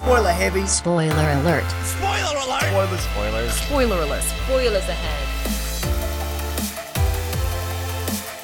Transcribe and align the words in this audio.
Spoiler 0.00 0.30
heavy. 0.30 0.64
Spoiler 0.68 1.12
alert. 1.12 1.64
Spoiler 1.84 2.38
alert! 2.46 2.62
Spoiler, 2.62 2.98
spoilers. 2.98 3.60
Spoiler 3.62 4.02
alert. 4.02 4.22
Spoilers 4.22 4.88
ahead. 4.88 5.26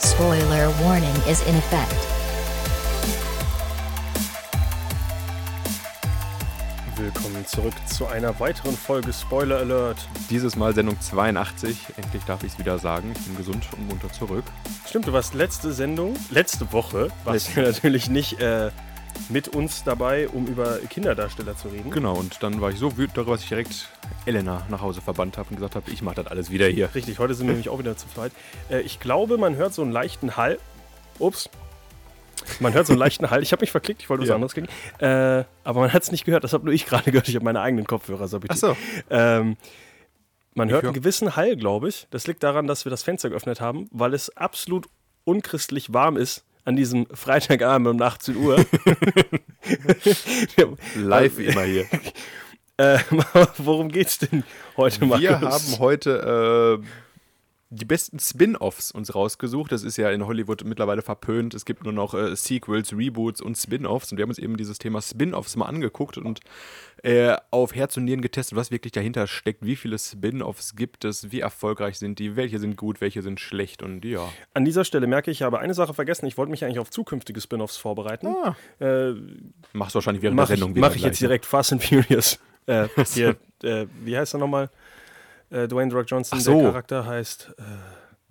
Spoiler 0.02 0.68
warning 0.82 1.14
is 1.28 1.46
in 1.46 1.54
effect. 1.54 1.94
Willkommen 6.96 7.46
zurück 7.46 7.74
zu 7.86 8.08
einer 8.08 8.40
weiteren 8.40 8.76
Folge 8.76 9.12
Spoiler 9.12 9.58
Alert. 9.58 10.08
Dieses 10.30 10.56
Mal 10.56 10.74
Sendung 10.74 11.00
82. 11.00 11.76
Endlich 11.96 12.24
darf 12.24 12.42
ich 12.42 12.54
es 12.54 12.58
wieder 12.58 12.80
sagen. 12.80 13.12
Ich 13.14 13.24
bin 13.26 13.36
gesund 13.36 13.64
und 13.76 13.86
munter 13.86 14.12
zurück. 14.12 14.44
Stimmt, 14.88 15.06
du 15.06 15.12
warst 15.12 15.34
letzte 15.34 15.72
Sendung, 15.72 16.16
letzte 16.30 16.72
Woche, 16.72 17.12
warst 17.22 17.54
du 17.54 17.62
natürlich 17.62 18.10
nicht 18.10 18.40
äh, 18.40 18.72
mit 19.28 19.48
uns 19.48 19.84
dabei, 19.84 20.28
um 20.28 20.46
über 20.46 20.78
Kinderdarsteller 20.90 21.56
zu 21.56 21.68
reden. 21.68 21.90
Genau, 21.90 22.14
und 22.14 22.42
dann 22.42 22.60
war 22.60 22.70
ich 22.70 22.78
so 22.78 22.96
wütend 22.96 23.16
darüber, 23.16 23.32
dass 23.32 23.42
ich 23.42 23.48
direkt 23.48 23.88
Elena 24.26 24.62
nach 24.70 24.80
Hause 24.82 25.00
verbannt 25.00 25.38
habe 25.38 25.48
und 25.50 25.56
gesagt 25.56 25.74
habe, 25.76 25.90
ich 25.90 26.02
mache 26.02 26.16
das 26.16 26.26
alles 26.26 26.50
wieder 26.50 26.66
hier. 26.68 26.94
Richtig, 26.94 27.18
heute 27.18 27.34
sind 27.34 27.46
wir 27.46 27.52
nämlich 27.52 27.68
auch 27.68 27.78
wieder 27.78 27.96
zu 27.96 28.06
zweit. 28.08 28.32
Äh, 28.70 28.80
ich 28.80 29.00
glaube, 29.00 29.38
man 29.38 29.56
hört 29.56 29.74
so 29.74 29.82
einen 29.82 29.92
leichten 29.92 30.36
Hall. 30.36 30.58
Ups. 31.18 31.48
Man 32.60 32.74
hört 32.74 32.86
so 32.86 32.92
einen 32.92 32.98
leichten 33.00 33.30
Hall. 33.30 33.42
Ich 33.42 33.52
habe 33.52 33.60
mich 33.62 33.70
verklickt, 33.70 34.02
ich 34.02 34.10
wollte 34.10 34.22
was 34.22 34.28
Ja. 34.28 34.34
anderes 34.34 34.52
klicken. 34.52 34.68
Äh, 34.98 35.44
aber 35.64 35.80
man 35.80 35.92
hat 35.92 36.02
es 36.02 36.10
nicht 36.12 36.24
gehört, 36.24 36.44
das 36.44 36.52
habe 36.52 36.64
nur 36.64 36.74
ich 36.74 36.84
gerade 36.86 37.10
gehört. 37.10 37.28
Ich 37.28 37.34
habe 37.36 37.44
meine 37.44 37.60
eigenen 37.60 37.86
Kopfhörer. 37.86 38.28
So. 38.28 38.40
Ach 38.48 38.56
so. 38.56 38.76
Ähm, 39.10 39.56
man 40.54 40.68
hört 40.70 40.82
hör- 40.82 40.90
einen 40.90 40.94
gewissen 40.94 41.36
Hall, 41.36 41.56
glaube 41.56 41.88
ich. 41.88 42.06
Das 42.10 42.26
liegt 42.26 42.42
daran, 42.42 42.66
dass 42.66 42.84
wir 42.84 42.90
das 42.90 43.02
Fenster 43.02 43.30
geöffnet 43.30 43.60
haben, 43.60 43.88
weil 43.92 44.12
es 44.12 44.36
absolut 44.36 44.86
unchristlich 45.24 45.92
warm 45.94 46.16
ist 46.16 46.44
an 46.64 46.76
diesem 46.76 47.06
Freitagabend 47.12 47.88
um 47.88 48.00
18 48.00 48.36
Uhr. 48.36 48.56
Live 50.96 51.38
wie 51.38 51.46
immer 51.46 51.62
hier. 51.62 51.86
äh, 52.76 52.98
worum 53.58 53.88
geht's 53.90 54.18
denn 54.18 54.44
heute, 54.76 55.06
Markus? 55.06 55.22
Wir 55.22 55.40
haben 55.40 55.78
heute 55.78 56.80
äh, 56.82 56.86
die 57.74 57.84
besten 57.84 58.18
Spin-Offs 58.18 58.90
uns 58.90 59.14
rausgesucht. 59.14 59.72
Das 59.72 59.82
ist 59.82 59.96
ja 59.96 60.10
in 60.10 60.26
Hollywood 60.26 60.64
mittlerweile 60.64 61.02
verpönt. 61.02 61.54
Es 61.54 61.64
gibt 61.64 61.84
nur 61.84 61.92
noch 61.92 62.14
äh, 62.14 62.34
Sequels, 62.36 62.92
Reboots 62.92 63.40
und 63.40 63.56
Spin-Offs. 63.56 64.12
Und 64.12 64.18
wir 64.18 64.22
haben 64.22 64.30
uns 64.30 64.38
eben 64.38 64.56
dieses 64.56 64.78
Thema 64.78 65.02
Spin-Offs 65.02 65.56
mal 65.56 65.66
angeguckt 65.66 66.16
und 66.18 66.40
äh, 67.02 67.36
auf 67.50 67.74
Herz 67.74 67.96
und 67.96 68.04
Nieren 68.04 68.22
getestet, 68.22 68.56
was 68.56 68.70
wirklich 68.70 68.92
dahinter 68.92 69.26
steckt. 69.26 69.64
Wie 69.64 69.76
viele 69.76 69.98
Spin-Offs 69.98 70.76
gibt 70.76 71.04
es? 71.04 71.32
Wie 71.32 71.40
erfolgreich 71.40 71.98
sind 71.98 72.18
die? 72.18 72.36
Welche 72.36 72.58
sind 72.58 72.76
gut? 72.76 73.00
Welche 73.00 73.22
sind 73.22 73.40
schlecht? 73.40 73.82
Und 73.82 74.04
ja. 74.04 74.28
An 74.54 74.64
dieser 74.64 74.84
Stelle 74.84 75.06
merke 75.06 75.30
ich, 75.30 75.38
ich 75.38 75.42
habe 75.42 75.58
eine 75.58 75.74
Sache 75.74 75.94
vergessen. 75.94 76.26
Ich 76.26 76.38
wollte 76.38 76.50
mich 76.50 76.64
eigentlich 76.64 76.78
auf 76.78 76.90
zukünftige 76.90 77.40
Spin-offs 77.40 77.76
vorbereiten. 77.76 78.28
Ah. 78.28 78.56
Äh, 78.78 79.14
Machst 79.72 79.94
du 79.94 79.96
wahrscheinlich 79.96 80.22
während 80.22 80.36
Mache 80.36 80.48
der 80.48 80.54
ich, 80.54 80.60
Sendung 80.60 80.76
wieder 80.76 80.88
mach 80.88 80.94
ich 80.94 81.02
jetzt 81.02 81.18
gleich, 81.18 81.22
ne? 81.22 81.28
direkt 81.28 81.46
Fast 81.46 81.72
and 81.72 81.82
Furious. 81.82 82.38
Äh, 82.66 82.86
hier, 83.14 83.36
äh, 83.62 83.86
wie 84.04 84.16
heißt 84.16 84.34
er 84.34 84.38
nochmal? 84.38 84.70
Äh, 85.50 85.68
Dwayne 85.68 85.92
Rock 85.92 86.06
Johnson, 86.08 86.40
so. 86.40 86.54
der 86.54 86.70
Charakter 86.70 87.06
heißt 87.06 87.54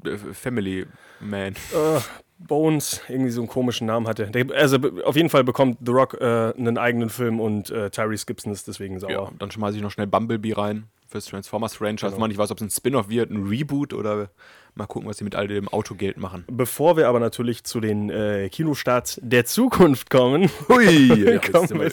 Äh, 0.06 0.17
Family 0.33 0.86
Man. 1.19 1.53
äh, 1.53 2.00
Bones, 2.39 3.02
irgendwie 3.08 3.31
so 3.31 3.42
einen 3.42 3.47
komischen 3.47 3.88
Namen 3.88 4.08
hatte. 4.08 4.25
Der, 4.28 4.45
also 4.56 4.78
auf 5.06 5.16
jeden 5.16 5.30
Fall 5.30 5.44
bekommt 5.45 5.78
The 5.86 5.91
Rock 5.91 6.17
äh, 6.19 6.53
einen 6.58 6.78
eigenen 6.78 7.09
Film 7.09 7.39
und 7.39 7.69
äh, 7.69 7.89
Tyrese 7.89 8.25
Gibson 8.25 8.52
ist 8.52 8.67
deswegen 8.67 9.00
sauer. 9.00 9.11
Ja, 9.11 9.30
dann 9.39 9.50
schmeiße 9.52 9.78
ich 9.78 9.84
noch 9.84 9.91
schnell 9.91 10.08
Bumblebee 10.08 10.53
rein 10.53 10.88
fürs 11.08 11.25
Transformers 11.25 11.75
Franchise. 11.75 12.08
Genau. 12.08 12.19
Man 12.19 12.30
nicht 12.30 12.38
weiß, 12.39 12.52
ob 12.52 12.58
es 12.58 12.64
ein 12.64 12.69
Spin-off 12.69 13.08
wird, 13.08 13.30
ein 13.31 13.47
Reboot 13.47 13.94
oder 13.94 14.30
mal 14.75 14.88
gucken, 14.88 15.08
was 15.08 15.17
sie 15.19 15.23
mit 15.23 15.36
all 15.36 15.47
dem 15.47 15.69
Autogeld 15.69 16.17
machen. 16.17 16.44
Bevor 16.52 16.97
wir 16.97 17.08
aber 17.08 17.19
natürlich 17.19 17.64
zu 17.64 17.80
den 17.80 18.09
äh, 18.09 18.50
Kinostarts 18.50 19.19
der 19.23 19.45
Zukunft 19.45 20.09
kommen, 20.09 20.50
Hui, 20.67 21.23
ja, 21.23 21.38
kommen 21.52 21.69
wir, 21.69 21.91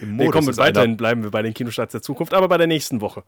wir 0.00 0.30
kommen 0.30 0.48
einer. 0.48 0.56
weiterhin 0.56 0.96
bleiben 0.96 1.24
wir 1.24 1.30
bei 1.30 1.42
den 1.42 1.52
Kinostarts 1.52 1.92
der 1.92 2.00
Zukunft, 2.02 2.32
aber 2.32 2.48
bei 2.48 2.56
der 2.58 2.68
nächsten 2.68 3.00
Woche, 3.00 3.24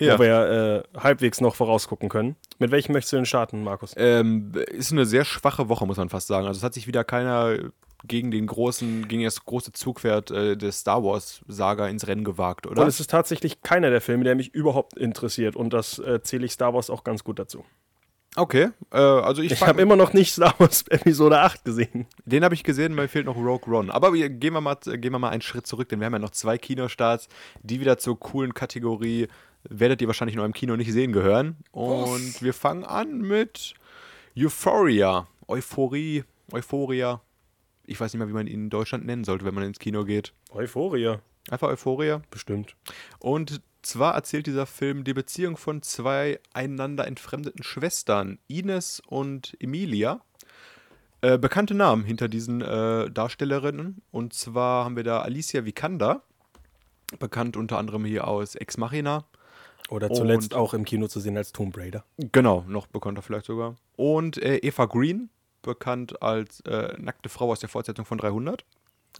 Ja. 0.00 0.18
wo 0.18 0.22
wir 0.22 0.84
äh, 0.94 0.98
halbwegs 1.00 1.40
noch 1.40 1.54
vorausgucken 1.54 2.08
können. 2.08 2.36
Mit 2.58 2.70
welchem 2.70 2.92
möchtest 2.92 3.12
du 3.12 3.16
denn 3.16 3.26
starten, 3.26 3.64
Markus? 3.64 3.94
Ähm, 3.96 4.52
ist 4.70 4.92
eine 4.92 5.06
sehr 5.06 5.24
schwache 5.24 5.68
Woche, 5.68 5.86
muss 5.86 5.96
man 5.96 6.08
fast 6.08 6.26
sagen. 6.28 6.46
Also 6.46 6.58
es 6.58 6.64
hat 6.64 6.74
sich 6.74 6.86
wieder 6.86 7.04
keiner 7.04 7.56
gegen 8.04 8.30
den 8.30 8.46
großen, 8.46 9.08
gegen 9.08 9.24
das 9.24 9.44
große 9.44 9.72
Zugpferd 9.72 10.30
äh, 10.30 10.56
des 10.56 10.80
Star 10.80 11.02
Wars 11.02 11.40
Saga 11.48 11.88
ins 11.88 12.06
Rennen 12.06 12.22
gewagt, 12.24 12.66
oder? 12.66 12.82
Und 12.82 12.88
es 12.88 13.00
ist 13.00 13.10
tatsächlich 13.10 13.62
keiner 13.62 13.90
der 13.90 14.00
Filme, 14.00 14.24
der 14.24 14.34
mich 14.36 14.54
überhaupt 14.54 14.96
interessiert. 14.96 15.56
Und 15.56 15.72
das 15.72 15.98
äh, 15.98 16.22
zähle 16.22 16.46
ich 16.46 16.52
Star 16.52 16.74
Wars 16.74 16.90
auch 16.90 17.02
ganz 17.02 17.24
gut 17.24 17.40
dazu. 17.40 17.64
okay, 18.36 18.68
äh, 18.92 18.98
also 18.98 19.42
ich, 19.42 19.50
Ich 19.50 19.66
habe 19.66 19.82
immer 19.82 19.96
noch 19.96 20.12
nicht 20.12 20.32
Star 20.32 20.54
Wars 20.58 20.82
Episode 20.90 21.40
8 21.40 21.64
gesehen. 21.64 22.06
den 22.24 22.44
habe 22.44 22.54
ich 22.54 22.62
gesehen, 22.62 22.94
mir 22.94 23.08
fehlt 23.08 23.26
noch 23.26 23.36
Rogue 23.36 23.74
One. 23.74 23.92
Aber 23.92 24.12
wir, 24.14 24.28
gehen, 24.30 24.54
wir 24.54 24.60
mal, 24.60 24.76
gehen 24.76 25.12
wir 25.12 25.18
mal 25.18 25.30
einen 25.30 25.42
Schritt 25.42 25.66
zurück, 25.66 25.88
denn 25.88 25.98
wir 25.98 26.06
haben 26.06 26.12
ja 26.12 26.18
noch 26.20 26.30
zwei 26.30 26.56
Kinostarts, 26.56 27.28
die 27.62 27.80
wieder 27.80 27.98
zur 27.98 28.18
coolen 28.20 28.54
Kategorie 28.54 29.26
werdet 29.64 30.00
ihr 30.00 30.06
wahrscheinlich 30.06 30.34
in 30.34 30.40
eurem 30.40 30.52
Kino 30.52 30.76
nicht 30.76 30.92
sehen 30.92 31.12
gehören. 31.12 31.56
Und 31.72 32.42
wir 32.42 32.54
fangen 32.54 32.84
an 32.84 33.20
mit 33.20 33.74
Euphoria. 34.36 35.26
Euphorie, 35.46 36.24
Euphoria. 36.52 37.20
Ich 37.84 37.98
weiß 37.98 38.12
nicht 38.12 38.18
mehr, 38.18 38.28
wie 38.28 38.34
man 38.34 38.46
ihn 38.46 38.64
in 38.64 38.70
Deutschland 38.70 39.06
nennen 39.06 39.24
sollte, 39.24 39.44
wenn 39.44 39.54
man 39.54 39.64
ins 39.64 39.78
Kino 39.78 40.04
geht. 40.04 40.32
Euphoria. 40.50 41.20
Einfach 41.50 41.68
Euphoria. 41.68 42.22
Bestimmt. 42.30 42.76
Und 43.18 43.62
zwar 43.82 44.14
erzählt 44.14 44.46
dieser 44.46 44.66
Film 44.66 45.04
die 45.04 45.14
Beziehung 45.14 45.56
von 45.56 45.82
zwei 45.82 46.40
einander 46.52 47.06
entfremdeten 47.06 47.62
Schwestern, 47.62 48.38
Ines 48.46 49.00
und 49.06 49.56
Emilia. 49.60 50.20
Äh, 51.20 51.38
bekannte 51.38 51.74
Namen 51.74 52.04
hinter 52.04 52.28
diesen 52.28 52.60
äh, 52.60 53.10
Darstellerinnen. 53.10 54.02
Und 54.10 54.34
zwar 54.34 54.84
haben 54.84 54.96
wir 54.96 55.04
da 55.04 55.20
Alicia 55.20 55.64
Vikander, 55.64 56.22
bekannt 57.18 57.56
unter 57.56 57.78
anderem 57.78 58.04
hier 58.04 58.28
aus 58.28 58.54
Ex 58.54 58.76
Machina. 58.76 59.24
Oder 59.88 60.10
zuletzt 60.12 60.52
Und- 60.54 60.60
auch 60.60 60.74
im 60.74 60.84
Kino 60.84 61.08
zu 61.08 61.20
sehen 61.20 61.36
als 61.36 61.52
Tomb 61.52 61.76
Raider. 61.76 62.04
Genau, 62.18 62.64
noch 62.68 62.86
bekannter 62.86 63.22
vielleicht 63.22 63.46
sogar. 63.46 63.74
Und 63.96 64.36
äh, 64.42 64.56
Eva 64.58 64.84
Green, 64.86 65.30
bekannt 65.62 66.22
als 66.22 66.60
äh, 66.60 66.94
nackte 66.98 67.28
Frau 67.28 67.50
aus 67.50 67.60
der 67.60 67.68
Fortsetzung 67.68 68.04
von 68.04 68.18
300. 68.18 68.64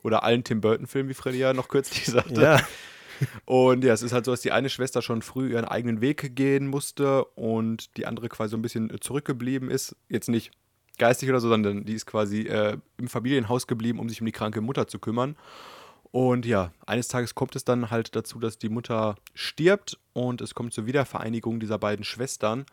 Oder 0.03 0.23
allen 0.23 0.45
Tim 0.45 0.61
Burton-Filmen, 0.61 1.09
wie 1.09 1.15
Freddy 1.15 1.39
ja 1.39 1.53
noch 1.55 1.69
kürzlich 1.69 2.05
sagte. 2.07 2.41
Ja. 2.41 2.61
Und 3.47 3.83
ja, 3.83 3.93
es 3.93 4.03
ist 4.03 4.13
halt 4.13 4.25
so, 4.25 4.31
dass 4.31 4.43
die 4.43 4.53
eine 4.53 4.69
Schwester 4.69 5.03
schon 5.03 5.23
früh 5.23 5.51
ihren 5.53 5.65
eigenen 5.65 6.01
Weg 6.01 6.37
gehen 6.37 6.69
musste 6.69 7.25
und 7.25 7.97
die 7.97 8.07
andere 8.07 8.29
quasi 8.29 8.53
so 8.53 8.57
ein 8.57 8.63
bisschen 8.63 8.95
zurückgeblieben 9.01 9.71
ist. 9.71 9.97
Jetzt 10.09 10.29
nicht 10.29 10.53
geistig 10.99 11.29
oder 11.29 11.41
so, 11.41 11.49
sondern 11.49 11.85
die 11.85 11.95
ist 11.95 12.07
quasi 12.07 12.43
äh, 12.43 12.77
im 12.99 13.09
Familienhaus 13.09 13.67
geblieben, 13.67 13.99
um 13.99 14.09
sich 14.09 14.21
um 14.21 14.27
die 14.27 14.33
kranke 14.33 14.61
Mutter 14.61 14.87
zu 14.87 14.99
kümmern. 15.01 15.37
Und 16.11 16.47
ja, 16.47 16.73
eines 16.87 17.09
Tages 17.09 17.35
kommt 17.35 17.55
es 17.57 17.65
dann 17.65 17.91
halt 17.91 18.17
dazu, 18.17 18.39
dass 18.39 18.59
die 18.59 18.69
Mutter 18.69 19.17
stirbt 19.35 19.99
und 20.15 20.41
es 20.41 20.55
kommt 20.55 20.73
zur 20.73 20.87
Wiedervereinigung 20.87 21.61
dieser 21.61 21.79
beiden 21.79 22.05
Schwestern. 22.05 22.65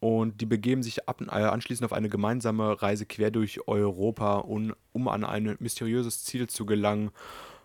Und 0.00 0.40
die 0.40 0.46
begeben 0.46 0.84
sich 0.84 1.08
ab, 1.08 1.20
äh, 1.20 1.24
anschließend 1.24 1.84
auf 1.84 1.92
eine 1.92 2.08
gemeinsame 2.08 2.80
Reise 2.80 3.04
quer 3.04 3.32
durch 3.32 3.66
Europa, 3.66 4.36
um, 4.36 4.74
um 4.92 5.08
an 5.08 5.24
ein 5.24 5.56
mysteriöses 5.58 6.24
Ziel 6.24 6.46
zu 6.46 6.66
gelangen. 6.66 7.10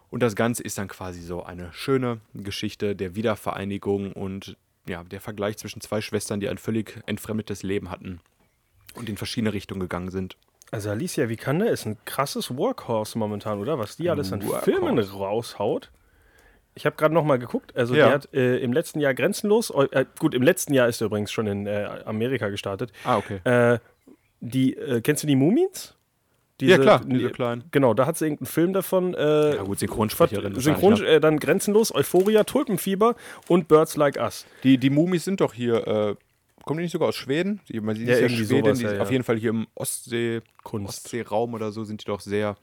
Und 0.10 0.24
das 0.24 0.36
Ganze 0.36 0.64
ist 0.64 0.80
dann 0.80 0.88
quasi 0.88 1.22
so 1.22 1.44
eine 1.44 1.72
schöne 1.74 2.22
Geschichte 2.34 2.96
der 2.96 3.16
Wiedervereinigung 3.16 4.14
und 4.14 4.58
ja, 4.88 5.04
der 5.04 5.22
Vergleich 5.22 5.58
zwischen 5.58 5.82
zwei 5.82 6.02
Schwestern, 6.02 6.40
die 6.40 6.50
ein 6.50 6.58
völlig 6.58 7.02
entfremdetes 7.06 7.64
Leben 7.64 7.90
hatten 7.92 8.20
und 8.96 9.10
in 9.10 9.18
verschiedene 9.18 9.54
Richtungen 9.54 9.80
gegangen 9.80 10.12
sind. 10.12 10.38
Also 10.74 10.90
Alicia 10.90 11.30
Vikander 11.30 11.70
ist 11.70 11.86
ein 11.86 11.98
krasses 12.06 12.58
Workhorse 12.58 13.18
momentan, 13.18 13.60
oder? 13.60 13.78
Was 13.78 13.96
die 13.96 14.10
alles 14.10 14.34
an 14.34 14.42
Workhorse. 14.44 14.64
Filmen 14.66 14.98
raushaut. 15.00 15.92
Ich 16.76 16.88
habe 16.88 16.96
gerade 16.96 17.14
noch 17.14 17.24
mal 17.24 17.38
geguckt. 17.38 17.76
Also 17.76 17.94
Ja. 17.94 18.08
die 18.08 18.14
hat 18.14 18.34
äh, 18.34 18.58
im 18.58 18.74
letzten 18.74 19.00
Jahr 19.00 19.14
Grenzenlos, 19.14 19.70
äh, 19.70 20.06
gut, 20.18 20.34
im 20.34 20.42
letzten 20.42 20.74
Jahr 20.74 20.88
ist 20.90 21.00
er 21.02 21.06
übrigens 21.06 21.32
schon 21.32 21.46
in 21.46 21.68
äh, 21.68 21.88
Amerika 22.06 22.50
gestartet. 22.50 22.92
Ah, 23.04 23.18
okay. 23.18 23.40
Äh, 23.44 23.78
die, 24.40 24.76
äh, 24.76 25.02
kennst 25.02 25.22
du 25.22 25.28
die 25.28 25.36
Mumins? 25.36 25.96
Ja, 26.62 26.78
klar, 26.78 27.02
diese 27.06 27.30
kleinen. 27.30 27.66
Genau, 27.72 27.94
da 27.94 28.06
hat 28.06 28.18
sie 28.18 28.26
irgendeinen 28.26 28.46
Film 28.48 28.74
davon. 28.74 29.14
Äh, 29.16 29.56
Ja, 29.56 29.64
gut, 29.64 29.80
Synchronsprecherin 29.80 30.56
Synchron, 30.60 30.94
ne? 30.94 31.06
äh, 31.06 31.20
dann 31.20 31.38
Grenzenlos, 31.40 31.94
Euphoria, 31.94 32.46
Tulpenfieber 32.46 33.16
und 33.50 33.68
Birds 33.68 33.98
Like 33.98 34.16
Us. 34.18 34.46
Die, 34.64 34.78
die 34.78 34.90
Mumis 34.90 35.26
sind 35.26 35.42
doch 35.42 35.54
hier, 35.54 35.86
äh, 35.88 36.16
kommen 36.64 36.80
die 36.80 36.84
nicht 36.84 36.92
sogar 36.92 37.10
aus 37.10 37.16
Schweden? 37.16 37.62
Man 37.82 37.96
sieht 37.96 38.08
Ja, 38.08 38.14
ja, 38.16 38.20
ja 38.22 38.26
irgendwie 38.28 38.46
Schweden, 38.46 38.66
sowas, 38.66 38.78
die 38.80 38.84
ja, 38.86 38.94
ja. 38.94 39.02
auf 39.02 39.12
jeden 39.12 39.24
Fall 39.24 39.38
hier 39.38 39.52
im 39.52 39.68
Ostsee. 39.76 40.42
Ostseeraum 40.64 41.54
oder 41.54 41.72
so, 41.72 41.84
sind 41.84 42.02
die 42.02 42.06
doch 42.06 42.20
sehr 42.20 42.56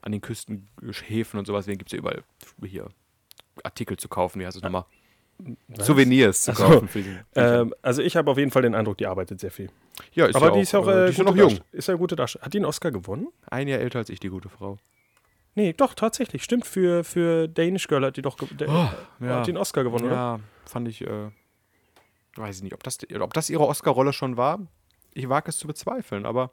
an 0.00 0.12
den 0.12 0.20
Küsten, 0.20 0.68
Häfen 1.06 1.38
und 1.38 1.46
sowas. 1.46 1.64
Deswegen 1.64 1.78
gibt 1.78 1.90
es 1.90 1.92
ja 1.92 1.98
überall 1.98 2.22
hier 2.64 2.88
Artikel 3.62 3.96
zu 3.96 4.08
kaufen, 4.08 4.40
wie 4.40 4.46
heißt 4.46 4.56
es 4.56 4.62
nochmal? 4.62 4.84
Souvenirs 5.78 6.42
zu 6.42 6.52
Ach 6.52 6.56
so. 6.56 6.64
kaufen. 6.64 6.88
Für 6.88 6.98
diesen, 7.02 7.20
Ähm, 7.34 7.74
also 7.82 8.02
ich 8.02 8.16
habe 8.16 8.30
auf 8.30 8.38
jeden 8.38 8.50
Fall 8.50 8.62
den 8.62 8.74
Eindruck, 8.74 8.98
die 8.98 9.06
arbeitet 9.06 9.40
sehr 9.40 9.50
viel. 9.50 9.70
ja, 10.12 10.26
ist 10.26 10.36
Aber 10.36 10.46
ja 10.48 10.52
die 10.52 10.60
ist 10.60 10.72
ja 10.72 10.78
auch, 10.80 10.88
äh, 10.88 11.06
die 11.06 11.10
ist 11.12 11.18
ja 11.18 11.24
noch 11.24 11.36
jung. 11.36 11.58
Ist 11.72 11.88
ja 11.88 11.94
eine 11.94 11.98
gute 11.98 12.16
Darstellerin. 12.16 12.46
Hat 12.46 12.54
die 12.54 12.58
einen 12.58 12.66
Oscar 12.66 12.90
gewonnen? 12.90 13.28
Ein 13.50 13.68
Jahr 13.68 13.80
älter 13.80 13.98
als 13.98 14.08
ich, 14.10 14.20
die 14.20 14.28
gute 14.28 14.48
Frau. 14.48 14.78
Nee, 15.54 15.72
doch, 15.74 15.94
tatsächlich. 15.94 16.44
Stimmt, 16.44 16.66
für, 16.66 17.04
für 17.04 17.46
Danish 17.48 17.86
Girl 17.88 18.04
hat 18.06 18.16
die 18.16 18.22
doch 18.22 18.38
Oh, 18.40 18.46
ja. 18.66 18.92
hat 19.20 19.48
einen 19.48 19.56
Oscar 19.58 19.84
gewonnen, 19.84 20.06
oder? 20.06 20.14
Ja, 20.14 20.40
fand 20.64 20.88
ich, 20.88 21.02
äh, 21.02 21.30
weiß 22.36 22.56
ich 22.56 22.62
nicht, 22.62 22.74
ob 22.74 22.82
das, 22.82 22.98
ob 23.20 23.34
das 23.34 23.50
ihre 23.50 23.66
Oscar-Rolle 23.66 24.12
schon 24.12 24.36
war. 24.36 24.60
Ich 25.14 25.28
wage 25.28 25.50
es 25.50 25.58
zu 25.58 25.66
bezweifeln, 25.66 26.24
aber 26.26 26.52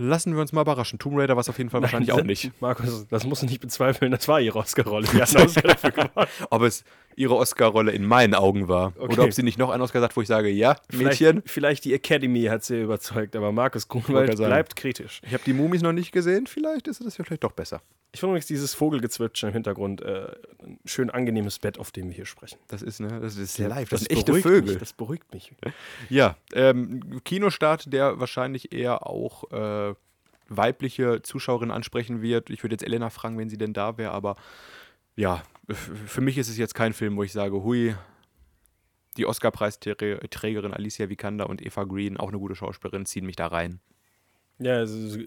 Lassen 0.00 0.32
wir 0.34 0.40
uns 0.40 0.52
mal 0.52 0.60
überraschen. 0.60 1.00
Tomb 1.00 1.18
Raider 1.18 1.34
war 1.34 1.40
es 1.40 1.48
auf 1.48 1.58
jeden 1.58 1.70
Fall 1.70 1.82
wahrscheinlich 1.82 2.12
auch 2.12 2.22
nicht. 2.22 2.52
Markus, 2.60 3.08
das 3.08 3.24
musst 3.26 3.42
du 3.42 3.46
nicht 3.46 3.60
bezweifeln, 3.60 4.12
das 4.12 4.28
war 4.28 4.40
ihre 4.40 4.60
Oscar-Rolle. 4.60 5.08
Ob 6.50 6.62
es 6.62 6.84
ihre 7.16 7.34
Oscar-Rolle 7.34 7.90
in 7.90 8.06
meinen 8.06 8.34
Augen 8.34 8.68
war. 8.68 8.92
Okay. 8.96 9.14
Oder 9.14 9.24
ob 9.24 9.32
sie 9.32 9.42
nicht 9.42 9.58
noch 9.58 9.70
einen 9.70 9.82
Oscar 9.82 10.00
sagt, 10.00 10.16
wo 10.16 10.22
ich 10.22 10.28
sage, 10.28 10.50
ja, 10.50 10.76
Vielleicht, 10.88 11.20
Mädchen. 11.20 11.42
vielleicht 11.44 11.84
die 11.84 11.94
Academy 11.94 12.44
hat 12.44 12.62
sie 12.62 12.82
überzeugt, 12.82 13.34
aber 13.34 13.50
Markus 13.50 13.88
Grunwald 13.88 14.36
bleibt 14.36 14.76
kritisch. 14.76 15.20
Ich 15.26 15.32
habe 15.34 15.42
die 15.44 15.52
Mumis 15.52 15.82
noch 15.82 15.92
nicht 15.92 16.12
gesehen, 16.12 16.46
vielleicht 16.46 16.86
ist 16.86 17.04
das 17.04 17.18
ja 17.18 17.24
vielleicht 17.24 17.42
doch 17.42 17.50
besser. 17.50 17.82
Ich 18.12 18.20
finde 18.20 18.32
übrigens 18.32 18.46
dieses 18.46 18.74
Vogelgezwitscher 18.74 19.48
im 19.48 19.52
Hintergrund 19.52 20.00
äh, 20.00 20.32
ein 20.62 20.78
schön 20.86 21.10
angenehmes 21.10 21.58
Bett, 21.58 21.78
auf 21.78 21.90
dem 21.90 22.08
wir 22.08 22.14
hier 22.14 22.26
sprechen. 22.26 22.58
Das 22.68 22.80
ist, 22.80 23.00
ne, 23.00 23.20
das 23.20 23.36
ist 23.36 23.58
live, 23.58 23.90
das, 23.90 24.00
Das 24.00 24.00
sind 24.00 24.12
echte 24.12 24.24
beruhigt 24.32 24.46
Vögel. 24.46 24.72
Mich, 24.72 24.78
das 24.78 24.92
beruhigt 24.92 25.34
mich. 25.34 25.52
Ja, 26.08 26.36
ähm, 26.54 27.22
Kinostart, 27.24 27.92
der 27.92 28.18
wahrscheinlich 28.18 28.72
eher 28.72 29.06
auch 29.06 29.50
äh, 29.52 29.94
weibliche 30.48 31.20
Zuschauerinnen 31.22 31.74
ansprechen 31.74 32.22
wird. 32.22 32.48
Ich 32.48 32.62
würde 32.62 32.74
jetzt 32.74 32.84
Elena 32.84 33.10
fragen, 33.10 33.36
wenn 33.36 33.50
sie 33.50 33.58
denn 33.58 33.74
da 33.74 33.98
wäre, 33.98 34.12
aber 34.12 34.36
ja, 35.14 35.42
für 35.68 36.20
mich 36.20 36.38
ist 36.38 36.48
es 36.48 36.56
jetzt 36.56 36.74
kein 36.74 36.94
Film, 36.94 37.16
wo 37.16 37.22
ich 37.22 37.32
sage, 37.32 37.62
hui, 37.62 37.94
die 39.18 39.26
Oscar-Preisträgerin 39.26 40.72
Alicia 40.72 41.08
Vikander 41.08 41.50
und 41.50 41.60
Eva 41.60 41.84
Green, 41.84 42.16
auch 42.16 42.28
eine 42.28 42.38
gute 42.38 42.54
Schauspielerin, 42.54 43.04
ziehen 43.04 43.26
mich 43.26 43.36
da 43.36 43.48
rein. 43.48 43.80
Ja, 44.58 44.80
es 44.80 44.90
ist 44.90 45.18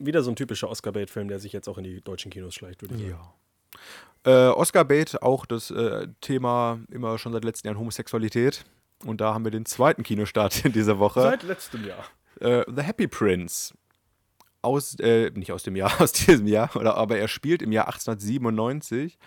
wieder 0.00 0.22
so 0.22 0.30
ein 0.30 0.36
typischer 0.36 0.68
Oscar-Bait-Film, 0.68 1.28
der 1.28 1.38
sich 1.38 1.52
jetzt 1.52 1.68
auch 1.68 1.78
in 1.78 1.84
die 1.84 2.00
deutschen 2.00 2.30
Kinos 2.30 2.54
schleicht, 2.54 2.82
würde 2.82 2.96
ich 2.96 3.10
sagen. 3.10 3.28
Äh, 4.24 4.48
Oscar 4.48 4.84
Bait, 4.84 5.22
auch 5.22 5.46
das 5.46 5.70
äh, 5.70 6.08
Thema 6.20 6.80
immer 6.90 7.18
schon 7.18 7.32
seit 7.32 7.44
letzten 7.44 7.68
Jahren 7.68 7.78
Homosexualität. 7.78 8.64
Und 9.04 9.20
da 9.20 9.32
haben 9.32 9.44
wir 9.44 9.50
den 9.50 9.64
zweiten 9.64 10.02
Kinostart 10.02 10.64
in 10.64 10.72
dieser 10.72 10.98
Woche. 10.98 11.22
Seit 11.22 11.42
letztem 11.42 11.86
Jahr. 11.86 12.04
Äh, 12.40 12.64
The 12.74 12.82
Happy 12.82 13.06
Prince. 13.08 13.74
Aus, 14.62 14.94
äh, 15.00 15.30
nicht 15.30 15.52
aus 15.52 15.62
dem 15.62 15.74
Jahr, 15.74 15.92
aus 16.00 16.12
diesem 16.12 16.46
Jahr, 16.46 16.76
oder, 16.76 16.96
aber 16.96 17.16
er 17.16 17.28
spielt 17.28 17.62
im 17.62 17.72
Jahr 17.72 17.86
1897 17.86 19.18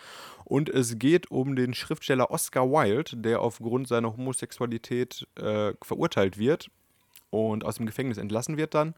und 0.45 0.69
es 0.69 0.99
geht 0.99 1.31
um 1.31 1.55
den 1.55 1.73
Schriftsteller 1.73 2.29
Oscar 2.29 2.69
Wilde, 2.69 3.17
der 3.17 3.41
aufgrund 3.41 3.87
seiner 3.87 4.15
Homosexualität 4.15 5.27
äh, 5.39 5.73
verurteilt 5.81 6.37
wird 6.37 6.69
und 7.31 7.65
aus 7.65 7.77
dem 7.77 7.87
Gefängnis 7.87 8.19
entlassen 8.19 8.57
wird 8.57 8.75
dann. 8.75 8.93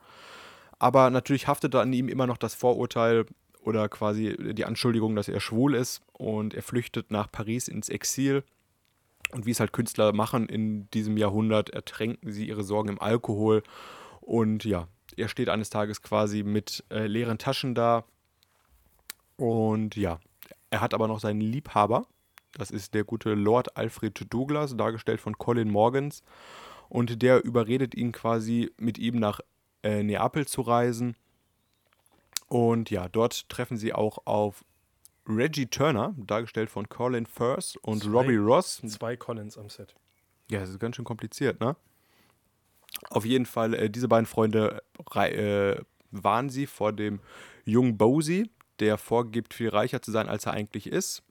Aber 0.86 1.10
natürlich 1.10 1.48
haftet 1.48 1.74
an 1.74 1.92
ihm 1.94 2.08
immer 2.10 2.28
noch 2.28 2.38
das 2.38 2.54
Vorurteil 2.54 3.26
oder 3.60 3.90
quasi 3.90 4.38
die 4.54 4.66
Anschuldigung, 4.66 5.16
dass 5.16 5.28
er 5.28 5.40
schwul 5.40 5.74
ist 5.74 6.04
und 6.14 6.54
er 6.54 6.62
flüchtet 6.62 7.10
nach 7.10 7.32
Paris 7.32 7.68
ins 7.68 7.90
Exil. 7.90 8.44
Und 9.32 9.48
wie 9.48 9.50
es 9.50 9.60
halt 9.60 9.74
Künstler 9.74 10.14
machen 10.14 10.48
in 10.48 10.88
diesem 10.92 11.18
Jahrhundert, 11.18 11.72
ertränken 11.72 12.32
sie 12.32 12.48
ihre 12.48 12.64
Sorgen 12.64 12.90
im 12.90 13.02
Alkohol. 13.02 13.64
Und 14.22 14.64
ja, 14.64 14.88
er 15.18 15.28
steht 15.28 15.50
eines 15.50 15.72
Tages 15.72 16.04
quasi 16.04 16.44
mit 16.44 16.84
äh, 16.92 17.08
leeren 17.08 17.40
Taschen 17.40 17.74
da. 17.74 18.06
Und 19.38 19.96
ja, 19.96 20.20
er 20.70 20.82
hat 20.82 20.94
aber 20.94 21.08
noch 21.08 21.20
seinen 21.20 21.42
Liebhaber. 21.42 22.06
Das 22.54 22.70
ist 22.70 22.94
der 22.94 23.06
gute 23.06 23.34
Lord 23.34 23.76
Alfred 23.76 24.32
Douglas, 24.32 24.78
dargestellt 24.78 25.20
von 25.20 25.36
Colin 25.40 25.72
Morgans. 25.72 26.22
Und 26.90 27.24
der 27.24 27.44
überredet 27.44 27.96
ihn 27.96 28.12
quasi, 28.12 28.72
mit 28.78 29.00
ihm 29.00 29.16
nach 29.16 29.40
äh, 29.86 30.04
Neapel 30.04 30.48
zu 30.48 30.62
reisen. 30.62 31.16
Und 32.48 32.90
ja, 32.90 33.08
dort 33.08 33.48
treffen 33.50 33.78
sie 33.78 33.94
auch 33.94 34.20
auf 34.26 34.64
Reggie 35.28 35.68
Turner, 35.68 36.14
dargestellt 36.18 36.70
von 36.70 36.88
Colin 36.90 37.26
Firth 37.26 37.78
und 37.82 38.04
Zwei- 38.04 38.10
Robbie 38.12 38.36
Ross, 38.38 38.82
Zwei 38.88 39.16
Collins 39.16 39.58
am 39.58 39.70
Set. 39.70 39.96
ja, 40.52 40.60
das 40.60 40.70
ist 40.70 40.80
ganz 40.80 40.96
schön 40.96 41.06
kompliziert, 41.06 41.60
ne? 41.60 41.76
Auf 43.10 43.26
jeden 43.26 43.46
Fall, 43.46 43.74
äh, 43.74 43.90
diese 43.90 44.08
beiden 44.08 44.26
Freunde 44.26 44.82
äh, 45.16 45.82
warnen 46.12 46.50
sie 46.50 46.66
vor 46.68 46.94
dem 46.94 47.20
jungen 47.66 47.98
Bosie, 47.98 48.50
der 48.80 48.98
vorgibt, 48.98 49.54
viel 49.54 49.70
reicher 49.70 50.02
zu 50.02 50.12
sein, 50.12 50.30
als 50.30 50.46
er 50.46 50.54
eigentlich 50.54 50.88
ist. 50.88 51.24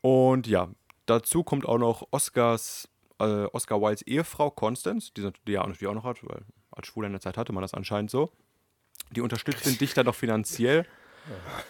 Und 0.00 0.46
ja, 0.46 0.68
dazu 1.06 1.44
kommt 1.44 1.66
auch 1.66 1.78
noch 1.78 2.08
Oscars, 2.10 2.88
äh, 3.20 3.44
Oscar 3.52 3.80
Wildes 3.80 4.02
Ehefrau 4.02 4.50
Constance, 4.50 5.12
die, 5.14 5.30
die 5.46 5.54
er 5.54 5.66
natürlich 5.66 5.86
auch 5.88 5.94
noch 5.94 6.04
hat, 6.04 6.18
weil 6.26 6.42
als 6.78 6.86
Schwuler 6.88 7.06
in 7.06 7.12
der 7.12 7.20
Zeit 7.20 7.36
hatte 7.36 7.52
man 7.52 7.62
das 7.62 7.74
anscheinend 7.74 8.10
so. 8.10 8.30
Die 9.10 9.20
unterstützt 9.20 9.66
den 9.66 9.78
Dichter 9.78 10.04
noch 10.04 10.14
finanziell. 10.14 10.86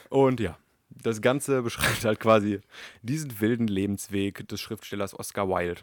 Und 0.08 0.40
ja, 0.40 0.56
das 0.90 1.20
Ganze 1.20 1.62
beschreibt 1.68 2.04
halt 2.04 2.20
quasi 2.20 2.60
diesen 3.02 3.40
wilden 3.40 3.68
Lebensweg 3.68 4.46
des 4.48 4.60
Schriftstellers 4.60 5.18
Oscar 5.18 5.48
Wilde. 5.48 5.82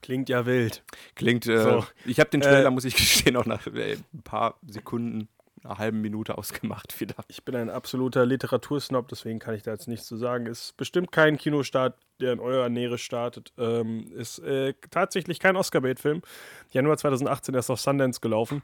Klingt 0.00 0.28
ja 0.28 0.46
wild. 0.46 0.82
Klingt, 1.14 1.46
äh, 1.46 1.62
So. 1.62 1.86
ich 2.04 2.18
habe 2.18 2.28
den 2.30 2.40
Trailer, 2.40 2.66
Äh, 2.66 2.70
muss 2.70 2.84
ich 2.84 2.96
gestehen, 2.96 3.36
auch 3.36 3.46
nach 3.46 3.66
äh, 3.68 3.96
ein 4.12 4.22
paar 4.22 4.58
Sekunden, 4.66 5.28
einer 5.64 5.78
halben 5.78 6.00
Minute 6.00 6.36
ausgemacht 6.38 7.00
wieder. 7.00 7.14
Ich 7.28 7.44
bin 7.44 7.54
ein 7.56 7.70
absoluter 7.70 8.24
Literatursnob, 8.26 9.08
deswegen 9.08 9.38
kann 9.38 9.54
ich 9.54 9.62
da 9.62 9.72
jetzt 9.72 9.88
nichts 9.88 10.06
zu 10.06 10.16
sagen. 10.16 10.46
Ist 10.46 10.76
bestimmt 10.76 11.12
kein 11.12 11.36
Kinostart, 11.38 11.98
der 12.20 12.32
in 12.32 12.40
eurer 12.40 12.68
Nähe 12.68 12.96
startet. 12.98 13.52
Ähm, 13.58 14.12
ist 14.12 14.38
äh, 14.40 14.74
tatsächlich 14.90 15.38
kein 15.38 15.56
Oscar-Bait-Film. 15.56 16.22
Januar 16.70 16.96
2018 16.98 17.54
erst 17.54 17.70
auf 17.70 17.80
Sundance 17.80 18.20
gelaufen. 18.20 18.62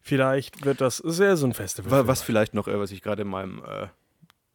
Vielleicht 0.00 0.64
wird 0.64 0.80
das 0.80 0.96
sehr 0.96 1.36
so 1.36 1.46
ein 1.46 1.54
Festival. 1.54 1.90
Wa- 1.90 2.06
Was 2.08 2.22
vielleicht 2.22 2.54
noch, 2.54 2.66
äh, 2.68 2.78
was 2.78 2.90
ich 2.90 3.02
gerade 3.02 3.22
in 3.22 3.28
meinem 3.28 3.62
äh, 3.64 3.86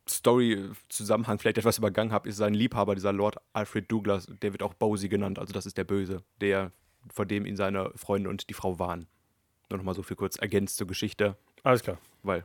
Story-Zusammenhang 0.10 1.40
vielleicht 1.40 1.58
etwas 1.58 1.78
übergangen 1.78 2.12
habe, 2.12 2.30
ist 2.30 2.38
sein 2.38 2.54
Liebhaber, 2.54 2.96
dieser 2.96 3.14
Lord 3.14 3.38
Alfred 3.54 3.92
Douglas, 3.92 4.28
der 4.42 4.52
wird 4.54 4.64
auch 4.64 4.74
Bosie 4.74 5.10
genannt, 5.10 5.40
also 5.40 5.54
das 5.54 5.66
ist 5.66 5.78
der 5.78 5.84
Böse, 5.84 6.24
der, 6.42 6.72
vor 7.14 7.26
dem 7.26 7.46
ihn 7.46 7.56
seine 7.56 7.92
Freunde 7.96 8.30
und 8.30 8.50
die 8.50 8.54
Frau 8.54 8.80
warnen. 8.80 9.08
Nur 9.70 9.78
nochmal 9.78 9.96
so 9.96 10.04
viel 10.04 10.16
kurz 10.16 10.38
ergänzt 10.38 10.78
zur 10.78 10.88
Geschichte, 10.88 11.36
Alles 11.64 11.84
klar. 11.84 11.98
weil 12.24 12.44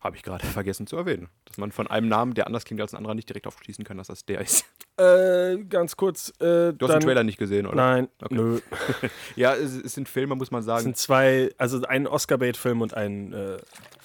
habe 0.00 0.16
ich 0.16 0.22
gerade 0.22 0.46
vergessen 0.46 0.86
zu 0.86 0.96
erwähnen, 0.96 1.28
dass 1.44 1.58
man 1.58 1.72
von 1.72 1.88
einem 1.88 2.06
Namen, 2.08 2.34
der 2.34 2.46
anders 2.46 2.64
klingt 2.64 2.80
als 2.80 2.94
ein 2.94 2.98
anderer, 2.98 3.14
nicht 3.16 3.28
direkt 3.28 3.48
aufschließen 3.48 3.84
kann, 3.84 3.98
dass 3.98 4.06
das 4.06 4.24
der 4.24 4.40
ist. 4.40 4.64
Äh, 4.96 5.58
ganz 5.68 5.96
kurz. 5.96 6.28
Äh, 6.40 6.72
Du 6.72 6.86
hast 6.86 6.92
den 6.94 7.00
Trailer 7.00 7.24
nicht 7.24 7.36
gesehen, 7.38 7.66
oder? 7.66 7.74
Nein, 7.76 8.08
Okay. 8.22 8.34
nö. 8.34 8.60
Ja, 9.36 9.54
es, 9.54 9.74
es 9.74 9.92
sind 9.94 10.08
Filme, 10.08 10.36
muss 10.36 10.50
man 10.52 10.60
Es 10.60 10.66
sagen. 10.66 10.82
sind 10.84 10.96
zwei, 10.96 11.50
also 11.58 11.82
ein 11.84 12.06
Oscar-Bait-Film 12.06 12.80
und 12.80 12.94
ein 12.94 13.32
äh, 13.32 13.56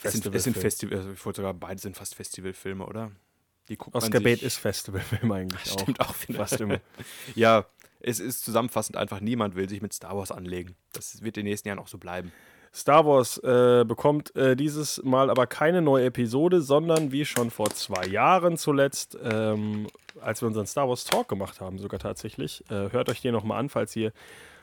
Es 0.03 0.13
sind, 0.13 0.25
es 0.33 0.43
sind 0.43 0.57
Festivalfilm. 0.57 0.61
Festival, 0.61 0.97
also 0.97 1.11
ich 1.11 1.25
wollte 1.25 1.37
sogar, 1.37 1.53
beide 1.53 1.79
sind 1.79 1.95
fast 1.95 2.15
Festivalfilme, 2.15 2.85
oder? 2.85 3.11
Oscar-Bait 3.91 4.41
ist 4.41 4.57
Festivalfilm 4.57 5.31
eigentlich 5.31 5.71
auch. 5.71 5.79
Stimmt 5.79 5.99
auch 6.01 6.15
wieder. 6.27 6.39
Fast 6.39 6.59
immer. 6.59 6.79
Ja, 7.35 7.65
es 7.99 8.19
ist 8.19 8.43
zusammenfassend 8.43 8.97
einfach, 8.97 9.19
niemand 9.21 9.55
will 9.55 9.69
sich 9.69 9.81
mit 9.81 9.93
Star 9.93 10.17
Wars 10.17 10.31
anlegen. 10.31 10.75
Das 10.93 11.21
wird 11.21 11.37
in 11.37 11.45
den 11.45 11.51
nächsten 11.51 11.67
Jahren 11.67 11.79
auch 11.79 11.87
so 11.87 11.99
bleiben. 11.99 12.31
Star 12.73 13.05
Wars 13.05 13.37
äh, 13.39 13.83
bekommt 13.85 14.35
äh, 14.35 14.55
dieses 14.55 15.03
Mal 15.03 15.29
aber 15.29 15.45
keine 15.47 15.81
neue 15.81 16.05
Episode, 16.05 16.61
sondern 16.61 17.11
wie 17.11 17.25
schon 17.25 17.51
vor 17.51 17.69
zwei 17.71 18.05
Jahren 18.07 18.57
zuletzt, 18.57 19.17
ähm, 19.23 19.87
als 20.21 20.41
wir 20.41 20.47
unseren 20.47 20.67
Star 20.67 20.87
Wars 20.87 21.03
Talk 21.03 21.27
gemacht 21.27 21.59
haben, 21.59 21.79
sogar 21.79 21.99
tatsächlich. 21.99 22.63
Äh, 22.69 22.91
hört 22.91 23.09
euch 23.09 23.21
den 23.21 23.33
nochmal 23.33 23.59
an, 23.59 23.69
falls 23.69 23.95
ihr 23.95 24.13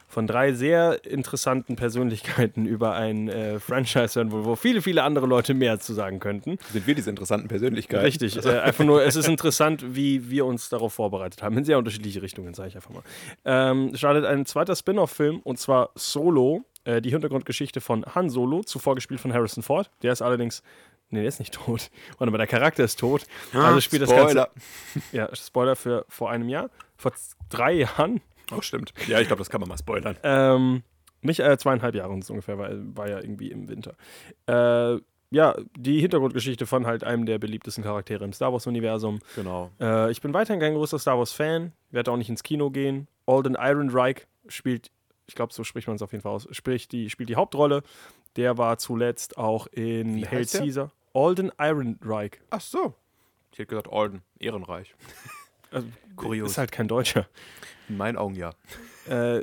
von 0.08 0.26
drei 0.26 0.54
sehr 0.54 1.04
interessanten 1.04 1.76
Persönlichkeiten 1.76 2.64
über 2.66 2.94
ein 2.94 3.28
äh, 3.28 3.60
Franchise 3.60 4.18
hören 4.18 4.32
wollt, 4.32 4.46
wo 4.46 4.56
viele, 4.56 4.80
viele 4.80 5.02
andere 5.02 5.26
Leute 5.26 5.52
mehr 5.52 5.78
zu 5.78 5.92
sagen 5.92 6.18
könnten. 6.18 6.58
Sind 6.72 6.86
wir 6.86 6.94
diese 6.94 7.10
interessanten 7.10 7.48
Persönlichkeiten? 7.48 8.04
Richtig. 8.04 8.42
Äh, 8.44 8.60
einfach 8.60 8.84
nur, 8.84 9.04
es 9.04 9.16
ist 9.16 9.28
interessant, 9.28 9.84
wie 9.94 10.30
wir 10.30 10.46
uns 10.46 10.70
darauf 10.70 10.94
vorbereitet 10.94 11.42
haben. 11.42 11.58
In 11.58 11.64
sehr 11.64 11.76
unterschiedliche 11.76 12.22
Richtungen, 12.22 12.54
sage 12.54 12.70
ich 12.70 12.76
einfach 12.76 12.90
mal. 12.90 13.02
Ähm, 13.44 13.94
startet 13.94 14.24
ein 14.24 14.46
zweiter 14.46 14.74
Spin-off-Film 14.74 15.40
und 15.40 15.58
zwar 15.58 15.90
Solo, 15.94 16.64
äh, 16.88 17.02
die 17.02 17.10
Hintergrundgeschichte 17.10 17.80
von 17.80 18.04
Han 18.14 18.30
Solo, 18.30 18.62
zuvor 18.62 18.94
gespielt 18.94 19.20
von 19.20 19.32
Harrison 19.32 19.62
Ford. 19.62 19.90
Der 20.02 20.12
ist 20.12 20.22
allerdings. 20.22 20.62
Nee, 21.10 21.20
der 21.20 21.28
ist 21.28 21.38
nicht 21.38 21.54
tot. 21.54 21.90
Warte 22.18 22.30
mal, 22.30 22.38
der 22.38 22.46
Charakter 22.46 22.84
ist 22.84 22.98
tot. 22.98 23.26
Also 23.52 23.80
spielt 23.80 24.02
das 24.02 24.10
Spoiler. 24.10 24.50
Ganze. 24.94 25.08
Ja, 25.12 25.34
Spoiler 25.34 25.76
für 25.76 26.04
vor 26.08 26.30
einem 26.30 26.48
Jahr. 26.48 26.70
Vor 26.96 27.12
drei 27.50 27.72
Jahren. 27.72 28.20
Oh, 28.56 28.62
stimmt. 28.62 28.92
Ja, 29.06 29.20
ich 29.20 29.26
glaube, 29.26 29.40
das 29.40 29.50
kann 29.50 29.60
man 29.60 29.68
mal 29.68 29.78
spoilern. 29.78 30.16
Ähm, 30.22 30.82
nicht 31.20 31.40
äh, 31.40 31.56
zweieinhalb 31.58 31.94
Jahre 31.94 32.12
ungefähr, 32.12 32.58
war, 32.58 32.70
war 32.72 33.08
ja 33.08 33.18
irgendwie 33.20 33.50
im 33.50 33.68
Winter. 33.68 33.94
Äh, 34.46 35.00
ja, 35.30 35.54
die 35.76 36.00
Hintergrundgeschichte 36.00 36.64
von 36.64 36.86
halt 36.86 37.04
einem 37.04 37.26
der 37.26 37.38
beliebtesten 37.38 37.84
Charaktere 37.84 38.24
im 38.24 38.32
Star 38.32 38.52
Wars-Universum. 38.52 39.18
Genau. 39.34 39.70
Äh, 39.78 40.10
ich 40.10 40.22
bin 40.22 40.32
weiterhin 40.32 40.60
kein 40.60 40.74
großer 40.74 40.98
Star 40.98 41.18
Wars-Fan, 41.18 41.72
werde 41.90 42.10
auch 42.10 42.16
nicht 42.16 42.30
ins 42.30 42.42
Kino 42.42 42.70
gehen. 42.70 43.08
Alden 43.26 43.54
Ehrenreich 43.54 44.26
spielt, 44.48 44.90
ich 45.28 45.34
glaube, 45.34 45.52
so 45.52 45.62
spricht 45.62 45.86
man 45.86 45.96
es 45.96 46.02
auf 46.02 46.12
jeden 46.12 46.22
Fall 46.22 46.32
aus, 46.32 46.48
spielt 46.50 46.90
die, 46.90 47.10
spielt 47.10 47.28
die 47.28 47.36
Hauptrolle. 47.36 47.82
Der 48.36 48.58
war 48.58 48.78
zuletzt 48.78 49.36
auch 49.36 49.66
in 49.68 50.16
Wie 50.16 50.26
Hail? 50.26 50.46
Caesar. 50.46 50.90
Alden 51.14 51.52
Ehrenreich. 51.58 52.40
Ach 52.50 52.60
so. 52.60 52.94
Ich 53.52 53.58
hätte 53.58 53.68
gesagt, 53.68 53.88
Orden. 53.88 54.22
Ehrenreich. 54.38 54.94
Also, 55.70 55.86
Kurios. 56.16 56.52
Ist 56.52 56.56
halt 56.56 56.72
kein 56.72 56.88
Deutscher. 56.88 57.28
In 57.90 57.98
meinen 57.98 58.16
Augen 58.16 58.36
ja. 58.36 58.52
Äh, 59.06 59.42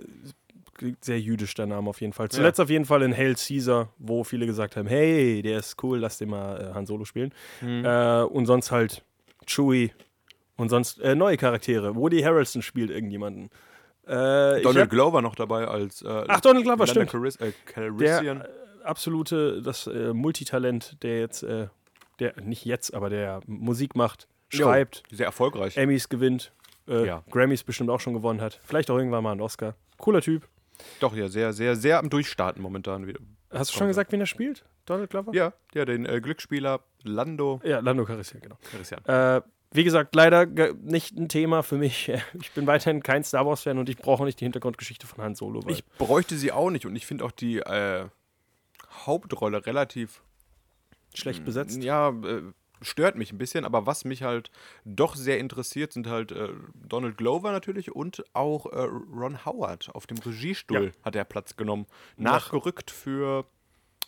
klingt 0.74 1.06
sehr 1.06 1.20
jüdisch 1.20 1.54
der 1.54 1.68
Name 1.68 1.88
auf 1.88 2.02
jeden 2.02 2.14
Fall. 2.14 2.30
Zuletzt 2.30 2.60
auf 2.60 2.72
jeden 2.72 2.86
Fall 2.86 3.04
in 3.04 3.16
Hail 3.16 3.36
Caesar, 3.36 3.90
wo 4.00 4.24
viele 4.24 4.48
gesagt 4.48 4.76
haben, 4.76 4.88
hey, 4.88 5.44
der 5.44 5.60
ist 5.60 5.84
cool, 5.84 6.00
lass 6.00 6.18
den 6.18 6.30
mal 6.30 6.60
äh, 6.60 6.74
Han 6.74 6.88
Solo 6.88 7.06
spielen. 7.06 7.32
Mhm. 7.62 7.86
Äh, 7.86 8.24
und 8.24 8.48
sonst 8.48 8.72
halt 8.72 9.04
Chewie 9.46 9.92
und 10.58 10.70
sonst 10.70 11.00
äh, 11.02 11.14
neue 11.14 11.38
Charaktere. 11.38 11.96
Woody 11.96 12.22
Harrelson 12.22 12.64
spielt 12.64 12.90
irgendjemanden. 12.90 13.52
Äh, 14.08 14.62
Donald 14.62 14.78
hab, 14.84 14.90
Glover 14.90 15.22
noch 15.22 15.36
dabei 15.36 15.68
als. 15.68 16.02
Äh, 16.02 16.24
Ach, 16.28 16.40
Donald 16.42 16.66
Glover, 16.66 16.88
stimmt. 16.88 17.10
Caris 17.12 17.36
äh, 17.38 17.52
Calrissian. 17.66 18.40
der, 18.40 18.50
absolute, 18.84 19.62
das 19.62 19.88
äh, 19.88 20.14
Multitalent, 20.14 21.02
der 21.04 21.20
jetzt, 21.20 21.44
äh, 21.44 21.68
der 22.20 22.40
nicht 22.42 22.66
jetzt, 22.66 22.94
aber 22.94 23.10
der 23.10 23.42
Musik 23.48 23.96
macht, 23.96 24.28
schreibt, 24.50 25.04
Jo, 25.10 25.18
sehr 25.18 25.26
erfolgreich. 25.26 25.76
Emmys 25.78 26.10
gewinnt, 26.10 26.52
äh, 26.88 27.06
Ja. 27.06 27.24
Grammys 27.32 27.64
bestimmt 27.64 27.90
auch 27.90 28.00
schon 28.00 28.14
gewonnen 28.14 28.42
hat. 28.42 28.60
Vielleicht 28.64 28.90
auch 28.92 28.98
irgendwann 28.98 29.24
mal 29.24 29.32
einen 29.32 29.42
Oscar. 29.42 29.76
Cooler 29.98 30.22
Typ. 30.22 30.48
Doch, 31.00 31.16
ja, 31.16 31.28
sehr, 31.28 31.54
sehr, 31.54 31.76
sehr 31.76 32.00
am 32.00 32.10
Durchstarten 32.10 32.62
momentan 32.62 33.08
wieder. 33.08 33.20
Hast 33.52 33.74
du 33.74 33.78
schon 33.78 33.88
gesagt, 33.88 34.12
wen 34.12 34.20
er 34.20 34.26
spielt? 34.26 34.66
Donald 34.86 35.10
Glover? 35.10 35.34
Ja, 35.34 35.54
ja, 35.74 35.86
den 35.86 36.06
äh, 36.06 36.20
Glücksspieler 36.22 36.82
Lando 37.04 37.62
Ja, 37.64 37.80
Lando 37.80 38.06
Calrissian, 38.06 38.42
genau. 38.42 38.58
Calrissian. 38.70 39.04
Äh, 39.06 39.42
wie 39.72 39.84
gesagt, 39.84 40.16
leider 40.16 40.46
nicht 40.46 41.18
ein 41.18 41.28
Thema 41.30 41.62
für 41.64 41.78
mich. 41.78 42.12
Ich 42.42 42.52
bin 42.52 42.66
weiterhin 42.68 43.04
kein 43.04 43.24
Star 43.24 43.46
Wars-Fan 43.46 43.78
und 43.78 43.90
ich 43.90 43.98
brauche 43.98 44.24
nicht 44.24 44.40
die 44.40 44.46
Hintergrundgeschichte 44.46 45.08
von 45.08 45.24
Han 45.24 45.36
Solo. 45.36 45.62
Ich 45.68 45.86
bräuchte 45.98 46.38
sie 46.38 46.52
auch 46.52 46.70
nicht 46.70 46.86
und 46.86 46.96
ich 46.96 47.06
finde 47.06 47.26
auch 47.26 47.32
die 47.32 47.58
äh, 47.60 48.06
Hauptrolle 49.06 49.66
relativ 49.66 50.22
schlecht 51.14 51.44
besetzt. 51.46 51.82
Ja, 51.84 52.10
äh, 52.10 52.42
stört 52.82 53.16
mich 53.18 53.32
ein 53.32 53.38
bisschen, 53.38 53.66
aber 53.66 53.86
was 53.86 54.06
mich 54.06 54.24
halt 54.24 54.52
doch 54.86 55.16
sehr 55.16 55.40
interessiert, 55.40 55.94
sind 55.94 56.08
halt 56.08 56.32
äh, 56.32 56.50
Donald 56.76 57.18
Glover 57.18 57.52
natürlich 57.52 57.94
und 57.96 58.24
auch 58.34 58.66
äh, 58.68 58.80
Ron 58.82 59.46
Howard. 59.46 59.90
Auf 59.94 60.08
dem 60.08 60.18
Regiestuhl 60.18 60.86
Ja. 60.88 60.92
hat 61.06 61.16
er 61.16 61.24
Platz 61.26 61.56
genommen. 61.56 61.86
Nach- 62.18 62.34
Nachgerückt 62.34 62.92
für, 62.92 63.46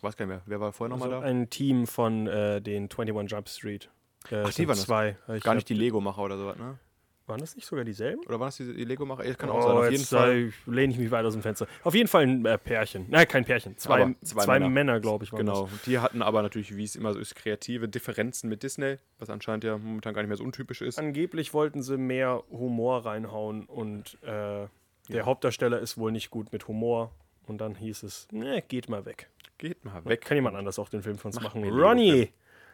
weiß 0.01 0.15
gar 0.17 0.25
nicht 0.25 0.35
mehr, 0.35 0.41
wer 0.45 0.59
war 0.59 0.73
vorher 0.73 0.95
nochmal 0.95 1.13
Also 1.13 1.21
da? 1.23 1.27
ein 1.27 1.49
Team 1.49 1.87
von 1.87 2.27
äh, 2.27 2.61
den 2.61 2.83
21 2.91 3.31
Jump 3.31 3.49
Street. 3.49 3.89
Äh, 4.31 4.43
Ach, 4.46 4.53
die 4.53 4.67
waren 4.67 4.75
das. 4.75 4.86
zwei. 4.86 5.17
Ich 5.36 5.43
Gar 5.43 5.55
nicht 5.55 5.69
die 5.69 5.74
Lego-Macher 5.74 6.22
oder 6.22 6.38
sowas, 6.38 6.57
ne? 6.57 6.77
Waren 7.25 7.41
das 7.41 7.57
nicht 7.57 7.65
sogar 7.67 7.84
dieselben? 7.84 8.22
Oder 8.25 8.39
waren 8.39 8.48
das 8.48 8.55
die, 8.55 8.74
die 8.74 8.86
Lego-Macher? 8.86 9.25
Ja, 9.25 9.34
kann 9.34 9.50
auch 9.50 9.57
Oh, 9.57 9.62
sein. 9.67 9.77
Auf 9.77 9.91
jeden 9.91 10.05
Fall. 10.05 10.38
äh, 10.38 10.51
lehne 10.65 10.93
ich 10.93 11.00
mich 11.00 11.12
weit 11.12 11.25
aus 11.25 11.34
dem 11.34 11.41
Fenster. 11.41 11.67
Auf 11.84 11.93
jeden 11.93 12.07
Fall 12.07 12.24
ein 12.24 12.46
äh, 12.46 12.57
Pärchen. 12.57 13.05
Nein, 13.10 13.27
kein 13.27 13.43
Pärchen. 13.43 13.77
Zwei, 13.77 14.01
Aber 14.03 14.13
zwei, 14.22 14.43
zwei 14.46 14.60
Männer, 14.60 14.69
Männer. 14.69 15.00
glaube 15.01 15.25
ich. 15.25 15.34
Waren 15.34 15.39
Genau. 15.46 15.67
Die 15.86 16.00
hatten 16.00 16.22
aber 16.22 16.41
natürlich, 16.41 16.77
wie 16.77 16.86
es 16.86 16.96
immer 16.96 17.12
so 17.13 17.19
ist, 17.19 17.36
kreative 17.36 17.89
Differenzen 17.89 18.50
mit 18.50 18.63
Disney, 18.63 18.96
was 19.19 19.29
anscheinend 19.29 19.65
ja 19.65 19.77
momentan 19.77 20.13
gar 20.13 20.22
nicht 20.22 20.29
mehr 20.29 20.38
so 20.38 20.43
untypisch 20.46 20.81
ist. 20.81 20.98
Das. 20.98 21.03
Angeblich 21.03 21.53
wollten 21.53 21.81
sie 21.81 21.98
mehr 21.98 22.43
Humor 22.50 23.05
reinhauen 23.05 23.65
und 23.65 24.17
äh, 24.24 24.67
der 25.10 25.25
Hauptdarsteller 25.25 25.79
ist 25.79 25.98
wohl 25.98 26.13
nicht 26.13 26.29
gut 26.29 26.53
mit 26.53 26.67
Humor. 26.69 27.12
Und 27.46 27.60
dann 27.60 27.75
hieß 27.75 28.03
es, 28.03 28.27
ne, 28.31 28.62
geht 28.65 28.88
mal 28.89 29.05
weg. 29.05 29.29
Geht 29.57 29.84
mal 29.84 30.03
Weg. 30.05 30.22
Kann 30.22 30.36
jemand 30.36 30.55
anders 30.55 30.79
auch 30.79 30.88
den 30.89 31.01
Film 31.01 31.17
von 31.17 31.31
uns 31.31 31.41
machen? 31.41 31.62
mir 31.62 31.72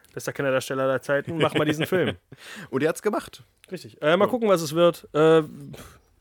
den 0.04 0.10
Ronny! 0.10 0.14
Bester 0.14 0.32
Kinderdarsteller 0.32 0.86
der 0.86 1.02
Zeiten, 1.02 1.38
mach 1.38 1.54
mal 1.54 1.64
diesen 1.64 1.86
Film. 1.86 2.16
Und 2.70 2.82
er 2.82 2.88
hat's 2.90 3.02
gemacht. 3.02 3.42
Richtig. 3.70 4.00
Äh, 4.02 4.16
mal 4.16 4.28
gucken, 4.28 4.48
was 4.48 4.62
es 4.62 4.74
wird. 4.74 5.08
Äh, 5.12 5.42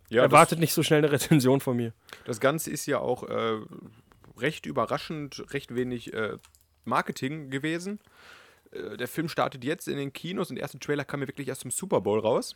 Ja, 0.09 0.23
erwartet 0.23 0.59
nicht 0.59 0.73
so 0.73 0.83
schnell 0.83 0.99
eine 0.99 1.11
Rezension 1.11 1.59
von 1.59 1.75
mir. 1.77 1.93
Das, 2.09 2.25
das 2.25 2.39
Ganze 2.39 2.71
ist 2.71 2.85
ja 2.85 2.99
auch 2.99 3.23
äh, 3.23 3.59
recht 4.37 4.65
überraschend, 4.65 5.43
recht 5.53 5.75
wenig 5.75 6.13
äh, 6.13 6.37
Marketing 6.85 7.49
gewesen. 7.49 7.99
Äh, 8.71 8.97
der 8.97 9.07
Film 9.07 9.27
startet 9.29 9.63
jetzt 9.63 9.87
in 9.87 9.97
den 9.97 10.13
Kinos 10.13 10.49
und 10.49 10.55
der 10.55 10.63
erste 10.63 10.79
Trailer 10.79 11.05
kam 11.05 11.21
ja 11.21 11.27
wirklich 11.27 11.47
erst 11.47 11.61
zum 11.61 11.71
Super 11.71 12.01
Bowl 12.01 12.19
raus. 12.19 12.55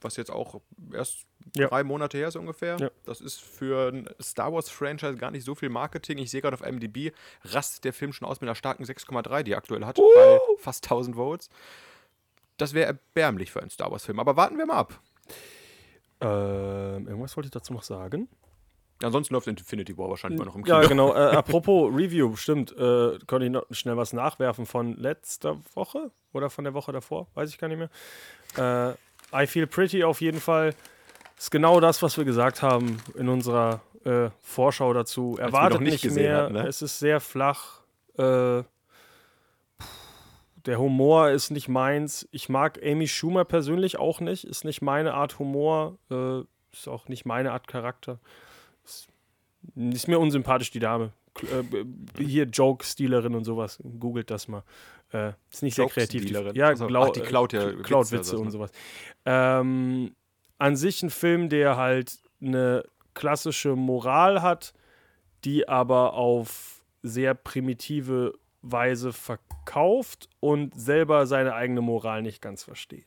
Was 0.00 0.16
jetzt 0.16 0.30
auch 0.30 0.60
erst 0.92 1.24
Ja. 1.56 1.68
drei 1.68 1.82
Monate 1.82 2.18
her 2.18 2.28
ist 2.28 2.36
ungefähr. 2.36 2.76
Ja. 2.78 2.90
Das 3.04 3.20
ist 3.20 3.40
für 3.40 3.90
ein 3.92 4.08
Star 4.20 4.52
Wars-Franchise 4.52 5.16
gar 5.16 5.30
nicht 5.30 5.44
so 5.44 5.54
viel 5.54 5.68
Marketing. 5.70 6.18
Ich 6.18 6.30
sehe 6.30 6.42
gerade 6.42 6.54
auf 6.54 6.66
IMDb, 6.66 7.12
rastet 7.44 7.84
der 7.84 7.92
Film 7.92 8.12
schon 8.12 8.28
aus 8.28 8.40
mit 8.40 8.48
einer 8.48 8.54
starken 8.54 8.84
6,3, 8.84 9.42
die 9.42 9.52
er 9.52 9.58
aktuell 9.58 9.84
hat, 9.86 9.96
bei 9.96 10.38
fast 10.58 10.84
1000 10.84 11.16
Votes. 11.16 11.48
Das 12.58 12.74
wäre 12.74 12.86
erbärmlich 12.86 13.50
für 13.52 13.60
einen 13.60 13.70
Star 13.70 13.90
Wars-Film. 13.90 14.18
Aber 14.20 14.36
warten 14.36 14.58
wir 14.58 14.66
mal 14.66 14.76
ab. 14.76 15.00
Ähm, 16.20 17.06
irgendwas 17.06 17.36
wollte 17.36 17.46
ich 17.48 17.52
dazu 17.52 17.72
noch 17.72 17.82
sagen. 17.82 18.28
Ansonsten 19.02 19.34
läuft 19.34 19.46
Infinity 19.46 19.96
War 19.98 20.08
wahrscheinlich 20.08 20.38
immer 20.38 20.46
noch 20.46 20.56
im 20.56 20.64
Kino. 20.64 20.80
Ja, 20.80 20.88
genau. 20.88 21.12
Äh, 21.14 21.18
apropos 21.36 21.92
Review, 21.94 22.34
stimmt. 22.36 22.72
Äh, 22.72 23.18
konnte 23.26 23.44
ich 23.44 23.50
noch 23.50 23.66
schnell 23.70 23.96
was 23.98 24.14
nachwerfen 24.14 24.64
von 24.64 24.96
letzter 24.96 25.60
Woche 25.74 26.10
oder 26.32 26.48
von 26.48 26.64
der 26.64 26.72
Woche 26.72 26.92
davor? 26.92 27.26
Weiß 27.34 27.50
ich 27.50 27.58
gar 27.58 27.68
nicht 27.68 27.78
mehr. 27.78 27.90
Äh, 28.92 28.94
I 29.36 29.46
Feel 29.46 29.66
Pretty 29.66 30.04
auf 30.04 30.20
jeden 30.20 30.40
Fall. 30.40 30.74
Ist 31.38 31.50
genau 31.50 31.80
das, 31.80 32.02
was 32.02 32.16
wir 32.16 32.24
gesagt 32.24 32.62
haben 32.62 32.98
in 33.14 33.28
unserer 33.28 33.80
äh, 34.04 34.30
Vorschau 34.40 34.92
dazu. 34.92 35.36
Erwartet 35.38 35.80
nicht 35.80 36.04
nicht, 36.04 36.14
mehr. 36.14 36.44
hatten, 36.44 36.54
ne? 36.54 36.66
Es 36.66 36.80
ist 36.80 36.98
sehr 36.98 37.20
flach. 37.20 37.80
Äh, 38.16 38.62
der 40.64 40.78
Humor 40.78 41.30
ist 41.30 41.50
nicht 41.50 41.68
meins. 41.68 42.26
Ich 42.32 42.48
mag 42.48 42.80
Amy 42.84 43.06
Schumer 43.06 43.44
persönlich 43.44 43.98
auch 43.98 44.20
nicht. 44.20 44.44
Ist 44.44 44.64
nicht 44.64 44.82
meine 44.82 45.14
Art 45.14 45.38
Humor. 45.38 45.98
Äh, 46.10 46.40
ist 46.72 46.88
auch 46.88 47.08
nicht 47.08 47.26
meine 47.26 47.52
Art 47.52 47.68
Charakter. 47.68 48.18
Ist, 48.84 49.08
ist 49.74 50.08
mir 50.08 50.18
unsympathisch, 50.18 50.70
die 50.70 50.80
Dame. 50.80 51.12
Äh, 51.42 51.84
hier 52.22 52.44
Joke-Stealerin 52.44 53.34
und 53.34 53.44
sowas. 53.44 53.78
Googelt 54.00 54.30
das 54.30 54.48
mal. 54.48 54.62
Äh, 55.16 55.32
ist 55.52 55.62
nicht 55.62 55.74
sehr 55.76 55.86
kreativ. 55.86 56.26
Die-? 56.26 56.32
Ja, 56.58 56.68
Also, 56.68 56.86
glau- 56.86 57.04
ach, 57.08 57.10
die 57.10 57.20
klaut 57.20 57.52
ja 57.52 57.72
klaut 57.82 58.06
Witze, 58.06 58.18
Witze 58.18 58.32
also, 58.32 58.40
und 58.42 58.50
sowas. 58.50 58.70
Ähm, 59.24 60.14
an 60.58 60.76
sich 60.76 61.02
ein 61.02 61.10
Film, 61.10 61.48
der 61.48 61.76
halt 61.76 62.18
eine 62.40 62.84
klassische 63.14 63.76
Moral 63.76 64.42
hat, 64.42 64.74
die 65.44 65.68
aber 65.68 66.14
auf 66.14 66.82
sehr 67.02 67.34
primitive 67.34 68.34
Weise 68.62 69.12
verkauft 69.12 70.28
und 70.40 70.78
selber 70.78 71.26
seine 71.26 71.54
eigene 71.54 71.80
Moral 71.80 72.22
nicht 72.22 72.42
ganz 72.42 72.64
versteht. 72.64 73.06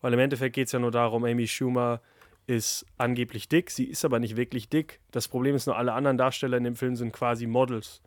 Weil 0.00 0.14
im 0.14 0.18
Endeffekt 0.18 0.54
geht 0.54 0.66
es 0.66 0.72
ja 0.72 0.78
nur 0.78 0.90
darum, 0.90 1.24
Amy 1.24 1.46
Schumer 1.46 2.00
ist 2.46 2.86
angeblich 2.96 3.48
dick, 3.48 3.70
sie 3.70 3.84
ist 3.84 4.04
aber 4.04 4.18
nicht 4.18 4.36
wirklich 4.36 4.68
dick. 4.70 5.00
Das 5.10 5.28
Problem 5.28 5.54
ist 5.54 5.66
nur, 5.66 5.76
alle 5.76 5.92
anderen 5.92 6.16
Darsteller 6.16 6.56
in 6.56 6.64
dem 6.64 6.76
Film 6.76 6.96
sind 6.96 7.12
quasi 7.12 7.46
Models. 7.46 8.00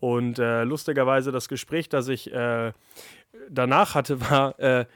Und 0.00 0.38
äh, 0.38 0.64
lustigerweise 0.64 1.32
das 1.32 1.48
Gespräch, 1.48 1.88
das 1.88 2.08
ich 2.08 2.32
äh, 2.32 2.72
danach 3.48 3.94
hatte, 3.94 4.20
war, 4.30 4.58
äh, 4.58 4.86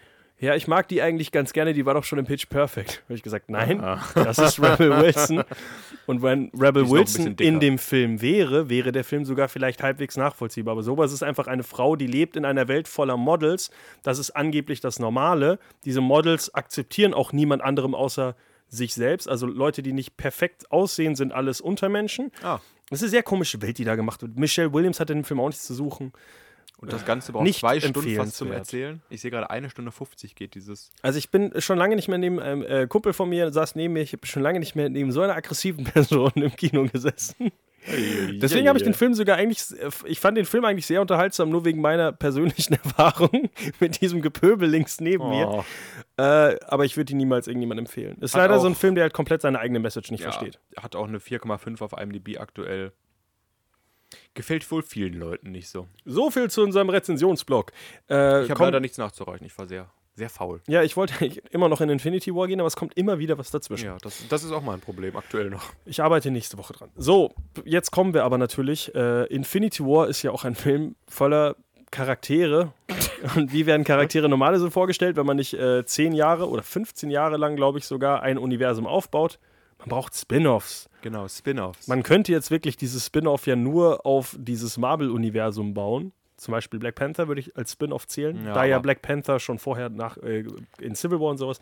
ja, 0.40 0.54
ich 0.54 0.66
mag 0.66 0.88
die 0.88 1.02
eigentlich 1.02 1.32
ganz 1.32 1.52
gerne, 1.52 1.74
die 1.74 1.84
war 1.84 1.92
doch 1.92 2.04
schon 2.04 2.18
im 2.18 2.24
Pitch 2.24 2.48
Perfect. 2.48 3.02
Habe 3.04 3.14
ich 3.14 3.22
gesagt, 3.22 3.50
nein, 3.50 3.78
das 4.14 4.38
ist 4.38 4.58
Rebel 4.58 4.90
Wilson. 5.02 5.44
Und 6.06 6.22
wenn 6.22 6.50
Rebel 6.58 6.88
Wilson 6.88 7.34
in 7.38 7.60
dem 7.60 7.76
Film 7.76 8.22
wäre, 8.22 8.70
wäre 8.70 8.90
der 8.90 9.04
Film 9.04 9.26
sogar 9.26 9.50
vielleicht 9.50 9.82
halbwegs 9.82 10.16
nachvollziehbar. 10.16 10.72
Aber 10.72 10.82
sowas 10.82 11.12
ist 11.12 11.22
einfach 11.22 11.46
eine 11.46 11.62
Frau, 11.62 11.94
die 11.94 12.06
lebt 12.06 12.36
in 12.36 12.46
einer 12.46 12.68
Welt 12.68 12.88
voller 12.88 13.18
Models. 13.18 13.70
Das 14.02 14.18
ist 14.18 14.30
angeblich 14.30 14.80
das 14.80 14.98
Normale. 14.98 15.58
Diese 15.84 16.00
Models 16.00 16.54
akzeptieren 16.54 17.12
auch 17.12 17.34
niemand 17.34 17.60
anderem 17.60 17.94
außer 17.94 18.34
sich 18.70 18.94
selbst. 18.94 19.28
Also 19.28 19.46
Leute, 19.46 19.82
die 19.82 19.92
nicht 19.92 20.16
perfekt 20.16 20.72
aussehen, 20.72 21.16
sind 21.16 21.32
alles 21.32 21.60
Untermenschen. 21.60 22.32
Ah. 22.42 22.60
Das 22.90 22.98
ist 22.98 23.04
eine 23.04 23.10
sehr 23.10 23.22
komische 23.22 23.62
Welt, 23.62 23.78
die 23.78 23.84
da 23.84 23.94
gemacht 23.96 24.20
wird. 24.20 24.36
Michelle 24.36 24.72
Williams 24.72 25.00
hat 25.00 25.10
in 25.10 25.18
dem 25.18 25.24
Film 25.24 25.40
auch 25.40 25.48
nichts 25.48 25.64
zu 25.64 25.74
suchen. 25.74 26.12
Und 26.80 26.92
das 26.92 27.04
Ganze 27.04 27.32
braucht 27.32 27.44
Nicht 27.44 27.60
zwei 27.60 27.78
Stunden 27.78 28.16
fast 28.16 28.36
zum. 28.36 28.52
Erzählen. 28.52 29.02
Ich 29.10 29.20
sehe 29.20 29.30
gerade 29.30 29.50
eine 29.50 29.68
Stunde 29.68 29.92
50 29.92 30.34
geht 30.34 30.54
dieses. 30.54 30.90
Also 31.02 31.18
ich 31.18 31.30
bin 31.30 31.52
schon 31.60 31.76
lange 31.76 31.94
nicht 31.94 32.08
mehr 32.08 32.16
neben 32.16 32.40
einem 32.40 32.62
äh, 32.62 32.86
Kumpel 32.86 33.12
von 33.12 33.28
mir, 33.28 33.52
saß 33.52 33.74
neben 33.74 33.92
mir, 33.92 34.00
ich 34.00 34.14
habe 34.14 34.26
schon 34.26 34.42
lange 34.42 34.60
nicht 34.60 34.74
mehr 34.74 34.88
neben 34.88 35.12
so 35.12 35.20
einer 35.20 35.36
aggressiven 35.36 35.84
Person 35.92 36.32
im 36.36 36.56
Kino 36.56 36.86
gesessen. 36.86 37.52
Deswegen 37.86 38.68
habe 38.68 38.78
ich 38.78 38.84
den 38.84 38.92
Film 38.94 39.14
sogar 39.14 39.36
eigentlich, 39.38 39.64
ich 40.04 40.20
fand 40.20 40.36
den 40.36 40.44
Film 40.44 40.64
eigentlich 40.66 40.86
sehr 40.86 41.00
unterhaltsam, 41.00 41.48
nur 41.50 41.64
wegen 41.64 41.80
meiner 41.80 42.12
persönlichen 42.12 42.74
Erfahrung 42.84 43.48
mit 43.80 44.00
diesem 44.00 44.20
Gepöbel 44.20 44.68
links 44.68 45.00
neben 45.00 45.24
Oh. 45.24 45.28
mir. 45.28 45.64
Äh, 46.18 46.58
aber 46.66 46.84
ich 46.84 46.96
würde 46.96 47.12
ihn 47.12 47.16
niemals 47.16 47.46
irgendjemandem 47.46 47.86
empfehlen. 47.86 48.18
Ist 48.20 48.34
Hat 48.34 48.42
leider 48.42 48.58
so 48.60 48.66
auch- 48.66 48.70
ein 48.72 48.74
Film, 48.74 48.94
der 48.96 49.04
halt 49.04 49.14
komplett 49.14 49.40
seine 49.42 49.58
eigene 49.58 49.78
Message 49.80 50.10
nicht 50.10 50.20
Ja, 50.24 50.30
versteht. 50.30 50.60
hat 50.76 50.94
auch 50.94 51.08
eine 51.08 51.18
4,5 51.20 51.80
auf 51.82 51.92
IMDb 51.98 52.38
aktuell. 52.38 52.92
Gefällt 54.34 54.68
wohl 54.70 54.82
vielen 54.82 55.14
Leuten 55.14 55.50
nicht 55.52 55.68
so. 55.68 55.86
So 56.04 56.30
viel 56.30 56.50
zu 56.50 56.62
unserem 56.62 56.90
Rezensionsblog. 56.90 57.70
Äh, 58.08 58.44
Ich 58.44 58.50
habe 58.50 58.64
leider 58.64 58.80
nichts 58.80 58.98
nachzureichen. 58.98 59.46
Ich 59.46 59.56
war 59.56 59.66
sehr, 59.66 59.88
sehr 60.20 60.28
faul. 60.28 60.60
ja, 60.68 60.82
ich 60.82 60.96
wollte 60.96 61.14
eigentlich 61.20 61.42
immer 61.50 61.68
noch 61.68 61.80
in 61.80 61.88
Infinity 61.88 62.34
War 62.34 62.46
gehen, 62.46 62.60
aber 62.60 62.66
es 62.66 62.76
kommt 62.76 62.94
immer 62.96 63.18
wieder 63.18 63.38
was 63.38 63.50
dazwischen. 63.50 63.86
Ja, 63.86 63.96
das, 64.02 64.22
das 64.28 64.44
ist 64.44 64.52
auch 64.52 64.62
mal 64.62 64.74
ein 64.74 64.80
Problem 64.80 65.16
aktuell 65.16 65.48
noch. 65.48 65.72
Ich 65.86 66.02
arbeite 66.02 66.30
nächste 66.30 66.58
Woche 66.58 66.74
dran. 66.74 66.90
So, 66.94 67.32
jetzt 67.64 67.90
kommen 67.90 68.12
wir 68.12 68.24
aber 68.24 68.36
natürlich. 68.36 68.94
Äh, 68.94 69.24
Infinity 69.26 69.82
War 69.82 70.08
ist 70.08 70.22
ja 70.22 70.30
auch 70.30 70.44
ein 70.44 70.54
Film 70.54 70.94
voller 71.08 71.56
Charaktere. 71.90 72.72
Und 73.34 73.52
wie 73.52 73.64
werden 73.66 73.84
Charaktere 73.84 74.28
normalerweise 74.28 74.64
so 74.64 74.70
vorgestellt, 74.70 75.16
wenn 75.16 75.26
man 75.26 75.36
nicht 75.36 75.54
äh, 75.54 75.84
10 75.84 76.12
Jahre 76.12 76.48
oder 76.48 76.62
15 76.62 77.10
Jahre 77.10 77.36
lang, 77.36 77.56
glaube 77.56 77.78
ich, 77.78 77.86
sogar 77.86 78.22
ein 78.22 78.36
Universum 78.38 78.86
aufbaut? 78.86 79.38
Man 79.78 79.88
braucht 79.88 80.14
Spin-offs. 80.14 80.90
Genau, 81.00 81.26
Spin-offs. 81.26 81.88
Man 81.88 82.02
könnte 82.02 82.32
jetzt 82.32 82.50
wirklich 82.50 82.76
dieses 82.76 83.06
Spin-off 83.06 83.46
ja 83.46 83.56
nur 83.56 84.04
auf 84.04 84.36
dieses 84.38 84.76
Marvel-Universum 84.76 85.72
bauen. 85.72 86.12
Zum 86.40 86.52
Beispiel 86.52 86.80
Black 86.80 86.94
Panther 86.94 87.28
würde 87.28 87.42
ich 87.42 87.54
als 87.54 87.72
Spin-off 87.72 88.06
zählen, 88.06 88.46
Ja, 88.46 88.54
da 88.54 88.64
ja 88.64 88.78
Black 88.78 89.02
Panther 89.02 89.38
schon 89.40 89.58
vorher 89.58 89.90
nach, 89.90 90.16
äh, 90.16 90.44
in 90.80 90.94
Civil 90.94 91.20
War 91.20 91.28
und 91.28 91.36
sowas. 91.36 91.60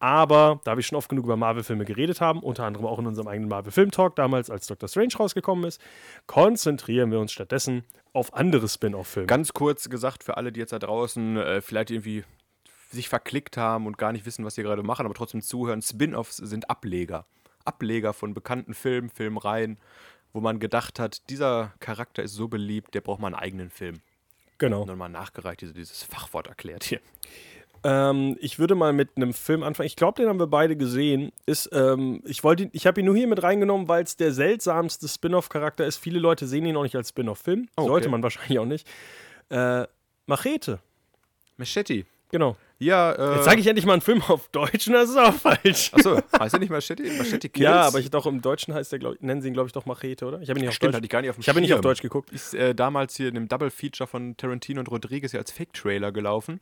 Aber 0.00 0.60
da 0.64 0.74
wir 0.74 0.82
schon 0.82 0.98
oft 0.98 1.08
genug 1.08 1.26
über 1.26 1.36
Marvel-Filme 1.36 1.84
geredet 1.84 2.20
haben, 2.20 2.40
unter 2.40 2.64
anderem 2.64 2.86
auch 2.86 2.98
in 2.98 3.06
unserem 3.06 3.28
eigenen 3.28 3.48
Marvel-Film-Talk, 3.48 4.16
damals 4.16 4.50
als 4.50 4.66
Doctor 4.66 4.88
Strange 4.88 5.14
rausgekommen 5.16 5.64
ist, 5.64 5.80
konzentrieren 6.26 7.12
wir 7.12 7.20
uns 7.20 7.30
stattdessen 7.30 7.84
auf 8.12 8.34
andere 8.34 8.68
Spin-off-Filme. 8.68 9.28
Ganz 9.28 9.52
kurz 9.52 9.88
gesagt, 9.88 10.24
für 10.24 10.36
alle, 10.36 10.50
die 10.50 10.58
jetzt 10.58 10.72
da 10.72 10.80
draußen 10.80 11.36
äh, 11.36 11.60
vielleicht 11.60 11.92
irgendwie 11.92 12.24
sich 12.90 13.08
verklickt 13.08 13.56
haben 13.56 13.86
und 13.86 13.96
gar 13.96 14.10
nicht 14.10 14.26
wissen, 14.26 14.44
was 14.44 14.56
sie 14.56 14.64
gerade 14.64 14.82
machen, 14.82 15.06
aber 15.06 15.14
trotzdem 15.14 15.40
zuhören, 15.40 15.82
Spin-offs 15.82 16.38
sind 16.38 16.68
Ableger. 16.68 17.26
Ableger 17.64 18.12
von 18.12 18.34
bekannten 18.34 18.74
Filmen, 18.74 19.08
Filmreihen, 19.08 19.78
wo 20.32 20.40
man 20.40 20.58
gedacht 20.58 20.98
hat, 20.98 21.30
dieser 21.30 21.72
Charakter 21.78 22.24
ist 22.24 22.34
so 22.34 22.48
beliebt, 22.48 22.94
der 22.94 23.02
braucht 23.02 23.20
mal 23.20 23.28
einen 23.28 23.36
eigenen 23.36 23.70
Film. 23.70 24.00
Genau. 24.58 24.82
Und 24.82 24.88
dann 24.88 24.98
mal 24.98 25.08
nachgereicht, 25.08 25.60
diese, 25.60 25.74
dieses 25.74 26.02
Fachwort 26.02 26.46
erklärt 26.46 26.84
hier. 26.84 27.00
Ähm, 27.84 28.36
ich 28.40 28.58
würde 28.58 28.74
mal 28.74 28.92
mit 28.92 29.10
einem 29.16 29.32
Film 29.32 29.62
anfangen. 29.62 29.86
Ich 29.86 29.96
glaube, 29.96 30.20
den 30.20 30.28
haben 30.28 30.40
wir 30.40 30.46
beide 30.46 30.76
gesehen. 30.76 31.30
Ist, 31.44 31.68
ähm, 31.72 32.22
ich 32.24 32.42
wollte, 32.42 32.68
ich 32.72 32.86
habe 32.86 33.00
ihn 33.00 33.06
nur 33.06 33.16
hier 33.16 33.26
mit 33.26 33.42
reingenommen, 33.42 33.86
weil 33.86 34.02
es 34.02 34.16
der 34.16 34.32
seltsamste 34.32 35.06
Spin-off-Charakter 35.08 35.86
ist. 35.86 35.98
Viele 35.98 36.18
Leute 36.18 36.46
sehen 36.46 36.66
ihn 36.66 36.76
auch 36.76 36.82
nicht 36.82 36.96
als 36.96 37.10
Spin-off-Film. 37.10 37.68
Oh, 37.76 37.82
okay. 37.82 37.88
Sollte 37.88 38.08
man 38.08 38.22
wahrscheinlich 38.22 38.58
auch 38.58 38.64
nicht. 38.64 38.88
Äh, 39.50 39.86
Machete. 40.26 40.80
Machete. 41.56 42.06
Genau. 42.30 42.56
Ja, 42.78 43.12
äh. 43.12 43.36
Jetzt 43.36 43.44
sage 43.44 43.60
ich 43.60 43.66
endlich 43.66 43.86
mal 43.86 43.94
einen 43.94 44.02
Film 44.02 44.20
auf 44.22 44.48
Deutsch 44.48 44.86
und 44.88 44.94
das 44.94 45.08
ist 45.10 45.16
auch 45.16 45.32
falsch. 45.32 45.92
Achso, 45.94 46.20
heißt 46.38 46.52
der 46.54 46.60
nicht 46.60 46.70
Machete? 46.70 47.02
Machete 47.04 47.48
Kills? 47.48 47.64
Ja, 47.64 47.82
aber 47.82 48.00
ich 48.00 48.10
doch 48.10 48.26
im 48.26 48.42
Deutschen 48.42 48.74
heißt 48.74 48.92
der, 48.92 48.98
glaub, 48.98 49.20
nennen 49.22 49.40
sie 49.40 49.48
ihn, 49.48 49.54
glaube 49.54 49.68
ich, 49.68 49.72
doch 49.72 49.86
Machete, 49.86 50.26
oder? 50.26 50.40
Ich 50.42 50.50
habe 50.50 50.58
ihn 50.58 50.62
nicht 50.62 50.68
auf 50.70 50.74
Stimmt, 50.74 50.90
Deutsch. 50.92 50.96
hatte 50.96 51.06
ich 51.06 51.10
gar 51.10 51.20
nicht 51.22 51.30
auf 51.30 51.36
dem 51.36 51.40
ich 51.40 51.48
habe 51.48 51.58
ihn 51.60 51.62
nicht 51.62 51.74
auf. 51.74 51.80
Deutsch 51.80 52.02
geguckt. 52.02 52.30
Ist 52.32 52.52
äh, 52.54 52.74
damals 52.74 53.16
hier 53.16 53.28
in 53.28 53.34
dem 53.34 53.48
Double-Feature 53.48 54.06
von 54.08 54.36
Tarantino 54.36 54.80
und 54.80 54.90
Rodriguez 54.90 55.32
ja 55.32 55.40
als 55.40 55.52
Fake-Trailer 55.52 56.12
gelaufen. 56.12 56.60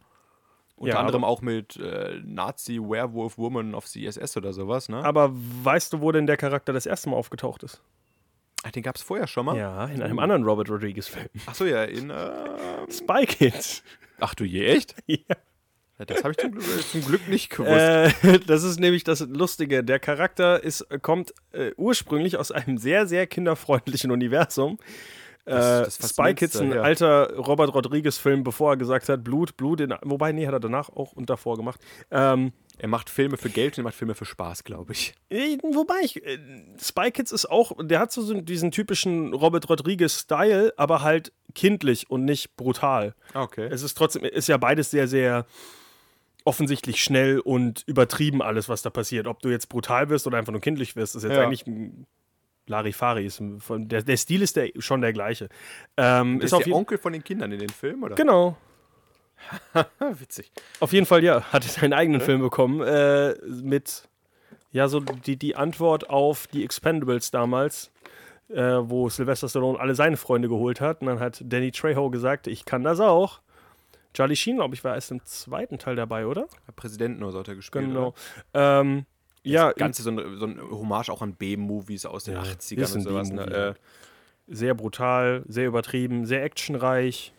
Unter 0.76 0.94
Ja, 0.94 1.00
anderem 1.00 1.24
auch 1.24 1.40
mit 1.40 1.76
äh, 1.76 2.20
Nazi-Werewolf-Woman 2.24 3.74
of 3.74 3.86
the 3.86 4.06
SS 4.06 4.36
oder 4.36 4.52
sowas, 4.52 4.88
ne? 4.88 5.04
Aber 5.04 5.30
weißt 5.32 5.92
du, 5.92 6.00
wo 6.00 6.12
denn 6.12 6.26
der 6.26 6.36
Charakter 6.36 6.72
das 6.72 6.86
erste 6.86 7.10
Mal 7.10 7.16
aufgetaucht 7.16 7.62
ist? 7.62 7.80
Ach, 8.64 8.70
den 8.70 8.82
gab 8.82 8.96
es 8.96 9.02
vorher 9.02 9.26
schon 9.26 9.46
mal? 9.46 9.56
Ja, 9.56 9.84
in 9.86 10.02
einem 10.02 10.18
anderen 10.18 10.44
Robert 10.44 10.68
Rodriguez-Film. 10.70 11.28
Achso, 11.46 11.64
ja, 11.64 11.84
in. 11.84 12.10
Äh, 12.14 12.90
Spy 12.92 13.26
Kids. 13.26 13.82
ach 14.20 14.34
du 14.34 14.44
je, 14.44 14.64
echt? 14.66 14.94
ja. 15.06 15.16
Das 15.98 16.24
habe 16.24 16.32
ich 16.32 16.38
zum, 16.38 16.50
Glück- 16.52 16.64
äh, 16.64 16.80
zum 16.90 17.04
Glück 17.04 17.28
nicht 17.28 17.50
gewusst. 17.50 17.70
Äh, 17.70 18.38
das 18.46 18.62
ist 18.64 18.80
nämlich 18.80 19.04
das 19.04 19.20
Lustige. 19.20 19.84
Der 19.84 19.98
Charakter 20.00 20.62
ist, 20.62 20.86
kommt 21.02 21.32
äh, 21.52 21.70
ursprünglich 21.76 22.36
aus 22.36 22.50
einem 22.50 22.78
sehr, 22.78 23.06
sehr 23.06 23.26
kinderfreundlichen 23.26 24.10
Universum. 24.10 24.78
Äh, 25.46 25.50
Das- 25.52 25.98
das 25.98 26.10
Spy 26.10 26.34
Kids, 26.34 26.56
ein 26.56 26.72
ja. 26.72 26.80
alter 26.82 27.34
Robert 27.36 27.72
Rodriguez-Film, 27.74 28.42
bevor 28.44 28.72
er 28.72 28.76
gesagt 28.76 29.08
hat, 29.08 29.22
Blut, 29.22 29.56
Blut, 29.56 29.80
in, 29.82 29.94
wobei, 30.02 30.32
nee, 30.32 30.46
hat 30.46 30.54
er 30.54 30.60
danach 30.60 30.88
auch 30.88 31.12
und 31.12 31.30
davor 31.30 31.56
gemacht. 31.56 31.78
Ähm, 32.10 32.52
er 32.76 32.88
macht 32.88 33.08
Filme 33.08 33.36
für 33.36 33.50
Geld 33.50 33.74
und 33.78 33.82
er 33.82 33.84
macht 33.84 33.94
Filme 33.94 34.16
für 34.16 34.24
Spaß, 34.24 34.64
glaube 34.64 34.92
ich. 34.94 35.14
äh, 35.30 35.58
wobei 35.62 36.00
ich, 36.02 36.24
äh, 36.26 36.38
Spy 36.82 37.12
Kids 37.12 37.30
ist 37.30 37.46
auch, 37.48 37.70
der 37.80 38.00
hat 38.00 38.10
so 38.10 38.20
so 38.22 38.40
diesen 38.40 38.72
typischen 38.72 39.32
Robert 39.32 39.68
Rodriguez-Style, 39.70 40.72
aber 40.76 41.02
halt 41.02 41.30
kindlich 41.54 42.10
und 42.10 42.24
nicht 42.24 42.56
brutal. 42.56 43.14
Okay. 43.32 43.68
Es 43.70 43.82
ist 43.82 43.96
trotzdem, 43.96 44.24
ist 44.24 44.48
ja 44.48 44.56
beides 44.56 44.90
sehr, 44.90 45.06
sehr 45.06 45.46
offensichtlich 46.44 47.02
schnell 47.02 47.40
und 47.40 47.82
übertrieben 47.86 48.42
alles, 48.42 48.68
was 48.68 48.82
da 48.82 48.90
passiert. 48.90 49.26
Ob 49.26 49.40
du 49.40 49.48
jetzt 49.48 49.68
brutal 49.68 50.08
wirst 50.10 50.26
oder 50.26 50.38
einfach 50.38 50.52
nur 50.52 50.60
kindlich 50.60 50.94
wirst, 50.96 51.16
ist 51.16 51.22
jetzt 51.22 51.32
Ja. 51.36 51.42
eigentlich 51.44 51.66
ein 51.66 52.06
Larifari. 52.66 53.24
Ist 53.26 53.42
von- 53.58 53.88
Der, 53.88 54.02
der 54.02 54.16
Stil 54.16 54.42
ist 54.42 54.56
der, 54.56 54.70
schon 54.78 55.00
der 55.00 55.12
gleiche. 55.12 55.48
Ähm, 55.96 56.40
ist 56.40 56.52
ist 56.52 56.66
der 56.66 56.74
Onkel 56.74 56.98
von 56.98 57.12
den 57.12 57.24
Kindern 57.24 57.50
in 57.52 57.58
den 57.60 57.68
Film, 57.70 58.02
oder? 58.02 58.14
Genau. 58.14 58.56
Witzig. 60.18 60.50
Auf 60.80 60.92
jeden 60.92 61.06
Fall, 61.06 61.22
ja. 61.24 61.42
Hat 61.52 61.64
seinen 61.64 61.92
eigenen 61.92 62.20
Film 62.20 62.40
bekommen. 62.40 62.80
Äh, 62.82 63.34
mit, 63.62 64.08
ja, 64.70 64.88
so 64.88 65.00
die, 65.00 65.36
die 65.36 65.56
Antwort 65.56 66.08
auf 66.10 66.46
die 66.46 66.64
Expendables 66.64 67.30
damals, 67.30 67.90
äh, 68.48 68.60
wo 68.62 69.08
Sylvester 69.08 69.48
Stallone 69.48 69.78
alle 69.78 69.94
seine 69.94 70.16
Freunde 70.16 70.48
geholt 70.48 70.80
hat. 70.80 71.00
Und 71.00 71.08
dann 71.08 71.20
hat 71.20 71.42
Danny 71.44 71.72
Trejo 71.72 72.10
gesagt, 72.10 72.46
ich 72.46 72.64
kann 72.64 72.82
das 72.84 73.00
auch. 73.00 73.40
Charlie 74.14 74.36
Sheen, 74.36 74.56
glaube 74.56 74.74
ich, 74.74 74.82
war 74.84 74.94
erst 74.94 75.10
im 75.10 75.24
zweiten 75.24 75.78
Teil 75.78 75.96
dabei, 75.96 76.26
oder? 76.26 76.46
Präsident 76.76 77.18
nur 77.20 77.32
sollte 77.32 77.52
er 77.52 77.56
gespielt 77.56 77.86
Genau. 77.86 78.14
Ähm, 78.54 79.04
ja, 79.42 79.68
Das 79.68 79.76
Ganze 79.76 80.02
so 80.02 80.10
ein, 80.10 80.38
so 80.38 80.46
ein 80.46 80.58
Hommage 80.60 81.10
auch 81.10 81.20
an 81.20 81.34
B-Movies 81.34 82.06
aus 82.06 82.24
den 82.24 82.34
Ja, 82.34 82.42
80ern 82.42 82.80
ist 82.80 82.94
und 82.94 83.02
sowas. 83.02 83.30
Ne? 83.30 83.42
ja. 83.50 83.68
Äh, 83.70 83.74
sehr 84.46 84.74
brutal, 84.74 85.42
sehr 85.48 85.66
übertrieben, 85.66 86.26
sehr 86.26 86.42
actionreich. 86.44 87.32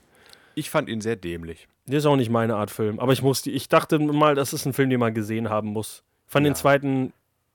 ich 0.56 0.70
fand 0.70 0.90
ihn 0.90 1.02
sehr 1.02 1.16
dämlich. 1.16 1.68
Das 1.88 1.98
ist 1.98 2.06
auch 2.08 2.16
nicht 2.16 2.30
meine 2.32 2.56
Art 2.56 2.72
Film. 2.72 3.00
Aber 3.00 3.14
ich 3.14 3.22
musste, 3.22 3.52
ich 3.52 3.70
dachte 3.70 4.00
mal, 4.00 4.34
das 4.36 4.54
ist 4.54 4.66
ein 4.66 4.74
Film, 4.74 4.90
den 4.90 5.00
man 5.00 5.14
gesehen 5.14 5.50
haben 5.50 5.70
muss. 5.70 6.04
Fand 6.28 6.46
den 6.46 6.52
Ja. 6.54 6.56
zweiten 6.56 7.14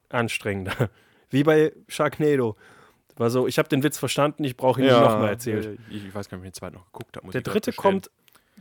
anstrengender. 0.09 0.89
Wie 1.31 1.43
bei 1.45 1.73
Sharknado. 1.89 2.57
War 3.17 3.29
so, 3.31 3.47
ich 3.47 3.59
habe 3.59 3.69
den 3.69 3.83
Witz 3.83 3.99
verstanden, 3.99 4.45
ich 4.45 4.57
brauche 4.57 4.81
ihn 4.81 4.87
nicht 4.87 4.99
nochmal 4.99 5.29
erzählt. 5.31 5.67
äh, 5.67 5.77
Ich, 5.91 6.07
ich 6.07 6.15
weiß 6.15 6.29
gar 6.29 6.39
nicht, 6.39 6.43
ob 6.43 6.47
ich 6.47 6.53
den 6.53 6.55
zweiten 6.55 6.77
noch 6.77 6.87
geguckt 6.87 7.17
habe. 7.17 7.31
Der 7.31 7.43
dritte 7.43 7.73
kommt, 7.73 8.11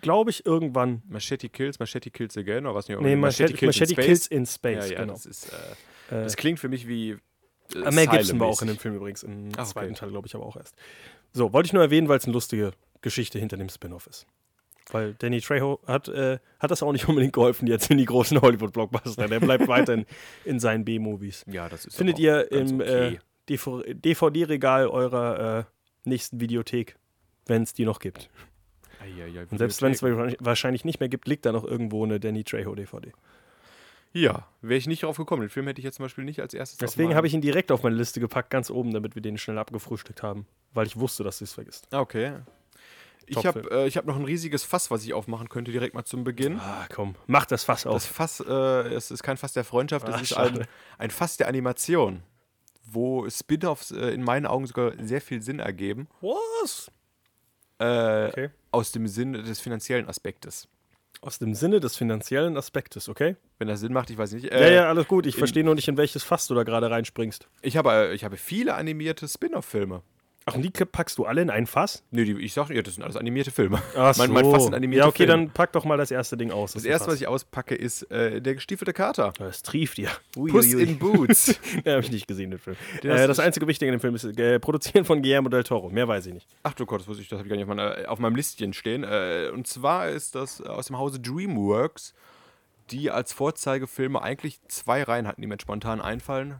glaube 0.01 0.31
ich, 0.31 0.45
irgendwann. 0.45 1.01
Machete 1.07 1.49
Kills, 1.49 1.79
Machete 1.79 2.11
Kills 2.11 2.37
Again 2.37 2.65
oder 2.65 2.75
was 2.75 2.87
nicht? 2.87 2.99
Nee, 3.01 3.15
Machete, 3.15 3.65
Machete, 3.65 3.93
in 3.93 3.95
Kills 3.95 4.25
Space. 4.25 4.27
in 4.27 4.45
Space, 4.45 4.89
Ja, 4.89 4.93
ja, 4.93 5.01
genau. 5.01 5.13
das, 5.13 5.25
ist, 5.25 5.49
äh, 5.49 5.55
das 6.09 6.35
klingt 6.35 6.59
für 6.59 6.69
mich 6.69 6.87
wie. 6.87 7.17
Äh, 7.73 7.91
Mel 7.91 8.07
Gibson 8.07 8.39
war 8.39 8.47
auch 8.47 8.61
in 8.61 8.67
dem 8.67 8.77
Film 8.77 8.95
übrigens, 8.95 9.23
im 9.23 9.49
okay. 9.49 9.63
zweiten 9.65 9.93
Teil, 9.95 10.09
glaube 10.09 10.27
ich, 10.27 10.35
aber 10.35 10.45
auch 10.45 10.57
erst. 10.57 10.75
So, 11.33 11.53
wollte 11.53 11.67
ich 11.67 11.73
nur 11.73 11.83
erwähnen, 11.83 12.07
weil 12.07 12.17
es 12.17 12.25
eine 12.25 12.33
lustige 12.33 12.71
Geschichte 13.01 13.37
hinter 13.39 13.57
dem 13.57 13.69
Spin-off 13.69 14.07
ist. 14.07 14.25
Weil 14.91 15.13
Danny 15.13 15.39
Trejo 15.39 15.79
hat, 15.85 16.07
äh, 16.07 16.39
hat 16.59 16.71
das 16.71 16.81
auch 16.81 16.91
nicht 16.91 17.07
unbedingt 17.07 17.33
geholfen 17.33 17.67
jetzt 17.67 17.91
in 17.91 17.97
die 17.97 18.05
großen 18.05 18.41
Hollywood-Blockbuster. 18.41 19.27
Der 19.27 19.39
bleibt 19.39 19.67
weiterhin 19.67 20.05
in 20.45 20.59
seinen 20.59 20.85
B-Movies. 20.85 21.45
Ja, 21.47 21.69
das 21.69 21.85
ist 21.85 21.95
Findet 21.95 22.19
ihr 22.19 22.51
im 22.51 22.81
okay. 22.81 23.15
äh, 23.15 23.17
DV 23.49 23.83
DVD-Regal 23.87 24.87
eurer 24.87 25.59
äh, 25.59 25.63
nächsten 26.09 26.39
Videothek, 26.39 26.95
wenn 27.45 27.63
es 27.63 27.73
die 27.73 27.85
noch 27.85 27.99
gibt. 27.99 28.29
Und 29.49 29.57
selbst 29.57 29.81
wenn 29.81 29.91
es 29.91 30.01
wahrscheinlich 30.03 30.85
nicht 30.85 30.99
mehr 30.99 31.09
gibt, 31.09 31.27
liegt 31.27 31.45
da 31.45 31.51
noch 31.51 31.63
irgendwo 31.63 32.03
eine 32.03 32.19
Danny 32.19 32.43
Trejo-DVD. 32.43 33.11
Ja, 34.11 34.47
wäre 34.61 34.77
ich 34.77 34.87
nicht 34.87 35.03
drauf 35.03 35.17
gekommen. 35.17 35.41
Den 35.41 35.49
Film 35.49 35.67
hätte 35.67 35.79
ich 35.79 35.85
jetzt 35.85 35.97
zum 35.97 36.05
Beispiel 36.05 36.23
nicht 36.23 36.41
als 36.41 36.53
erstes 36.53 36.79
Deswegen 36.79 37.13
habe 37.15 37.27
ich 37.27 37.33
ihn 37.33 37.41
direkt 37.41 37.71
auf 37.71 37.83
meine 37.83 37.95
Liste 37.95 38.19
gepackt, 38.19 38.49
ganz 38.49 38.71
oben, 38.71 38.91
damit 38.91 39.13
wir 39.15 39.21
den 39.21 39.37
schnell 39.37 39.57
abgefrühstückt 39.57 40.23
haben. 40.23 40.47
Weil 40.73 40.87
ich 40.87 40.97
wusste, 40.97 41.23
dass 41.23 41.37
du 41.39 41.43
es 41.43 41.53
vergisst. 41.53 41.87
Ah, 41.91 41.99
okay. 41.99 42.33
Ich 43.27 43.45
habe 43.45 43.69
äh, 43.71 43.87
ich 43.87 43.97
hab 43.97 44.05
noch 44.05 44.15
ein 44.15 44.25
riesiges 44.25 44.63
Fass, 44.63 44.89
was 44.89 45.03
ich 45.03 45.13
aufmachen 45.13 45.49
könnte, 45.49 45.71
direkt 45.71 45.93
mal 45.93 46.03
zum 46.03 46.23
Beginn. 46.23 46.59
Ah, 46.59 46.87
komm, 46.91 47.15
mach 47.27 47.45
das 47.45 47.63
Fass 47.63 47.85
auf. 47.85 47.93
Das 47.93 48.05
Fass, 48.07 48.39
äh, 48.39 48.53
es 48.53 49.11
ist 49.11 49.21
kein 49.21 49.37
Fass 49.37 49.53
der 49.53 49.63
Freundschaft, 49.63 50.07
es 50.07 50.15
Ach, 50.15 50.21
ist 50.21 50.33
ein, 50.33 50.65
ein 50.97 51.11
Fass 51.11 51.37
der 51.37 51.47
Animation, 51.47 52.23
wo 52.85 53.29
Spin-offs 53.29 53.91
äh, 53.91 54.09
in 54.09 54.23
meinen 54.23 54.47
Augen 54.47 54.65
sogar 54.65 54.93
sehr 54.99 55.21
viel 55.21 55.43
Sinn 55.43 55.59
ergeben. 55.59 56.07
Was? 56.21 56.91
Äh, 57.79 58.27
Okay. 58.27 58.49
Aus 58.71 58.91
dem 58.91 59.07
Sinne 59.07 59.41
des 59.41 59.59
finanziellen 59.59 60.07
Aspektes. 60.07 60.67
Aus 61.21 61.39
dem 61.39 61.53
Sinne 61.55 61.79
des 61.79 61.97
finanziellen 61.97 62.55
Aspektes, 62.55 63.09
okay? 63.09 63.35
Wenn 63.57 63.67
das 63.67 63.79
Sinn 63.81 63.91
macht, 63.91 64.09
ich 64.09 64.17
weiß 64.17 64.31
nicht. 64.33 64.45
ja, 64.45 64.51
Äh, 64.51 64.75
ja, 64.75 64.87
alles 64.89 65.07
gut. 65.07 65.25
Ich 65.25 65.35
verstehe 65.35 65.63
nur 65.63 65.75
nicht, 65.75 65.87
in 65.87 65.97
welches 65.97 66.23
Fass 66.23 66.47
du 66.47 66.55
da 66.55 66.63
gerade 66.63 66.89
reinspringst. 66.89 67.47
Ich 67.61 67.75
habe, 67.77 67.91
äh, 67.91 68.13
ich 68.13 68.23
habe 68.23 68.37
viele 68.37 68.75
animierte 68.75 69.27
Spin-off-Filme. 69.27 70.01
Ach, 70.51 70.55
und 70.55 70.61
die 70.61 70.69
packst 70.69 71.17
du 71.17 71.25
alle 71.25 71.41
in 71.41 71.49
ein 71.49 71.67
Fass? 71.67 72.03
Nö, 72.11 72.25
die, 72.25 72.33
ich 72.43 72.53
sag 72.53 72.69
ja, 72.69 72.81
das 72.81 72.95
sind 72.95 73.03
alles 73.03 73.15
animierte 73.15 73.51
Filme. 73.51 73.81
Ach 73.95 74.15
mein, 74.17 74.31
mein 74.31 74.45
Fass 74.45 74.63
sind 74.65 74.73
animierte 74.73 75.03
Ja, 75.03 75.07
okay, 75.07 75.25
Filme. 75.25 75.45
dann 75.45 75.49
pack 75.51 75.71
doch 75.73 75.85
mal 75.85 75.97
das 75.97 76.11
erste 76.11 76.37
Ding 76.37 76.51
aus. 76.51 76.73
Das 76.73 76.85
erste, 76.85 77.07
was 77.09 77.15
ich 77.21 77.27
auspacke, 77.27 77.75
ist 77.75 78.03
äh, 78.11 78.41
der 78.41 78.55
gestiefelte 78.55 78.93
Kater. 78.93 79.33
Das 79.39 79.63
trieft 79.63 79.97
dir. 79.97 80.09
Puss 80.33 80.73
in 80.73 80.97
Boots. 80.99 81.59
Den 81.85 81.93
habe 81.93 82.01
ich 82.01 82.11
nicht 82.11 82.27
gesehen, 82.27 82.51
den 82.51 82.59
Film. 82.59 82.75
Den 83.03 83.11
Äh, 83.11 83.27
das 83.27 83.39
einzige 83.39 83.67
Wichtige 83.67 83.91
in 83.91 83.97
dem 83.97 84.01
Film 84.01 84.15
ist 84.15 84.23
äh, 84.25 84.59
produzieren 84.59 85.05
von 85.05 85.21
Guillermo 85.21 85.49
del 85.49 85.63
Toro. 85.63 85.89
Mehr 85.89 86.07
weiß 86.07 86.25
ich 86.27 86.33
nicht. 86.33 86.47
Ach 86.63 86.73
du 86.73 86.85
Gott, 86.85 87.01
das 87.01 87.07
wusste 87.07 87.21
ich, 87.23 87.29
das 87.29 87.37
habe 87.39 87.47
ich 87.47 87.49
gar 87.49 87.55
nicht 87.55 87.63
auf, 87.63 87.75
meiner, 87.75 88.11
auf 88.11 88.19
meinem 88.19 88.35
Listchen 88.35 88.73
stehen. 88.73 89.03
Äh, 89.03 89.49
und 89.53 89.67
zwar 89.67 90.09
ist 90.09 90.35
das 90.35 90.61
aus 90.61 90.87
dem 90.87 90.97
Hause 90.97 91.19
DreamWorks, 91.19 92.13
die 92.91 93.11
als 93.11 93.33
Vorzeigefilme 93.33 94.21
eigentlich 94.21 94.59
zwei 94.67 95.03
Reihen 95.03 95.27
hatten, 95.27 95.41
die 95.41 95.47
mir 95.47 95.57
spontan 95.61 96.01
einfallen. 96.01 96.55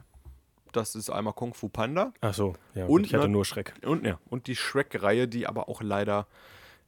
Das 0.72 0.94
ist 0.94 1.10
einmal 1.10 1.32
Kung 1.34 1.54
Fu 1.54 1.68
Panda 1.68 2.12
Ach 2.20 2.34
so, 2.34 2.54
ja, 2.74 2.86
Und 2.86 3.06
ich 3.06 3.14
hatte 3.14 3.28
nur 3.28 3.44
Schreck. 3.44 3.74
und, 3.84 4.04
ja, 4.06 4.18
und 4.28 4.46
die 4.46 4.56
Shrek-Reihe, 4.56 5.28
die 5.28 5.46
aber 5.46 5.68
auch 5.68 5.82
leider 5.82 6.26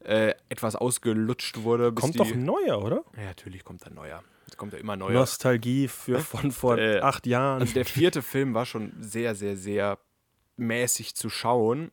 äh, 0.05 0.35
etwas 0.49 0.75
ausgelutscht 0.77 1.63
wurde. 1.63 1.93
Kommt 1.93 2.15
die, 2.15 2.19
doch 2.19 2.31
ein 2.33 2.45
neuer, 2.45 2.83
oder? 2.83 3.05
Ja, 3.17 3.25
natürlich 3.27 3.65
kommt 3.65 3.87
ein 3.87 3.95
neuer. 3.95 4.23
Es 4.47 4.57
kommt 4.57 4.73
ja 4.73 4.79
immer 4.79 4.97
neuer. 4.97 5.13
Nostalgie 5.13 5.89
für, 5.89 6.19
von 6.21 6.51
vor 6.51 6.77
Äh, 6.79 7.01
acht 7.01 7.27
Jahren. 7.27 7.61
Also 7.63 7.75
der 7.75 7.85
vierte 7.85 8.21
Film 8.23 8.53
war 8.55 8.67
schon 8.67 8.93
sehr, 9.01 9.35
sehr, 9.35 9.57
sehr 9.57 9.99
mäßig 10.57 11.15
zu 11.15 11.31
schauen. 11.31 11.91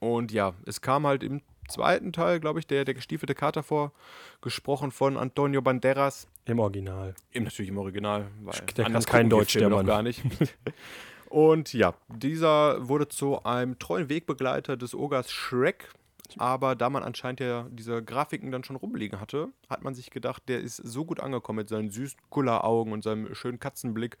Und 0.00 0.32
ja, 0.32 0.54
es 0.66 0.80
kam 0.80 1.06
halt 1.06 1.22
im 1.22 1.40
zweiten 1.68 2.12
Teil, 2.12 2.40
glaube 2.40 2.58
ich, 2.58 2.66
der, 2.66 2.84
der 2.84 2.94
gestiefelte 2.94 3.34
Kater 3.34 3.62
vor, 3.62 3.92
gesprochen 4.40 4.90
von 4.90 5.16
Antonio 5.16 5.62
Banderas. 5.62 6.26
Im 6.44 6.58
Original. 6.58 7.14
Eben 7.32 7.44
natürlich 7.44 7.70
im 7.70 7.78
Original, 7.78 8.26
weil 8.42 8.60
Der 8.76 8.84
kann 8.86 9.02
kein 9.04 9.30
Deutsch, 9.30 9.54
der 9.54 9.68
noch 9.68 9.76
Mann. 9.78 9.86
gar 9.86 10.02
nicht. 10.02 10.20
Und 11.32 11.72
ja, 11.72 11.94
dieser 12.08 12.88
wurde 12.88 13.08
zu 13.08 13.42
einem 13.44 13.78
treuen 13.78 14.10
Wegbegleiter 14.10 14.76
des 14.76 14.94
Ogers 14.94 15.32
Shrek. 15.32 15.88
Aber 16.36 16.76
da 16.76 16.90
man 16.90 17.02
anscheinend 17.02 17.40
ja 17.40 17.66
diese 17.70 18.02
Grafiken 18.02 18.50
dann 18.52 18.64
schon 18.64 18.76
rumliegen 18.76 19.18
hatte, 19.18 19.48
hat 19.70 19.82
man 19.82 19.94
sich 19.94 20.10
gedacht, 20.10 20.42
der 20.48 20.60
ist 20.60 20.76
so 20.76 21.06
gut 21.06 21.20
angekommen 21.20 21.58
mit 21.58 21.70
seinen 21.70 21.90
süßen 21.90 22.20
Kulleraugen 22.28 22.92
und 22.92 23.02
seinem 23.02 23.34
schönen 23.34 23.58
Katzenblick. 23.58 24.18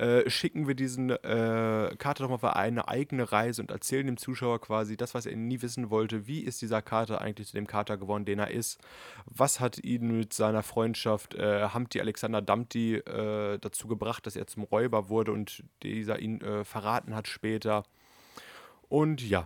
Äh, 0.00 0.30
schicken 0.30 0.66
wir 0.66 0.74
diesen 0.74 1.10
äh, 1.10 1.94
Kater 1.98 2.22
doch 2.22 2.30
mal 2.30 2.36
auf 2.36 2.44
eine 2.44 2.88
eigene 2.88 3.30
Reise 3.30 3.60
und 3.60 3.70
erzählen 3.70 4.06
dem 4.06 4.16
Zuschauer 4.16 4.58
quasi 4.58 4.96
das, 4.96 5.12
was 5.12 5.26
er 5.26 5.36
nie 5.36 5.60
wissen 5.60 5.90
wollte. 5.90 6.26
Wie 6.26 6.40
ist 6.40 6.62
dieser 6.62 6.80
Kater 6.80 7.20
eigentlich 7.20 7.48
zu 7.48 7.54
dem 7.54 7.66
Kater 7.66 7.98
geworden, 7.98 8.24
den 8.24 8.38
er 8.38 8.50
ist? 8.50 8.80
Was 9.26 9.60
hat 9.60 9.76
ihn 9.84 10.16
mit 10.16 10.32
seiner 10.32 10.62
Freundschaft 10.62 11.34
äh, 11.34 11.68
Humpty 11.74 12.00
Alexander 12.00 12.40
Dumpty 12.40 12.94
äh, 12.94 13.58
dazu 13.58 13.88
gebracht, 13.88 14.24
dass 14.24 14.36
er 14.36 14.46
zum 14.46 14.62
Räuber 14.62 15.10
wurde 15.10 15.32
und 15.32 15.64
dieser 15.82 16.18
ihn 16.18 16.40
äh, 16.40 16.64
verraten 16.64 17.14
hat 17.14 17.28
später? 17.28 17.82
Und 18.88 19.20
ja, 19.20 19.44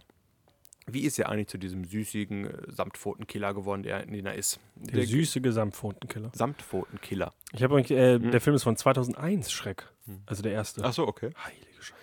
wie 0.86 1.00
ist 1.00 1.18
er 1.18 1.28
eigentlich 1.28 1.48
zu 1.48 1.58
diesem 1.58 1.84
süßigen 1.84 2.46
äh, 2.46 2.72
Samtpfotenkiller 2.72 3.54
geworden, 3.54 3.82
der, 3.82 4.04
den 4.06 4.26
er 4.26 4.34
ist? 4.34 4.60
Der, 4.76 5.06
süße 5.06 5.40
Gesamtpfotenkiller. 5.40 6.30
Samtpfotenkiller. 6.34 7.32
Ich 7.52 7.62
habe 7.62 7.80
äh, 7.80 8.18
der 8.18 8.40
Film 8.40 8.56
ist 8.56 8.64
von 8.64 8.76
2001, 8.76 9.50
Schreck. 9.50 9.90
Also 10.26 10.42
der 10.42 10.52
erste. 10.52 10.84
Achso, 10.84 11.04
okay. 11.04 11.30
Heilige 11.44 11.66
Scheiße. 11.80 11.94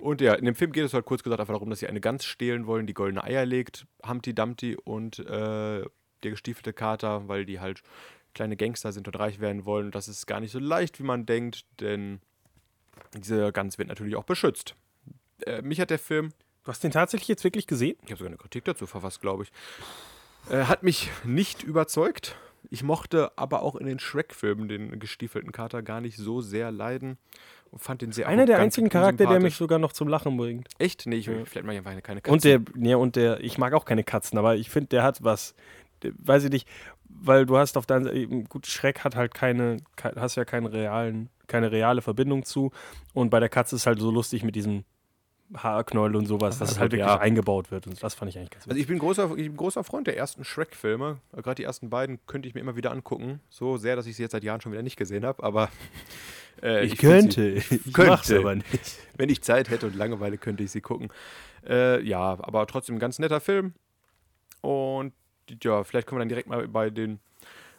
Und 0.00 0.20
ja, 0.22 0.34
in 0.34 0.46
dem 0.46 0.54
Film 0.54 0.72
geht 0.72 0.84
es 0.84 0.94
halt 0.94 1.04
kurz 1.04 1.22
gesagt 1.22 1.40
einfach 1.40 1.54
darum, 1.54 1.68
dass 1.68 1.80
sie 1.80 1.86
eine 1.86 2.00
Gans 2.00 2.24
stehlen 2.24 2.66
wollen, 2.66 2.86
die 2.86 2.94
goldene 2.94 3.22
Eier 3.22 3.44
legt, 3.44 3.86
Humpty 4.06 4.34
Dumpty 4.34 4.76
und 4.76 5.18
äh, 5.18 5.84
der 6.22 6.30
gestiefelte 6.30 6.72
Kater, 6.72 7.28
weil 7.28 7.44
die 7.44 7.60
halt 7.60 7.82
kleine 8.34 8.56
Gangster 8.56 8.92
sind 8.92 9.06
und 9.08 9.18
reich 9.18 9.40
werden 9.40 9.66
wollen. 9.66 9.86
Und 9.86 9.94
das 9.94 10.08
ist 10.08 10.26
gar 10.26 10.40
nicht 10.40 10.52
so 10.52 10.58
leicht, 10.58 10.98
wie 10.98 11.04
man 11.04 11.26
denkt, 11.26 11.66
denn 11.80 12.20
diese 13.14 13.52
Gans 13.52 13.78
wird 13.78 13.88
natürlich 13.88 14.16
auch 14.16 14.24
beschützt. 14.24 14.74
Äh, 15.46 15.62
mich 15.62 15.80
hat 15.80 15.90
der 15.90 15.98
Film, 15.98 16.32
Du 16.64 16.68
hast 16.70 16.84
den 16.84 16.90
tatsächlich 16.90 17.28
jetzt 17.28 17.44
wirklich 17.44 17.66
gesehen? 17.66 17.96
ich 18.04 18.10
habe 18.10 18.18
sogar 18.18 18.28
eine 18.28 18.36
Kritik 18.36 18.64
dazu 18.64 18.86
verfasst, 18.86 19.20
glaube 19.20 19.44
ich, 19.44 19.52
äh, 20.52 20.64
hat 20.64 20.82
mich 20.82 21.10
nicht 21.24 21.62
überzeugt. 21.62 22.36
Ich 22.68 22.82
mochte 22.82 23.32
aber 23.36 23.62
auch 23.62 23.74
in 23.76 23.86
den 23.86 23.98
Shrek-Filmen 23.98 24.68
den 24.68 24.98
gestiefelten 25.00 25.50
Kater 25.52 25.82
gar 25.82 26.00
nicht 26.02 26.16
so 26.18 26.42
sehr 26.42 26.70
leiden 26.70 27.16
und 27.70 27.78
fand 27.78 28.02
den 28.02 28.12
sehr 28.12 28.28
Einer 28.28 28.44
der 28.44 28.58
einzigen 28.58 28.90
Charakter, 28.90 29.26
der 29.26 29.40
mich 29.40 29.56
sogar 29.56 29.78
noch 29.78 29.92
zum 29.94 30.08
Lachen 30.08 30.36
bringt. 30.36 30.68
Echt? 30.78 31.06
Nee, 31.06 31.16
ich, 31.16 31.26
Ja. 31.26 31.44
vielleicht 31.46 31.66
mal 31.66 31.74
einfach 31.74 32.02
keine 32.02 32.20
Katze. 32.20 32.32
Und 32.32 32.44
der, 32.44 32.60
ja, 32.76 32.96
und 32.96 33.16
der, 33.16 33.40
ich 33.40 33.56
mag 33.56 33.72
auch 33.72 33.86
keine 33.86 34.04
Katzen, 34.04 34.38
aber 34.38 34.56
ich 34.56 34.68
finde, 34.68 34.88
der 34.88 35.02
hat 35.02 35.24
was. 35.24 35.54
Der, 36.02 36.12
weiß 36.18 36.44
ich 36.44 36.50
nicht, 36.50 36.68
weil 37.08 37.46
du 37.46 37.56
hast 37.56 37.76
auf 37.78 37.86
deiner 37.86 38.04
Seite, 38.04 38.26
gut, 38.44 38.66
Schreck 38.66 39.00
hat 39.04 39.16
halt 39.16 39.34
keine, 39.34 39.78
ke- 39.96 40.14
hast 40.16 40.36
ja 40.36 40.44
keinen 40.44 40.66
realen, 40.66 41.30
keine 41.46 41.72
reale 41.72 42.02
Verbindung 42.02 42.44
zu. 42.44 42.70
Und 43.14 43.30
bei 43.30 43.40
der 43.40 43.48
Katze 43.48 43.76
ist 43.76 43.86
halt 43.86 43.98
so 44.00 44.10
lustig 44.10 44.42
mit 44.44 44.54
diesem 44.54 44.84
Haarknäuel 45.54 46.14
und 46.16 46.26
sowas, 46.26 46.58
dass 46.58 46.72
es 46.72 46.78
halt 46.78 46.92
wirklich 46.92 47.06
ja. 47.06 47.18
eingebaut 47.18 47.70
wird. 47.70 47.86
Und 47.86 48.02
das 48.02 48.14
fand 48.14 48.30
ich 48.30 48.38
eigentlich 48.38 48.50
ganz 48.50 48.68
Also 48.68 48.78
ich 48.78 48.86
bin 48.86 48.98
großer, 48.98 49.30
ich 49.36 49.48
bin 49.48 49.56
großer 49.56 49.82
Freund 49.82 50.06
der 50.06 50.16
ersten 50.16 50.44
Shrek-Filme. 50.44 51.18
Gerade 51.32 51.56
die 51.56 51.64
ersten 51.64 51.90
beiden 51.90 52.18
könnte 52.26 52.48
ich 52.48 52.54
mir 52.54 52.60
immer 52.60 52.76
wieder 52.76 52.92
angucken. 52.92 53.40
So 53.50 53.76
sehr, 53.76 53.96
dass 53.96 54.06
ich 54.06 54.16
sie 54.16 54.22
jetzt 54.22 54.32
seit 54.32 54.44
Jahren 54.44 54.60
schon 54.60 54.72
wieder 54.72 54.82
nicht 54.82 54.96
gesehen 54.96 55.24
habe. 55.24 55.42
Aber 55.42 55.68
äh, 56.62 56.86
find 56.88 57.32
sie- 57.32 57.54
ich 57.54 57.68
könnte. 57.92 58.10
mach's 58.10 58.30
aber 58.30 58.54
nicht. 58.54 58.98
wenn 59.16 59.28
ich 59.28 59.42
Zeit 59.42 59.70
hätte 59.70 59.86
und 59.86 59.96
Langeweile, 59.96 60.38
könnte 60.38 60.62
ich 60.62 60.70
sie 60.70 60.80
gucken. 60.80 61.08
Äh, 61.66 62.00
ja, 62.02 62.38
aber 62.40 62.66
trotzdem 62.66 62.96
ein 62.96 63.00
ganz 63.00 63.18
netter 63.18 63.40
Film. 63.40 63.74
Und 64.60 65.12
ja, 65.62 65.82
vielleicht 65.84 66.06
können 66.06 66.18
wir 66.18 66.22
dann 66.22 66.28
direkt 66.28 66.48
mal 66.48 66.68
bei 66.68 66.90
den, 66.90 67.18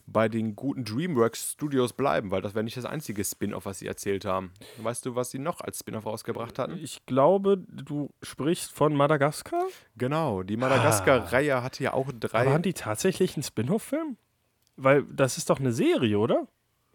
bei 0.06 0.28
den 0.30 0.56
guten 0.56 0.84
DreamWorks 0.84 1.54
Studios 1.54 1.94
bleiben, 1.94 2.32
weil 2.32 2.42
das 2.42 2.54
wäre 2.56 2.64
nicht 2.64 2.78
das 2.78 2.86
einzige 2.86 3.24
Spin-off, 3.24 3.66
was 3.66 3.80
sie 3.80 3.88
erzählt 3.88 4.26
haben. 4.26 4.52
Weißt 4.78 5.06
du, 5.06 5.16
was 5.16 5.32
sie 5.32 5.40
noch 5.40 5.62
als 5.62 5.80
Spin-off 5.80 6.06
rausgebracht 6.06 6.60
hatten? 6.60 6.78
Ich 6.82 7.06
glaube, 7.06 7.58
du 7.68 8.10
sprichst 8.22 8.72
von 8.72 8.96
Madagaskar? 8.96 9.64
Genau, 9.98 10.44
die 10.44 10.58
Madagaskar-Reihe 10.58 11.64
hatte 11.64 11.84
ja 11.84 11.94
auch 11.94 12.12
drei. 12.20 12.42
Aber 12.42 12.54
haben 12.54 12.62
die 12.64 12.74
tatsächlich 12.74 13.36
einen 13.36 13.44
Spin-off-Film? 13.44 14.18
Weil 14.78 15.04
das 15.04 15.38
ist 15.38 15.50
doch 15.50 15.60
eine 15.60 15.72
Serie, 15.74 16.18
oder? 16.18 16.48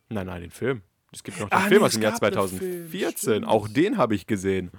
Nein, 0.08 0.26
nein, 0.26 0.40
den 0.42 0.50
Film. 0.50 0.82
Es 1.12 1.22
gibt 1.22 1.40
noch 1.40 1.48
den 1.48 1.54
Ah, 1.56 1.60
Film 1.68 1.80
nee, 1.80 1.86
aus 1.86 1.92
dem 1.92 2.02
Jahr 2.02 2.12
gab 2.12 2.22
einen 2.22 2.48
Film, 2.48 2.88
2014. 2.90 3.16
stimmt. 3.18 3.46
Auch 3.48 3.68
den 3.68 3.96
habe 3.96 4.14
ich 4.14 4.26
gesehen. 4.26 4.70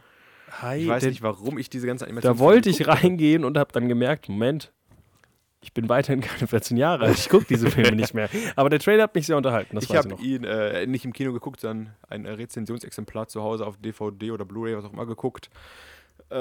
Hi, 0.62 0.78
Ich 0.82 0.88
weiß 0.88 1.04
nicht, 1.04 1.22
warum 1.22 1.58
ich 1.58 1.70
diese 1.70 1.88
ganze 1.88 2.06
Animation. 2.06 2.34
Da 2.34 2.40
wollte 2.40 2.70
ich 2.70 2.88
reingehen 2.88 3.44
und 3.44 3.58
habe 3.58 3.72
dann 3.74 3.88
gemerkt, 3.88 4.30
Moment, 4.30 4.72
ich 5.62 5.74
bin 5.74 5.90
weiterhin 5.90 6.22
keine 6.22 6.48
14 6.48 6.78
Jahre 6.78 7.06
alt, 7.06 7.18
ich 7.18 7.30
gucke 7.30 7.46
diese 7.46 7.70
Filme 7.70 7.96
nicht 7.96 8.14
mehr. 8.14 8.30
Aber 8.56 8.70
der 8.70 8.80
Trailer 8.80 9.04
hat 9.04 9.16
mich 9.16 9.26
sehr 9.26 9.38
unterhalten, 9.38 9.76
das 9.76 9.86
Ich 9.86 9.96
habe 9.96 10.16
ihn 10.22 10.44
äh, 10.44 10.86
nicht 10.88 11.06
im 11.06 11.14
Kino 11.14 11.34
geguckt, 11.34 11.60
sondern 11.60 11.96
ein 12.08 12.26
Rezensionsexemplar 12.26 13.28
zu 13.28 13.42
Hause 13.44 13.66
auf 13.66 13.78
DVD 13.78 14.32
oder 14.32 14.46
Blu-ray, 14.46 14.78
was 14.78 14.86
auch 14.86 14.94
immer, 14.94 15.06
geguckt. 15.06 15.50
Äh, 16.30 16.36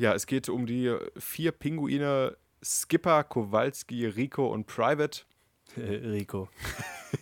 ja, 0.00 0.14
es 0.14 0.26
geht 0.26 0.48
um 0.48 0.66
die 0.66 0.94
vier 1.16 1.52
Pinguine 1.52 2.36
Skipper, 2.62 3.24
Kowalski, 3.24 4.06
Rico 4.06 4.46
und 4.46 4.66
Private. 4.66 5.22
Rico. 5.76 6.48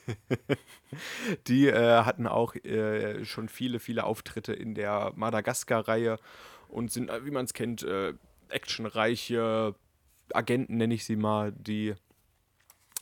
Die 1.49 1.68
äh, 1.68 2.03
hatten 2.05 2.27
auch 2.27 2.55
äh, 2.55 3.25
schon 3.25 3.49
viele, 3.49 3.79
viele 3.79 4.05
Auftritte 4.05 4.53
in 4.53 4.75
der 4.75 5.12
Madagaskar-Reihe 5.16 6.18
und 6.68 6.92
sind, 6.92 7.11
äh, 7.11 7.25
wie 7.25 7.31
man 7.31 7.45
es 7.45 7.55
kennt, 7.55 7.83
äh, 7.83 8.14
actionreiche 8.49 9.75
Agenten, 10.35 10.77
nenne 10.77 10.95
ich 10.95 11.05
sie 11.05 11.16
mal, 11.16 11.53
die, 11.53 11.95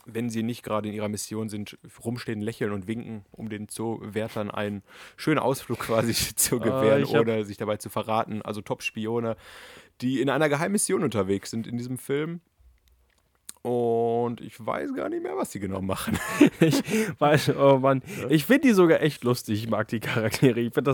wenn 0.06 0.30
sie 0.30 0.42
nicht 0.42 0.62
gerade 0.62 0.88
in 0.88 0.94
ihrer 0.94 1.08
Mission 1.08 1.48
sind, 1.48 1.78
rumstehen, 2.04 2.40
lächeln 2.40 2.72
und 2.72 2.86
winken, 2.86 3.24
um 3.30 3.48
den 3.48 3.68
Zoowärtern 3.68 4.50
einen 4.50 4.82
schönen 5.16 5.38
Ausflug 5.38 5.78
quasi 5.80 6.14
zu 6.14 6.58
gewähren 6.58 7.02
ich 7.02 7.14
hab- 7.14 7.20
oder 7.20 7.44
sich 7.44 7.56
dabei 7.56 7.76
zu 7.76 7.90
verraten. 7.90 8.42
Also 8.42 8.60
Top-Spione, 8.60 9.36
die 10.00 10.20
in 10.20 10.30
einer 10.30 10.48
Geheimmission 10.48 11.04
unterwegs 11.04 11.50
sind 11.50 11.66
in 11.66 11.76
diesem 11.76 11.98
Film. 11.98 12.40
Und 13.62 14.40
ich 14.40 14.64
weiß 14.64 14.94
gar 14.94 15.10
nicht 15.10 15.22
mehr, 15.22 15.36
was 15.36 15.52
sie 15.52 15.60
genau 15.60 15.82
machen. 15.82 16.18
Ich 16.60 16.82
weiß, 17.20 17.56
oh 17.56 17.78
Mann, 17.78 18.02
ich 18.28 18.46
finde 18.46 18.68
die 18.68 18.74
sogar 18.74 19.02
echt 19.02 19.22
lustig, 19.24 19.64
ich 19.64 19.68
mag 19.68 19.88
die 19.88 20.00
Charaktere. 20.00 20.60
Ich 20.60 20.72
finde 20.72 20.90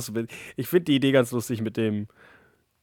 finde 0.69 0.85
die 0.85 0.97
Idee 0.97 1.13
ganz 1.13 1.31
lustig 1.31 1.61
mit 1.61 1.77
dem 1.77 2.09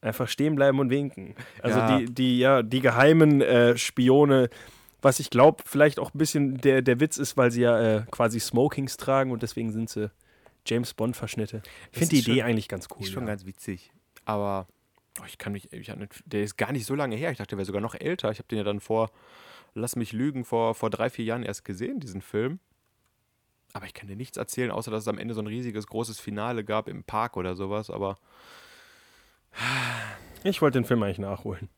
einfach 0.04 0.28
stehen 0.28 0.56
bleiben 0.56 0.80
und 0.80 0.90
winken. 0.90 1.36
Also 1.62 1.80
Ja. 1.80 1.98
die, 1.98 2.06
die, 2.14 2.40
ja, 2.40 2.62
die 2.64 2.80
geheimen 2.82 3.42
äh, 3.42 3.78
Spione, 3.78 4.50
was 5.02 5.20
ich 5.20 5.30
glaube, 5.30 5.64
vielleicht 5.66 6.00
auch 6.00 6.14
ein 6.14 6.18
bisschen 6.18 6.58
der, 6.58 6.82
der 6.82 7.00
Witz 7.00 7.18
ist, 7.18 7.36
weil 7.38 7.52
sie 7.52 7.62
ja 7.62 7.80
äh, 8.00 8.06
quasi 8.12 8.40
Smokings 8.40 8.98
tragen 8.98 9.32
und 9.32 9.44
deswegen 9.44 9.72
sind 9.72 9.90
sie 9.90 10.12
James 10.66 10.94
Bond 10.94 11.16
Verschnitte. 11.18 11.62
Ich 11.92 11.98
finde 12.00 12.16
die 12.16 12.20
Idee 12.22 12.40
schon- 12.40 12.42
eigentlich 12.50 12.68
ganz 12.70 12.88
cool. 12.92 13.04
Ist 13.06 13.12
schon 13.12 13.24
ja. 13.24 13.28
ganz 13.30 13.46
witzig. 13.46 13.92
Aber 14.26 14.68
oh, 15.20 15.26
ich 15.28 15.38
kann 15.38 15.52
mich, 15.52 15.72
ich 15.74 15.94
nicht, 15.96 16.24
der 16.26 16.44
ist 16.44 16.58
gar 16.58 16.72
nicht 16.72 16.86
so 16.86 16.96
lange 16.96 17.16
her. 17.16 17.32
Ich 17.32 17.38
dachte, 17.38 17.50
der 17.50 17.58
wäre 17.58 17.66
sogar 17.66 17.82
noch 17.82 17.96
älter. 17.96 18.32
Ich 18.32 18.38
habe 18.40 18.48
den 18.48 18.60
ja 18.60 18.64
dann 18.64 18.80
vor, 18.80 19.12
lass 19.74 19.96
mich 19.98 20.14
lügen, 20.14 20.46
vor, 20.46 20.74
vor 20.76 20.90
drei, 20.90 21.10
vier 21.10 21.26
Jahren 21.26 21.44
erst 21.44 21.66
gesehen, 21.66 22.00
diesen 22.00 22.22
Film. 22.22 22.60
Aber 23.74 23.86
ich 23.88 23.94
kann 23.94 24.08
dir 24.08 24.16
nichts 24.16 24.38
erzählen, 24.38 24.72
außer 24.72 24.92
dass 24.92 25.02
es 25.02 25.08
am 25.08 25.18
Ende 25.18 25.34
so 25.34 25.42
ein 25.42 25.48
riesiges, 25.48 25.88
großes 25.88 26.20
Finale 26.20 26.64
gab 26.64 26.88
im 26.88 27.04
Park 27.04 27.36
oder 27.36 27.56
sowas. 27.56 27.90
Aber 27.90 28.18
Ich 30.44 30.62
wollte 30.62 30.80
den 30.80 30.86
Film 30.86 31.02
eigentlich 31.04 31.20
nachholen. 31.20 31.70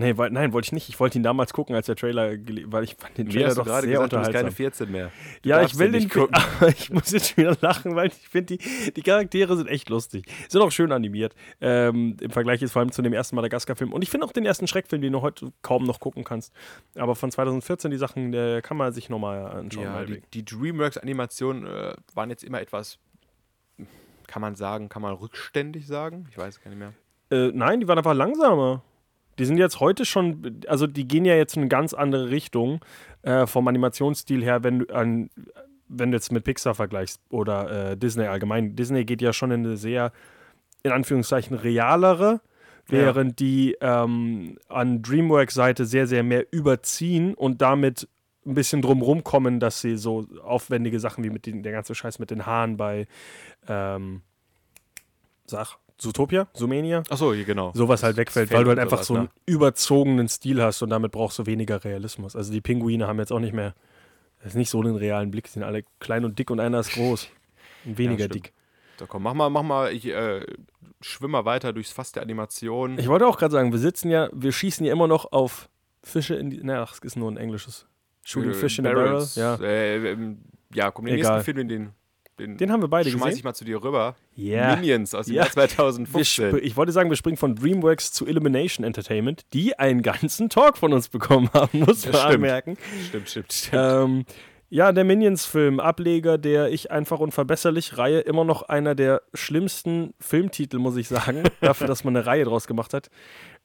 Nee, 0.00 0.16
weil, 0.16 0.30
nein, 0.30 0.52
wollte 0.52 0.66
ich 0.66 0.72
nicht. 0.72 0.88
Ich 0.88 1.00
wollte 1.00 1.18
ihn 1.18 1.24
damals 1.24 1.52
gucken, 1.52 1.74
als 1.74 1.86
der 1.86 1.96
Trailer, 1.96 2.36
weil 2.66 2.84
ich 2.84 2.94
fand 2.94 3.18
den 3.18 3.28
Trailer 3.28 3.52
doch 3.52 3.64
gerade 3.64 3.84
sehr 3.84 3.94
gesagt, 3.94 4.12
du 4.12 4.18
bist 4.18 4.30
keine 4.30 4.46
unterhaltsam. 4.46 4.56
14 4.56 4.92
mehr. 4.92 5.10
Du 5.42 5.48
Ja, 5.48 5.60
ich 5.62 5.76
will 5.76 5.90
den 5.90 6.08
gucken. 6.08 6.36
aber 6.36 6.68
ich 6.78 6.90
muss 6.90 7.10
jetzt 7.10 7.36
wieder 7.36 7.56
lachen, 7.60 7.96
weil 7.96 8.06
ich 8.06 8.28
finde, 8.28 8.56
die, 8.56 8.92
die 8.92 9.02
Charaktere 9.02 9.56
sind 9.56 9.66
echt 9.66 9.88
lustig. 9.88 10.26
Sind 10.48 10.60
auch 10.60 10.70
schön 10.70 10.92
animiert. 10.92 11.34
Ähm, 11.60 12.16
Im 12.20 12.30
Vergleich 12.30 12.60
jetzt 12.60 12.70
vor 12.74 12.80
allem 12.80 12.92
zu 12.92 13.02
dem 13.02 13.12
ersten 13.12 13.34
Madagaskar-Film. 13.34 13.92
Und 13.92 14.02
ich 14.02 14.10
finde 14.10 14.24
auch 14.24 14.30
den 14.30 14.46
ersten 14.46 14.68
Schreckfilm, 14.68 15.02
den 15.02 15.12
du 15.12 15.20
heute 15.20 15.52
kaum 15.62 15.82
noch 15.82 15.98
gucken 15.98 16.22
kannst. 16.22 16.54
Aber 16.94 17.16
von 17.16 17.32
2014, 17.32 17.90
die 17.90 17.96
Sachen, 17.96 18.30
der 18.30 18.62
kann 18.62 18.76
man 18.76 18.92
sich 18.92 19.08
nochmal 19.08 19.46
anschauen. 19.46 19.82
Ja, 19.82 20.04
die, 20.04 20.22
die 20.32 20.44
DreamWorks-Animationen 20.44 21.66
äh, 21.66 21.94
waren 22.14 22.30
jetzt 22.30 22.44
immer 22.44 22.60
etwas, 22.60 23.00
kann 24.28 24.42
man 24.42 24.54
sagen, 24.54 24.88
kann 24.88 25.02
man 25.02 25.14
rückständig 25.14 25.88
sagen? 25.88 26.26
Ich 26.30 26.38
weiß 26.38 26.58
es 26.58 26.62
gar 26.62 26.70
nicht 26.70 26.78
mehr. 26.78 26.92
Äh, 27.30 27.50
nein, 27.52 27.80
die 27.80 27.88
waren 27.88 27.98
einfach 27.98 28.14
langsamer. 28.14 28.82
Die 29.38 29.44
sind 29.44 29.58
jetzt 29.58 29.80
heute 29.80 30.04
schon, 30.04 30.60
also 30.68 30.86
die 30.86 31.06
gehen 31.06 31.24
ja 31.24 31.34
jetzt 31.34 31.56
in 31.56 31.62
eine 31.62 31.68
ganz 31.68 31.94
andere 31.94 32.30
Richtung 32.30 32.80
äh, 33.22 33.46
vom 33.46 33.66
Animationsstil 33.66 34.42
her, 34.42 34.62
wenn 34.62 34.80
du 34.80 34.94
an, 34.94 35.30
wenn 35.88 36.10
du 36.10 36.16
jetzt 36.16 36.32
mit 36.32 36.44
Pixar 36.44 36.74
vergleichst 36.74 37.20
oder 37.30 37.90
äh, 37.90 37.96
Disney 37.96 38.26
allgemein. 38.26 38.76
Disney 38.76 39.04
geht 39.04 39.22
ja 39.22 39.32
schon 39.32 39.50
in 39.50 39.64
eine 39.64 39.76
sehr, 39.76 40.12
in 40.82 40.90
Anführungszeichen, 40.90 41.56
realere, 41.56 42.40
während 42.86 43.38
die 43.38 43.76
ähm, 43.80 44.58
an 44.68 45.02
DreamWorks-Seite 45.02 45.84
sehr, 45.84 46.06
sehr 46.06 46.22
mehr 46.22 46.46
überziehen 46.50 47.34
und 47.34 47.60
damit 47.60 48.08
ein 48.48 48.54
bisschen 48.54 48.82
drumrum 48.82 49.24
kommen, 49.24 49.60
dass 49.60 49.80
sie 49.80 49.96
so 49.96 50.26
aufwendige 50.42 51.00
Sachen 51.00 51.22
wie 51.24 51.30
mit 51.30 51.46
den, 51.46 51.62
der 51.62 51.72
ganze 51.72 51.94
Scheiß 51.94 52.18
mit 52.18 52.30
den 52.30 52.46
Haaren 52.46 52.76
bei 52.76 53.06
ähm, 53.68 54.22
sag, 55.46 55.76
Zootopia, 55.98 56.46
Zoomania, 56.54 57.02
Achso, 57.10 57.32
genau. 57.44 57.72
sowas 57.74 58.02
halt 58.02 58.16
wegfällt, 58.16 58.48
Fällt 58.48 58.58
weil 58.58 58.64
du 58.64 58.70
halt 58.70 58.78
einfach 58.78 59.02
so 59.02 59.14
einen 59.14 59.24
ne? 59.24 59.30
überzogenen 59.46 60.28
Stil 60.28 60.62
hast 60.62 60.82
und 60.82 60.90
damit 60.90 61.10
brauchst 61.10 61.38
du 61.40 61.46
weniger 61.46 61.82
Realismus. 61.82 62.36
Also 62.36 62.52
die 62.52 62.60
Pinguine 62.60 63.08
haben 63.08 63.18
jetzt 63.18 63.32
auch 63.32 63.40
nicht 63.40 63.52
mehr, 63.52 63.74
das 64.38 64.48
ist 64.48 64.54
nicht 64.54 64.70
so 64.70 64.80
einen 64.80 64.94
realen 64.94 65.32
Blick, 65.32 65.44
die 65.46 65.50
sind 65.50 65.64
alle 65.64 65.82
klein 65.98 66.24
und 66.24 66.38
dick 66.38 66.50
und 66.50 66.60
einer 66.60 66.78
ist 66.78 66.92
groß 66.92 67.28
und 67.84 67.98
weniger 67.98 68.26
stimmt. 68.26 68.46
dick. 68.46 68.52
So, 68.98 69.06
komm, 69.06 69.24
mach 69.24 69.34
mal, 69.34 69.50
mach 69.50 69.62
mal, 69.62 69.92
ich 69.92 70.06
äh, 70.06 70.44
schwimme 71.00 71.32
mal 71.32 71.44
weiter 71.44 71.72
durchs 71.72 71.92
Fass 71.92 72.12
der 72.12 72.22
Animation. 72.22 72.98
Ich 72.98 73.08
wollte 73.08 73.26
auch 73.26 73.38
gerade 73.38 73.52
sagen, 73.52 73.72
wir 73.72 73.78
sitzen 73.78 74.10
ja, 74.10 74.28
wir 74.32 74.52
schießen 74.52 74.86
ja 74.86 74.92
immer 74.92 75.08
noch 75.08 75.32
auf 75.32 75.68
Fische 76.02 76.34
in 76.34 76.50
die, 76.50 76.62
naja, 76.62 76.80
das 76.80 76.98
ist 77.00 77.16
nur 77.16 77.30
ein 77.30 77.36
englisches. 77.36 77.86
Shooting 78.28 78.50
Äh, 78.50 78.54
Fish 78.54 78.78
in 78.78 78.86
a 78.86 78.92
Barrel, 78.92 79.26
ja. 79.36 79.54
Äh, 79.56 80.12
ähm, 80.12 80.38
ja, 80.74 80.90
komm, 80.90 81.06
den 81.06 81.14
Egal. 81.14 81.36
nächsten 81.38 81.44
Film, 81.54 81.68
den, 81.68 81.92
den, 82.38 82.56
Den 82.58 82.70
haben 82.70 82.82
wir 82.82 82.88
beide 82.88 83.08
schmeiß 83.10 83.24
gesehen. 83.24 83.38
ich 83.38 83.44
mal 83.44 83.54
zu 83.54 83.64
dir 83.64 83.82
rüber. 83.82 84.16
Ja. 84.34 84.76
Minions 84.76 85.14
aus 85.14 85.26
dem 85.26 85.34
Ja. 85.34 85.44
Jahr 85.44 85.46
Wir 85.56 85.68
2015. 85.68 86.22
sp- 86.52 86.60
ich 86.62 86.76
wollte 86.76 86.92
sagen, 86.92 87.08
wir 87.08 87.16
springen 87.16 87.38
von 87.38 87.56
DreamWorks 87.56 88.12
zu 88.12 88.26
Illumination 88.26 88.84
Entertainment, 88.84 89.46
die 89.54 89.78
einen 89.78 90.02
ganzen 90.02 90.48
Talk 90.50 90.76
von 90.76 90.92
uns 90.92 91.08
bekommen 91.08 91.48
haben, 91.54 91.78
muss 91.80 92.04
man 92.04 92.14
stimmt. 92.14 92.16
anmerken. 92.34 92.76
Stimmt, 93.08 93.28
stimmt, 93.30 93.52
stimmt. 93.52 93.82
Ähm, 93.82 94.24
ja, 94.70 94.92
der 94.92 95.04
Minions-Film, 95.04 95.80
Ableger 95.80 96.36
der 96.36 96.70
Ich 96.70 96.90
einfach 96.90 97.20
unverbesserlich 97.20 97.96
Reihe, 97.96 98.20
immer 98.20 98.44
noch 98.44 98.60
einer 98.62 98.94
der 98.94 99.22
schlimmsten 99.32 100.12
Filmtitel, 100.20 100.78
muss 100.78 100.96
ich 100.98 101.08
sagen, 101.08 101.44
dafür, 101.62 101.86
dass 101.86 102.04
man 102.04 102.14
eine 102.14 102.26
Reihe 102.26 102.44
draus 102.44 102.66
gemacht 102.66 102.92
hat. 102.92 103.08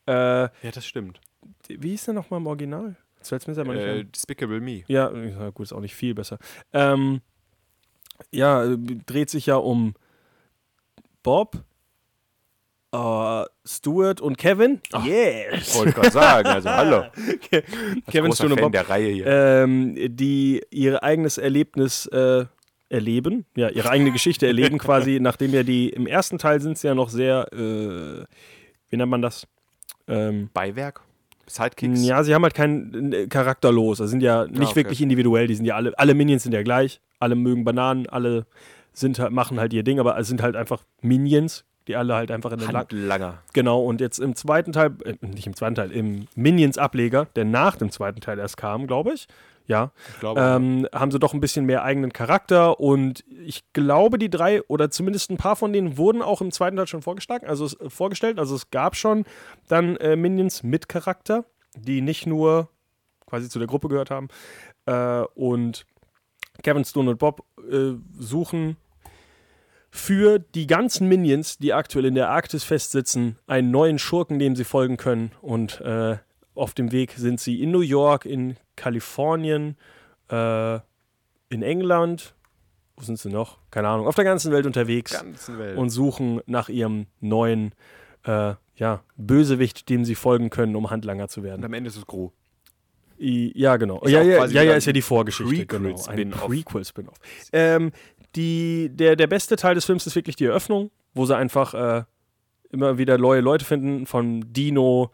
Äh, 0.08 0.14
Ja, 0.14 0.50
das 0.74 0.86
stimmt. 0.86 1.20
wie 1.68 1.90
hieß 1.90 2.06
der 2.06 2.14
nochmal 2.14 2.40
im 2.40 2.48
Original? 2.48 2.96
Das 3.24 3.30
fällt 3.30 3.48
mir 3.48 3.54
selber 3.54 3.74
nicht 3.74 3.84
Äh, 3.86 4.00
ein. 4.02 4.12
Despicable 4.12 4.60
Me. 4.60 4.84
Ja, 4.88 5.08
gut, 5.52 5.64
ist 5.66 5.72
auch 5.74 5.80
nicht 5.80 5.96
viel 5.96 6.14
besser. 6.14 6.38
Ähm, 6.74 7.22
ja, 8.32 8.76
dreht 9.06 9.30
sich 9.30 9.46
ja 9.46 9.56
um 9.56 9.94
Bob, 11.24 11.64
äh, 12.94 13.44
Stuart 13.66 14.20
und 14.20 14.38
Kevin. 14.38 14.82
Yes! 15.06 15.74
Wollte 15.78 15.94
gerade 15.94 16.12
sagen, 16.12 16.48
also 16.50 16.70
hallo. 16.70 17.04
Kevin, 18.12 18.30
Großer 18.30 18.44
Stuart 18.44 18.52
und 18.54 18.62
Bob. 18.62 18.72
der 18.74 18.90
Reihe 18.90 19.10
hier. 19.14 19.26
ähm, 19.26 19.96
die 20.16 20.62
ihr 20.70 21.02
eigenes 21.02 21.38
Erlebnis 21.38 22.06
äh, 22.08 22.46
erleben, 22.90 23.46
ja, 23.56 23.70
ihre 23.70 23.90
eigene 23.90 24.12
Geschichte 24.12 24.48
erleben 24.48 24.78
quasi, 24.80 25.20
nachdem 25.22 25.54
ja 25.54 25.64
die, 25.64 25.90
im 25.90 26.08
ersten 26.08 26.38
Teil 26.38 26.60
sind 26.62 26.78
sie 26.78 26.88
ja 26.88 26.94
noch 26.94 27.10
sehr, 27.10 27.48
äh, 27.54 28.26
wie 28.90 28.98
nennt 28.98 29.10
man 29.10 29.22
das? 29.22 29.48
Ähm, 30.08 30.50
Beiwerk? 30.54 31.02
Sidekicks? 31.48 32.04
ja, 32.06 32.24
sie 32.24 32.34
haben 32.34 32.44
halt 32.44 32.54
keinen 32.54 33.14
äh, 33.14 33.28
charakterlos, 33.28 34.00
also 34.02 34.10
sind 34.10 34.24
ja 34.24 34.46
nicht 34.46 34.60
Ah, 34.62 34.66
okay. 34.66 34.76
wirklich 34.76 35.02
individuell, 35.02 35.48
die 35.48 35.56
sind 35.56 35.66
ja 35.66 35.76
alle, 35.76 35.98
alle 35.98 36.14
Minions 36.14 36.44
sind 36.44 36.54
ja 36.54 36.64
gleich, 36.64 37.02
alle 37.20 37.36
mögen 37.36 37.64
Bananen, 37.64 38.08
alle 38.08 38.46
sind 38.94 39.20
halt, 39.20 39.32
machen 39.32 39.60
halt 39.60 39.74
ihr 39.74 39.84
Ding, 39.84 40.00
aber 40.00 40.18
es 40.18 40.28
sind 40.28 40.42
halt 40.42 40.56
einfach 40.56 40.84
Minions, 41.02 41.66
die 41.88 41.96
alle 41.96 42.16
halt 42.16 42.32
einfach 42.32 42.52
in 42.52 42.60
den 42.60 42.68
Lang 42.72 42.88
Handlanger. 42.90 43.40
Genau, 43.54 43.84
und 43.84 44.00
jetzt 44.02 44.20
im 44.20 44.36
zweiten 44.36 44.72
Teil, 44.72 44.92
äh, 45.04 45.16
nicht 45.22 45.48
im 45.48 45.56
zweiten 45.56 45.76
Teil, 45.76 45.92
im 45.92 46.28
Minions-Ableger, 46.36 47.28
der 47.36 47.46
nach 47.46 47.76
dem 47.76 47.92
zweiten 47.92 48.22
Teil 48.22 48.40
erst 48.40 48.58
kam, 48.58 48.88
glaube 48.88 49.14
ich, 49.14 49.28
ja, 49.66 49.92
glaube, 50.20 50.42
ähm, 50.42 50.88
haben 50.94 51.12
sie 51.12 51.20
doch 51.20 51.34
ein 51.34 51.40
bisschen 51.40 51.66
mehr 51.66 51.84
eigenen 51.84 52.12
Charakter 52.12 52.80
und 52.80 53.24
ich 53.30 53.64
glaube, 53.74 54.18
die 54.18 54.30
drei 54.30 54.62
oder 54.64 54.92
zumindest 54.92 55.30
ein 55.30 55.38
paar 55.38 55.56
von 55.56 55.72
denen 55.72 55.98
wurden 55.98 56.22
auch 56.22 56.42
im 56.42 56.52
zweiten 56.52 56.76
Teil 56.76 56.88
schon 56.88 57.02
vorgeschlagen, 57.02 57.48
also 57.48 57.66
es, 57.66 57.78
vorgestellt. 57.88 58.40
Also 58.40 58.56
es 58.56 58.72
gab 58.72 58.96
schon 58.96 59.26
dann 59.68 59.96
äh, 59.98 60.16
Minions 60.16 60.64
mit 60.64 60.90
Charakter, 60.90 61.46
die 61.76 62.02
nicht 62.02 62.28
nur 62.28 62.70
quasi 63.26 63.50
zu 63.50 63.60
der 63.60 63.68
Gruppe 63.68 63.88
gehört 63.88 64.12
haben. 64.12 64.28
Äh, 64.86 65.24
und 65.36 65.86
Kevin 66.62 66.86
Stone 66.86 67.10
und 67.10 67.20
Bob 67.20 67.46
äh, 67.72 67.94
suchen 68.20 68.78
für 69.90 70.40
die 70.40 70.68
ganzen 70.68 71.08
Minions, 71.08 71.58
die 71.58 71.74
aktuell 71.74 72.06
in 72.06 72.16
der 72.16 72.30
Arktis 72.30 72.64
festsitzen, 72.64 73.38
einen 73.48 73.72
neuen 73.72 74.00
Schurken, 74.00 74.40
dem 74.40 74.56
sie 74.56 74.64
folgen 74.64 74.98
können. 74.98 75.32
Und 75.42 75.82
äh, 75.82 76.18
auf 76.56 76.74
dem 76.74 76.92
Weg 76.92 77.14
sind 77.14 77.40
sie 77.40 77.62
in 77.62 77.72
New 77.72 77.82
York, 77.82 78.26
in 78.26 78.58
Kalifornien, 78.76 79.78
äh, 80.30 80.76
in 81.50 81.62
England. 81.62 82.36
Wo 82.96 83.04
sind 83.04 83.20
sie 83.20 83.30
noch? 83.30 83.58
Keine 83.72 83.88
Ahnung. 83.88 84.08
Auf 84.08 84.16
der 84.16 84.24
ganzen 84.24 84.52
Welt 84.52 84.66
unterwegs 84.66 85.14
ganzen 85.14 85.58
Welt. 85.58 85.78
und 85.78 85.90
suchen 85.90 86.42
nach 86.46 86.70
ihrem 86.70 87.08
neuen 87.20 87.74
äh, 88.24 88.54
ja, 88.76 89.04
Bösewicht, 89.18 89.90
dem 89.90 90.06
sie 90.06 90.16
folgen 90.16 90.50
können, 90.50 90.76
um 90.76 90.90
Handlanger 90.90 91.28
zu 91.28 91.42
und 91.42 91.46
werden. 91.48 91.66
am 91.66 91.74
Ende 91.74 91.90
ist 91.90 91.98
es 91.98 92.06
Gru. 92.06 92.32
I, 93.20 93.52
ja, 93.56 93.78
genau. 93.78 94.02
Ist 94.02 94.12
ja, 94.12 94.22
ja, 94.22 94.46
ja, 94.46 94.64
ja, 94.64 94.74
ist 94.74 94.86
ja 94.86 94.92
die 94.92 95.02
Vorgeschichte. 95.02 95.66
Prequel 95.66 95.80
Genau. 95.80 95.96
Ein 95.96 95.98
Spin-off. 95.98 96.48
Prequel-Spin-off. 96.48 97.18
Ähm, 97.52 97.92
die, 98.36 98.90
der, 98.92 99.16
der 99.16 99.28
beste 99.28 99.56
Teil 99.56 99.76
des 99.76 99.86
Films 99.86 100.06
ist 100.08 100.16
wirklich 100.16 100.36
die 100.36 100.46
Eröffnung, 100.46 100.92
wo 101.14 101.26
sie 101.26 101.36
einfach 101.36 101.74
äh, 101.74 102.04
immer 102.72 102.98
wieder 102.98 103.18
neue 103.18 103.42
Leute 103.42 103.66
finden, 103.66 104.06
von 104.08 104.52
Dino 104.52 105.12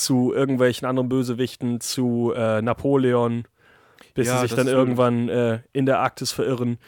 zu 0.00 0.32
irgendwelchen 0.32 0.86
anderen 0.86 1.08
Bösewichten 1.08 1.80
zu 1.80 2.32
äh, 2.34 2.62
Napoleon, 2.62 3.44
bis 4.14 4.28
Ja, 4.28 4.40
sie 4.40 4.48
sich 4.48 4.56
dann 4.56 4.66
irgendwann 4.66 5.28
äh, 5.28 5.60
in 5.72 5.86
der 5.86 6.00
Arktis 6.00 6.32
verirren. 6.32 6.78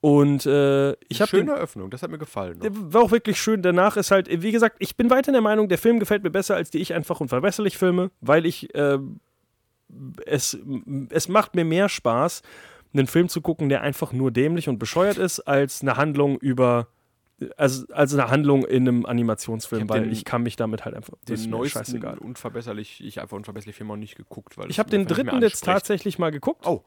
Und 0.00 0.46
äh, 0.46 0.92
ich 1.08 1.20
habe 1.20 1.28
Schöne 1.28 1.52
Eröffnung, 1.52 1.88
das 1.90 2.02
hat 2.02 2.10
mir 2.10 2.18
gefallen. 2.18 2.58
der 2.58 2.72
war 2.74 3.02
auch 3.02 3.12
wirklich 3.12 3.40
schön. 3.40 3.62
Danach 3.62 3.96
ist 3.96 4.10
halt, 4.10 4.28
wie 4.42 4.50
gesagt, 4.50 4.76
ich 4.80 4.96
bin 4.96 5.10
weiter 5.10 5.30
der 5.30 5.40
Meinung, 5.40 5.68
der 5.68 5.78
Film 5.78 6.00
gefällt 6.00 6.24
mir 6.24 6.30
besser 6.30 6.56
als 6.56 6.70
die 6.70 6.78
ich 6.78 6.92
einfach 6.92 7.20
unverbesserlich 7.20 7.78
Filme, 7.78 8.10
weil 8.20 8.44
ich 8.44 8.74
äh, 8.74 8.98
es, 10.26 10.58
es 11.10 11.28
macht 11.28 11.54
mir 11.54 11.64
mehr 11.64 11.88
Spaß, 11.88 12.42
einen 12.94 13.06
Film 13.06 13.28
zu 13.28 13.40
gucken, 13.40 13.68
der 13.68 13.82
einfach 13.82 14.12
nur 14.12 14.30
dämlich 14.30 14.68
und 14.68 14.78
bescheuert 14.78 15.18
ist, 15.18 15.40
als 15.40 15.82
eine 15.82 15.96
Handlung 15.96 16.36
über 16.38 16.88
also, 17.56 17.86
als 17.92 18.12
eine 18.14 18.30
Handlung 18.30 18.64
in 18.64 18.86
einem 18.88 19.06
Animationsfilm, 19.06 19.82
Ich 19.84 19.88
weil 19.88 20.02
den- 20.02 20.12
ich 20.12 20.24
kann 20.24 20.42
mich 20.42 20.56
damit 20.56 20.84
halt 20.84 20.94
einfach. 20.94 21.14
das 21.24 21.24
den 21.26 21.34
ist 21.36 21.46
neuesten 21.50 21.78
scheißegal. 21.78 22.18
unverbesserlich, 22.18 23.02
ich 23.04 23.20
einfach 23.20 23.36
unverbesserlich 23.36 23.76
Film 23.76 23.90
auch 23.90 23.96
nicht 23.96 24.16
geguckt, 24.16 24.56
weil 24.58 24.70
Ich 24.70 24.78
habe 24.78 24.90
den 24.90 25.06
dritten 25.06 25.40
jetzt 25.42 25.64
tatsächlich 25.64 26.18
mal 26.18 26.30
geguckt. 26.30 26.66
Oh, 26.66 26.82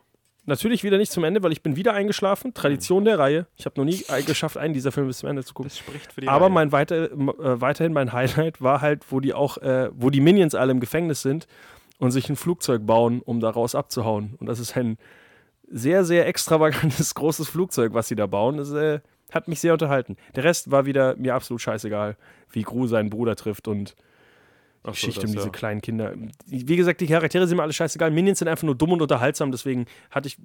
Natürlich 0.48 0.84
wieder 0.84 1.00
nicht 1.00 1.12
zum 1.12 1.24
Ende, 1.24 1.42
weil 1.42 1.52
ich 1.52 1.64
bin 1.64 1.76
wieder 1.76 1.94
eingeschlafen. 1.96 2.54
Tradition 2.54 3.04
der 3.04 3.18
Reihe. 3.18 3.48
Ich 3.56 3.66
habe 3.66 3.80
noch 3.80 3.86
nie 3.86 4.04
geschafft, 4.28 4.58
einen 4.58 4.76
dieser 4.76 4.92
Filme 4.92 5.08
bis 5.08 5.18
zum 5.18 5.30
Ende 5.30 5.44
zu 5.44 5.56
gucken. 5.56 5.70
das 5.70 5.78
spricht 5.80 6.14
für 6.14 6.22
die 6.22 6.28
Aber 6.28 6.46
Reihe. 6.46 6.54
mein 6.54 6.72
weiter, 6.72 7.12
äh, 7.12 7.18
weiterhin 7.62 7.94
mein 7.94 8.14
Highlight 8.14 8.62
war 8.62 8.80
halt, 8.82 9.12
wo 9.12 9.20
die 9.20 9.34
auch, 9.34 9.58
äh, 9.58 9.90
wo 9.96 10.12
die 10.12 10.22
Minions 10.22 10.54
alle 10.54 10.72
im 10.72 10.80
Gefängnis 10.80 11.24
sind 11.24 11.48
und 11.98 12.12
sich 12.12 12.30
ein 12.30 12.36
Flugzeug 12.36 12.86
bauen, 12.86 13.24
um 13.26 13.40
daraus 13.40 13.74
abzuhauen. 13.74 14.36
Und 14.40 14.46
das 14.46 14.60
ist 14.60 14.78
ein 14.78 15.00
sehr, 15.68 16.06
sehr 16.06 16.28
extravagantes, 16.28 17.16
großes 17.16 17.50
Flugzeug, 17.50 17.96
was 17.96 18.08
sie 18.08 18.16
da 18.16 18.28
bauen. 18.28 18.58
Das 18.58 18.72
äh, 18.72 19.00
hat 19.32 19.48
mich 19.48 19.60
sehr 19.60 19.74
unterhalten. 19.74 20.18
Der 20.36 20.44
Rest 20.44 20.72
war 20.72 20.86
wieder 20.86 21.16
mir 21.16 21.36
absolut 21.36 21.62
scheißegal, 21.62 22.18
wie 22.52 22.62
Gru 22.62 22.88
seinen 22.88 23.10
Bruder 23.10 23.36
trifft 23.36 23.68
und 23.68 23.96
Ach 24.84 24.90
so, 24.90 25.08
Geschichte 25.08 25.22
das, 25.22 25.30
um 25.30 25.36
diese 25.36 25.48
ja. 25.48 25.52
kleinen 25.52 25.82
Kinder. 25.82 26.14
Wie 26.46 26.76
gesagt, 26.76 27.02
die 27.02 27.08
Charaktere 27.08 27.48
sind 27.48 27.58
mir 27.58 27.64
alle 27.64 27.74
scheißegal. 27.74 28.12
Minions 28.12 28.40
sind 28.40 28.48
einfach 28.48 28.64
nur 28.64 28.76
dumm 28.76 28.92
und 28.92 29.02
unterhaltsam, 29.02 29.52
deswegen 29.52 29.86
hatte 30.12 30.28
ich. 30.28 30.38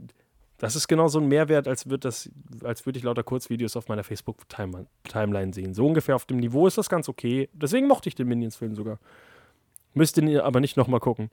Das 0.56 0.76
ist 0.76 0.88
genau 0.88 1.08
so 1.08 1.18
ein 1.20 1.26
Mehrwert, 1.26 1.66
als 1.66 1.86
würde 1.86 2.00
das, 2.00 2.30
als 2.62 2.84
würde 2.84 2.98
ich 2.98 3.02
lauter 3.02 3.22
Kurzvideos 3.22 3.76
auf 3.76 3.88
meiner 3.88 4.04
Facebook-Timeline 4.04 5.54
sehen. 5.54 5.72
So 5.72 5.86
ungefähr 5.86 6.14
auf 6.14 6.26
dem 6.26 6.36
Niveau 6.36 6.66
ist 6.66 6.76
das 6.76 6.90
ganz 6.90 7.08
okay. 7.08 7.48
Deswegen 7.54 7.86
mochte 7.86 8.10
ich 8.10 8.14
den 8.14 8.28
Minions-Film 8.28 8.74
sogar. 8.74 8.98
Müsste 9.94 10.20
ihn 10.20 10.38
aber 10.38 10.60
nicht 10.60 10.76
nochmal 10.76 11.00
gucken. 11.00 11.30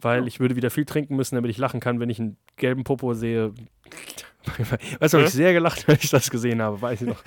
Weil 0.00 0.28
ich 0.28 0.40
würde 0.40 0.56
wieder 0.56 0.70
viel 0.70 0.84
trinken 0.84 1.16
müssen, 1.16 1.34
damit 1.36 1.50
ich 1.50 1.58
lachen 1.58 1.80
kann, 1.80 2.00
wenn 2.00 2.10
ich 2.10 2.20
einen 2.20 2.36
gelben 2.56 2.84
Popo 2.84 3.14
sehe. 3.14 3.54
Weißt 5.00 5.14
du, 5.14 5.18
habe 5.18 5.26
ich 5.28 5.32
sehr 5.34 5.52
gelacht, 5.52 5.84
als 5.88 6.04
ich 6.04 6.10
das 6.10 6.30
gesehen 6.30 6.62
habe, 6.62 6.80
weiß 6.80 7.02
ich 7.02 7.08
noch. 7.08 7.22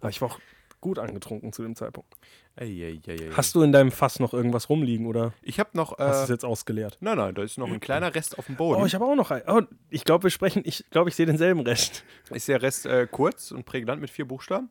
Aber 0.00 0.08
ich 0.10 0.20
war 0.20 0.28
auch 0.30 0.38
gut 0.80 0.98
angetrunken 0.98 1.52
zu 1.52 1.62
dem 1.62 1.74
Zeitpunkt. 1.76 2.12
Ei, 2.56 2.64
ei, 2.64 3.10
ei. 3.10 3.30
Hast 3.32 3.54
du 3.54 3.62
in 3.62 3.72
deinem 3.72 3.90
Fass 3.90 4.20
noch 4.20 4.32
irgendwas 4.34 4.68
rumliegen 4.68 5.06
oder 5.06 5.32
ich 5.42 5.58
habe 5.58 5.70
noch. 5.72 5.98
hast 5.98 6.18
du 6.20 6.22
es 6.24 6.28
Äh, 6.28 6.32
jetzt 6.34 6.44
ausgeleert? 6.44 6.98
nein, 7.00 7.16
nein, 7.16 7.34
da 7.34 7.42
ist 7.42 7.58
noch 7.58 7.68
ein 7.70 7.80
kleiner 7.80 8.14
Rest 8.14 8.38
auf 8.38 8.46
dem 8.46 8.56
Boden. 8.56 8.82
Oh, 8.82 8.86
ich 8.86 8.94
habe 8.94 9.04
auch 9.04 9.14
noch 9.16 9.30
einen. 9.30 9.44
Oh, 9.48 9.62
ich 9.90 10.04
glaube, 10.04 10.24
wir 10.24 10.30
sprechen, 10.30 10.62
ich 10.64 10.84
glaube, 10.90 11.08
ich 11.10 11.16
sehe 11.16 11.26
denselben 11.26 11.60
Rest. 11.60 12.04
ist 12.30 12.48
der 12.48 12.62
Rest 12.62 12.86
äh, 12.86 13.08
kurz 13.10 13.50
und 13.50 13.64
prägnant 13.64 14.00
mit 14.00 14.10
vier 14.10 14.28
Buchstaben? 14.28 14.70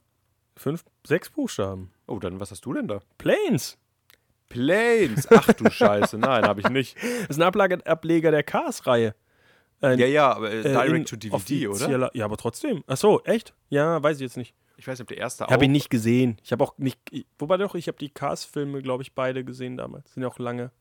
Fünf, 0.56 0.86
sechs 1.06 1.30
Buchstaben. 1.32 1.92
Oh, 2.08 2.20
dann 2.20 2.40
was 2.40 2.52
hast 2.52 2.64
du 2.66 2.74
denn 2.74 2.88
da? 2.88 3.02
Planes. 3.18 3.78
Planes. 4.54 5.28
Ach 5.32 5.48
du 5.54 5.70
Scheiße, 5.70 6.18
nein, 6.18 6.44
habe 6.46 6.62
ich 6.62 6.70
nicht. 6.70 6.96
Das 7.02 7.30
ist 7.32 7.38
ein 7.38 7.44
Ablage, 7.44 7.86
Ableger 7.86 8.32
der 8.32 8.44
Cars-Reihe. 8.44 9.16
Äh, 9.82 9.96
Ja, 10.00 10.06
ja, 10.08 10.32
aber 10.34 10.52
äh, 10.52 10.60
äh, 10.60 10.64
Direct 10.64 10.96
in- 10.96 11.06
to 11.06 11.16
DVD, 11.18 11.68
oder? 11.68 12.12
Ja, 12.14 12.26
aber 12.26 12.38
trotzdem. 12.38 12.84
Ach 12.88 12.98
so, 12.98 13.22
echt? 13.24 13.54
Ja, 13.70 14.02
weiß 14.02 14.18
ich 14.18 14.22
jetzt 14.24 14.38
nicht. 14.38 14.54
Ich 14.78 14.88
weiß 14.88 14.98
nicht, 14.98 15.04
ob 15.04 15.08
der 15.10 15.18
erste 15.18 15.44
Ich 15.44 15.50
habe 15.52 15.62
auch. 15.62 15.66
ihn 15.66 15.72
nicht 15.72 15.90
gesehen. 15.90 16.38
Ich 16.44 16.52
habe 16.52 16.64
auch 16.64 16.78
nicht. 16.78 17.00
ich- 17.12 17.26
Wobei 17.38 17.58
doch, 17.58 17.76
ich 17.76 17.88
habe 17.88 17.98
die 17.98 18.10
Cars-Filme, 18.10 18.82
glaube 18.82 19.04
ich, 19.04 19.14
beide 19.14 19.44
gesehen 19.44 19.78
damals. 19.78 20.14
Sind 20.14 20.24
ja 20.24 20.30
auch 20.30 20.40
lange. 20.40 20.72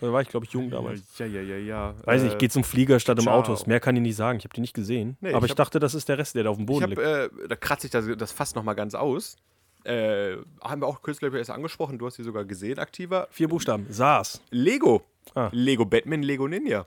Da 0.00 0.12
war 0.12 0.20
ich, 0.20 0.28
glaube 0.28 0.46
ich, 0.46 0.52
jung 0.52 0.68
damals. 0.70 1.02
Ja, 1.18 1.26
ja, 1.26 1.40
ja, 1.42 1.56
ja. 1.56 1.94
Weiß 2.04 2.22
äh, 2.22 2.24
nicht, 2.24 2.38
geht 2.40 2.50
zum 2.52 2.64
Flieger 2.64 2.98
statt 2.98 3.18
im 3.18 3.24
ciao. 3.24 3.38
Autos. 3.38 3.66
Mehr 3.68 3.78
kann 3.78 3.94
ich 3.94 4.02
nicht 4.02 4.16
sagen. 4.16 4.38
Ich 4.38 4.44
habe 4.44 4.52
die 4.54 4.60
nicht 4.60 4.74
gesehen. 4.74 5.16
Nee, 5.20 5.28
aber 5.32 5.38
ich 5.38 5.44
ich, 5.44 5.50
hab- 5.50 5.58
dachte, 5.58 5.78
das 5.78 5.94
ist 5.94 6.08
der 6.08 6.18
Rest, 6.18 6.34
der 6.34 6.42
da 6.44 6.50
auf 6.50 6.56
dem 6.56 6.62
Ich 6.62 6.66
Boden 6.66 6.82
habe, 6.90 7.28
liegt. 7.28 7.42
äh, 7.44 7.48
da 7.48 7.54
kratze 7.56 7.86
ich 7.86 7.92
das, 7.92 8.06
das 8.18 8.32
fast 8.32 8.56
noch 8.56 8.64
mal 8.64 8.74
ganz 8.74 8.94
aus. 8.94 9.36
Äh, 9.84 10.36
haben 10.60 10.80
wir 10.82 10.86
auch 10.86 11.02
kürzlich 11.02 11.32
erst 11.34 11.50
angesprochen, 11.50 11.98
du 11.98 12.06
hast 12.06 12.16
sie 12.16 12.22
sogar 12.22 12.44
gesehen, 12.44 12.78
aktiver. 12.78 13.26
Vier 13.30 13.48
Buchstaben. 13.48 13.86
SARS. 13.90 14.40
Lego. 14.50 15.02
Ah. 15.34 15.50
Lego 15.52 15.84
Batman, 15.84 16.22
Lego 16.22 16.46
Ninja. 16.48 16.86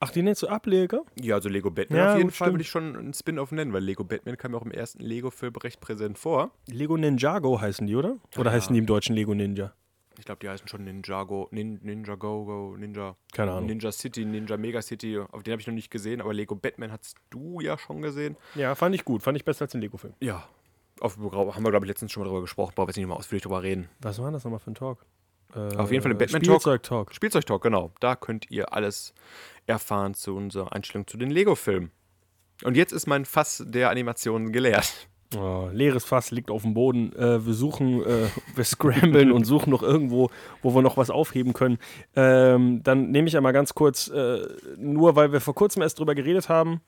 Ach, 0.00 0.10
die 0.10 0.22
nennst 0.22 0.42
du 0.42 0.48
Ableger? 0.48 1.02
Ja, 1.20 1.36
also 1.36 1.48
Lego 1.48 1.70
Batman 1.70 1.98
Ja, 1.98 2.12
auf 2.12 2.18
jeden 2.18 2.30
Fall 2.32 2.46
stimmt. 2.46 2.54
würde 2.54 2.62
ich 2.62 2.68
schon 2.70 2.96
einen 2.96 3.14
Spin-off 3.14 3.52
nennen, 3.52 3.72
weil 3.72 3.82
Lego 3.84 4.02
Batman 4.02 4.36
kam 4.36 4.52
ja 4.52 4.58
auch 4.58 4.64
im 4.64 4.72
ersten 4.72 5.00
Lego-Film 5.00 5.54
recht 5.56 5.80
präsent 5.80 6.18
vor. 6.18 6.50
Lego 6.66 6.96
Ninjago 6.96 7.60
heißen 7.60 7.86
die, 7.86 7.94
oder? 7.94 8.16
Oder 8.36 8.50
Ja. 8.50 8.56
heißen 8.56 8.72
die 8.72 8.80
im 8.80 8.86
Deutschen 8.86 9.14
Lego 9.14 9.32
Ninja? 9.32 9.72
Ich 10.18 10.24
glaube, 10.24 10.40
die 10.40 10.48
heißen 10.48 10.66
schon 10.68 10.82
Ninjago, 10.84 11.48
Nin, 11.52 11.78
Ninja 11.82 12.16
Go 12.16 12.44
Go, 12.44 12.76
Ninja. 12.76 13.16
Keine 13.32 13.52
Ahnung. 13.52 13.66
Ninja 13.66 13.92
City, 13.92 14.24
Ninja 14.24 14.56
Mega 14.56 14.82
City. 14.82 15.18
Auf 15.18 15.42
den 15.44 15.52
habe 15.52 15.60
ich 15.62 15.66
noch 15.68 15.74
nicht 15.74 15.90
gesehen, 15.90 16.20
aber 16.20 16.34
Lego 16.34 16.54
Batman 16.56 16.90
hast 16.90 17.16
du 17.30 17.60
ja 17.60 17.78
schon 17.78 18.02
gesehen. 18.02 18.36
Ja, 18.56 18.74
fand 18.74 18.94
ich 18.96 19.04
gut. 19.04 19.22
Fand 19.22 19.36
ich 19.38 19.44
besser 19.44 19.62
als 19.62 19.72
den 19.72 19.80
Lego-Film. 19.80 20.14
Ja. 20.20 20.44
Auf, 21.02 21.16
haben 21.18 21.64
wir, 21.64 21.70
glaube 21.70 21.84
ich, 21.84 21.88
letztens 21.88 22.12
schon 22.12 22.22
mal 22.22 22.28
drüber 22.28 22.42
gesprochen. 22.42 22.72
Brauchen 22.76 22.86
wir 22.86 22.90
jetzt 22.90 22.96
nicht 22.96 23.06
nochmal 23.06 23.18
ausführlich 23.18 23.42
drüber 23.42 23.62
reden. 23.62 23.88
Was 24.00 24.20
war 24.20 24.30
das 24.30 24.44
nochmal 24.44 24.60
für 24.60 24.70
ein 24.70 24.76
Talk? 24.76 25.04
Äh, 25.54 25.76
Auf 25.76 25.90
jeden 25.90 26.02
Fall 26.02 26.12
den 26.12 26.18
Batman-Talk. 26.18 26.60
Spielzeug-Talk. 26.60 27.14
Spielzeugtalk, 27.14 27.62
genau. 27.62 27.90
Da 28.00 28.14
könnt 28.16 28.50
ihr 28.50 28.72
alles 28.72 29.12
erfahren 29.66 30.14
zu 30.14 30.36
unserer 30.36 30.72
Einstellung 30.72 31.06
zu 31.06 31.16
den 31.16 31.30
Lego-Filmen. 31.30 31.90
Und 32.64 32.76
jetzt 32.76 32.92
ist 32.92 33.06
mein 33.06 33.24
Fass 33.24 33.64
der 33.66 33.90
Animationen 33.90 34.52
geleert. 34.52 35.08
Oh, 35.36 35.68
leeres 35.72 36.04
Fass 36.04 36.30
liegt 36.30 36.50
auf 36.50 36.62
dem 36.62 36.74
Boden. 36.74 37.12
Äh, 37.16 37.44
wir 37.44 37.54
suchen, 37.54 38.04
äh, 38.04 38.28
wir 38.54 38.64
scramblen 38.64 39.32
und 39.32 39.44
suchen 39.44 39.70
noch 39.70 39.82
irgendwo, 39.82 40.30
wo 40.62 40.74
wir 40.74 40.82
noch 40.82 40.96
was 40.96 41.10
aufheben 41.10 41.52
können. 41.52 41.78
Ähm, 42.14 42.82
dann 42.82 43.10
nehme 43.10 43.28
ich 43.28 43.36
einmal 43.36 43.52
ganz 43.52 43.74
kurz, 43.74 44.08
äh, 44.08 44.46
nur 44.76 45.16
weil 45.16 45.32
wir 45.32 45.40
vor 45.40 45.54
kurzem 45.54 45.82
erst 45.82 45.98
drüber 45.98 46.14
geredet 46.14 46.48
haben, 46.48 46.80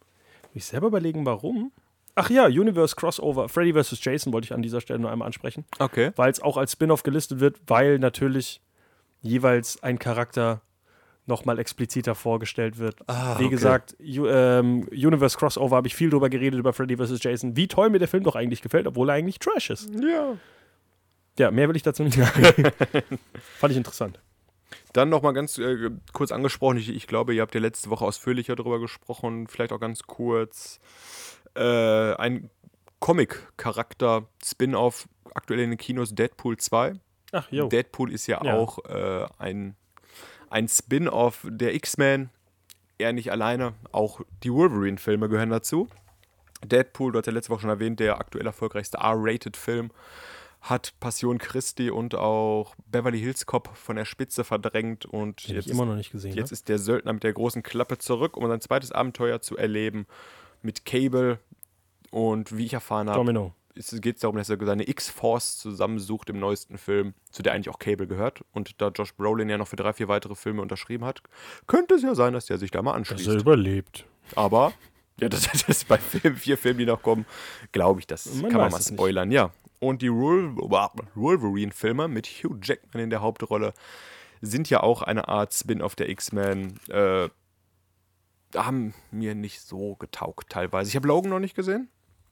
ich 0.53 0.67
selber 0.67 0.89
überlegen, 0.89 1.27
warum. 1.27 1.73
Ach 2.17 2.31
ja, 2.31 2.47
Universe 2.47 2.95
Crossover, 2.95 3.49
Freddy 3.49 3.73
vs. 3.73 3.99
Jason 4.03 4.33
wollte 4.33 4.47
ich 4.47 4.53
an 4.53 4.63
dieser 4.63 4.81
Stelle 4.81 5.01
nur 5.01 5.11
einmal 5.11 5.27
ansprechen. 5.27 5.65
Okay. 5.79 6.13
weil 6.17 6.31
es 6.31 6.41
auch 6.41 6.57
als 6.57 6.73
Spin-off 6.73 7.03
gelistet 7.03 7.41
wird, 7.41 7.59
weil 7.67 7.99
natürlich 7.99 8.61
jeweils 9.21 9.83
ein 9.83 9.99
Charakter 9.99 10.61
nochmal 11.27 11.59
expliziter 11.59 12.15
vorgestellt 12.15 12.79
wird. 12.79 12.97
Ah, 13.07 13.39
Wie 13.39 13.45
okay. 13.45 13.51
gesagt, 13.55 13.97
U 14.01 14.27
ähm, 14.27 14.87
Universe 14.91 15.39
Crossover 15.39 15.77
habe 15.77 15.89
ich 15.89 15.95
viel 15.95 16.11
drüber 16.11 16.29
geredet, 16.29 16.59
über 16.59 16.73
Freddy 16.73 16.97
vs. 16.97 17.23
Jason, 17.23 17.57
wie 17.57 17.67
toll 17.67 17.91
mir 17.91 17.99
der 17.99 18.09
Film 18.09 18.25
doch 18.25 18.37
eigentlich 18.37 18.63
gefällt, 18.63 18.87
obwohl 18.87 19.09
er 19.09 19.15
eigentlich 19.15 19.39
Trash 19.39 19.71
ist. 19.71 19.89
Ja. 19.95 20.37
Ja, 21.39 21.51
mehr 21.51 21.69
will 21.69 21.77
ich 21.77 21.83
dazu 21.83 22.05
nicht 22.05 22.17
sagen. 22.17 22.45
Fand 23.59 23.71
ich 23.73 23.77
interessant. 23.77 24.21
Dann 24.93 25.09
nochmal 25.09 25.33
ganz 25.33 25.59
äh, 25.59 25.91
kurz 26.13 26.31
angesprochen, 26.31 26.77
ich, 26.77 26.89
ich 26.89 27.07
glaube, 27.07 27.35
ihr 27.35 27.43
habt 27.43 27.55
ja 27.55 27.61
letzte 27.61 27.91
Woche 27.91 28.05
ausführlicher 28.05 28.55
darüber 28.55 28.79
gesprochen, 28.79 29.49
vielleicht 29.49 29.73
auch 29.73 29.81
ganz 29.81 30.05
kurz. 30.05 30.79
Äh, 31.57 32.15
ein 32.15 32.51
Comic-Charakter, 33.01 34.27
Spin-off, 34.43 35.09
aktuell 35.35 35.61
in 35.61 35.71
den 35.71 35.79
Kinos 35.79 36.15
Deadpool 36.15 36.57
2. 36.57 36.95
Ach, 37.33 37.47
jo. 37.51 37.69
Deadpool 37.69 38.13
ist 38.13 38.27
ja, 38.27 38.43
Ja. 38.43 38.55
auch 38.57 38.79
äh, 38.87 39.27
ein, 39.39 39.77
ein 40.51 40.69
Spin-off 40.69 41.47
der 41.49 41.75
X-Men. 41.75 42.31
Er 42.97 43.13
nicht 43.13 43.31
alleine, 43.31 43.75
auch 43.93 44.21
die 44.43 44.53
Wolverine-Filme 44.53 45.29
gehören 45.29 45.51
dazu. 45.51 45.89
Deadpool, 46.65 47.13
du 47.13 47.19
hast 47.19 47.27
ja 47.27 47.33
letzte 47.33 47.51
Woche 47.51 47.63
schon 47.63 47.71
erwähnt, 47.71 48.01
der 48.01 48.19
aktuell 48.19 48.47
erfolgreichste 48.47 48.99
R-Rated-Film, 48.99 49.91
hat 50.63 50.95
Passion 50.99 51.37
Christi 51.37 51.91
und 51.91 52.15
auch 52.15 52.75
Beverly 52.87 53.19
Hills 53.21 53.45
Cop 53.45 53.77
von 53.77 53.97
der 53.97 54.07
Spitze 54.07 54.45
verdrängt. 54.45 55.05
Und 55.05 55.47
Den 55.47 55.57
jetzt, 55.57 55.69
immer 55.69 55.85
noch 55.85 55.97
nicht 55.97 56.11
gesehen. 56.13 56.35
jetzt 56.35 56.53
ne? 56.53 56.55
ist 56.55 56.69
der 56.71 56.79
Söldner 56.79 57.13
mit 57.13 57.23
der 57.23 57.35
großen 57.35 57.63
Klappe 57.63 57.99
zurück, 57.99 58.37
um 58.39 58.49
sein 58.49 58.63
zweites 58.63 58.93
Abenteuer 58.93 59.43
zu 59.43 59.59
erleben 59.59 60.07
mit 60.65 60.85
Cable. 60.85 61.39
Und 62.11 62.57
wie 62.57 62.67
ich 62.67 62.73
erfahren 62.75 63.09
habe, 63.09 63.19
Domino. 63.19 63.53
geht 63.75 64.15
es 64.17 64.21
darum, 64.21 64.37
dass 64.37 64.49
er 64.49 64.65
seine 64.65 64.89
X-Force 64.89 65.59
zusammensucht 65.59 66.31
im 66.31 66.39
neuesten 66.39 66.79
Film, 66.79 67.15
zu 67.33 67.43
der 67.43 67.53
eigentlich 67.53 67.69
auch 67.69 67.79
Cable 67.81 68.07
gehört. 68.07 68.45
Und 68.53 68.81
da 68.81 68.89
Josh 68.89 69.15
Brolin 69.15 69.49
ja 69.49 69.59
noch 69.59 69.67
für 69.69 69.77
drei, 69.77 69.93
vier 69.93 70.07
weitere 70.09 70.35
Filme 70.37 70.63
unterschrieben 70.63 71.05
hat, 71.05 71.23
könnte 71.67 71.95
es 71.95 72.03
ja 72.03 72.15
sein, 72.15 72.33
dass 72.33 72.47
der 72.47 72.59
sich 72.59 72.71
da 72.71 72.83
mal 72.83 72.97
Dass 72.99 73.11
er 73.11 73.17
anschließt. 73.17 73.41
überlebt. 73.41 74.05
Aber, 74.37 74.73
ja, 75.21 75.29
das, 75.29 75.47
ist 75.69 75.89
bei 75.89 75.99
Film, 75.99 76.37
vier 76.37 76.57
Filmen, 76.57 76.79
die 76.79 76.87
noch 76.87 77.03
kommen, 77.03 77.27
glaube 77.73 77.99
ich, 78.01 78.07
das 78.07 78.27
Man 78.37 78.51
kann 78.51 78.61
man 78.61 78.71
mal 78.71 78.81
spoilern, 78.83 79.31
ja. 79.33 79.51
Und 79.81 80.01
die 80.03 80.11
Wol- 80.11 80.55
Wolverine-Filme 81.15 82.07
mit 82.09 82.27
Hugh 82.27 82.59
Jackman 82.63 83.03
in 83.05 83.11
der 83.11 83.21
Hauptrolle 83.23 83.75
sind 84.41 84.71
ja 84.71 84.83
auch 84.83 85.03
eine 85.03 85.29
Art 85.29 85.53
Spin-off 85.53 85.95
der 85.97 86.09
X-Men. 86.11 86.79
Äh, 86.89 87.29
haben 88.55 88.95
mir 89.11 89.35
nicht 89.35 89.61
so 89.61 89.97
getaugt 89.97 90.51
teilweise. 90.51 90.89
Ich 90.89 90.97
habe 90.97 91.09
Logan 91.09 91.31
noch 91.31 91.41
nicht 91.41 91.55
gesehen, 91.55 91.89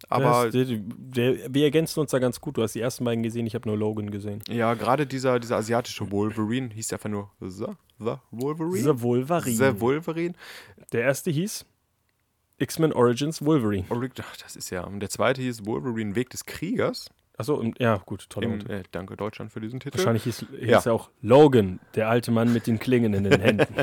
aber 0.09 0.51
Das, 0.51 0.53
der, 0.53 0.65
der, 0.67 1.55
wir 1.55 1.65
ergänzen 1.65 2.01
uns 2.01 2.11
da 2.11 2.19
ganz 2.19 2.41
gut. 2.41 2.57
Du 2.57 2.63
hast 2.63 2.75
die 2.75 2.81
ersten 2.81 3.05
beiden 3.05 3.23
gesehen, 3.23 3.47
ich 3.47 3.55
habe 3.55 3.69
nur 3.69 3.77
Logan 3.79 4.11
gesehen. 4.11 4.43
Ja, 4.49 4.75
gerade 4.75 5.07
dieser, 5.07 5.39
dieser 5.39 5.57
asiatische 5.57 6.11
Wolverine 6.11 6.71
hieß 6.75 6.93
einfach 6.93 7.11
nur 7.11 7.31
The, 7.41 7.67
The 7.99 8.15
Wolverine. 8.31 8.95
The 8.95 9.03
Wolverine. 9.03 9.57
The 9.57 9.81
Wolverine. 9.81 10.35
Der 10.93 11.03
erste 11.03 11.31
hieß 11.31 11.65
X-Men 12.59 12.93
Origins 12.93 13.45
Wolverine. 13.45 13.87
Ach, 13.91 14.37
Das 14.43 14.57
ist 14.57 14.71
ja. 14.71 14.85
Und 14.85 15.01
der 15.01 15.11
zweite 15.11 15.43
hieß 15.43 15.67
Wolverine 15.67 16.15
Weg 16.15 16.31
des 16.31 16.47
Kriegers. 16.47 17.11
Achso, 17.43 17.63
ja, 17.79 17.97
gut, 18.07 18.29
toller 18.31 18.47
Im, 18.49 18.61
äh, 18.71 18.83
danke 18.93 19.17
Deutschland 19.17 19.53
für 19.53 19.61
diesen 19.61 19.81
Titel. 19.81 19.99
Wahrscheinlich 19.99 20.25
hieß, 20.25 20.47
hieß 20.59 20.69
Ja. 20.69 20.81
er 20.85 20.93
auch 20.95 21.11
Logan, 21.21 21.81
der 21.95 22.09
alte 22.09 22.31
Mann 22.31 22.53
mit 22.53 22.67
den 22.67 22.79
Klingen 22.79 23.15
in 23.15 23.25
den 23.25 23.41
Händen. 23.41 23.75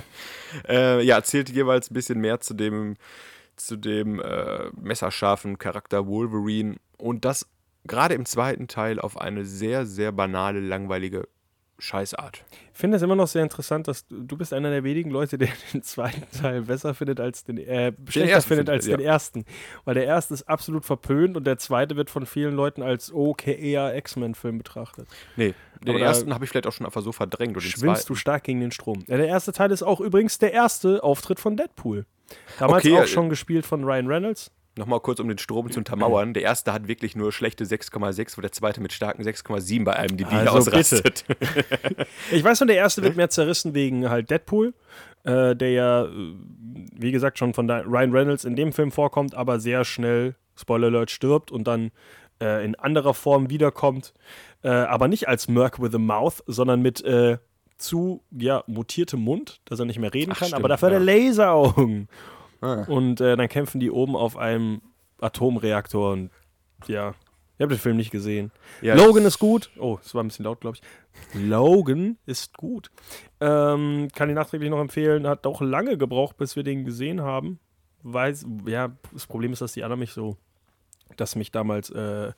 Äh, 0.67 1.03
ja, 1.03 1.15
erzählt 1.15 1.49
jeweils 1.49 1.91
ein 1.91 1.93
bisschen 1.93 2.19
mehr 2.19 2.39
zu 2.39 2.53
dem, 2.53 2.95
zu 3.55 3.75
dem 3.75 4.19
äh, 4.19 4.69
messerscharfen 4.79 5.57
Charakter 5.57 6.07
Wolverine. 6.07 6.77
Und 6.97 7.25
das 7.25 7.47
gerade 7.85 8.13
im 8.13 8.25
zweiten 8.25 8.67
Teil 8.67 8.99
auf 8.99 9.19
eine 9.19 9.45
sehr, 9.45 9.85
sehr 9.85 10.11
banale, 10.11 10.59
langweilige 10.59 11.27
Scheißart. 11.79 12.43
Ich 12.73 12.79
finde 12.79 12.97
es 12.97 13.03
immer 13.03 13.15
noch 13.15 13.27
sehr 13.27 13.41
interessant, 13.41 13.87
dass 13.87 14.05
du, 14.07 14.21
du 14.21 14.37
bist 14.37 14.53
einer 14.53 14.69
der 14.69 14.83
wenigen 14.83 15.09
Leute, 15.09 15.37
der 15.37 15.49
den 15.73 15.81
zweiten 15.81 16.29
Teil 16.37 16.63
besser 16.63 16.93
findet 16.93 17.19
als 17.19 17.43
den, 17.43 17.57
äh, 17.57 17.93
schlechter 18.09 18.35
ersten 18.35 18.47
findet 18.49 18.69
als 18.69 18.85
ja. 18.85 18.97
den 18.97 19.05
ersten. 19.05 19.45
Weil 19.85 19.95
der 19.95 20.05
erste 20.05 20.33
ist 20.33 20.43
absolut 20.43 20.85
verpönt 20.85 21.37
und 21.37 21.45
der 21.45 21.57
zweite 21.57 21.95
wird 21.95 22.09
von 22.09 22.25
vielen 22.25 22.53
Leuten 22.53 22.83
als 22.83 23.11
okay 23.13 23.57
eher 23.59 23.95
X-Men-Film 23.95 24.57
betrachtet. 24.57 25.07
Nee, 25.35 25.53
den 25.81 25.95
Aber 25.95 26.03
ersten 26.03 26.33
habe 26.33 26.43
ich 26.43 26.51
vielleicht 26.51 26.67
auch 26.67 26.73
schon 26.73 26.85
einfach 26.85 27.01
so 27.01 27.11
verdrängt. 27.11 27.55
Und 27.55 27.61
Schwimmst 27.61 28.09
du 28.09 28.15
stark 28.15 28.43
gegen 28.43 28.59
den 28.59 28.71
Strom. 28.71 29.03
Ja, 29.07 29.17
der 29.17 29.27
erste 29.27 29.53
Teil 29.53 29.71
ist 29.71 29.83
auch 29.83 30.01
übrigens 30.01 30.37
der 30.37 30.53
erste 30.53 31.03
Auftritt 31.03 31.39
von 31.39 31.55
Deadpool. 31.55 32.05
Damals 32.59 32.85
Okay, 32.85 32.97
auch 32.97 33.03
äh, 33.03 33.07
schon 33.07 33.29
gespielt 33.29 33.65
von 33.65 33.83
Ryan 33.83 34.07
Reynolds. 34.07 34.51
Nochmal 34.79 35.01
kurz, 35.01 35.19
um 35.19 35.27
den 35.27 35.37
Strom 35.37 35.69
zu 35.69 35.79
untermauern. 35.79 36.33
Der 36.33 36.43
erste 36.43 36.71
hat 36.71 36.87
wirklich 36.87 37.13
nur 37.13 37.33
schlechte 37.33 37.65
6,6, 37.65 38.37
wo 38.37 38.41
der 38.41 38.53
zweite 38.53 38.79
mit 38.79 38.93
starken 38.93 39.21
6,7 39.23 39.83
bei 39.83 39.93
einem 39.93 40.15
DB 40.15 40.33
Also 40.33 40.57
ausrastet. 40.57 41.25
Ich 42.31 42.43
weiß 42.43 42.61
nur, 42.61 42.67
der 42.67 42.77
erste 42.77 43.03
wird 43.03 43.17
mehr 43.17 43.29
zerrissen 43.29 43.73
wegen 43.73 44.09
halt 44.09 44.29
Deadpool, 44.29 44.73
äh, 45.25 45.53
der 45.53 45.71
ja, 45.71 46.05
äh, 46.05 46.33
wie 46.95 47.11
gesagt, 47.11 47.37
schon 47.37 47.53
von 47.53 47.69
Ryan 47.69 48.11
Reynolds 48.13 48.45
in 48.45 48.55
dem 48.55 48.71
Film 48.71 48.91
vorkommt, 48.91 49.35
aber 49.35 49.59
sehr 49.59 49.83
schnell, 49.83 50.35
Spoiler 50.55 50.87
Alert, 50.87 51.11
stirbt 51.11 51.51
und 51.51 51.67
dann 51.67 51.91
äh, 52.41 52.63
in 52.63 52.75
anderer 52.75 53.13
Form 53.13 53.49
wiederkommt. 53.49 54.13
Äh, 54.63 54.69
aber 54.69 55.09
nicht 55.09 55.27
als 55.27 55.49
Merc 55.49 55.81
with 55.81 55.93
a 55.93 55.97
Mouth, 55.97 56.41
sondern 56.47 56.81
mit 56.81 57.03
äh, 57.03 57.37
zu, 57.77 58.23
ja, 58.31 58.63
mutiertem 58.67 59.19
Mund, 59.19 59.59
dass 59.65 59.79
er 59.79 59.85
nicht 59.85 59.99
mehr 59.99 60.13
reden 60.13 60.31
Ach, 60.31 60.39
kann, 60.39 60.47
stimmt, 60.47 60.61
aber 60.61 60.69
dafür 60.69 60.89
ja. 60.89 60.95
hat 60.95 61.01
er 61.01 61.05
Laseraugen. 61.05 62.07
Ah. 62.61 62.83
Und 62.87 63.21
äh, 63.21 63.37
dann 63.37 63.47
kämpfen 63.47 63.79
die 63.79 63.91
oben 63.91 64.15
auf 64.15 64.37
einem 64.37 64.81
Atomreaktor 65.19 66.13
und 66.13 66.31
ja. 66.87 67.13
Ich 67.57 67.61
habe 67.61 67.75
den 67.75 67.81
Film 67.81 67.97
nicht 67.97 68.11
gesehen. 68.11 68.51
Ja, 68.81 68.95
Logan 68.95 69.25
ist 69.25 69.37
gut. 69.37 69.69
Oh, 69.77 69.99
es 70.01 70.15
war 70.15 70.23
ein 70.23 70.27
bisschen 70.29 70.45
laut, 70.45 70.61
glaube 70.61 70.77
ich. 70.77 71.41
Logan 71.41 72.17
ist 72.25 72.55
gut. 72.55 72.89
Ähm, 73.41 74.07
kann 74.15 74.29
ich 74.29 74.35
nachträglich 74.35 74.69
noch 74.69 74.79
empfehlen. 74.79 75.27
Hat 75.27 75.45
auch 75.45 75.59
lange 75.59 75.97
gebraucht, 75.97 76.37
bis 76.37 76.55
wir 76.55 76.63
den 76.63 76.85
gesehen 76.85 77.21
haben. 77.21 77.59
Weiß, 78.01 78.45
ja, 78.65 78.95
das 79.11 79.27
Problem 79.27 79.51
ist, 79.51 79.61
dass 79.61 79.73
die 79.73 79.83
anderen 79.83 79.99
mich 79.99 80.13
so, 80.13 80.37
dass 81.17 81.35
mich 81.35 81.51
damals 81.51 81.89
äh, 81.89 82.31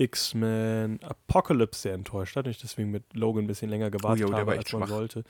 X-Men 0.00 0.98
Apocalypse 1.02 1.82
sehr 1.82 1.94
enttäuscht 1.94 2.36
hat 2.36 2.46
und 2.46 2.50
ich 2.50 2.58
deswegen 2.60 2.90
mit 2.90 3.04
Logan 3.14 3.44
ein 3.44 3.46
bisschen 3.46 3.68
länger 3.70 3.90
gewartet 3.90 4.26
Oh, 4.26 4.30
jo, 4.30 4.36
habe, 4.36 4.52
als 4.52 4.72
man 4.72 4.82
schwach. 4.82 4.88
sollte. 4.88 5.24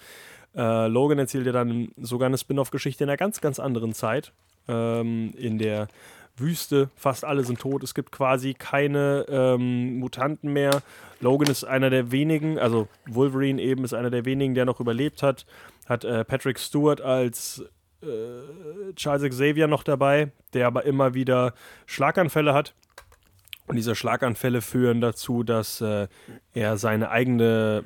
Äh, 0.55 0.87
Logan 0.89 1.19
erzählt 1.19 1.47
ja 1.47 1.53
dann 1.53 1.89
sogar 1.97 2.27
eine 2.27 2.39
Spin-off-Geschichte 2.39 3.05
in 3.05 3.11
einer 3.11 3.17
ganz, 3.17 3.41
ganz 3.41 3.59
anderen 3.59 3.93
Zeit. 3.95 4.33
Ähm, 4.69 5.33
in 5.37 5.59
der 5.59 5.89
Wüste, 6.37 6.89
fast 6.97 7.25
alle 7.25 7.45
sind 7.45 7.61
tot. 7.61 7.83
Es 7.83 7.95
gibt 7.95 8.13
quasi 8.13 8.55
keine 8.55 9.27
ähm, 9.29 9.99
Mutanten 9.99 10.53
mehr. 10.53 10.83
Logan 11.21 11.51
ist 11.51 11.65
einer 11.65 11.91
der 11.91 12.13
wenigen, 12.13 12.59
also 12.59 12.89
Wolverine 13.07 13.61
eben 13.61 13.85
ist 13.85 13.93
einer 13.95 14.11
der 14.11 14.25
wenigen, 14.25 14.55
der 14.55 14.65
noch 14.65 14.81
überlebt 14.81 15.23
hat. 15.23 15.47
Hat 15.87 16.05
äh, 16.05 16.25
Patrick 16.25 16.59
Stewart 16.59 17.01
als 17.01 17.65
äh, 18.03 18.93
Charles 18.95 19.29
Xavier 19.29 19.67
noch 19.67 19.83
dabei, 19.83 20.31
der 20.55 20.67
aber 20.67 20.85
immer 20.85 21.13
wieder 21.15 21.53
Schlaganfälle 21.87 22.55
hat. 22.55 22.75
Und 23.71 23.77
diese 23.77 23.95
Schlaganfälle 23.95 24.63
führen 24.63 25.01
dazu, 25.01 25.43
dass 25.43 25.81
äh, 25.81 26.09
er 26.53 26.77
seine 26.77 27.11
eigene 27.11 27.83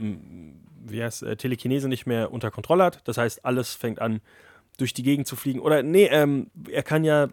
wie 0.84 1.02
heißt, 1.02 1.22
äh, 1.22 1.36
Telekinese 1.36 1.88
nicht 1.88 2.06
mehr 2.06 2.32
unter 2.32 2.50
Kontrolle 2.50 2.84
hat. 2.84 3.00
Das 3.04 3.18
heißt, 3.18 3.44
alles 3.44 3.74
fängt 3.74 4.00
an, 4.00 4.20
durch 4.76 4.94
die 4.94 5.02
Gegend 5.02 5.26
zu 5.26 5.36
fliegen. 5.36 5.60
Oder 5.60 5.82
nee, 5.82 6.06
ähm, 6.06 6.50
er 6.70 6.82
kann 6.82 7.04
ja 7.04 7.28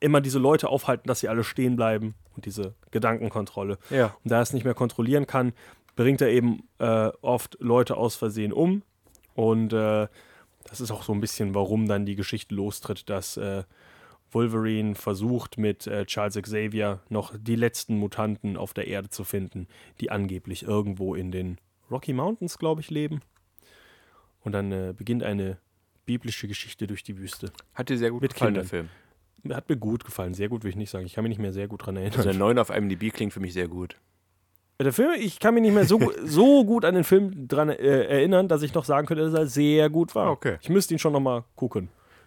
immer 0.00 0.20
diese 0.20 0.38
Leute 0.38 0.68
aufhalten, 0.68 1.08
dass 1.08 1.20
sie 1.20 1.28
alle 1.28 1.44
stehen 1.44 1.76
bleiben 1.76 2.14
und 2.34 2.46
diese 2.46 2.74
Gedankenkontrolle. 2.90 3.78
Ja. 3.90 4.16
Und 4.24 4.30
da 4.30 4.36
er 4.36 4.42
es 4.42 4.52
nicht 4.52 4.64
mehr 4.64 4.74
kontrollieren 4.74 5.26
kann, 5.26 5.52
bringt 5.96 6.20
er 6.20 6.28
eben 6.28 6.64
äh, 6.78 7.10
oft 7.20 7.56
Leute 7.60 7.96
aus 7.96 8.16
Versehen 8.16 8.52
um. 8.52 8.82
Und 9.34 9.72
äh, 9.72 10.08
das 10.64 10.80
ist 10.80 10.90
auch 10.90 11.02
so 11.02 11.12
ein 11.12 11.20
bisschen, 11.20 11.54
warum 11.54 11.86
dann 11.86 12.06
die 12.06 12.16
Geschichte 12.16 12.54
lostritt, 12.54 13.08
dass 13.08 13.36
äh, 13.36 13.64
Wolverine 14.32 14.94
versucht, 14.94 15.58
mit 15.58 15.86
äh, 15.86 16.06
Charles 16.06 16.36
Xavier 16.40 17.00
noch 17.08 17.34
die 17.38 17.56
letzten 17.56 17.96
Mutanten 17.96 18.56
auf 18.56 18.74
der 18.74 18.86
Erde 18.86 19.08
zu 19.08 19.24
finden, 19.24 19.66
die 20.00 20.10
angeblich 20.10 20.62
irgendwo 20.62 21.14
in 21.14 21.32
den 21.32 21.58
Rocky 21.90 22.12
Mountains, 22.12 22.58
glaube 22.58 22.80
ich, 22.80 22.90
leben. 22.90 23.20
Und 24.42 24.52
dann 24.52 24.72
äh, 24.72 24.94
beginnt 24.96 25.22
eine 25.22 25.58
biblische 26.06 26.48
Geschichte 26.48 26.86
durch 26.86 27.02
die 27.02 27.18
Wüste. 27.18 27.52
Hat 27.74 27.88
dir 27.88 27.98
sehr 27.98 28.10
gut 28.10 28.22
Mit 28.22 28.34
gefallen, 28.34 28.54
der 28.54 28.64
Kindern. 28.64 28.88
Film. 29.44 29.54
Hat 29.56 29.68
mir 29.68 29.76
gut 29.76 30.04
gefallen, 30.04 30.34
sehr 30.34 30.48
gut 30.48 30.64
will 30.64 30.70
ich 30.70 30.76
nicht 30.76 30.90
sagen. 30.90 31.06
Ich 31.06 31.14
kann 31.14 31.22
mich 31.22 31.30
nicht 31.30 31.40
mehr 31.40 31.52
sehr 31.52 31.68
gut 31.68 31.86
dran 31.86 31.96
erinnern. 31.96 32.18
Also 32.18 32.30
der 32.30 32.38
9 32.38 32.58
auf 32.58 32.70
IMDb 32.70 33.12
klingt 33.12 33.32
für 33.32 33.40
mich 33.40 33.52
sehr 33.52 33.68
gut. 33.68 33.96
Der 34.78 34.92
Film, 34.94 35.12
ich 35.18 35.40
kann 35.40 35.54
mich 35.54 35.62
nicht 35.62 35.74
mehr 35.74 35.84
so, 35.84 36.00
so 36.24 36.64
gut 36.64 36.84
an 36.84 36.94
den 36.94 37.04
Film 37.04 37.48
dran 37.48 37.68
äh, 37.68 38.04
erinnern, 38.06 38.48
dass 38.48 38.62
ich 38.62 38.72
noch 38.72 38.84
sagen 38.84 39.06
könnte, 39.06 39.24
dass 39.24 39.34
er 39.34 39.46
sehr 39.46 39.90
gut 39.90 40.14
war. 40.14 40.30
Okay. 40.30 40.56
Ich 40.62 40.70
müsste 40.70 40.94
ihn 40.94 40.98
schon 40.98 41.12
noch 41.12 41.20
mal 41.20 41.44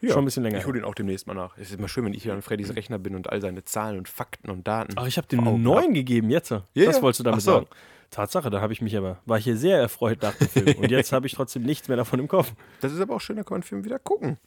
gucken. 0.08 0.14
Schon 0.14 0.24
ein 0.24 0.26
bisschen 0.26 0.43
länger. 0.43 0.60
Ich 0.60 0.66
hole 0.66 0.80
ihn 0.80 0.86
auch 0.86 0.95
demnächst 0.95 1.28
mal 1.28 1.34
nach. 1.34 1.58
Es 1.58 1.70
ist 1.70 1.80
immer 1.80 1.88
schön, 1.88 2.06
wenn 2.06 2.14
ich 2.14 2.24
hier 2.24 2.34
an 2.34 2.41
Freddys 2.41 2.76
Rechner 2.76 2.99
bin 2.99 3.16
und 3.16 3.30
all 3.30 3.41
seine 3.41 3.64
Zahlen 3.64 3.97
und 3.97 4.08
Fakten 4.08 4.49
und 4.49 4.68
Daten. 4.68 4.93
Ach, 4.95 5.08
ich 5.08 5.18
habe 5.18 5.28
dem 5.28 5.39
vor 5.39 5.47
eine 5.47 5.56
Augen 5.56 5.64
9 5.64 5.84
hab. 5.84 5.93
gegeben 5.93 6.30
jetzt. 6.30 6.51
das 6.51 6.62
ja. 6.74 7.01
wolltest 7.01 7.22
du 7.22 7.24
damit 7.24 7.41
so. 7.41 7.51
sagen. 7.51 7.68
Tatsache, 8.12 8.51
da 8.51 8.62
habe 8.62 8.74
ich 8.74 8.82
mich 8.82 8.95
aber, 8.95 9.18
war 9.26 9.39
ich 9.39 9.43
hier 9.43 9.58
sehr 9.58 9.80
erfreut 9.80 10.22
nach 10.22 10.36
dem 10.36 10.47
Film. 10.47 10.78
Und 10.78 10.91
jetzt 10.91 11.12
habe 11.12 11.26
ich 11.26 11.34
trotzdem 11.34 11.64
nichts 11.64 11.88
mehr 11.88 11.97
davon 11.97 12.20
im 12.20 12.28
Kopf. 12.28 12.54
Das 12.80 12.91
ist 12.91 13.01
aber 13.01 13.16
auch 13.16 13.22
schön, 13.22 13.38
da 13.38 13.43
kann 13.43 13.56
man 13.56 13.62
den 13.62 13.68
Film 13.68 13.86
wieder 13.86 13.97
gucken. 13.97 14.38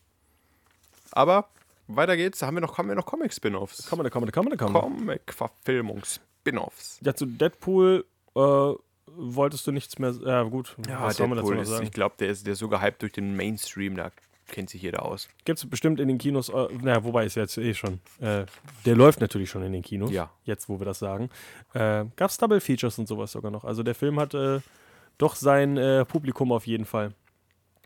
Aber 1.10 1.48
weiter 1.88 2.16
geht's. 2.16 2.38
Da 2.38 2.46
haben 2.46 2.54
wir 2.54 2.60
noch, 2.60 2.78
haben 2.78 2.88
wir 2.88 2.94
noch 2.94 3.06
Comic-Spin-Offs. 3.06 3.88
Komm, 3.88 4.00
da 4.02 4.10
komm, 4.10 4.26
da 4.26 4.32
komm, 4.32 4.50
da 4.50 4.56
komm. 4.56 4.72
Comic-Verfilmungs-Spin-Offs. 4.72 7.00
Ja, 7.02 7.14
zu 7.14 7.26
Deadpool, 7.26 8.04
äh, 8.34 8.72
wolltest 9.06 9.66
du 9.66 9.72
nichts 9.72 9.98
mehr. 9.98 10.14
Ja, 10.24 10.44
gut. 10.44 10.76
was 10.78 11.16
soll 11.16 11.26
man 11.28 11.38
dazu 11.38 11.48
Deadpool 11.48 11.56
noch 11.56 11.62
ist, 11.62 11.70
sagen? 11.70 11.84
ich 11.84 11.92
glaube, 11.92 12.14
der 12.18 12.28
ist, 12.28 12.46
der 12.46 12.52
ist 12.52 12.60
so 12.60 12.68
gehypt 12.68 13.02
durch 13.02 13.12
den 13.12 13.34
Mainstream, 13.36 13.96
da 13.96 14.12
kennt 14.46 14.70
sich 14.70 14.82
jeder 14.82 15.04
aus. 15.04 15.28
Gibt 15.44 15.58
es 15.58 15.68
bestimmt 15.68 16.00
in 16.00 16.08
den 16.08 16.18
Kinos. 16.18 16.48
Äh, 16.48 16.68
naja, 16.82 17.04
wobei 17.04 17.24
ist 17.24 17.34
jetzt 17.34 17.58
eh 17.58 17.74
schon. 17.74 18.00
Äh, 18.20 18.46
der 18.84 18.96
läuft 18.96 19.20
natürlich 19.20 19.50
schon 19.50 19.62
in 19.62 19.72
den 19.72 19.82
Kinos. 19.82 20.10
Ja. 20.10 20.30
Jetzt, 20.44 20.68
wo 20.68 20.78
wir 20.78 20.84
das 20.86 20.98
sagen. 20.98 21.30
Äh, 21.74 22.04
Gab 22.16 22.30
es 22.30 22.38
Double 22.38 22.60
Features 22.60 22.98
und 22.98 23.08
sowas 23.08 23.32
sogar 23.32 23.50
noch. 23.50 23.64
Also 23.64 23.82
der 23.82 23.94
Film 23.94 24.18
hat 24.20 24.34
äh, 24.34 24.60
doch 25.18 25.34
sein 25.34 25.76
äh, 25.76 26.04
Publikum 26.04 26.52
auf 26.52 26.66
jeden 26.66 26.84
Fall, 26.84 27.12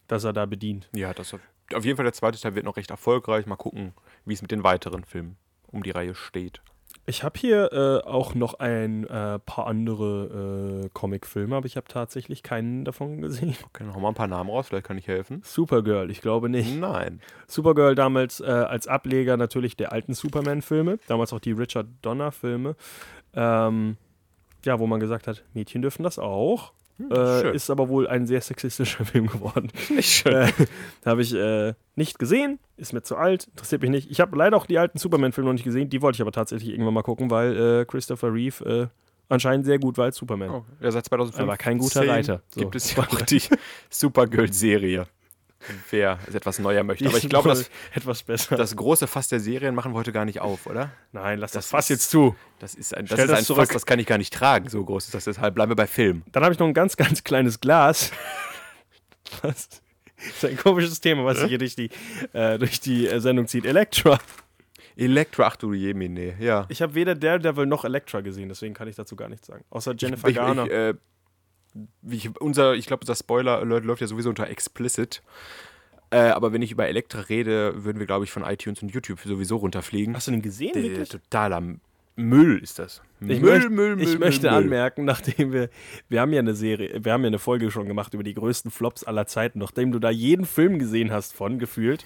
das 0.08 0.24
er 0.24 0.32
da 0.32 0.46
bedient. 0.46 0.88
Ja, 0.92 1.14
das 1.14 1.34
auf 1.34 1.40
auf 1.74 1.84
jeden 1.84 1.96
Fall 1.96 2.04
der 2.04 2.12
zweite 2.12 2.38
Teil 2.38 2.54
wird 2.54 2.64
noch 2.64 2.76
recht 2.76 2.90
erfolgreich. 2.90 3.46
Mal 3.46 3.56
gucken, 3.56 3.92
wie 4.24 4.34
es 4.34 4.42
mit 4.42 4.50
den 4.50 4.64
weiteren 4.64 5.04
Filmen 5.04 5.36
um 5.68 5.82
die 5.82 5.90
Reihe 5.90 6.14
steht. 6.14 6.60
Ich 7.10 7.24
habe 7.24 7.36
hier 7.40 7.72
äh, 7.72 8.08
auch 8.08 8.36
noch 8.36 8.54
ein 8.60 9.04
äh, 9.04 9.40
paar 9.40 9.66
andere 9.66 10.84
äh, 10.84 10.88
Comicfilme, 10.92 11.56
aber 11.56 11.66
ich 11.66 11.76
habe 11.76 11.88
tatsächlich 11.88 12.44
keinen 12.44 12.84
davon 12.84 13.20
gesehen. 13.20 13.56
Okay, 13.66 13.84
hau 13.92 13.98
mal 13.98 14.08
ein 14.08 14.14
paar 14.14 14.28
Namen 14.28 14.48
raus, 14.48 14.68
vielleicht 14.68 14.86
kann 14.86 14.96
ich 14.96 15.08
helfen. 15.08 15.42
Supergirl, 15.44 16.08
ich 16.10 16.20
glaube 16.20 16.48
nicht. 16.48 16.76
Nein. 16.76 17.20
Supergirl 17.48 17.96
damals 17.96 18.38
äh, 18.38 18.44
als 18.44 18.86
Ableger 18.86 19.36
natürlich 19.36 19.76
der 19.76 19.90
alten 19.90 20.14
Superman-Filme, 20.14 21.00
damals 21.08 21.32
auch 21.32 21.40
die 21.40 21.50
Richard 21.50 21.88
Donner-Filme. 22.02 22.76
Ähm, 23.34 23.96
ja, 24.64 24.78
wo 24.78 24.86
man 24.86 25.00
gesagt 25.00 25.26
hat, 25.26 25.42
Mädchen 25.52 25.82
dürfen 25.82 26.04
das 26.04 26.20
auch. 26.20 26.72
Äh, 27.08 27.40
schön. 27.40 27.54
ist 27.54 27.70
aber 27.70 27.88
wohl 27.88 28.08
ein 28.08 28.26
sehr 28.26 28.40
sexistischer 28.40 29.04
Film 29.06 29.26
geworden. 29.28 29.70
Nicht 29.88 30.10
schön. 30.10 30.32
Äh, 30.34 30.52
habe 31.04 31.22
ich 31.22 31.34
äh, 31.34 31.74
nicht 31.94 32.18
gesehen, 32.18 32.58
ist 32.76 32.92
mir 32.92 33.02
zu 33.02 33.16
alt, 33.16 33.44
interessiert 33.48 33.82
mich 33.82 33.90
nicht. 33.90 34.10
Ich 34.10 34.20
habe 34.20 34.36
leider 34.36 34.56
auch 34.56 34.66
die 34.66 34.78
alten 34.78 34.98
Superman-Filme 34.98 35.48
noch 35.48 35.54
nicht 35.54 35.64
gesehen, 35.64 35.88
die 35.88 36.02
wollte 36.02 36.16
ich 36.16 36.22
aber 36.22 36.32
tatsächlich 36.32 36.70
irgendwann 36.70 36.94
mal 36.94 37.02
gucken, 37.02 37.30
weil 37.30 37.56
äh, 37.56 37.84
Christopher 37.84 38.32
Reeve 38.32 38.64
äh, 38.64 38.86
anscheinend 39.28 39.66
sehr 39.66 39.78
gut 39.78 39.96
war 39.98 40.06
als 40.06 40.16
Superman. 40.16 40.50
Oh, 40.50 40.64
ja, 40.80 40.90
seit 40.90 41.06
2005 41.06 41.40
Er 41.44 41.48
war 41.48 41.56
kein 41.56 41.78
guter 41.78 42.06
Reiter. 42.06 42.42
So. 42.48 42.60
gibt 42.60 42.74
es 42.74 42.94
ja 42.94 43.02
auch 43.04 43.20
die 43.22 43.42
Supergirl-Serie. 43.90 45.06
Wer 45.90 46.18
es 46.26 46.34
etwas 46.34 46.58
neuer 46.58 46.82
möchte. 46.84 47.06
Aber 47.06 47.18
ich 47.18 47.28
glaube, 47.28 47.50
das, 47.50 47.70
etwas 47.94 48.22
besser. 48.22 48.56
das 48.56 48.74
große 48.76 49.06
Fass 49.06 49.28
der 49.28 49.40
Serien 49.40 49.74
machen 49.74 49.92
wir 49.92 49.98
heute 49.98 50.12
gar 50.12 50.24
nicht 50.24 50.40
auf, 50.40 50.66
oder? 50.66 50.90
Nein, 51.12 51.38
lass 51.38 51.52
das, 51.52 51.64
das 51.66 51.70
Fass 51.70 51.84
ist- 51.84 51.88
jetzt 51.90 52.10
zu. 52.10 52.34
Das 52.58 52.74
ist 52.74 52.96
ein, 52.96 53.04
das 53.06 53.12
Stell 53.14 53.24
ist 53.26 53.30
das 53.30 53.38
ein 53.40 53.44
zurück. 53.44 53.66
Fass, 53.66 53.74
das 53.74 53.86
kann 53.86 53.98
ich 53.98 54.06
gar 54.06 54.18
nicht 54.18 54.32
tragen. 54.32 54.68
So 54.68 54.84
groß 54.84 55.04
ist 55.06 55.14
das 55.14 55.24
deshalb. 55.24 55.54
Bleiben 55.54 55.70
wir 55.70 55.76
bei 55.76 55.86
Film. 55.86 56.22
Dann 56.32 56.42
habe 56.44 56.52
ich 56.54 56.58
noch 56.58 56.66
ein 56.66 56.74
ganz, 56.74 56.96
ganz 56.96 57.22
kleines 57.24 57.60
Glas. 57.60 58.10
Das 59.42 59.68
ist 60.34 60.44
ein 60.44 60.56
komisches 60.58 61.00
Thema, 61.00 61.24
was 61.24 61.38
sich 61.40 61.48
hier 61.48 61.58
durch 61.58 61.76
die, 61.76 61.88
äh, 62.32 62.58
durch 62.58 62.80
die 62.80 63.06
äh, 63.06 63.20
Sendung 63.20 63.46
zieht. 63.46 63.64
Elektra. 63.64 64.18
Elektra, 64.96 65.46
ach 65.46 65.56
du 65.56 65.72
Jemine, 65.72 66.34
ja. 66.38 66.66
Ich 66.68 66.82
habe 66.82 66.94
weder 66.94 67.14
Daredevil 67.14 67.64
noch 67.64 67.84
Elektra 67.84 68.20
gesehen, 68.20 68.48
deswegen 68.50 68.74
kann 68.74 68.86
ich 68.88 68.96
dazu 68.96 69.16
gar 69.16 69.28
nichts 69.30 69.46
sagen. 69.46 69.64
Außer 69.70 69.94
Jennifer 69.96 70.28
ich, 70.28 70.36
Garner. 70.36 70.64
Ich, 70.66 70.70
äh, 70.72 70.94
ich, 72.08 72.40
unser, 72.40 72.74
ich 72.74 72.86
glaube, 72.86 73.02
unser 73.02 73.14
Spoiler-Alert 73.14 73.84
läuft 73.84 74.00
ja 74.00 74.06
sowieso 74.06 74.28
unter 74.28 74.48
explicit. 74.48 75.22
Äh, 76.10 76.18
aber 76.30 76.52
wenn 76.52 76.62
ich 76.62 76.72
über 76.72 76.88
Elektra 76.88 77.20
rede, 77.20 77.84
würden 77.84 77.98
wir, 78.00 78.06
glaube 78.06 78.24
ich, 78.24 78.32
von 78.32 78.42
iTunes 78.42 78.82
und 78.82 78.90
YouTube 78.92 79.20
sowieso 79.20 79.56
runterfliegen. 79.56 80.16
Hast 80.16 80.26
du 80.26 80.32
den 80.32 80.42
gesehen, 80.42 80.72
Der, 80.72 80.82
wirklich? 80.82 81.08
totaler 81.08 81.62
Müll 82.20 82.58
ist 82.58 82.78
das. 82.78 83.02
Ich, 83.20 83.40
Müll, 83.40 83.40
möcht, 83.40 83.70
Müll, 83.70 83.96
Müll, 83.96 84.08
ich 84.08 84.18
möchte 84.18 84.46
Müll. 84.46 84.56
anmerken, 84.56 85.04
nachdem 85.04 85.52
wir, 85.52 85.68
wir 86.08 86.20
haben 86.20 86.32
ja 86.32 86.38
eine 86.38 86.54
Serie, 86.54 87.04
wir 87.04 87.12
haben 87.12 87.22
ja 87.22 87.26
eine 87.28 87.38
Folge 87.38 87.70
schon 87.70 87.86
gemacht 87.86 88.14
über 88.14 88.22
die 88.22 88.34
größten 88.34 88.70
Flops 88.70 89.04
aller 89.04 89.26
Zeiten, 89.26 89.58
nachdem 89.58 89.92
du 89.92 89.98
da 89.98 90.10
jeden 90.10 90.46
Film 90.46 90.78
gesehen 90.78 91.12
hast 91.12 91.34
von, 91.34 91.58
gefühlt, 91.58 92.04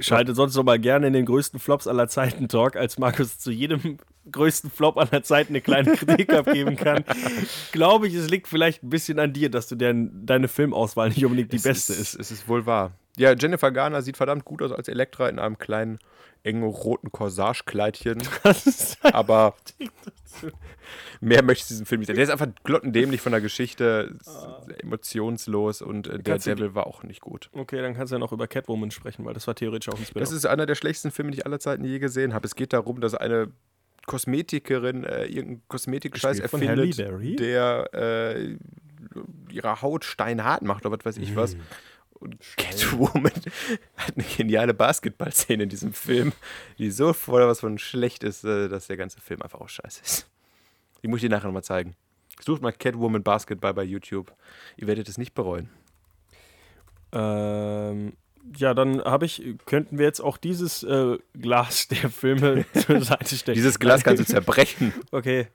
schalte 0.00 0.34
sonst 0.34 0.54
noch 0.56 0.64
mal 0.64 0.78
gerne 0.78 1.06
in 1.06 1.12
den 1.12 1.24
größten 1.26 1.60
Flops 1.60 1.86
aller 1.86 2.08
Zeiten 2.08 2.48
Talk, 2.48 2.76
als 2.76 2.98
Markus 2.98 3.38
zu 3.38 3.50
jedem 3.50 3.98
größten 4.30 4.70
Flop 4.70 4.96
aller 4.96 5.22
Zeiten 5.22 5.52
eine 5.52 5.60
kleine 5.60 5.92
Kritik 5.96 6.32
abgeben 6.32 6.76
kann. 6.76 7.04
Glaube 7.72 8.06
ich, 8.08 8.14
es 8.14 8.28
liegt 8.30 8.48
vielleicht 8.48 8.82
ein 8.82 8.90
bisschen 8.90 9.18
an 9.18 9.32
dir, 9.32 9.50
dass 9.50 9.68
du 9.68 9.76
dein, 9.76 10.26
deine 10.26 10.48
Filmauswahl 10.48 11.08
nicht 11.08 11.24
unbedingt 11.24 11.52
die 11.52 11.56
Es 11.56 11.62
beste 11.62 11.92
ist. 11.92 12.14
ist. 12.14 12.20
Es 12.20 12.30
ist 12.30 12.48
wohl 12.48 12.66
wahr. 12.66 12.92
Ja, 13.16 13.32
Jennifer 13.32 13.70
Garner 13.70 14.02
sieht 14.02 14.16
verdammt 14.16 14.44
gut 14.44 14.62
aus 14.62 14.72
als 14.72 14.88
Elektra 14.88 15.28
in 15.28 15.38
einem 15.38 15.58
kleinen, 15.58 15.98
engen 16.42 16.64
roten 16.64 17.10
Corsagekleidchen. 17.12 18.22
Aber 19.02 19.54
mehr 21.20 21.42
möchte 21.42 21.62
ich 21.62 21.68
diesen 21.68 21.86
Film 21.86 22.00
nicht 22.00 22.08
sagen. 22.08 22.16
Der 22.16 22.24
ist 22.24 22.30
einfach 22.30 22.48
glottendämlich 22.64 23.20
von 23.20 23.32
der 23.32 23.40
Geschichte, 23.40 24.16
ist 24.20 24.82
emotionslos 24.82 25.80
und 25.80 26.06
äh, 26.06 26.18
der 26.18 26.38
Devil 26.38 26.74
war 26.74 26.86
auch 26.86 27.02
nicht 27.02 27.20
gut. 27.20 27.50
okay, 27.52 27.80
dann 27.80 27.94
kannst 27.94 28.12
du 28.12 28.16
ja 28.16 28.18
noch 28.18 28.32
über 28.32 28.46
Catwoman 28.46 28.90
sprechen, 28.90 29.24
weil 29.24 29.34
das 29.34 29.46
war 29.46 29.54
theoretisch 29.54 29.88
auch 29.88 29.98
ein 29.98 30.04
Spin-off. 30.04 30.28
Das 30.28 30.32
ist 30.32 30.44
einer 30.44 30.66
der 30.66 30.74
schlechtesten 30.74 31.10
Filme, 31.10 31.30
die 31.30 31.38
ich 31.38 31.46
aller 31.46 31.60
Zeiten 31.60 31.84
je 31.84 31.98
gesehen 31.98 32.34
habe. 32.34 32.46
Es 32.46 32.54
geht 32.54 32.72
darum, 32.72 33.00
dass 33.00 33.14
eine 33.14 33.52
Kosmetikerin 34.06 35.04
äh, 35.04 35.24
irgendeinen 35.24 35.62
Kosmetikscheiß 35.68 36.40
erfindet, 36.40 36.98
der 37.40 37.88
äh, 37.94 38.56
ihre 39.50 39.82
Haut 39.82 40.04
steinhart 40.04 40.62
macht 40.62 40.84
oder 40.84 40.98
was 40.98 41.04
weiß 41.04 41.16
ich 41.18 41.36
was. 41.36 41.56
Und 42.24 42.38
Catwoman 42.56 43.32
hat 43.96 44.14
eine 44.16 44.24
geniale 44.24 44.72
Basketballszene 44.72 45.64
in 45.64 45.68
diesem 45.68 45.92
Film, 45.92 46.32
die 46.78 46.90
so 46.90 47.12
voll 47.12 47.46
was 47.46 47.60
von 47.60 47.78
schlecht 47.78 48.24
ist, 48.24 48.44
äh, 48.44 48.68
dass 48.68 48.86
der 48.86 48.96
ganze 48.96 49.20
Film 49.20 49.42
einfach 49.42 49.60
auch 49.60 49.68
scheiße 49.68 50.00
ist. 50.02 50.26
Die 51.02 51.08
muss 51.08 51.18
ich 51.18 51.28
dir 51.28 51.28
nachher 51.28 51.48
nochmal 51.48 51.62
zeigen. 51.62 51.94
Sucht 52.40 52.62
mal 52.62 52.72
Catwoman 52.72 53.22
Basketball 53.22 53.74
bei 53.74 53.84
YouTube. 53.84 54.32
Ihr 54.76 54.86
werdet 54.86 55.08
es 55.08 55.18
nicht 55.18 55.34
bereuen. 55.34 55.68
Ähm, 57.12 58.14
ja, 58.56 58.72
dann 58.72 59.02
habe 59.04 59.26
ich, 59.26 59.42
könnten 59.66 59.98
wir 59.98 60.06
jetzt 60.06 60.20
auch 60.20 60.38
dieses 60.38 60.82
äh, 60.82 61.18
Glas 61.38 61.88
der 61.88 62.08
Filme 62.08 62.64
zur 62.86 63.02
Seite 63.02 63.36
stellen. 63.36 63.54
Dieses 63.54 63.78
Glas 63.78 64.02
kannst 64.02 64.22
du 64.22 64.26
zerbrechen. 64.26 64.94
Okay. 65.10 65.48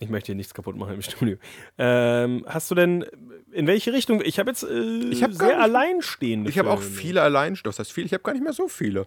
Ich 0.00 0.08
möchte 0.10 0.26
hier 0.26 0.34
nichts 0.34 0.52
kaputt 0.52 0.76
machen 0.76 0.94
im 0.94 1.02
Studio. 1.02 1.36
Ähm, 1.78 2.44
hast 2.48 2.70
du 2.70 2.74
denn, 2.74 3.04
in 3.54 3.66
welche 3.66 3.92
Richtung? 3.92 4.20
Ich 4.24 4.38
habe 4.38 4.50
jetzt 4.50 4.64
äh, 4.64 5.08
Ich 5.10 5.22
hab 5.22 5.32
sehr 5.32 5.60
alleinstehende 5.60 6.50
Ich 6.50 6.58
habe 6.58 6.70
auch 6.70 6.82
viele 6.82 7.22
allein, 7.22 7.58
das 7.62 7.78
heißt 7.78 7.92
viel, 7.92 8.04
ich 8.04 8.12
habe 8.12 8.22
gar 8.22 8.32
nicht 8.32 8.42
mehr 8.42 8.52
so 8.52 8.68
viele. 8.68 9.06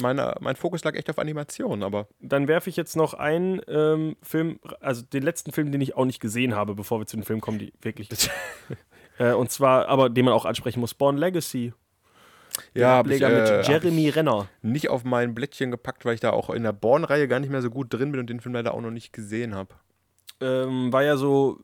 Meine, 0.00 0.34
mein 0.40 0.56
Fokus 0.56 0.82
lag 0.82 0.94
echt 0.94 1.10
auf 1.10 1.18
Animation, 1.18 1.82
aber 1.82 2.08
Dann 2.20 2.48
werfe 2.48 2.70
ich 2.70 2.76
jetzt 2.76 2.96
noch 2.96 3.14
einen 3.14 3.60
ähm, 3.68 4.16
Film, 4.22 4.58
also 4.80 5.02
den 5.02 5.22
letzten 5.22 5.52
Film, 5.52 5.72
den 5.72 5.80
ich 5.80 5.94
auch 5.94 6.06
nicht 6.06 6.20
gesehen 6.20 6.54
habe, 6.54 6.74
bevor 6.74 7.00
wir 7.00 7.06
zu 7.06 7.16
den 7.16 7.24
Filmen 7.24 7.42
kommen, 7.42 7.58
die 7.58 7.72
wirklich. 7.82 8.08
äh, 9.18 9.32
und 9.32 9.50
zwar, 9.50 9.88
aber 9.88 10.08
den 10.08 10.24
man 10.24 10.34
auch 10.34 10.46
ansprechen 10.46 10.80
muss: 10.80 10.94
Born 10.94 11.18
Legacy. 11.18 11.74
Ja, 12.74 12.96
hab 12.96 13.08
ich, 13.08 13.20
äh, 13.20 13.28
mit 13.28 13.48
hab 13.48 13.68
Jeremy 13.68 14.08
Renner. 14.08 14.48
ich 14.62 14.68
nicht 14.68 14.88
auf 14.88 15.04
mein 15.04 15.34
Blättchen 15.34 15.70
gepackt, 15.70 16.04
weil 16.04 16.14
ich 16.14 16.20
da 16.20 16.30
auch 16.30 16.50
in 16.50 16.62
der 16.62 16.72
Born-Reihe 16.72 17.28
gar 17.28 17.38
nicht 17.38 17.50
mehr 17.50 17.62
so 17.62 17.70
gut 17.70 17.92
drin 17.92 18.10
bin 18.10 18.20
und 18.20 18.28
den 18.28 18.40
Film 18.40 18.54
leider 18.54 18.74
auch 18.74 18.80
noch 18.80 18.90
nicht 18.90 19.12
gesehen 19.12 19.54
habe. 19.54 19.74
ähm, 20.40 20.92
war 20.92 21.04
ja 21.04 21.16
so 21.16 21.60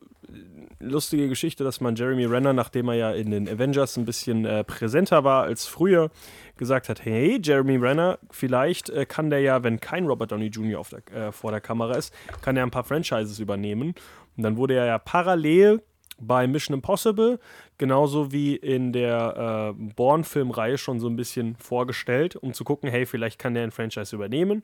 lustige 0.79 1.27
Geschichte, 1.27 1.63
dass 1.63 1.81
man 1.81 1.95
Jeremy 1.95 2.25
Renner, 2.25 2.53
nachdem 2.53 2.89
er 2.89 2.95
ja 2.95 3.11
in 3.11 3.31
den 3.31 3.49
Avengers 3.49 3.97
ein 3.97 4.05
bisschen 4.05 4.45
äh, 4.45 4.63
präsenter 4.63 5.23
war 5.23 5.43
als 5.43 5.65
früher, 5.65 6.11
gesagt 6.57 6.89
hat, 6.89 7.03
hey, 7.03 7.39
Jeremy 7.41 7.77
Renner, 7.77 8.19
vielleicht 8.31 8.89
äh, 8.89 9.05
kann 9.05 9.29
der 9.29 9.41
ja, 9.41 9.63
wenn 9.63 9.79
kein 9.79 10.05
Robert 10.05 10.31
Downey 10.31 10.47
Jr. 10.47 10.83
Der, 10.91 11.27
äh, 11.27 11.31
vor 11.31 11.51
der 11.51 11.61
Kamera 11.61 11.95
ist, 11.95 12.13
kann 12.41 12.57
er 12.57 12.63
ein 12.63 12.71
paar 12.71 12.83
Franchises 12.83 13.39
übernehmen. 13.39 13.95
Und 14.35 14.43
dann 14.43 14.57
wurde 14.57 14.75
er 14.75 14.85
ja 14.85 14.97
parallel 14.99 15.81
bei 16.19 16.47
Mission 16.47 16.75
Impossible, 16.75 17.39
genauso 17.77 18.31
wie 18.31 18.55
in 18.55 18.91
der 18.91 19.75
äh, 19.77 19.93
Bourne-Filmreihe 19.95 20.77
schon 20.77 20.99
so 20.99 21.07
ein 21.07 21.15
bisschen 21.15 21.55
vorgestellt, 21.57 22.35
um 22.35 22.53
zu 22.53 22.63
gucken, 22.63 22.89
hey, 22.89 23.05
vielleicht 23.05 23.39
kann 23.39 23.53
der 23.53 23.63
ein 23.63 23.71
Franchise 23.71 24.15
übernehmen. 24.15 24.63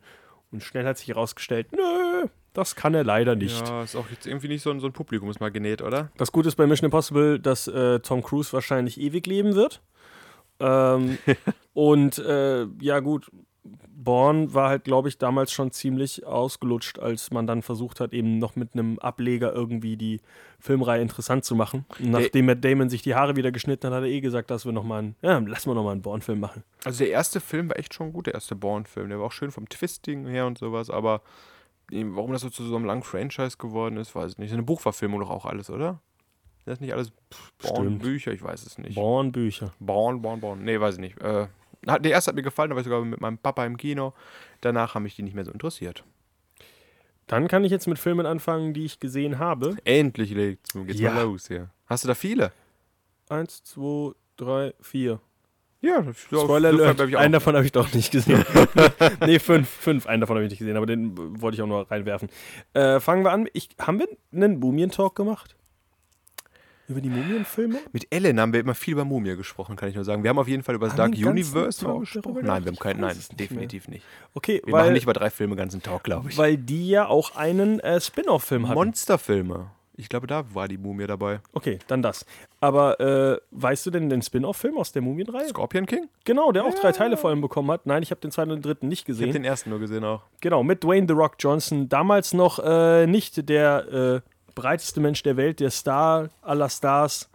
Und 0.54 0.64
schnell 0.64 0.86
hat 0.86 1.00
sich 1.00 1.08
herausgestellt, 1.08 1.72
nö, 1.72 2.28
das 2.54 2.76
kann 2.76 2.94
er 2.94 3.04
leider 3.04 3.36
nicht. 3.36 3.68
Ja, 3.68 3.84
ist 3.84 3.96
auch 3.96 4.10
jetzt 4.12 4.28
irgendwie 4.28 4.48
nicht 4.48 4.62
so 4.62 4.70
ein, 4.70 4.80
so 4.80 4.86
ein 4.86 4.94
Publikumsmagnet, 4.94 5.82
oder? 5.82 6.12
Das 6.18 6.32
Gute 6.32 6.48
ist 6.48 6.56
bei 6.56 6.68
Mission 6.68 6.86
Impossible, 6.86 7.40
dass 7.40 7.68
äh, 7.68 8.00
Tom 8.00 8.22
Cruise 8.22 8.54
wahrscheinlich 8.54 9.02
ewig 9.02 9.26
leben 9.26 9.56
wird. 9.56 9.82
Ähm, 10.60 11.18
und 11.74 12.20
äh, 12.20 12.68
ja, 12.80 13.00
gut, 13.00 13.32
Born 13.96 14.54
war 14.54 14.70
halt, 14.70 14.84
glaube 14.84 15.08
ich, 15.08 15.18
damals 15.18 15.52
schon 15.52 15.72
ziemlich 15.72 16.26
ausgelutscht, 16.26 17.00
als 17.00 17.32
man 17.32 17.48
dann 17.48 17.62
versucht 17.62 18.00
hat, 18.00 18.14
eben 18.14 18.40
noch 18.40 18.56
mit 18.56 18.74
einem 18.74 19.00
Ableger 19.00 19.54
irgendwie 19.54 19.98
die 19.98 20.20
Filmreihe 20.60 21.02
interessant 21.02 21.46
zu 21.46 21.56
machen. 21.56 21.86
Und 22.00 22.12
nachdem 22.12 22.48
Matt 22.48 22.64
Damon 22.64 22.90
sich 22.90 23.02
die 23.02 23.16
Haare 23.16 23.36
wieder 23.36 23.52
geschnitten 23.52 23.88
hat, 23.88 23.94
hat 23.94 24.04
er 24.04 24.10
eh 24.10 24.22
gesagt, 24.22 24.52
dass 24.52 24.66
wir 24.66 24.72
noch 24.72 24.84
mal 24.84 25.00
einen, 25.00 25.16
ja, 25.22 25.38
lass 25.40 25.66
mal 25.66 25.76
noch 25.76 25.84
mal 25.84 25.92
einen 25.92 26.02
Born-Film 26.02 26.40
machen. 26.40 26.64
Also 26.84 27.04
der 27.04 27.12
erste 27.12 27.40
Film 27.40 27.70
war 27.70 27.78
echt 27.78 27.94
schon 27.94 28.14
gut, 28.14 28.28
der 28.28 28.34
erste 28.34 28.56
Born-Film. 28.56 29.10
Der 29.10 29.20
war 29.20 29.28
auch 29.28 29.32
schön 29.32 29.52
vom 29.52 29.70
Twisting 29.70 30.26
her 30.28 30.48
und 30.48 30.58
sowas, 30.58 30.90
aber 30.90 31.22
warum 31.92 32.32
das 32.32 32.42
so 32.42 32.50
zu 32.50 32.64
so 32.64 32.76
einem 32.76 32.86
langen 32.86 33.04
Franchise 33.04 33.58
geworden 33.58 33.98
ist, 33.98 34.16
weiß 34.16 34.34
ich 34.34 34.38
nicht. 34.38 34.54
Eine 34.54 34.64
Buchverfilmung 34.64 35.20
doch 35.20 35.30
auch 35.30 35.46
alles, 35.46 35.70
oder? 35.70 36.00
Das 36.66 36.76
ist 36.76 36.82
nicht 36.82 36.94
alles. 36.94 37.12
Born-Bücher, 37.62 38.32
ich 38.32 38.42
weiß 38.42 38.66
es 38.66 38.78
nicht. 38.78 38.96
Born-Bücher. 38.96 39.74
Born, 39.80 40.22
Born, 40.22 40.40
Born. 40.40 40.64
Nee, 40.64 40.80
weiß 40.80 40.96
ich 40.96 41.02
nicht. 41.02 41.22
Äh, 41.22 41.48
der 41.86 42.12
erste 42.12 42.30
hat 42.30 42.36
mir 42.36 42.42
gefallen, 42.44 42.70
da 42.70 42.76
war 42.76 42.82
ich 42.82 42.86
sogar 42.86 43.04
mit 43.04 43.22
meinem 43.22 43.38
Papa 43.38 43.66
im 43.66 43.78
Kino. 43.78 44.14
Danach 44.62 44.96
haben 44.96 45.04
mich 45.04 45.16
die 45.16 45.24
nicht 45.24 45.34
mehr 45.36 45.46
so 45.46 45.52
interessiert. 45.52 46.04
Dann 47.28 47.48
kann 47.48 47.64
ich 47.64 47.72
jetzt 47.72 47.88
mit 47.88 48.00
Filmen 48.00 48.26
anfangen, 48.26 48.74
die 48.74 48.86
ich 48.86 49.00
gesehen 49.00 49.40
habe. 49.40 49.78
Endlich 49.86 50.32
legt's, 50.32 50.74
geht's 50.74 51.00
Ja. 51.00 51.14
mal 51.14 51.24
los 51.24 51.48
hier. 51.48 51.70
Hast 51.88 52.04
du 52.04 52.08
da 52.10 52.16
viele? 52.16 52.52
Eins, 53.30 53.64
zwei, 53.64 54.12
drei, 54.36 54.74
vier. 54.82 55.20
Ja, 55.82 56.02
Spoiler 56.14 56.70
Alert, 56.70 57.02
einen 57.16 57.34
davon 57.34 57.56
habe 57.56 57.66
ich 57.66 57.74
doch 57.74 57.94
nicht 57.94 58.10
gesehen. 58.12 58.46
nee, 59.26 59.38
fünf, 59.38 59.68
fünf, 59.68 60.08
einen 60.08 60.22
davon 60.22 60.38
habe 60.38 60.46
ich 60.46 60.50
nicht 60.52 60.60
gesehen, 60.60 60.78
aber 60.78 60.86
den 60.86 61.42
wollte 61.42 61.56
ich 61.56 61.62
auch 61.62 61.68
nur 61.68 61.90
reinwerfen. 61.92 62.30
Äh, 62.74 63.02
fangen 63.02 63.26
wir 63.26 63.32
an. 63.34 63.50
Ich, 63.52 63.68
haben 63.80 64.00
wir 64.00 64.08
einen 64.32 64.62
Boomian-Talk 64.62 65.14
gemacht? 65.14 65.58
Über 66.88 67.00
die 67.00 67.10
Mumienfilme? 67.10 67.80
Mit 67.94 68.08
Ellen 68.14 68.40
haben 68.40 68.52
wir 68.52 68.60
immer 68.60 68.76
viel 68.76 68.94
über 68.94 69.06
Mumie 69.06 69.36
gesprochen, 69.38 69.76
kann 69.78 69.88
ich 69.90 69.96
nur 69.96 70.04
sagen. 70.04 70.22
Wir 70.24 70.30
haben 70.30 70.38
auf 70.40 70.48
jeden 70.50 70.64
Fall 70.64 70.76
über 70.76 70.88
das 70.88 70.98
Haben 70.98 71.14
Dark 71.14 71.26
Universe 71.32 71.80
Talk 71.80 72.02
gesprochen. 72.02 72.40
Nein, 72.46 72.66
wir 72.66 72.72
haben 72.72 72.80
keinen, 72.80 73.00
nein, 73.00 73.16
nicht 73.16 73.30
mehr. 73.30 73.38
definitiv 73.38 73.88
nicht. 73.88 74.06
Okay, 74.34 74.62
Wir 74.66 74.74
weil, 74.74 74.82
machen 74.84 74.94
nicht 74.94 75.04
über 75.04 75.14
drei 75.14 75.30
Filme 75.30 75.56
ganzen 75.56 75.82
Talk, 75.82 76.04
glaube 76.04 76.30
ich. 76.30 76.38
weil 76.38 76.58
die 76.58 76.90
ja 76.90 77.08
auch 77.08 77.36
einen 77.38 77.80
äh, 77.80 78.02
Spin-off-Film 78.02 78.68
hatten. 78.68 78.76
Monsterfilme. 78.76 79.68
Ich 79.96 80.10
glaube, 80.10 80.26
da 80.26 80.44
war 80.56 80.68
die 80.68 80.80
Mumie 80.80 81.06
dabei. 81.06 81.40
Okay, 81.54 81.78
dann 81.88 82.02
das. 82.02 82.26
Aber 82.60 83.00
äh, 83.00 83.38
weißt 83.52 83.86
du 83.86 83.92
denn 83.92 84.10
den 84.10 84.24
Spin-off-Film 84.24 84.76
aus 84.78 84.92
der 84.92 85.04
Mumienreihe? 85.04 85.48
Scorpion 85.50 85.86
King? 85.86 86.10
Genau, 86.26 86.52
der 86.52 86.66
auch 86.66 86.74
drei 86.74 86.92
Teile 86.92 87.16
vor 87.16 87.30
allem 87.30 87.42
bekommen 87.42 87.70
hat. 87.70 87.86
Nein, 87.86 88.02
ich 88.02 88.10
habe 88.10 88.20
den 88.20 88.32
zweiten 88.32 88.50
und 88.50 88.58
den 88.58 88.64
dritten 88.64 88.88
nicht 88.88 89.08
Ich 89.08 89.16
habe 89.16 89.20
gesehen. 89.28 89.34
den 89.34 89.46
ersten 89.46 89.70
nur 89.70 89.80
gesehen 89.80 90.04
auch. 90.04 90.24
Genau, 90.42 90.64
mit 90.64 90.84
Dwayne 90.84 91.06
The 91.08 91.14
Rock 91.14 91.36
Johnson. 91.38 91.90
Damals 91.90 92.34
noch 92.34 92.58
äh, 92.58 93.06
nicht 93.06 93.48
der 93.48 94.22
äh, 94.26 94.30
breiteste 94.56 95.00
Mensch 95.00 95.24
der 95.24 95.38
Welt, 95.38 95.60
der 95.60 95.72
Star 95.72 96.30
aller 96.42 96.70
Stars, 96.70 97.30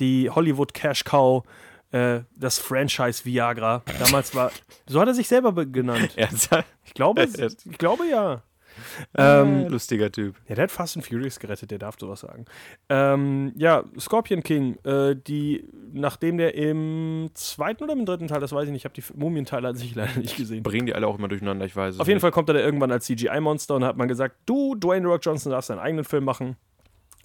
die 0.00 0.28
Hollywood 0.30 0.74
Cash 0.74 1.04
Cow, 1.04 1.44
äh, 1.92 2.20
das 2.36 2.58
Franchise 2.58 3.24
Viagra. 3.24 3.82
Damals 3.98 4.34
war. 4.34 4.50
So 4.86 5.00
hat 5.00 5.08
er 5.08 5.14
sich 5.14 5.28
selber 5.28 5.52
be- 5.52 5.66
genannt. 5.66 6.14
Ich 6.84 6.94
glaube, 6.94 7.22
ich 7.70 7.78
glaube 7.78 8.06
ja. 8.06 8.42
Ähm, 9.16 9.68
lustiger 9.68 10.10
Typ. 10.10 10.36
Ja, 10.48 10.54
der 10.54 10.64
hat 10.64 10.70
Fast 10.70 10.96
and 10.96 11.06
Furious 11.06 11.38
gerettet, 11.38 11.70
der 11.70 11.78
darf 11.78 11.96
sowas 11.98 12.20
sagen. 12.20 12.46
Ähm, 12.88 13.52
ja, 13.56 13.84
Scorpion 13.98 14.42
King, 14.42 14.76
äh, 14.84 15.14
die, 15.14 15.68
nachdem 15.92 16.38
der 16.38 16.54
im 16.54 17.30
zweiten 17.34 17.84
oder 17.84 17.92
im 17.92 18.06
dritten 18.06 18.28
Teil, 18.28 18.40
das 18.40 18.52
weiß 18.52 18.64
ich 18.66 18.70
nicht, 18.72 18.82
ich 18.82 18.84
habe 18.84 18.94
die 18.94 19.04
Mumienteile 19.18 19.68
an 19.68 19.76
sich 19.76 19.94
leider 19.94 20.18
nicht 20.18 20.36
gesehen. 20.36 20.62
Bringen 20.62 20.86
die 20.86 20.94
alle 20.94 21.06
auch 21.06 21.18
immer 21.18 21.28
durcheinander, 21.28 21.64
ich 21.64 21.76
weiß 21.76 21.94
es 21.94 22.00
Auf 22.00 22.06
jeden 22.06 22.16
nicht. 22.16 22.22
Fall 22.22 22.32
kommt 22.32 22.48
er 22.48 22.54
da 22.54 22.60
irgendwann 22.60 22.90
als 22.92 23.06
CGI-Monster 23.06 23.76
und 23.76 23.84
hat 23.84 23.96
man 23.96 24.08
gesagt, 24.08 24.36
du, 24.46 24.74
Dwayne 24.74 25.02
The 25.02 25.12
Rock 25.12 25.24
Johnson, 25.24 25.52
darfst 25.52 25.70
deinen 25.70 25.78
eigenen 25.78 26.04
Film 26.04 26.24
machen. 26.24 26.56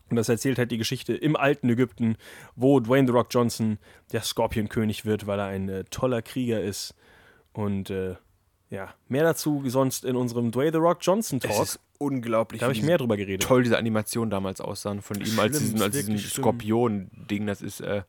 Und 0.10 0.16
das 0.16 0.28
erzählt 0.30 0.58
halt 0.58 0.72
die 0.72 0.78
Geschichte 0.78 1.14
im 1.14 1.36
alten 1.36 1.70
Ägypten, 1.70 2.16
wo 2.56 2.80
Dwayne 2.80 3.08
The 3.08 3.14
Rock 3.14 3.28
Johnson 3.30 3.78
der 4.12 4.22
Skorpionkönig 4.22 5.06
wird, 5.06 5.28
weil 5.28 5.40
er 5.40 5.46
ein 5.46 5.70
äh, 5.70 5.84
toller 5.86 6.22
Krieger 6.22 6.62
ist. 6.62 6.96
Und 7.54 7.90
äh, 7.90 8.16
ja, 8.70 8.94
mehr 9.08 9.24
dazu 9.24 9.64
sonst 9.66 10.06
in 10.06 10.16
unserem 10.16 10.52
Dwayne 10.52 10.72
The 10.72 10.78
Rock 10.78 11.00
Johnson 11.02 11.40
Es 11.44 11.50
Talk. 11.50 11.64
ist 11.64 11.80
unglaublich. 11.98 12.60
Da 12.60 12.68
habe 12.68 12.74
ich 12.76 12.84
mehr 12.84 12.98
drüber 12.98 13.18
geredet. 13.18 13.42
toll 13.48 13.64
diese 13.64 13.78
Animation 13.78 14.30
damals 14.30 14.62
aussahen 14.62 15.02
von 15.02 15.20
ihm 15.20 15.40
als 15.40 15.58
diesen, 15.58 15.82
als. 15.82 15.98
Skorpion-Ding. 16.34 17.48
Das 17.48 17.62
ist, 17.62 17.82
äh, 17.82 18.04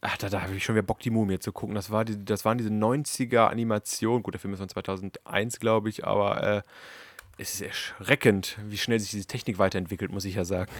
ach, 0.00 0.16
da, 0.18 0.28
da 0.28 0.42
habe 0.42 0.54
ich 0.54 0.64
schon 0.64 0.76
wieder 0.76 0.84
Bock, 0.86 1.00
die 1.00 1.10
Mumie 1.10 1.40
zu 1.40 1.52
gucken. 1.52 1.74
Das, 1.74 1.90
war 1.90 2.04
die, 2.04 2.24
das 2.24 2.44
waren 2.44 2.58
diese 2.58 2.70
90er-Animationen. 2.70 4.22
Gut, 4.22 4.34
der 4.34 4.40
Film 4.40 4.54
ist 4.54 4.60
von 4.60 4.68
2001, 4.68 5.58
glaube 5.58 5.88
ich, 5.88 6.04
aber 6.06 6.42
äh, 6.42 6.62
es 7.38 7.54
ist 7.54 7.60
erschreckend, 7.62 8.56
wie 8.68 8.78
schnell 8.78 9.00
sich 9.00 9.10
diese 9.10 9.26
Technik 9.26 9.58
weiterentwickelt, 9.58 10.12
muss 10.12 10.24
ich 10.24 10.36
ja 10.36 10.44
sagen. 10.44 10.70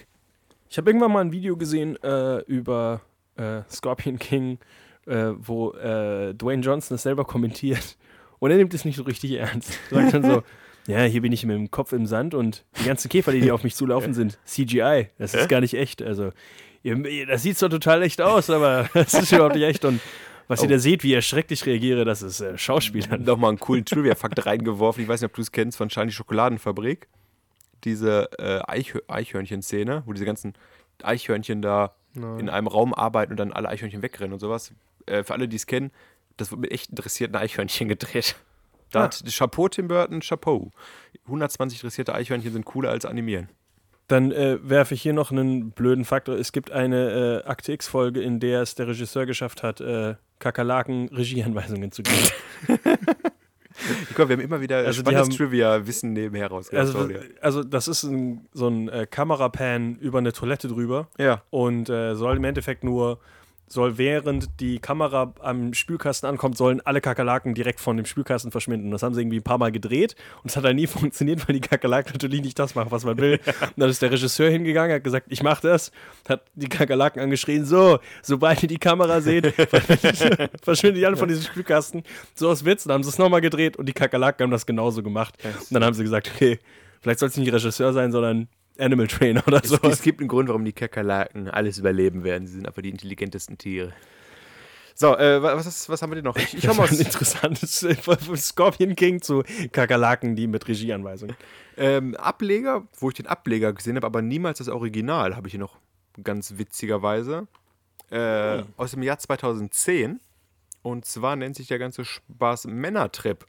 Ich 0.68 0.78
habe 0.78 0.91
irgendwann 0.91 1.12
mal 1.12 1.20
ein 1.20 1.32
Video 1.32 1.57
gesehen 1.57 1.97
äh, 2.03 2.39
über 2.43 3.01
äh, 3.37 3.62
Scorpion 3.68 4.18
King, 4.18 4.59
äh, 5.07 5.32
wo 5.37 5.72
äh, 5.72 6.34
Dwayne 6.34 6.62
Johnson 6.62 6.95
es 6.95 7.03
selber 7.03 7.24
kommentiert. 7.24 7.97
Und 8.39 8.51
er 8.51 8.57
nimmt 8.57 8.74
es 8.74 8.84
nicht 8.84 8.97
so 8.97 9.03
richtig 9.03 9.32
ernst. 9.32 9.78
Sagt 9.91 10.14
dann 10.14 10.22
so, 10.22 10.43
ja, 10.87 11.03
hier 11.05 11.22
bin 11.22 11.32
ich 11.32 11.45
mit 11.45 11.57
dem 11.57 11.70
Kopf 11.70 11.93
im 11.93 12.07
Sand 12.07 12.34
und 12.34 12.64
die 12.80 12.84
ganzen 12.84 13.09
Käfer, 13.09 13.32
die 13.32 13.41
hier 13.41 13.55
auf 13.55 13.64
mich 13.64 13.74
zulaufen, 13.74 14.14
sind 14.14 14.39
CGI. 14.45 15.09
Das 15.18 15.34
ist 15.34 15.49
gar 15.49 15.61
nicht 15.61 15.74
echt. 15.74 16.03
Also, 16.03 16.32
ihr, 16.82 17.26
das 17.26 17.43
sieht 17.43 17.59
zwar 17.59 17.70
total 17.70 18.03
echt 18.03 18.20
aus, 18.20 18.51
aber 18.51 18.89
das 18.95 19.14
ist 19.14 19.32
überhaupt 19.32 19.55
nicht 19.57 19.64
echt. 19.64 19.84
Und 19.84 20.01
was 20.49 20.61
ihr 20.62 20.66
Oh. 20.68 20.70
da 20.70 20.78
seht, 20.78 21.03
wie 21.03 21.12
er 21.12 21.22
schrecklich 21.22 21.66
reagiere, 21.66 22.05
das 22.05 22.22
ist 22.22 22.41
äh, 22.41 22.57
Schauspielern. 22.57 23.22
Nochmal 23.24 23.49
einen 23.51 23.59
coolen 23.59 23.84
Trivia-Fakt 23.84 24.47
reingeworfen. 24.47 25.03
Ich 25.03 25.09
weiß 25.09 25.20
nicht, 25.22 25.30
ob 25.30 25.34
du 25.34 25.43
es 25.43 25.51
kennst 25.51 25.76
von 25.76 25.91
Shiny 25.91 26.12
Schokoladenfabrik. 26.12 27.09
Diese 27.84 28.28
äh, 28.39 28.61
Eichhör 28.66 29.03
Eichhörnchen-Szene, 29.09 30.05
wo 30.07 30.12
diese 30.12 30.24
ganzen 30.24 30.55
Eichhörnchen 31.03 31.62
da 31.62 31.95
in 32.14 32.49
einem 32.49 32.66
Raum 32.66 32.95
arbeiten 32.95 33.32
und 33.32 33.37
dann 33.39 33.53
alle 33.53 33.68
Eichhörnchen 33.68 34.01
wegrennen 34.01 34.32
und 34.32 34.39
sowas. 34.39 34.72
Äh, 35.05 35.22
für 35.22 35.34
alle, 35.34 35.49
die 35.49 35.57
es 35.57 35.66
kennen, 35.66 35.91
das 36.37 36.51
wird 36.51 36.61
mit 36.61 36.72
echt 36.72 36.91
interessierten 36.91 37.37
Eichhörnchen 37.37 37.89
gedreht. 37.89 38.37
Da 38.93 39.01
Ah. 39.01 39.03
hat 39.05 39.22
Chapeau 39.28 39.68
Tim 39.68 39.89
Burton, 39.89 40.20
Chapeau. 40.20 40.70
120 41.26 41.78
interessierte 41.80 42.14
Eichhörnchen 42.14 42.53
sind 42.53 42.64
cooler 42.64 42.91
als 42.91 43.05
animieren. 43.05 43.49
Dann 44.09 44.30
äh, 44.30 44.59
werfe 44.62 44.95
ich 44.95 45.03
hier 45.03 45.12
noch 45.12 45.32
einen 45.32 45.72
blöden 45.72 46.05
Faktor. 46.05 46.37
Es 46.37 46.53
gibt 46.53 46.70
eine 46.70 47.43
äh, 47.45 47.49
Akte 47.49 47.72
X-Folge, 47.72 48.20
in 48.22 48.39
der 48.39 48.62
es 48.62 48.76
der 48.76 48.87
Regisseur 48.87 49.26
geschafft 49.26 49.64
hat, 49.64 49.80
äh, 49.80 50.14
Kakerlaken 50.39 51.09
Regieanweisungen 51.09 51.91
zu 51.91 52.03
geben. 52.03 52.28
Ich 54.09 54.14
glaube, 54.14 54.30
wir 54.30 54.37
haben 54.39 54.43
immer 54.45 54.61
wieder 54.62 54.78
Also 54.78 55.01
spannendes 55.01 55.37
Trivia-Wissen 55.37 56.14
nebenher 56.14 56.49
rausgebracht. 56.49 56.87
Also, 56.87 57.09
das, 57.09 57.22
also 57.43 57.62
das 57.62 57.89
ist 57.89 58.03
ein, 58.05 58.47
so 58.53 58.68
ein 58.68 58.89
äh, 58.89 59.07
Kamerapan 59.09 59.97
über 59.97 60.18
eine 60.18 60.32
Toilette 60.32 60.68
drüber 60.68 61.09
ja. 61.18 61.43
und 61.51 61.91
äh, 61.91 62.14
soll 62.14 62.37
im 62.39 62.45
Endeffekt 62.45 62.84
nur, 62.84 63.20
soll 63.69 63.99
während 63.99 64.61
die 64.61 64.79
Kamera 64.79 65.35
am 65.41 65.75
Spülkasten 65.75 66.29
ankommt, 66.29 66.57
sollen 66.57 66.81
alle 66.85 67.01
Kakerlaken 67.01 67.55
direkt 67.55 67.81
von 67.81 67.97
dem 67.97 68.07
Spülkasten 68.07 68.53
verschwinden. 68.53 68.91
Das 68.91 69.03
haben 69.03 69.14
sie 69.14 69.23
irgendwie 69.23 69.39
ein 69.39 69.43
paar 69.43 69.59
Mal 69.59 69.73
gedreht 69.73 70.14
und 70.43 70.51
es 70.51 70.57
hat 70.57 70.64
dann 70.64 70.77
nie 70.77 70.87
funktioniert, 70.87 71.47
weil 71.47 71.55
die 71.55 71.67
Kakerlaken 71.67 72.12
natürlich 72.12 72.43
nicht 72.43 72.59
das 72.59 72.75
machen, 72.75 72.91
was 72.91 73.05
man 73.05 73.19
will. 73.19 73.41
Und 73.47 73.79
dann 73.79 73.91
ist 73.91 74.03
der 74.03 74.11
Regisseur 74.11 74.51
hingegangen, 74.51 74.95
hat 74.95 75.05
gesagt, 75.05 75.27
ich 75.31 75.43
mache 75.43 75.67
das, 75.67 75.91
hat 76.29 76.43
die 76.55 76.69
Kakerlaken 76.69 77.21
angeschrien, 77.21 77.64
so, 77.64 77.99
sobald 78.23 78.62
ihr 78.62 78.69
die 78.69 78.79
Kamera 78.79 79.21
seht, 79.21 79.53
verschwinden 80.62 80.99
die 80.99 81.07
alle 81.07 81.17
von 81.17 81.29
diesem 81.29 81.45
Spülkasten. 81.45 82.03
So 82.35 82.49
aus 82.49 82.64
Witz, 82.64 82.85
dann 82.85 82.95
haben 82.95 83.03
sie 83.03 83.11
es 83.11 83.19
nochmal 83.19 83.41
gedreht 83.41 83.77
und 83.77 83.87
die 83.87 83.93
Kakerlaken 83.93 84.45
haben 84.45 84.51
das 84.51 84.67
genauso 84.67 85.03
gemacht. 85.03 85.35
Und 85.45 85.73
dann 85.73 85.85
haben 85.85 85.95
sie 85.95 86.05
gesagt, 86.05 86.31
okay, 86.35 86.59
vielleicht 87.01 87.19
soll 87.19 87.29
es 87.29 87.37
nicht 87.37 87.53
Regisseur 87.53 87.93
sein, 87.93 88.12
sondern 88.12 88.49
Animal 88.79 89.07
Trainer 89.07 89.43
oder 89.47 89.61
so. 89.64 89.77
es 89.83 90.03
gibt 90.03 90.20
einen 90.20 90.29
Grund, 90.29 90.49
warum 90.49 90.64
die 90.64 90.72
Kakerlaken 90.72 91.49
alles 91.49 91.79
überleben 91.79 92.24
werden. 92.24 92.47
Sie 92.47 92.55
sind 92.55 92.66
einfach 92.66 92.83
die 92.83 92.91
intelligentesten 92.91 93.59
Tiere. 93.59 93.93
So, 94.95 95.14
äh, 95.16 95.43
wa- 95.43 95.55
was, 95.57 95.89
was 95.91 96.01
haben 96.01 96.11
wir 96.11 96.14
denn 96.16 96.24
noch? 96.24 96.37
Ich, 96.37 96.55
ich 96.57 96.66
habe 96.68 96.79
mal 96.79 96.89
ein 96.89 96.99
interessantes 96.99 97.83
äh, 97.83 97.97
Scorpion 98.37 98.95
King 98.97 99.20
zu 99.20 99.43
Kakerlaken, 99.72 100.37
die 100.37 100.47
mit 100.47 100.66
Regieanweisungen. 100.68 101.37
ähm, 101.77 102.14
Ableger, 102.16 102.87
wo 102.99 103.11
ich 103.11 103.14
den 103.16 103.27
Ableger 103.27 103.72
gesehen 103.74 103.97
habe, 103.97 104.07
aber 104.07 104.22
niemals 104.22 104.59
das 104.59 104.68
Original, 104.68 105.37
habe 105.37 105.49
ich 105.49 105.53
hier 105.53 105.61
noch 105.61 105.77
ganz 106.22 106.55
witzigerweise. 106.57 107.47
Äh, 108.11 108.62
Aus 108.77 108.93
dem 108.93 109.03
Jahr 109.03 109.18
2010. 109.18 110.20
Und 110.83 111.05
zwar 111.05 111.35
nennt 111.37 111.57
sich 111.57 111.66
der 111.66 111.79
ganze 111.81 112.05
Spaß 112.05 112.66
Männertrip. 112.66 113.45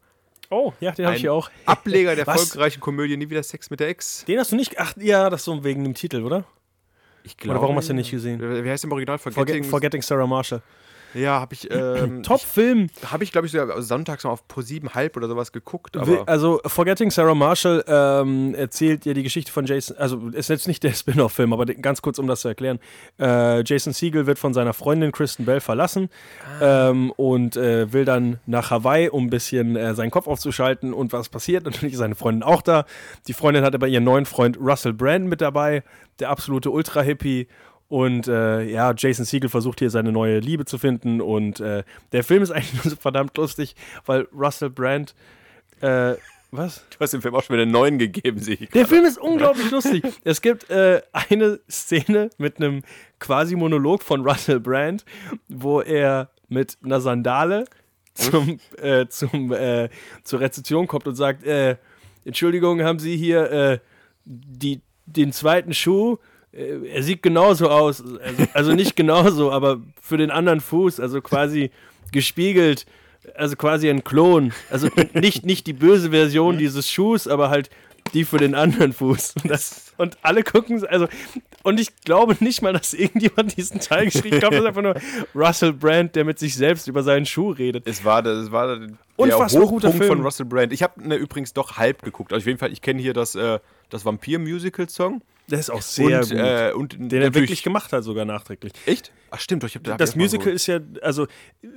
Oh, 0.50 0.74
ja, 0.80 0.92
den 0.92 1.06
habe 1.06 1.16
ich 1.16 1.22
hier 1.22 1.34
auch. 1.34 1.50
Ableger 1.66 2.16
der 2.16 2.26
Was? 2.28 2.42
erfolgreichen 2.42 2.80
Komödie 2.80 3.18
Nie 3.18 3.30
wieder 3.30 3.44
Sex 3.44 3.70
mit 3.70 3.80
der 3.80 3.90
Ex. 3.90 4.26
Den 4.26 4.40
hast 4.40 4.52
du 4.52 4.56
nicht. 4.56 4.80
Ach 4.80 4.94
ja, 4.98 5.30
das 5.30 5.42
ist 5.42 5.46
so 5.46 5.64
wegen 5.64 5.84
dem 5.84 5.94
Titel, 5.94 6.24
oder? 6.24 6.46
Ich 7.24 7.36
Oder 7.44 7.62
warum 7.62 7.76
hast 7.76 7.90
du 7.90 7.94
den 7.94 7.98
nicht 7.98 8.12
gesehen? 8.12 8.40
Wie 8.40 8.70
heißt 8.70 8.84
der 8.84 8.88
im 8.88 8.94
Original? 8.94 9.18
Forget, 9.18 9.36
Forgetting. 9.36 9.64
Forgetting 9.66 10.02
Sarah 10.02 10.28
Marshall. 10.28 10.62
Ja, 11.14 11.40
habe 11.40 11.54
ich. 11.54 11.70
Ähm, 11.72 12.24
Top-Film. 12.24 12.90
Habe 13.06 13.24
ich, 13.24 13.32
glaube 13.32 13.48
ich, 13.48 13.54
sogar 13.54 13.82
sonntags 13.82 14.24
mal 14.24 14.32
auf 14.32 14.48
Pro 14.48 14.62
7 14.62 14.94
halb 14.94 15.18
oder 15.18 15.28
sowas 15.28 15.52
geguckt. 15.52 15.98
Also, 16.28 16.62
Forgetting 16.66 17.12
Sarah 17.12 17.36
Marshall 17.36 17.84
ähm, 17.88 18.56
erzählt 18.56 19.06
ja 19.06 19.14
die 19.14 19.24
Geschichte 19.24 19.52
von 19.52 19.66
Jason. 19.66 19.98
Also, 19.98 20.30
ist 20.30 20.50
jetzt 20.50 20.68
nicht 20.68 20.84
der 20.84 20.92
Spin-off-Film, 20.94 21.54
aber 21.54 21.66
ganz 21.66 22.02
kurz, 22.02 22.20
um 22.20 22.28
das 22.28 22.42
zu 22.42 22.48
erklären. 22.48 22.80
Äh, 23.20 23.64
Jason 23.64 23.94
Siegel 23.94 24.28
wird 24.28 24.40
von 24.40 24.54
seiner 24.54 24.74
Freundin 24.74 25.12
Kristen 25.12 25.46
Bell 25.46 25.60
verlassen 25.60 26.10
ähm, 26.62 27.12
und 27.12 27.58
äh, 27.58 27.92
will 27.94 28.06
dann 28.06 28.40
nach 28.46 28.72
Hawaii, 28.72 29.10
um 29.10 29.26
ein 29.26 29.30
bisschen 29.30 29.76
äh, 29.76 29.96
seinen 29.96 30.12
Kopf 30.12 30.28
aufzuschalten. 30.28 30.94
Und 30.94 31.14
was 31.14 31.30
passiert? 31.30 31.66
Natürlich 31.66 31.94
ist 31.94 32.00
seine 32.00 32.16
Freundin 32.16 32.44
auch 32.44 32.62
da. 32.62 32.86
Die 33.28 33.34
Freundin 33.34 33.64
hat 33.64 33.76
aber 33.76 33.88
ihren 33.88 34.04
neuen 34.04 34.26
Freund 34.26 34.58
Russell 34.60 34.94
Brand 34.94 35.28
mit 35.28 35.42
dabei, 35.42 35.84
der 36.20 36.30
absolute 36.30 36.72
Ultra-Hippie. 36.72 37.48
Und 37.90 38.28
äh, 38.28 38.64
ja, 38.64 38.94
Jason 38.96 39.26
Siegel 39.26 39.50
versucht 39.50 39.80
hier 39.80 39.90
seine 39.90 40.12
neue 40.12 40.40
Liebe 40.40 40.66
zu 40.66 40.78
finden. 40.78 41.22
Und 41.22 41.60
äh, 41.60 41.84
der 42.12 42.24
Film 42.24 42.44
ist 42.44 42.52
eigentlich 42.54 42.74
nur 42.74 42.92
so 42.92 42.96
verdammt 42.96 43.38
lustig, 43.38 43.76
weil 44.06 44.28
Russell 44.34 44.70
Brand. 44.70 45.16
Äh, 45.82 46.16
was? 46.50 46.86
du 46.92 47.00
hast 47.02 47.14
dem 47.14 47.22
Film 47.22 47.36
auch 47.36 47.44
schon 47.44 47.56
wieder 47.56 47.64
einen 47.64 47.74
neuen 47.74 48.00
gegeben, 48.00 48.40
sehe 48.40 48.56
ich. 48.56 48.70
Der 48.70 48.88
Film 48.88 49.04
ist 49.04 49.18
unglaublich 49.18 49.70
lustig. 49.70 50.04
Es 50.24 50.42
gibt 50.42 50.70
äh, 50.70 51.02
eine 51.12 51.60
Szene 51.70 52.30
mit 52.38 52.58
einem 52.58 52.84
quasi 53.20 53.56
Monolog 53.58 54.02
von 54.02 54.22
Russell 54.22 54.62
Brand, 54.62 55.04
wo 55.50 55.82
er 55.82 56.30
mit 56.48 56.78
einer 56.84 57.02
Sandale 57.02 57.66
zum, 58.14 58.60
äh, 58.82 59.08
zum, 59.08 59.52
äh, 59.52 59.90
zur 60.24 60.40
Rezeption 60.40 60.88
kommt 60.88 61.06
und 61.06 61.16
sagt, 61.16 61.44
äh, 61.46 61.76
Entschuldigung, 62.24 62.82
haben 62.82 63.00
Sie 63.00 63.16
hier 63.16 63.80
die, 64.26 64.82
den 65.06 65.32
zweiten 65.32 65.74
Schuh? 65.74 66.18
Äh, 66.58 66.88
er 66.88 67.04
sieht 67.04 67.22
genauso 67.22 67.70
aus, 67.70 68.02
also, 68.02 68.48
also 68.54 68.74
nicht 68.74 68.96
genauso, 68.96 69.52
aber 69.54 69.80
für 70.02 70.18
den 70.18 70.32
anderen 70.32 70.62
Fuß, 70.62 71.00
also 71.00 71.22
quasi 71.22 71.72
gespiegelt, 72.12 72.86
also 73.36 73.56
quasi 73.56 73.90
ein 73.90 74.04
Klon. 74.04 74.54
Also 74.70 74.90
nicht, 75.14 75.46
nicht 75.46 75.68
die 75.68 75.74
böse 75.74 76.12
Version 76.12 76.58
dieses 76.58 76.90
Schuhs, 76.90 77.28
aber 77.28 77.50
halt 77.50 77.70
die 78.14 78.26
für 78.26 78.38
den 78.38 78.56
anderen 78.56 78.94
Fuß. 78.94 79.36
Und, 79.44 79.50
das, 79.52 79.94
und 79.98 80.18
alle 80.22 80.44
gucken, 80.44 80.86
also, 80.88 81.08
und 81.64 81.80
ich 81.80 81.96
glaube 82.04 82.38
nicht 82.40 82.62
mal, 82.62 82.74
dass 82.74 82.94
irgendjemand 82.94 83.58
diesen 83.58 83.80
Teil 83.80 84.06
geschrieben 84.06 84.28
hat. 84.28 84.34
Ich 84.36 84.40
glaube, 84.40 84.56
das 84.56 84.64
ist 84.64 84.68
einfach 84.68 84.82
nur 84.82 84.96
Russell 85.36 85.74
Brand, 85.74 86.16
der 86.16 86.26
mit 86.26 86.40
sich 86.40 86.56
selbst 86.56 86.88
über 86.88 87.04
seinen 87.04 87.26
Schuh 87.26 87.52
redet. 87.52 87.86
Es 87.86 88.04
war, 88.06 88.22
das 88.22 88.52
war 88.52 88.78
der 88.78 88.90
Unfassbar 89.18 89.64
guter 89.64 89.88
Hochpunkt 89.90 89.98
Film. 89.98 90.08
von 90.08 90.22
Russell 90.22 90.46
Brand. 90.46 90.72
Ich 90.72 90.84
habe 90.84 91.08
ne, 91.08 91.16
übrigens 91.16 91.54
doch 91.54 91.78
halb 91.78 92.04
geguckt. 92.04 92.32
Also 92.32 92.44
auf 92.44 92.48
jeden 92.48 92.60
Fall, 92.60 92.72
ich 92.72 92.82
kenne 92.82 93.02
hier 93.02 93.14
das, 93.14 93.36
äh, 93.36 93.60
das 93.90 94.06
Vampir-Musical-Song. 94.06 95.22
Der 95.50 95.60
ist 95.60 95.70
auch 95.70 95.82
sehr 95.82 96.20
und, 96.20 96.30
gut. 96.30 96.38
Äh, 96.38 96.72
und 96.74 97.12
den 97.12 97.22
er 97.22 97.34
wirklich 97.34 97.64
gemacht 97.64 97.94
hat, 97.94 98.04
sogar 98.04 98.26
nachträglich. 98.26 98.74
Echt? 98.86 99.14
Ach 99.32 99.40
stimmt, 99.40 99.64
ich 99.64 99.76
hab, 99.76 99.84
da 99.84 99.92
hab 99.94 99.98
Das 99.98 100.16
Musical 100.16 100.52
ist 100.52 100.68
ja, 100.68 100.80
also 101.02 101.28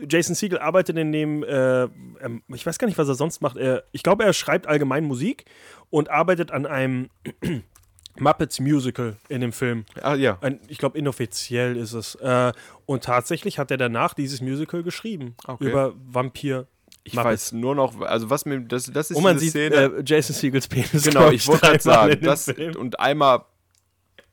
Jason 0.09 0.35
Siegel 0.35 0.59
arbeitet 0.59 0.97
in 0.99 1.13
dem, 1.13 1.45
äh, 1.45 1.83
ähm, 1.85 2.43
ich 2.49 2.67
weiß 2.67 2.79
gar 2.79 2.87
nicht, 2.87 2.99
was 2.99 3.09
er 3.09 3.15
sonst 3.15 3.41
macht. 3.43 3.57
Er, 3.57 3.85
ich 3.93 4.03
glaube, 4.03 4.25
er 4.25 4.33
schreibt 4.33 4.67
allgemein 4.67 5.05
Musik 5.05 5.45
und 5.89 6.11
arbeitet 6.11 6.51
an 6.51 6.67
einem 6.67 7.11
Muppets 8.19 8.59
Musical 8.59 9.17
in 9.29 9.41
dem 9.41 9.53
Film. 9.53 9.85
Ah, 10.03 10.15
ja. 10.15 10.39
Ein, 10.41 10.61
ich 10.69 10.79
glaube, 10.79 10.99
inoffiziell 10.99 11.77
ist 11.77 11.93
es. 11.93 12.17
Äh, 12.17 12.53
und 12.87 13.05
tatsächlich 13.05 13.59
hat 13.59 13.71
er 13.71 13.77
danach 13.77 14.15
dieses 14.15 14.41
Musical 14.41 14.83
geschrieben. 14.83 15.37
Okay. 15.47 15.71
Über 15.71 15.95
Vampir. 15.97 16.67
Ich 17.05 17.15
Muppets. 17.15 17.53
weiß 17.53 17.53
nur 17.53 17.75
noch, 17.75 18.01
also 18.01 18.31
was 18.31 18.45
mir, 18.45 18.61
das, 18.61 18.91
das 18.93 19.11
ist 19.11 19.17
Und 19.17 19.23
man 19.23 19.39
sieht 19.39 19.51
Szene. 19.51 19.75
äh, 19.75 20.03
Jason 20.05 20.35
Siegels 20.35 20.69
Penis. 20.69 21.05
genau, 21.05 21.31
ich 21.31 21.47
wollte 21.47 21.67
gerade 21.67 21.83
sagen, 21.83 22.21
das 22.21 22.49
und 22.77 23.01
einmal 23.01 23.45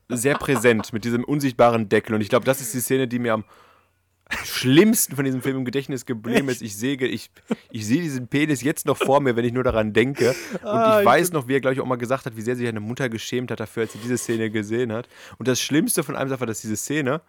sehr 0.08 0.36
präsent 0.36 0.92
mit 0.92 1.04
diesem 1.04 1.24
unsichtbaren 1.24 1.88
Deckel. 1.88 2.14
Und 2.14 2.20
ich 2.20 2.28
glaube, 2.28 2.44
das 2.46 2.60
ist 2.60 2.74
die 2.74 2.80
Szene, 2.80 3.08
die 3.08 3.18
mir 3.18 3.34
am 3.34 3.44
schlimmsten 4.44 5.16
von 5.16 5.24
diesem 5.24 5.40
Film 5.40 5.56
im 5.56 5.64
Gedächtnis 5.64 6.04
geblieben 6.04 6.50
ist. 6.50 6.60
Ich 6.60 6.76
sehe, 6.76 6.96
ich, 6.98 7.30
ich 7.70 7.86
sehe 7.86 8.02
diesen 8.02 8.28
Penis 8.28 8.62
jetzt 8.62 8.84
noch 8.84 8.98
vor 8.98 9.20
mir, 9.20 9.36
wenn 9.36 9.44
ich 9.44 9.54
nur 9.54 9.64
daran 9.64 9.94
denke. 9.94 10.34
Und 10.62 10.66
Ah, 10.66 10.96
ich 10.96 11.00
ich 11.00 11.06
weiß 11.06 11.32
noch, 11.32 11.48
wie 11.48 11.54
er, 11.54 11.60
glaube 11.60 11.74
ich, 11.74 11.80
auch 11.80 11.86
mal 11.86 11.96
gesagt 11.96 12.26
hat, 12.26 12.36
wie 12.36 12.42
sehr 12.42 12.54
sich 12.54 12.66
seine 12.66 12.80
Mutter 12.80 13.08
geschämt 13.08 13.50
hat 13.50 13.60
dafür, 13.60 13.84
als 13.84 13.92
sie 13.94 13.98
diese 13.98 14.18
Szene 14.18 14.50
gesehen 14.50 14.92
hat. 14.92 15.08
Und 15.38 15.48
das 15.48 15.60
Schlimmste 15.60 16.02
von 16.02 16.14
allem 16.14 16.26
ist 16.28 16.32
einfach, 16.32 16.46
dass 16.46 16.60
diese 16.60 16.76
Szene 16.76 17.22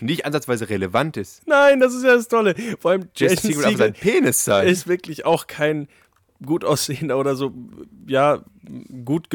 nicht 0.00 0.24
ansatzweise 0.26 0.68
relevant 0.70 1.16
ist. 1.16 1.42
Nein, 1.46 1.80
das 1.80 1.92
ist 1.92 2.04
ja 2.04 2.14
das 2.14 2.28
Tolle. 2.28 2.54
Vor 2.78 2.92
allem 2.92 3.08
Jason 3.16 3.52
Segel 3.52 3.76
sein 3.76 3.92
Penis 3.92 4.44
sein. 4.44 4.68
ist 4.68 4.86
wirklich 4.86 5.24
auch 5.24 5.48
kein 5.48 5.88
gut 6.44 6.64
aussehender 6.64 7.18
oder 7.18 7.36
so, 7.36 7.52
ja, 8.06 8.42
gut, 9.04 9.28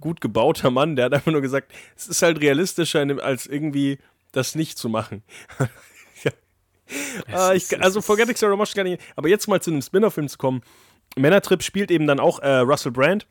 gut 0.00 0.20
gebauter 0.20 0.70
Mann. 0.70 0.96
Der 0.96 1.06
hat 1.06 1.14
einfach 1.14 1.32
nur 1.32 1.40
gesagt, 1.42 1.72
es 1.96 2.06
ist 2.08 2.22
halt 2.22 2.40
realistischer, 2.40 3.06
als 3.22 3.46
irgendwie 3.46 3.98
das 4.32 4.54
nicht 4.54 4.78
zu 4.78 4.88
machen. 4.88 5.22
ja. 6.24 6.30
ah, 7.32 7.52
ich, 7.54 7.80
also 7.82 8.00
Forgetting 8.00 8.36
Sarah 8.36 8.56
Marshall 8.56 8.84
gar 8.84 8.90
nicht. 8.90 9.02
Aber 9.16 9.28
jetzt 9.28 9.46
mal 9.48 9.60
zu 9.60 9.70
einem 9.70 9.82
Spin-off-Film 9.82 10.28
zu 10.28 10.38
kommen. 10.38 10.62
Männertrip 11.16 11.62
spielt 11.62 11.90
eben 11.90 12.06
dann 12.06 12.20
auch 12.20 12.40
äh, 12.40 12.56
Russell 12.58 12.92
Brand, 12.92 13.26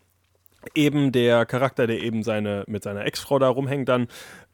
eben 0.74 1.12
der 1.12 1.46
Charakter, 1.46 1.86
der 1.88 2.00
eben 2.02 2.24
seine, 2.24 2.64
mit 2.68 2.84
seiner 2.84 3.06
Ex-Frau 3.06 3.38
da 3.40 3.50
rumhängt 3.50 3.88
dann, 3.90 4.08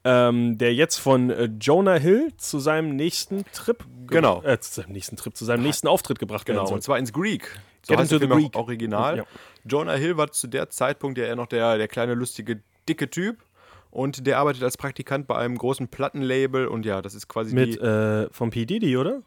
ähm, 0.03 0.57
der 0.57 0.73
jetzt 0.73 0.97
von 0.97 1.29
äh, 1.29 1.49
Jonah 1.59 1.95
Hill 1.95 2.33
zu 2.37 2.59
seinem 2.59 2.95
nächsten 2.95 3.45
Trip, 3.53 3.77
ge- 4.07 4.17
Genau. 4.17 4.41
äh, 4.43 4.59
zu 4.59 4.81
seinem 4.81 4.91
nächsten 4.93 5.15
Trip, 5.15 5.35
zu 5.37 5.45
seinem 5.45 5.63
nächsten 5.63 5.87
Auftritt 5.87 6.17
gebracht 6.19 6.45
Genau, 6.47 6.65
soll. 6.65 6.75
und 6.75 6.81
zwar 6.81 6.97
ins 6.97 7.13
Greek. 7.13 7.59
So 7.83 7.93
Get 7.93 7.99
heißt 7.99 8.11
into 8.11 8.25
der 8.27 8.35
the 8.37 8.41
Film 8.41 8.47
auch 8.47 8.51
Greek. 8.51 8.67
Original. 8.67 9.17
Ja. 9.17 9.23
Jonah 9.65 9.93
Hill 9.93 10.17
war 10.17 10.31
zu 10.31 10.47
der 10.47 10.69
Zeitpunkt 10.69 11.17
ja 11.17 11.25
eher 11.25 11.35
noch 11.35 11.47
der, 11.47 11.77
der 11.77 11.87
kleine, 11.87 12.13
lustige, 12.13 12.61
dicke 12.87 13.09
Typ. 13.09 13.43
Und 13.89 14.25
der 14.25 14.37
arbeitet 14.39 14.63
als 14.63 14.77
Praktikant 14.77 15.27
bei 15.27 15.35
einem 15.35 15.57
großen 15.57 15.87
Plattenlabel. 15.89 16.67
Und 16.67 16.85
ja, 16.85 17.01
das 17.01 17.13
ist 17.13 17.27
quasi 17.27 17.53
Mit 17.53 17.75
die. 17.75 17.79
äh, 17.79 18.29
vom 18.31 18.49
P. 18.49 18.65
Diddy, 18.65 18.95
oder? 18.97 19.21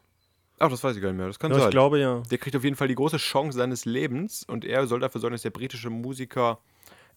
Ach, 0.59 0.71
das 0.71 0.83
weiß 0.83 0.97
ich 0.97 1.03
gar 1.03 1.09
nicht 1.11 1.19
mehr. 1.19 1.27
Das 1.27 1.39
kann 1.39 1.51
Ja, 1.51 1.59
sein. 1.59 1.69
ich 1.69 1.71
glaube 1.73 1.99
ja. 1.99 2.23
Der 2.31 2.39
kriegt 2.39 2.57
auf 2.57 2.65
jeden 2.65 2.77
Fall 2.77 2.89
die 2.89 2.95
große 2.95 3.17
Chance 3.19 3.59
seines 3.59 3.85
Lebens. 3.85 4.45
Und 4.47 4.65
er 4.65 4.87
soll 4.87 5.01
dafür 5.01 5.21
sorgen, 5.21 5.35
dass 5.35 5.43
der 5.43 5.51
britische 5.51 5.91
Musiker 5.91 6.59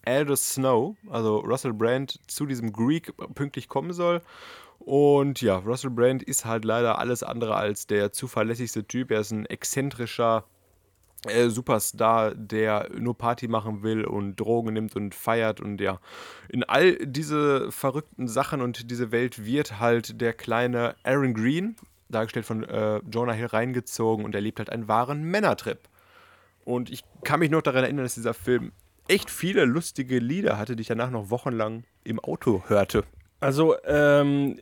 Aldous 0.05 0.53
Snow, 0.55 0.95
also 1.09 1.37
Russell 1.39 1.73
Brand, 1.73 2.19
zu 2.27 2.45
diesem 2.45 2.73
Greek 2.73 3.13
pünktlich 3.35 3.67
kommen 3.67 3.93
soll. 3.93 4.21
Und 4.79 5.41
ja, 5.41 5.57
Russell 5.57 5.89
Brand 5.89 6.23
ist 6.23 6.45
halt 6.45 6.65
leider 6.65 6.97
alles 6.99 7.23
andere 7.23 7.55
als 7.55 7.87
der 7.87 8.11
zuverlässigste 8.11 8.85
Typ. 8.85 9.11
Er 9.11 9.21
ist 9.21 9.31
ein 9.31 9.45
exzentrischer 9.45 10.45
äh, 11.25 11.49
Superstar, 11.49 12.35
der 12.35 12.89
nur 12.97 13.17
Party 13.17 13.47
machen 13.47 13.83
will 13.83 14.05
und 14.05 14.35
Drogen 14.35 14.73
nimmt 14.73 14.95
und 14.95 15.15
feiert. 15.15 15.59
Und 15.59 15.81
ja, 15.81 15.99
in 16.49 16.63
all 16.63 16.95
diese 16.97 17.71
verrückten 17.71 18.27
Sachen 18.27 18.61
und 18.61 18.91
diese 18.91 19.11
Welt 19.11 19.43
wird 19.45 19.79
halt 19.79 20.21
der 20.21 20.33
kleine 20.33 20.95
Aaron 21.03 21.33
Green, 21.33 21.75
dargestellt 22.09 22.45
von 22.45 22.63
äh, 22.63 23.01
Jonah 23.11 23.33
Hill, 23.33 23.47
reingezogen 23.47 24.25
und 24.25 24.35
erlebt 24.35 24.59
halt 24.59 24.69
einen 24.69 24.87
wahren 24.87 25.23
Männertrip. 25.23 25.79
Und 26.63 26.91
ich 26.91 27.03
kann 27.23 27.39
mich 27.39 27.49
noch 27.49 27.61
daran 27.61 27.83
erinnern, 27.83 28.05
dass 28.05 28.15
dieser 28.15 28.33
Film 28.33 28.71
echt 29.07 29.29
viele 29.29 29.65
lustige 29.65 30.19
Lieder 30.19 30.57
hatte, 30.57 30.75
die 30.75 30.81
ich 30.81 30.87
danach 30.87 31.09
noch 31.09 31.29
wochenlang 31.29 31.83
im 32.03 32.19
Auto 32.19 32.63
hörte. 32.67 33.03
Also, 33.39 33.75
ähm, 33.85 34.59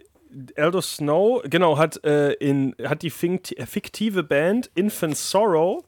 Aldous 0.58 0.97
Snow, 0.97 1.41
genau, 1.49 1.78
hat, 1.78 2.03
äh, 2.03 2.34
in, 2.34 2.76
hat 2.84 3.01
die 3.01 3.10
fiktive 3.10 4.24
Band 4.24 4.70
Infant 4.76 5.18
Sorrow 5.18 5.84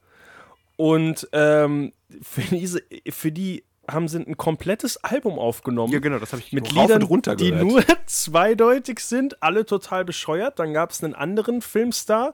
und 0.77 1.27
ähm, 1.33 1.91
für, 2.21 2.41
diese, 2.41 2.81
für 3.09 3.31
die 3.31 3.63
haben 3.89 4.07
sie 4.07 4.19
ein 4.19 4.37
komplettes 4.37 5.03
Album 5.03 5.39
aufgenommen. 5.39 5.91
Ja, 5.91 5.99
genau, 5.99 6.19
das 6.19 6.33
habe 6.33 6.41
ich 6.41 6.51
mit 6.51 6.71
Liedern, 6.71 7.07
die 7.37 7.51
nur 7.51 7.83
zweideutig 8.05 8.99
sind, 8.99 9.41
alle 9.41 9.65
total 9.65 10.05
bescheuert. 10.05 10.59
Dann 10.59 10.73
gab 10.73 10.91
es 10.91 11.03
einen 11.03 11.15
anderen 11.15 11.61
Filmstar, 11.61 12.33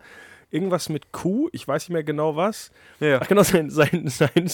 irgendwas 0.50 0.90
mit 0.90 1.12
Q, 1.12 1.50
ich 1.52 1.68
weiß 1.68 1.84
nicht 1.84 1.94
mehr 1.94 2.04
genau 2.04 2.36
was. 2.36 2.72
Ja. 3.00 3.20
Ach 3.22 3.28
genau, 3.28 3.44
sein, 3.44 3.70
sein, 3.70 4.08
sein 4.08 4.50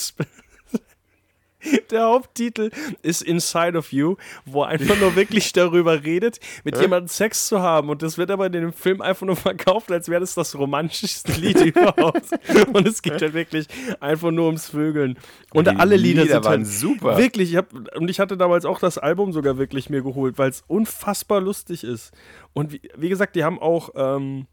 Der 1.91 2.03
Haupttitel 2.03 2.71
ist 3.01 3.21
Inside 3.21 3.77
of 3.77 3.91
You, 3.91 4.15
wo 4.45 4.63
er 4.63 4.69
einfach 4.69 4.97
nur 4.99 5.15
wirklich 5.15 5.51
darüber 5.53 6.03
redet, 6.03 6.39
mit 6.63 6.79
jemandem 6.79 7.07
Sex 7.07 7.47
zu 7.47 7.59
haben. 7.59 7.89
Und 7.89 8.01
das 8.01 8.17
wird 8.17 8.31
aber 8.31 8.45
in 8.45 8.53
dem 8.53 8.73
Film 8.73 9.01
einfach 9.01 9.25
nur 9.25 9.35
verkauft, 9.35 9.91
als 9.91 10.07
wäre 10.09 10.21
das 10.21 10.35
das 10.35 10.57
romantischste 10.57 11.33
Lied 11.33 11.59
überhaupt. 11.61 12.29
Und 12.73 12.87
es 12.87 13.01
geht 13.01 13.21
halt 13.21 13.33
wirklich 13.33 13.67
einfach 13.99 14.31
nur 14.31 14.45
ums 14.45 14.69
Vögeln. 14.69 15.17
Und 15.53 15.67
Die 15.67 15.75
alle 15.75 15.95
Lieder, 15.95 16.23
Lieder 16.23 16.35
sind 16.35 16.45
waren 16.45 16.63
halt 16.63 16.67
super. 16.67 17.17
Wirklich, 17.17 17.51
ich 17.51 17.57
hab, 17.57 17.73
und 17.95 18.09
ich 18.09 18.19
hatte 18.19 18.37
damals 18.37 18.65
auch 18.65 18.79
das 18.79 18.97
Album 18.97 19.33
sogar 19.33 19.57
wirklich 19.57 19.89
mir 19.89 20.01
geholt, 20.01 20.37
weil 20.37 20.49
es 20.49 20.63
unfassbar 20.67 21.41
lustig 21.41 21.83
ist. 21.83 22.11
Und 22.53 22.71
wie, 22.71 22.81
wie 22.95 23.09
gesagt, 23.09 23.35
die 23.35 23.43
haben 23.43 23.59
auch 23.59 23.89
ähm, 23.95 24.47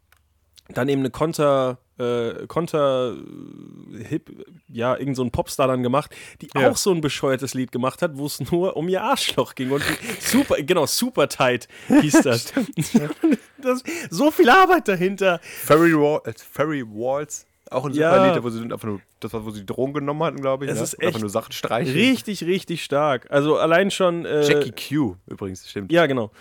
dann 0.73 0.89
eben 0.89 1.01
eine 1.01 1.09
Konter, 1.09 1.79
äh, 1.97 2.45
Konter 2.47 3.15
äh, 3.15 4.03
Hip, 4.03 4.29
ja, 4.67 4.95
irgend 4.97 5.15
so 5.15 5.23
ein 5.23 5.31
Popstar 5.31 5.67
dann 5.67 5.83
gemacht, 5.83 6.15
die 6.41 6.49
Ja. 6.55 6.69
auch 6.69 6.77
so 6.77 6.91
ein 6.91 7.01
bescheuertes 7.01 7.53
Lied 7.53 7.71
gemacht 7.71 8.01
hat, 8.01 8.17
wo 8.17 8.25
es 8.25 8.39
nur 8.51 8.75
um 8.77 8.89
ihr 8.89 9.01
Arschloch 9.01 9.55
ging. 9.55 9.71
Und 9.71 9.83
super, 10.19 10.55
genau, 10.61 10.85
super 10.85 11.27
tight 11.29 11.67
hieß 11.87 12.21
das. 12.21 12.53
das. 13.61 13.83
So 14.09 14.31
viel 14.31 14.49
Arbeit 14.49 14.87
dahinter. 14.87 15.39
Fairy, 15.41 15.93
Wall, 15.93 16.21
äh, 16.25 16.33
Fairy 16.37 16.83
Walls, 16.85 17.45
auch 17.71 17.85
ein 17.85 17.93
super 17.93 18.01
Ja. 18.25 18.33
Lied, 18.33 18.43
wo 18.43 18.49
sie 18.49 18.61
einfach 18.61 18.83
nur, 18.83 19.01
das 19.19 19.33
war, 19.33 19.45
wo 19.45 19.51
sie 19.51 19.65
Drogen 19.65 19.93
genommen 19.93 20.23
hatten, 20.23 20.41
glaube 20.41 20.65
ich. 20.65 20.71
Es 20.71 20.77
ne? 20.77 20.83
ist 20.83 20.93
Und 20.95 21.03
Einfach 21.03 21.15
echt 21.15 21.21
nur 21.21 21.29
Sachen 21.29 21.51
streichen. 21.53 21.93
Richtig, 21.93 22.43
richtig 22.43 22.83
stark. 22.83 23.27
Also 23.31 23.57
allein 23.57 23.91
schon. 23.91 24.25
Äh, 24.25 24.47
Jackie 24.47 24.71
Q 24.95 25.15
übrigens, 25.27 25.69
stimmt. 25.69 25.91
Ja, 25.91 26.05
genau. 26.05 26.31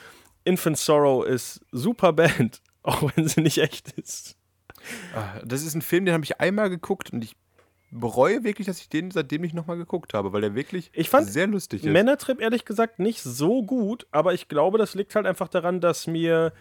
Infant 0.44 0.78
Sorrow 0.78 1.24
ist 1.26 1.60
super 1.72 2.12
Band, 2.12 2.60
auch 2.86 3.10
wenn 3.16 3.26
sie 3.28 3.40
nicht 3.40 3.58
echt 3.58 3.92
ist. 3.92 4.36
Ah, 5.14 5.40
Das 5.44 5.62
ist 5.62 5.74
ein 5.74 5.82
Film, 5.82 6.04
den 6.04 6.14
habe 6.14 6.24
ich 6.24 6.40
einmal 6.40 6.70
geguckt 6.70 7.12
und 7.12 7.22
ich 7.24 7.34
bereue 7.90 8.44
wirklich, 8.44 8.66
dass 8.66 8.80
ich 8.80 8.88
den 8.88 9.10
seitdem 9.10 9.42
nicht 9.42 9.54
nochmal 9.54 9.76
geguckt 9.76 10.12
habe, 10.14 10.32
weil 10.32 10.40
der 10.40 10.54
wirklich 10.54 10.90
Ich 10.92 11.08
fand 11.08 11.28
sehr 11.28 11.46
lustig 11.46 11.84
ist. 11.84 11.92
Männertrip 11.92 12.40
ehrlich 12.40 12.64
gesagt 12.64 12.98
nicht 12.98 13.22
so 13.22 13.62
gut, 13.62 14.06
aber 14.10 14.34
ich 14.34 14.48
glaube, 14.48 14.76
das 14.78 14.94
liegt 14.94 15.14
halt 15.14 15.26
einfach 15.26 15.48
daran, 15.48 15.80
dass 15.80 16.06
mir 16.06 16.52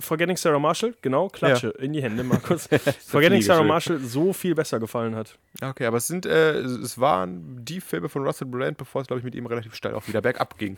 Forgetting 0.00 0.36
Sarah 0.36 0.58
Marshall, 0.58 0.94
genau, 1.02 1.28
Klatsche 1.28 1.68
in 1.78 1.92
die 1.92 2.02
Hände, 2.02 2.24
Markus. 2.24 2.68
Forgetting 3.06 3.42
Sarah 3.42 3.60
schön. 3.60 3.68
Marshall 3.68 3.98
so 3.98 4.32
viel 4.32 4.54
besser 4.54 4.78
gefallen 4.80 5.14
hat. 5.14 5.38
Okay, 5.62 5.86
aber 5.86 5.98
es 5.98 6.06
sind, 6.06 6.26
äh, 6.26 6.58
es 6.58 6.98
waren 6.98 7.64
die 7.64 7.80
Filme 7.80 8.08
von 8.08 8.24
Russell 8.24 8.48
Brand, 8.48 8.76
bevor 8.76 9.02
es, 9.02 9.06
glaube 9.06 9.18
ich, 9.20 9.24
mit 9.24 9.34
ihm 9.34 9.46
relativ 9.46 9.74
steil 9.74 9.94
auch 9.94 10.06
wieder 10.08 10.20
bergab 10.20 10.58
ging. 10.58 10.76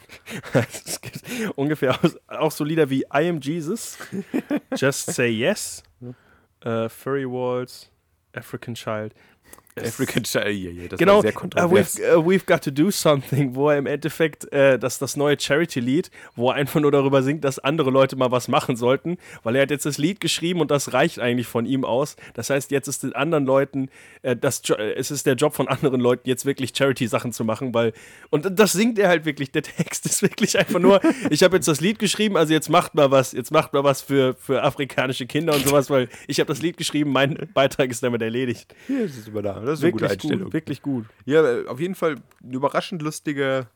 es 0.84 1.00
gibt 1.00 1.20
ungefähr 1.56 2.02
aus, 2.02 2.16
auch 2.26 2.50
so 2.50 2.64
Lieder 2.64 2.90
wie 2.90 3.02
I 3.02 3.28
Am 3.28 3.40
Jesus, 3.40 3.98
Just 4.76 5.14
Say 5.14 5.28
Yes, 5.28 5.82
äh, 6.60 6.88
Furry 6.88 7.26
Walls, 7.26 7.90
African 8.32 8.74
Child. 8.74 9.14
African 9.78 10.24
Child, 10.24 10.46
ja, 10.46 10.70
ja, 10.70 10.88
das 10.88 10.98
genau, 10.98 11.16
war 11.16 11.22
sehr 11.22 11.32
uh, 11.32 11.34
kontrovers. 11.34 11.98
we've, 11.98 12.16
uh, 12.16 12.20
we've 12.20 12.46
Got 12.46 12.62
to 12.62 12.70
Do 12.70 12.90
Something, 12.90 13.54
wo 13.54 13.68
er 13.68 13.76
im 13.76 13.86
Endeffekt, 13.86 14.50
äh, 14.50 14.78
das 14.78 14.98
das 14.98 15.16
neue 15.16 15.38
Charity-Lied, 15.38 16.10
wo 16.34 16.50
er 16.50 16.54
einfach 16.54 16.80
nur 16.80 16.90
darüber 16.90 17.22
singt, 17.22 17.44
dass 17.44 17.58
andere 17.58 17.90
Leute 17.90 18.16
mal 18.16 18.30
was 18.30 18.48
machen 18.48 18.76
sollten, 18.76 19.18
weil 19.42 19.54
er 19.56 19.62
hat 19.62 19.70
jetzt 19.70 19.84
das 19.84 19.98
Lied 19.98 20.20
geschrieben 20.20 20.60
und 20.60 20.70
das 20.70 20.94
reicht 20.94 21.18
eigentlich 21.18 21.46
von 21.46 21.66
ihm 21.66 21.84
aus. 21.84 22.16
Das 22.32 22.48
heißt, 22.48 22.70
jetzt 22.70 22.88
ist 22.88 23.02
den 23.02 23.14
anderen 23.14 23.44
Leuten, 23.44 23.90
äh, 24.22 24.34
das, 24.34 24.62
äh, 24.70 24.94
es 24.94 25.10
ist 25.10 25.26
der 25.26 25.34
Job 25.34 25.54
von 25.54 25.68
anderen 25.68 26.00
Leuten, 26.00 26.26
jetzt 26.26 26.46
wirklich 26.46 26.72
Charity-Sachen 26.74 27.32
zu 27.32 27.44
machen, 27.44 27.74
weil, 27.74 27.92
und 28.30 28.58
das 28.58 28.72
singt 28.72 28.98
er 28.98 29.08
halt 29.08 29.26
wirklich, 29.26 29.52
der 29.52 29.62
Text 29.62 30.06
ist 30.06 30.22
wirklich 30.22 30.58
einfach 30.58 30.80
nur, 30.80 31.02
ich 31.28 31.42
habe 31.42 31.56
jetzt 31.56 31.68
das 31.68 31.82
Lied 31.82 31.98
geschrieben, 31.98 32.38
also 32.38 32.52
jetzt 32.52 32.70
macht 32.70 32.94
mal 32.94 33.10
was, 33.10 33.32
jetzt 33.32 33.50
macht 33.50 33.74
mal 33.74 33.84
was 33.84 34.00
für, 34.00 34.34
für 34.34 34.62
afrikanische 34.62 35.26
Kinder 35.26 35.54
und 35.54 35.66
sowas, 35.66 35.90
weil 35.90 36.08
ich 36.28 36.40
habe 36.40 36.48
das 36.48 36.62
Lied 36.62 36.78
geschrieben, 36.78 37.12
mein 37.12 37.48
Beitrag 37.52 37.90
ist 37.90 38.02
damit 38.02 38.22
erledigt. 38.22 38.74
Das 38.88 39.16
ist 39.16 39.28
immer 39.28 39.42
da. 39.42 39.65
Das 39.66 39.78
ist 39.80 39.84
eine 39.84 39.92
gute 39.92 40.04
Wirklich 40.04 40.12
Einstellung. 40.22 40.44
gut, 40.44 40.52
wirklich 40.52 40.82
gut. 40.82 41.06
Ja, 41.24 41.64
auf 41.66 41.80
jeden 41.80 41.94
Fall 41.94 42.16
eine 42.42 42.54
überraschend 42.54 43.02
lustige 43.02 43.68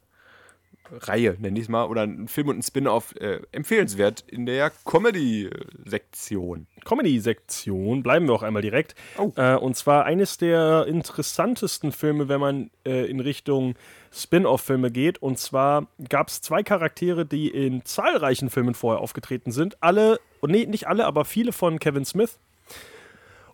Reihe, 0.92 1.36
nenn 1.38 1.54
ich 1.56 1.62
es 1.62 1.68
mal, 1.68 1.84
oder 1.84 2.02
ein 2.02 2.28
Film 2.28 2.48
und 2.48 2.58
ein 2.58 2.62
Spin-off 2.62 3.14
äh, 3.16 3.40
empfehlenswert 3.52 4.24
in 4.26 4.46
der 4.46 4.72
Comedy-Sektion. 4.84 6.66
Comedy-Sektion, 6.84 8.02
bleiben 8.02 8.26
wir 8.26 8.34
auch 8.34 8.42
einmal 8.42 8.62
direkt. 8.62 8.94
Oh. 9.16 9.32
Äh, 9.36 9.54
und 9.56 9.76
zwar 9.76 10.04
eines 10.04 10.36
der 10.38 10.86
interessantesten 10.86 11.92
Filme, 11.92 12.28
wenn 12.28 12.40
man 12.40 12.70
äh, 12.84 13.08
in 13.08 13.20
Richtung 13.20 13.74
Spin-off-Filme 14.12 14.90
geht. 14.90 15.22
Und 15.22 15.38
zwar 15.38 15.86
gab 16.08 16.28
es 16.28 16.40
zwei 16.42 16.62
Charaktere, 16.62 17.24
die 17.24 17.48
in 17.48 17.84
zahlreichen 17.84 18.50
Filmen 18.50 18.74
vorher 18.74 19.00
aufgetreten 19.00 19.52
sind. 19.52 19.76
Alle, 19.80 20.18
und 20.40 20.50
nee, 20.50 20.66
nicht 20.66 20.88
alle, 20.88 21.06
aber 21.06 21.24
viele 21.24 21.52
von 21.52 21.78
Kevin 21.78 22.04
Smith. 22.04 22.38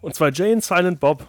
Und 0.00 0.14
zwar 0.14 0.30
Jay 0.32 0.52
und 0.52 0.64
Silent 0.64 1.00
Bob 1.00 1.26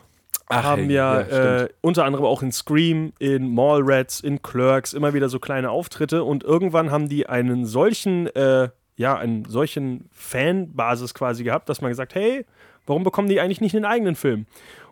Ach, 0.50 0.64
haben 0.64 0.84
hey, 0.84 0.94
ja, 0.94 1.22
ja, 1.22 1.58
äh, 1.64 1.70
unter 1.82 2.06
anderem 2.06 2.26
auch 2.26 2.42
in 2.42 2.52
Scream, 2.52 3.12
in 3.20 3.54
Mallrats, 3.54 4.22
in 4.22 4.42
Clerks 4.42 4.94
immer 4.94 5.14
wieder 5.14 5.28
so 5.30 5.40
kleine 5.40 5.72
Auftritte. 5.72 6.24
Und 6.24 6.44
irgendwann 6.44 6.90
haben 6.90 7.10
die 7.10 7.28
einen 7.28 7.66
solchen, 7.66 8.28
äh, 8.28 8.70
ja, 8.96 9.18
einen 9.18 9.46
solchen 9.46 10.10
Fanbasis 10.14 11.14
quasi 11.14 11.44
gehabt, 11.44 11.68
dass 11.68 11.82
man 11.82 11.92
gesagt, 11.92 12.16
hey, 12.16 12.46
warum 12.86 13.04
bekommen 13.04 13.28
die 13.28 13.42
eigentlich 13.42 13.62
nicht 13.62 13.76
einen 13.76 13.86
eigenen 13.86 14.16
Film? 14.16 14.46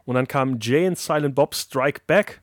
Und 0.04 0.16
dann 0.16 0.28
kam 0.28 0.60
Jay 0.60 0.86
and 0.86 0.98
Silent 0.98 1.36
Bob 1.36 1.56
Strike 1.56 2.02
Back. 2.06 2.42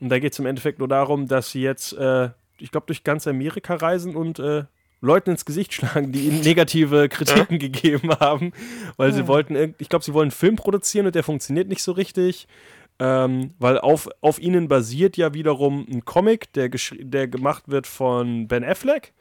Und 0.00 0.10
da 0.10 0.18
geht 0.18 0.32
es 0.32 0.38
im 0.38 0.46
Endeffekt 0.46 0.80
nur 0.80 0.88
darum, 0.88 1.28
dass 1.28 1.52
sie 1.52 1.62
jetzt, 1.62 1.92
äh, 1.92 2.30
ich 2.58 2.72
glaube, 2.72 2.86
durch 2.86 3.04
ganz 3.04 3.26
Amerika 3.26 3.76
reisen 3.76 4.16
und 4.16 4.40
äh, 4.40 4.64
Leuten 5.00 5.30
ins 5.30 5.44
Gesicht 5.44 5.72
schlagen, 5.72 6.10
die 6.10 6.26
ihnen 6.26 6.40
negative 6.40 7.08
Kritiken 7.08 7.58
gegeben 7.58 8.10
haben, 8.18 8.52
weil 8.96 9.12
sie 9.12 9.28
wollten, 9.28 9.74
ich 9.78 9.88
glaube, 9.88 10.04
sie 10.04 10.12
wollen 10.12 10.26
einen 10.26 10.30
Film 10.32 10.56
produzieren 10.56 11.06
und 11.06 11.14
der 11.14 11.22
funktioniert 11.22 11.68
nicht 11.68 11.82
so 11.82 11.92
richtig, 11.92 12.48
ähm, 12.98 13.54
weil 13.60 13.78
auf, 13.78 14.08
auf 14.20 14.40
ihnen 14.40 14.66
basiert 14.66 15.16
ja 15.16 15.34
wiederum 15.34 15.86
ein 15.88 16.04
Comic, 16.04 16.52
der, 16.54 16.68
geschri- 16.68 17.04
der 17.04 17.28
gemacht 17.28 17.64
wird 17.68 17.86
von 17.86 18.48
Ben 18.48 18.64
Affleck 18.64 19.12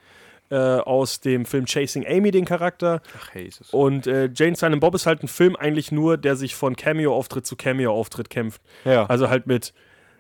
äh, 0.49 0.55
aus 0.55 1.19
dem 1.19 1.45
Film 1.45 1.65
Chasing 1.65 2.07
Amy, 2.07 2.31
den 2.31 2.45
Charakter. 2.45 3.03
Ach, 3.15 3.35
es 3.35 3.71
Und 3.71 4.07
äh, 4.07 4.31
Jane 4.33 4.55
Silent 4.55 4.81
Bob 4.81 4.95
ist 4.95 5.05
halt 5.05 5.21
ein 5.21 5.27
Film 5.27 5.55
eigentlich 5.55 5.91
nur, 5.91 6.17
der 6.17 6.35
sich 6.35 6.55
von 6.55 6.75
Cameo-Auftritt 6.75 7.45
zu 7.45 7.55
Cameo-Auftritt 7.55 8.31
kämpft. 8.31 8.61
Ja. 8.83 9.05
Also 9.05 9.29
halt 9.29 9.45
mit 9.45 9.73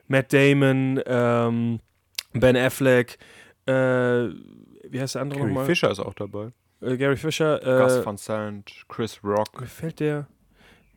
Matt 0.07 0.31
Damon, 0.33 1.01
ähm, 1.07 1.79
Ben 2.33 2.55
Affleck, 2.55 3.17
äh, 3.65 4.27
wie 4.91 4.99
heißt 5.01 5.15
der 5.15 5.21
andere 5.23 5.39
Carrie 5.39 5.51
nochmal? 5.53 5.65
Fisher 5.65 5.91
ist 5.91 5.99
auch 5.99 6.13
dabei. 6.13 6.51
Äh, 6.81 6.97
Gary 6.97 7.17
Fisher. 7.17 7.59
Gus 7.59 7.93
Äh, 7.97 8.05
Van 8.05 8.17
Sant, 8.17 8.85
Chris 8.87 9.19
Rock, 9.23 9.59
mir 9.59 9.67
fällt 9.67 9.99
der, 9.99 10.27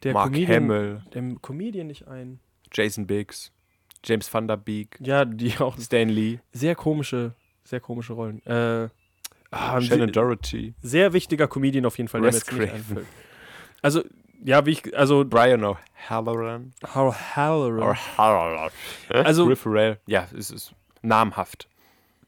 der 0.02 0.12
Mark 0.12 0.26
Comedian, 0.32 0.62
Hamill, 0.64 1.02
der 1.14 1.22
Comedian 1.40 1.86
nicht 1.86 2.06
ein. 2.08 2.40
Jason 2.72 3.06
Biggs, 3.06 3.50
James 4.04 4.32
Van 4.32 4.46
Der 4.46 4.56
Beek, 4.56 4.98
Ja, 5.00 5.24
die 5.24 5.54
auch 5.58 5.78
Stan 5.78 6.08
Lee, 6.08 6.38
sehr 6.52 6.74
komische, 6.74 7.34
sehr 7.64 7.80
komische 7.80 8.12
Rollen. 8.12 8.44
Äh, 8.46 8.88
ah, 9.50 9.80
Shannon 9.80 10.08
sie- 10.08 10.12
Doherty, 10.12 10.74
sehr 10.82 11.12
wichtiger 11.12 11.48
Comedian 11.48 11.86
auf 11.86 11.96
jeden 11.98 12.08
Fall, 12.08 12.20
der 12.20 12.30
mir 12.30 12.36
jetzt 12.36 12.52
nicht 12.52 12.72
einfällt. 12.72 13.06
Also, 13.82 14.02
ja, 14.44 14.64
wie 14.66 14.70
ich, 14.72 14.96
also, 14.96 15.24
Brian 15.24 15.62
O'Halloran. 15.64 16.72
Har- 16.84 17.36
Halloran. 17.36 17.96
O'Halloran. 17.96 18.70
Also- 19.08 19.48
Will 19.48 19.56
Ferrell. 19.56 19.98
Ja, 20.06 20.28
es 20.36 20.50
ist 20.50 20.74
namhaft. 21.02 21.68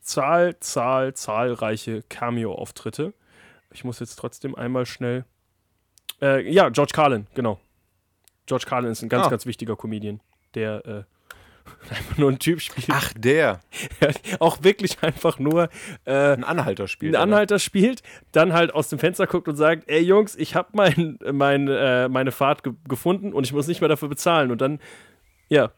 Zahl, 0.02 0.58
Zahl, 0.60 1.14
zahlreiche 1.14 2.02
Cameo-Auftritte. 2.08 3.14
Ich 3.70 3.84
muss 3.84 4.00
jetzt 4.00 4.16
trotzdem 4.16 4.54
einmal 4.54 4.84
schnell. 4.86 5.24
Äh, 6.20 6.48
ja, 6.50 6.68
George 6.68 6.92
Carlin, 6.94 7.26
genau. 7.34 7.58
George 8.46 8.66
Carlin 8.68 8.90
ist 8.92 9.02
ein 9.02 9.08
ganz, 9.08 9.26
Ah. 9.26 9.30
ganz 9.30 9.46
wichtiger 9.46 9.76
Comedian, 9.76 10.20
der 10.54 10.84
äh, 10.86 11.04
einfach 11.90 12.18
nur 12.18 12.30
ein 12.30 12.38
Typ 12.40 12.60
spielt. 12.60 12.88
Ach, 12.90 13.12
der. 13.16 13.60
Auch 14.40 14.62
wirklich 14.64 15.02
einfach 15.02 15.38
nur 15.38 15.68
äh, 16.04 16.32
Ein 16.32 16.42
Anhalter 16.44 16.88
spielt. 16.88 17.14
er. 17.14 17.20
Anhalter 17.22 17.58
spielt, 17.60 18.02
dann 18.32 18.52
halt 18.52 18.74
aus 18.74 18.88
dem 18.88 18.98
Fenster 18.98 19.26
guckt 19.28 19.46
und 19.48 19.54
sagt: 19.56 19.88
Ey 19.88 20.00
Jungs, 20.02 20.34
ich 20.34 20.56
habe 20.56 20.68
mein, 20.72 21.18
mein, 21.32 21.68
äh, 21.68 22.08
meine 22.08 22.32
Fahrt 22.32 22.64
ge 22.64 22.72
gefunden 22.88 23.32
und 23.32 23.44
ich 23.44 23.52
muss 23.52 23.68
nicht 23.68 23.80
mehr 23.80 23.88
dafür 23.88 24.08
bezahlen. 24.08 24.50
Und 24.50 24.60
dann, 24.60 24.80
ja, 25.48 25.70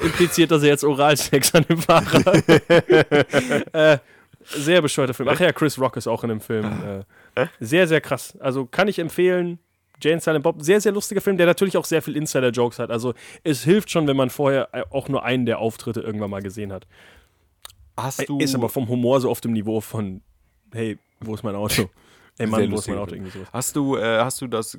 impliziert, 0.00 0.50
dass 0.50 0.62
er 0.62 0.68
jetzt 0.68 0.84
Oralsex 0.84 1.54
an 1.54 1.64
dem 1.64 1.78
Fahrer. 1.78 2.34
äh, 3.72 3.98
sehr 4.44 4.82
bescheuerter 4.82 5.14
Film. 5.14 5.28
Ach 5.28 5.40
ja, 5.40 5.52
Chris 5.52 5.78
Rock 5.78 5.96
ist 5.96 6.06
auch 6.06 6.22
in 6.22 6.28
dem 6.28 6.40
Film. 6.40 7.04
Äh, 7.34 7.46
sehr, 7.60 7.86
sehr 7.86 8.00
krass. 8.00 8.36
Also 8.40 8.66
kann 8.66 8.88
ich 8.88 8.98
empfehlen. 8.98 9.58
Jane 10.00 10.20
Silent 10.20 10.42
Bob, 10.42 10.62
sehr, 10.62 10.80
sehr 10.80 10.92
lustiger 10.92 11.20
Film, 11.20 11.38
der 11.38 11.46
natürlich 11.46 11.76
auch 11.76 11.84
sehr 11.84 12.02
viel 12.02 12.16
Insider-Jokes 12.16 12.78
hat. 12.78 12.90
Also 12.90 13.14
es 13.44 13.64
hilft 13.64 13.90
schon, 13.90 14.06
wenn 14.06 14.16
man 14.16 14.28
vorher 14.28 14.68
äh, 14.72 14.82
auch 14.90 15.08
nur 15.08 15.24
einen 15.24 15.46
der 15.46 15.58
Auftritte 15.58 16.00
irgendwann 16.00 16.30
mal 16.30 16.42
gesehen 16.42 16.72
hat. 16.72 16.86
Hast 17.96 18.28
du. 18.28 18.38
Ist 18.38 18.54
aber 18.54 18.68
vom 18.68 18.88
Humor 18.88 19.20
so 19.20 19.30
auf 19.30 19.40
dem 19.40 19.52
Niveau 19.52 19.80
von, 19.80 20.20
hey, 20.72 20.98
wo 21.20 21.34
ist 21.34 21.42
mein 21.42 21.54
Auto? 21.54 21.88
Ey 22.38 22.46
Mann, 22.46 22.70
wo 22.70 22.76
ist 22.76 22.88
mein 22.88 22.98
Auto? 22.98 23.14
Irgendwie 23.14 23.30
sowas. 23.30 23.48
Hast 23.52 23.76
du, 23.76 23.96
äh, 23.96 24.18
hast 24.18 24.42
du 24.42 24.46
das 24.46 24.78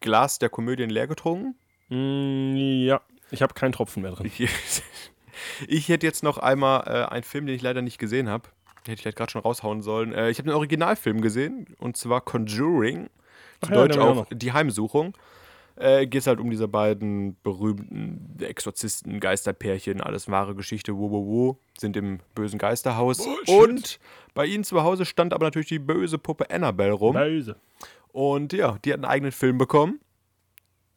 Glas 0.00 0.40
der 0.40 0.48
Komödien 0.48 0.90
leer 0.90 1.06
getrunken? 1.06 1.54
Mm, 1.88 2.56
ja, 2.56 3.00
ich 3.30 3.42
habe 3.42 3.54
keinen 3.54 3.72
Tropfen 3.72 4.02
mehr 4.02 4.12
drin. 4.12 4.26
Ich, 4.26 4.48
ich 5.68 5.88
hätte 5.88 6.06
jetzt 6.06 6.22
noch 6.22 6.38
einmal 6.38 6.82
äh, 6.86 7.12
einen 7.12 7.22
Film, 7.22 7.46
den 7.46 7.54
ich 7.54 7.62
leider 7.62 7.82
nicht 7.82 7.98
gesehen 7.98 8.28
habe. 8.28 8.48
Den 8.84 8.92
hätte 8.92 8.94
ich 8.94 9.02
vielleicht 9.02 9.18
gerade 9.18 9.30
schon 9.30 9.42
raushauen 9.42 9.82
sollen. 9.82 10.12
Äh, 10.12 10.30
ich 10.30 10.38
habe 10.38 10.48
den 10.48 10.56
Originalfilm 10.56 11.20
gesehen 11.20 11.66
und 11.78 11.96
zwar 11.96 12.20
Conjuring. 12.20 13.06
Zu 13.06 13.66
Ach 13.66 13.68
ja, 13.70 13.74
Deutsch 13.74 13.98
auch 13.98 14.26
Die 14.32 14.52
Heimsuchung. 14.52 15.14
Äh, 15.76 16.06
Geht 16.06 16.20
es 16.20 16.26
halt 16.26 16.40
um 16.40 16.50
diese 16.50 16.68
beiden 16.68 17.36
berühmten 17.42 18.36
Exorzisten, 18.40 19.18
Geisterpärchen, 19.18 20.00
alles 20.02 20.30
wahre 20.30 20.54
Geschichte, 20.54 20.96
wo, 20.96 21.10
wo, 21.10 21.26
wo, 21.26 21.58
sind 21.78 21.96
im 21.96 22.20
bösen 22.34 22.58
Geisterhaus. 22.58 23.26
Und 23.46 23.98
bei 24.34 24.44
ihnen 24.44 24.64
zu 24.64 24.82
Hause 24.82 25.06
stand 25.06 25.32
aber 25.32 25.46
natürlich 25.46 25.68
die 25.68 25.78
böse 25.78 26.18
Puppe 26.18 26.50
Annabelle 26.50 26.92
rum. 26.92 27.14
Böse. 27.14 27.56
Und 28.12 28.52
ja, 28.52 28.78
die 28.84 28.92
hat 28.92 28.98
einen 28.98 29.06
eigenen 29.06 29.32
Film 29.32 29.56
bekommen. 29.56 30.00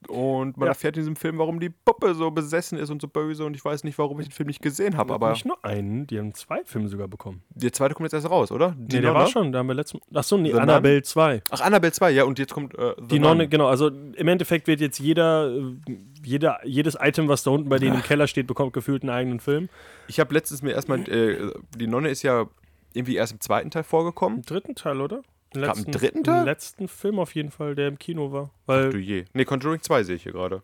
Und 0.09 0.57
man 0.57 0.67
Ja. 0.67 0.71
erfährt 0.71 0.95
in 0.97 1.01
diesem 1.01 1.15
Film, 1.15 1.37
warum 1.37 1.59
die 1.59 1.69
Puppe 1.69 2.13
so 2.15 2.31
besessen 2.31 2.77
ist 2.77 2.89
und 2.89 3.01
so 3.01 3.07
böse. 3.07 3.45
Und 3.45 3.55
ich 3.55 3.63
weiß 3.63 3.83
nicht, 3.83 3.97
warum 3.97 4.19
ich 4.19 4.27
den 4.27 4.31
Film 4.33 4.47
nicht 4.47 4.61
gesehen 4.61 4.97
habe. 4.97 5.13
Aber 5.13 5.29
Nicht 5.31 5.45
nur 5.45 5.63
einen, 5.63 6.07
die 6.07 6.19
haben 6.19 6.33
zwei 6.33 6.63
Filme 6.65 6.87
sogar 6.87 7.07
bekommen. 7.07 7.41
der 7.49 7.71
zweite 7.73 7.93
kommt 7.95 8.05
jetzt 8.05 8.13
erst 8.13 8.29
raus, 8.29 8.51
oder? 8.51 8.75
Die 8.77 8.95
Nee, 8.97 9.01
der 9.01 9.13
war 9.13 9.21
Nonne? 9.21 9.31
schon, 9.31 9.51
da 9.51 9.59
haben 9.59 9.67
wir 9.67 9.73
letztes 9.75 9.99
Mal. 10.11 10.19
Achso, 10.19 10.37
nee, 10.37 10.49
The 10.49 10.53
Nun? 10.53 10.61
Annabelle 10.61 11.01
2. 11.01 11.41
Ach, 11.49 11.61
Annabelle 11.61 11.91
2, 11.93 12.11
ja. 12.11 12.23
Und 12.23 12.39
jetzt 12.39 12.53
kommt 12.53 12.77
äh, 12.77 12.93
Die 12.99 13.19
Nun. 13.19 13.29
Nonne, 13.29 13.47
genau, 13.47 13.67
also 13.67 13.87
im 13.87 14.27
Endeffekt 14.27 14.67
wird 14.67 14.81
jetzt 14.81 14.99
jeder, 14.99 15.51
äh, 15.55 15.75
jeder, 16.23 16.59
jedes 16.65 16.97
Item, 16.99 17.27
was 17.27 17.43
da 17.43 17.51
unten 17.51 17.69
bei 17.69 17.79
denen 17.79 17.95
im 17.95 18.03
Keller 18.03 18.27
steht, 18.27 18.47
bekommt 18.47 18.73
gefühlt 18.73 19.03
einen 19.03 19.09
eigenen 19.11 19.39
Film. 19.39 19.69
Ich 20.07 20.19
habe 20.19 20.33
letztens 20.33 20.61
mir 20.61 20.71
erstmal, 20.71 20.99
äh, 21.09 21.51
die 21.77 21.87
Nonne 21.87 22.09
ist 22.09 22.23
ja 22.23 22.45
irgendwie 22.93 23.15
erst 23.15 23.33
im 23.33 23.39
zweiten 23.41 23.71
Teil 23.71 23.83
vorgekommen. 23.83 24.39
Im 24.39 24.45
dritten 24.45 24.75
Teil, 24.75 25.01
oder? 25.01 25.21
Im 25.55 25.61
Kam 25.63 25.77
im 25.85 25.91
dritten 25.91 26.23
Teil? 26.23 26.45
Letzten 26.45 26.87
Film 26.87 27.19
auf 27.19 27.35
jeden 27.35 27.51
Fall, 27.51 27.75
der 27.75 27.87
im 27.87 27.99
Kino 27.99 28.31
war. 28.31 28.51
Weil, 28.65 28.89
Du 28.91 28.97
je. 28.97 29.25
Nee, 29.33 29.45
Conjuring 29.45 29.81
2 29.81 30.03
sehe 30.03 30.15
ich 30.15 30.23
hier 30.23 30.31
gerade. 30.33 30.63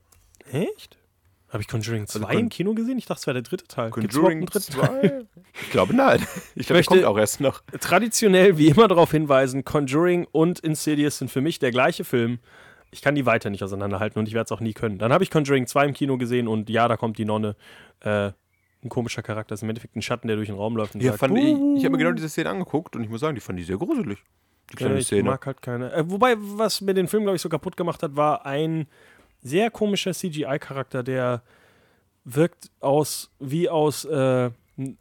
echt? 0.52 0.98
Habe 1.50 1.62
ich 1.64 1.68
Conjuring 1.68 2.06
2 2.06 2.28
Also 2.28 2.40
im 2.40 2.50
Kino 2.50 2.76
gesehen? 2.76 3.00
Ich 3.00 3.06
dachte, 3.08 3.22
es 3.22 3.26
wäre 3.28 3.34
der 3.42 3.42
dritte 3.42 3.66
Teil. 3.66 3.90
Gibt's 3.90 4.16
überhaupt 4.16 4.34
einen 4.34 4.46
Conjuring 4.46 4.46
dritten 4.46 4.72
Teil? 5.02 5.28
2? 5.34 5.42
Ich 5.64 5.70
glaube, 5.72 5.96
nein. 5.96 6.24
Ich 6.56 6.68
glaube, 6.68 6.84
kommt 6.84 7.04
auch 7.06 7.18
erst 7.18 7.42
noch. 7.42 7.64
traditionell 7.80 8.58
wie 8.60 8.68
immer 8.68 8.88
darauf 8.88 9.10
hinweisen, 9.12 9.66
Conjuring 9.66 10.28
und 10.32 10.60
Insidious 10.60 11.18
sind 11.18 11.32
für 11.32 11.42
mich 11.42 11.58
der 11.58 11.72
gleiche 11.72 12.04
Film. 12.04 12.38
Ich 12.92 13.02
kann 13.02 13.16
die 13.16 13.26
weiter 13.26 13.50
nicht 13.50 13.64
auseinanderhalten 13.64 14.20
und 14.20 14.28
ich 14.28 14.36
werde 14.36 14.46
es 14.46 14.52
auch 14.52 14.60
nie 14.62 14.74
können. 14.74 15.00
Dann 15.00 15.12
habe 15.12 15.24
ich 15.24 15.32
Conjuring 15.32 15.66
2 15.66 15.86
im 15.88 15.94
Kino 15.94 16.18
gesehen 16.20 16.48
und 16.48 16.70
ja, 16.70 16.88
da 16.88 16.98
kommt 16.98 17.18
die 17.18 17.26
Nonne. 17.26 17.56
Äh, 18.02 18.32
ein 18.82 18.88
komischer 18.90 19.22
Charakter, 19.24 19.50
das 19.50 19.60
ist 19.60 19.64
im 19.64 19.70
Endeffekt 19.70 19.96
ein 19.98 20.02
Schatten, 20.02 20.28
der 20.28 20.38
durch 20.38 20.48
den 20.48 20.56
Raum 20.56 20.78
läuft 20.78 20.96
und 20.96 21.02
Ja, 21.02 21.12
sagt, 21.12 21.20
fand 21.20 21.38
ich 21.38 21.44
"Uh." 21.56 21.76
ich 21.78 21.84
habe 21.84 21.92
mir 21.92 21.98
genau 21.98 22.12
diese 22.14 22.30
Szene 22.30 22.50
angeguckt 22.52 22.96
und 22.96 23.04
ich 23.04 23.10
muss 23.10 23.20
sagen, 23.20 23.36
die 23.36 23.42
fand 23.42 23.60
ich 23.60 23.66
sehr 23.66 23.78
gruselig. 23.78 24.20
Die 24.72 24.74
Ja, 24.74 24.88
kleine 24.88 25.00
ich 25.00 25.08
Szene. 25.08 25.24
mag 25.30 25.46
halt 25.46 25.62
keine. 25.62 25.92
Äh, 25.94 26.04
wobei, 26.10 26.36
was 26.38 26.82
mir 26.82 26.94
den 26.94 27.08
Film, 27.08 27.24
glaube 27.24 27.36
ich, 27.36 27.42
so 27.42 27.50
kaputt 27.50 27.76
gemacht 27.78 28.04
hat, 28.04 28.16
war 28.16 28.46
ein 28.46 28.88
sehr 29.42 29.72
komischer 29.72 30.14
CGI-Charakter, 30.14 31.02
der 31.04 31.42
wirkt 32.26 32.70
aus 32.80 33.32
wie 33.40 33.70
aus 33.70 34.06
äh, 34.06 34.52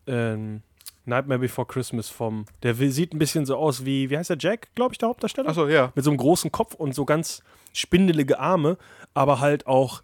ähm, 0.07 0.63
Nightmare 1.05 1.41
Before 1.41 1.67
Christmas 1.67 2.09
vom. 2.09 2.45
Der 2.63 2.75
sieht 2.75 3.13
ein 3.15 3.19
bisschen 3.19 3.47
so 3.47 3.57
aus 3.57 3.85
wie, 3.85 4.11
wie 4.11 4.17
heißt 4.17 4.31
der 4.31 4.37
Jack, 4.39 4.69
glaube 4.75 4.95
ich, 4.95 4.99
der 4.99 5.09
Hauptdarsteller? 5.09 5.49
Achso, 5.49 5.67
ja. 5.69 5.93
mit 5.95 6.05
so 6.05 6.11
einem 6.11 6.19
großen 6.19 6.53
Kopf 6.53 6.75
und 6.75 6.95
so 6.95 7.05
ganz 7.05 7.43
spindelige 7.73 8.39
Arme, 8.39 8.77
aber 9.15 9.41
halt 9.41 9.67
auch. 9.67 10.03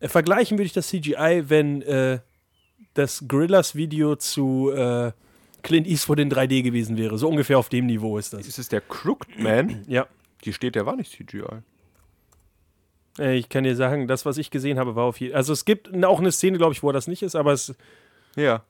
Äh, 0.00 0.08
vergleichen 0.08 0.58
würde 0.58 0.66
ich 0.66 0.72
das 0.72 0.88
CGI, 0.88 1.44
wenn 1.48 1.82
äh, 1.82 2.18
das 2.94 3.24
Gorillas-Video 3.28 4.16
zu 4.16 4.70
äh, 4.72 5.12
Clint 5.66 5.86
Eastwood 5.86 6.20
in 6.20 6.30
3D 6.30 6.62
gewesen 6.62 6.96
wäre. 6.96 7.18
So 7.18 7.28
ungefähr 7.28 7.58
auf 7.58 7.68
dem 7.68 7.86
Niveau 7.86 8.16
ist 8.18 8.32
das. 8.32 8.46
Ist 8.46 8.58
es 8.58 8.68
der 8.68 8.80
Crooked 8.80 9.38
Man? 9.38 9.82
Ja. 9.88 10.06
Hier 10.42 10.52
steht, 10.52 10.74
der 10.76 10.86
war 10.86 10.94
nicht 10.96 11.10
CGI. 11.12 11.42
Äh, 13.18 13.36
Ich 13.36 13.48
kann 13.48 13.64
dir 13.64 13.74
sagen, 13.76 14.06
das, 14.06 14.24
was 14.24 14.38
ich 14.38 14.50
gesehen 14.50 14.78
habe, 14.78 14.94
war 14.94 15.04
auf 15.04 15.18
jeden 15.20 15.34
Also 15.34 15.52
es 15.52 15.64
gibt 15.64 15.92
auch 16.04 16.20
eine 16.20 16.30
Szene, 16.32 16.58
glaube 16.58 16.72
ich, 16.72 16.82
wo 16.82 16.92
das 16.92 17.08
nicht 17.08 17.22
ist, 17.22 17.34
aber 17.34 17.52
es 17.52 17.70
ist 17.70 17.78
Ja. 18.36 18.64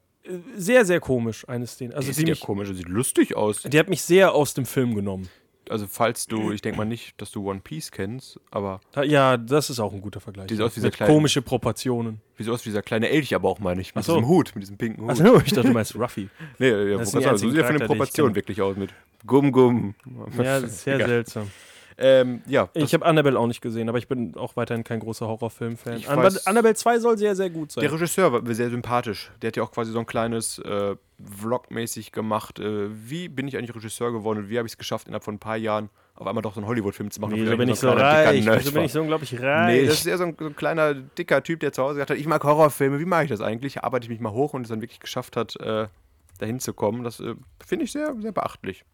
sehr, 0.56 0.84
sehr 0.84 1.00
komisch, 1.00 1.46
eine 1.48 1.66
Szene. 1.66 1.94
Also 1.94 2.08
die, 2.08 2.14
sieht 2.14 2.28
ja 2.28 2.34
komisch, 2.34 2.68
sieht 2.72 2.88
lustig 2.88 3.36
aus. 3.36 3.62
die 3.62 3.78
hat 3.78 3.88
mich 3.88 4.02
sehr 4.02 4.32
aus 4.32 4.54
dem 4.54 4.64
Film 4.66 4.94
genommen. 4.94 5.28
Also 5.70 5.86
falls 5.88 6.26
du, 6.26 6.50
ich 6.52 6.62
denke 6.62 6.78
mal 6.78 6.84
nicht, 6.84 7.20
dass 7.20 7.30
du 7.30 7.48
One 7.48 7.60
Piece 7.60 7.90
kennst, 7.90 8.38
aber 8.50 8.80
Da, 8.92 9.02
ja, 9.02 9.36
das 9.36 9.70
ist 9.70 9.80
auch 9.80 9.92
ein 9.92 10.00
guter 10.00 10.20
Vergleich. 10.20 10.46
Die 10.46 10.54
sieht 10.54 10.62
aus 10.64 10.72
wie 10.76 10.80
dieser 10.80 10.90
kleine- 10.90 11.12
komische 11.12 11.42
Proportionen. 11.42 12.20
wie 12.36 12.42
so 12.44 12.52
aus 12.52 12.64
wie 12.64 12.70
dieser 12.70 12.82
kleine 12.82 13.08
Elch, 13.08 13.34
aber 13.34 13.48
auch 13.48 13.58
meine 13.58 13.80
ich, 13.80 13.94
mit 13.94 14.04
so. 14.04 14.14
diesem 14.14 14.28
Hut, 14.28 14.52
mit 14.54 14.62
diesem 14.62 14.76
pinken 14.76 15.02
Hut. 15.04 15.10
Also, 15.10 15.36
ich 15.40 15.52
dachte, 15.52 15.68
du 15.68 15.74
meinst 15.74 15.94
Ruffy. 15.96 16.28
nee, 16.58 16.68
ja, 16.68 16.98
Das 16.98 17.14
wo 17.14 17.20
so 17.20 17.36
sieht 17.36 17.56
er 17.58 17.64
von 17.66 17.78
den 17.78 17.86
Proportionen 17.86 18.34
wirklich 18.34 18.60
aus 18.62 18.76
mit 18.76 18.90
Gum 19.26 19.50
Gum. 19.52 19.94
Ja, 20.38 20.60
sehr 20.60 20.98
seltsam. 21.06 21.50
Ähm, 21.98 22.42
ja, 22.46 22.68
Ich 22.74 22.92
habe 22.92 23.06
Annabelle 23.06 23.38
auch 23.38 23.46
nicht 23.46 23.62
gesehen, 23.62 23.88
aber 23.88 23.96
ich 23.96 24.06
bin 24.06 24.36
auch 24.36 24.54
weiterhin 24.56 24.84
kein 24.84 25.00
großer 25.00 25.26
Horrorfilm-Fan. 25.26 25.98
Weiß- 26.00 26.46
Annabelle 26.46 26.74
2 26.74 26.98
soll 26.98 27.16
sehr, 27.16 27.34
sehr 27.34 27.48
gut 27.48 27.72
sein. 27.72 27.82
Der 27.82 27.92
Regisseur 27.92 28.32
war 28.32 28.42
sehr 28.54 28.68
sympathisch. 28.68 29.30
Der 29.40 29.48
hat 29.48 29.56
ja 29.56 29.62
auch 29.62 29.72
quasi 29.72 29.92
so 29.92 29.98
ein 29.98 30.04
kleines 30.06 30.58
äh, 30.58 30.94
Vlog-mäßig 31.40 32.12
gemacht. 32.12 32.58
Äh, 32.58 32.88
wie 33.08 33.28
bin 33.28 33.48
ich 33.48 33.56
eigentlich 33.56 33.74
Regisseur 33.74 34.12
geworden 34.12 34.40
und 34.40 34.50
wie 34.50 34.58
habe 34.58 34.66
ich 34.66 34.72
es 34.72 34.78
geschafft, 34.78 35.06
innerhalb 35.06 35.24
von 35.24 35.36
ein 35.36 35.38
paar 35.38 35.56
Jahren 35.56 35.88
auf 36.14 36.26
einmal 36.26 36.42
doch 36.42 36.54
so 36.54 36.60
einen 36.60 36.68
Hollywood-Film 36.68 37.10
zu 37.10 37.20
machen? 37.20 37.32
Wieso 37.34 37.44
obwohl 37.44 37.56
bin 37.58 37.68
ich 37.70 37.78
so 37.80 37.90
reich? 37.90 38.44
Wieso 38.46 38.72
bin 38.72 38.82
ich 38.84 38.92
so 38.92 39.00
unglaublich 39.00 39.40
reich? 39.40 39.66
Nee, 39.82 39.86
das 39.86 39.94
ist 40.00 40.06
eher 40.06 40.18
so 40.18 40.24
ein, 40.24 40.36
so 40.38 40.46
ein 40.46 40.56
kleiner, 40.56 40.94
dicker 40.94 41.42
Typ, 41.42 41.60
der 41.60 41.72
zu 41.72 41.82
Hause 41.82 41.94
gesagt 41.94 42.10
hat, 42.10 42.18
ich 42.18 42.26
mag 42.26 42.42
Horrorfilme, 42.44 42.98
wie 43.00 43.04
mache 43.06 43.24
ich 43.24 43.30
das 43.30 43.40
eigentlich? 43.40 43.82
Arbeite 43.84 44.04
ich 44.04 44.10
mich 44.10 44.20
mal 44.20 44.32
hoch 44.32 44.52
und 44.54 44.62
es 44.62 44.68
dann 44.68 44.80
wirklich 44.82 45.00
geschafft 45.00 45.36
hat, 45.36 45.56
äh, 45.60 45.86
dahin 46.38 46.60
zu 46.60 46.74
kommen. 46.74 47.04
Das 47.04 47.20
äh, 47.20 47.34
finde 47.66 47.84
ich 47.86 47.92
sehr, 47.92 48.14
sehr 48.20 48.32
beachtlich. 48.32 48.84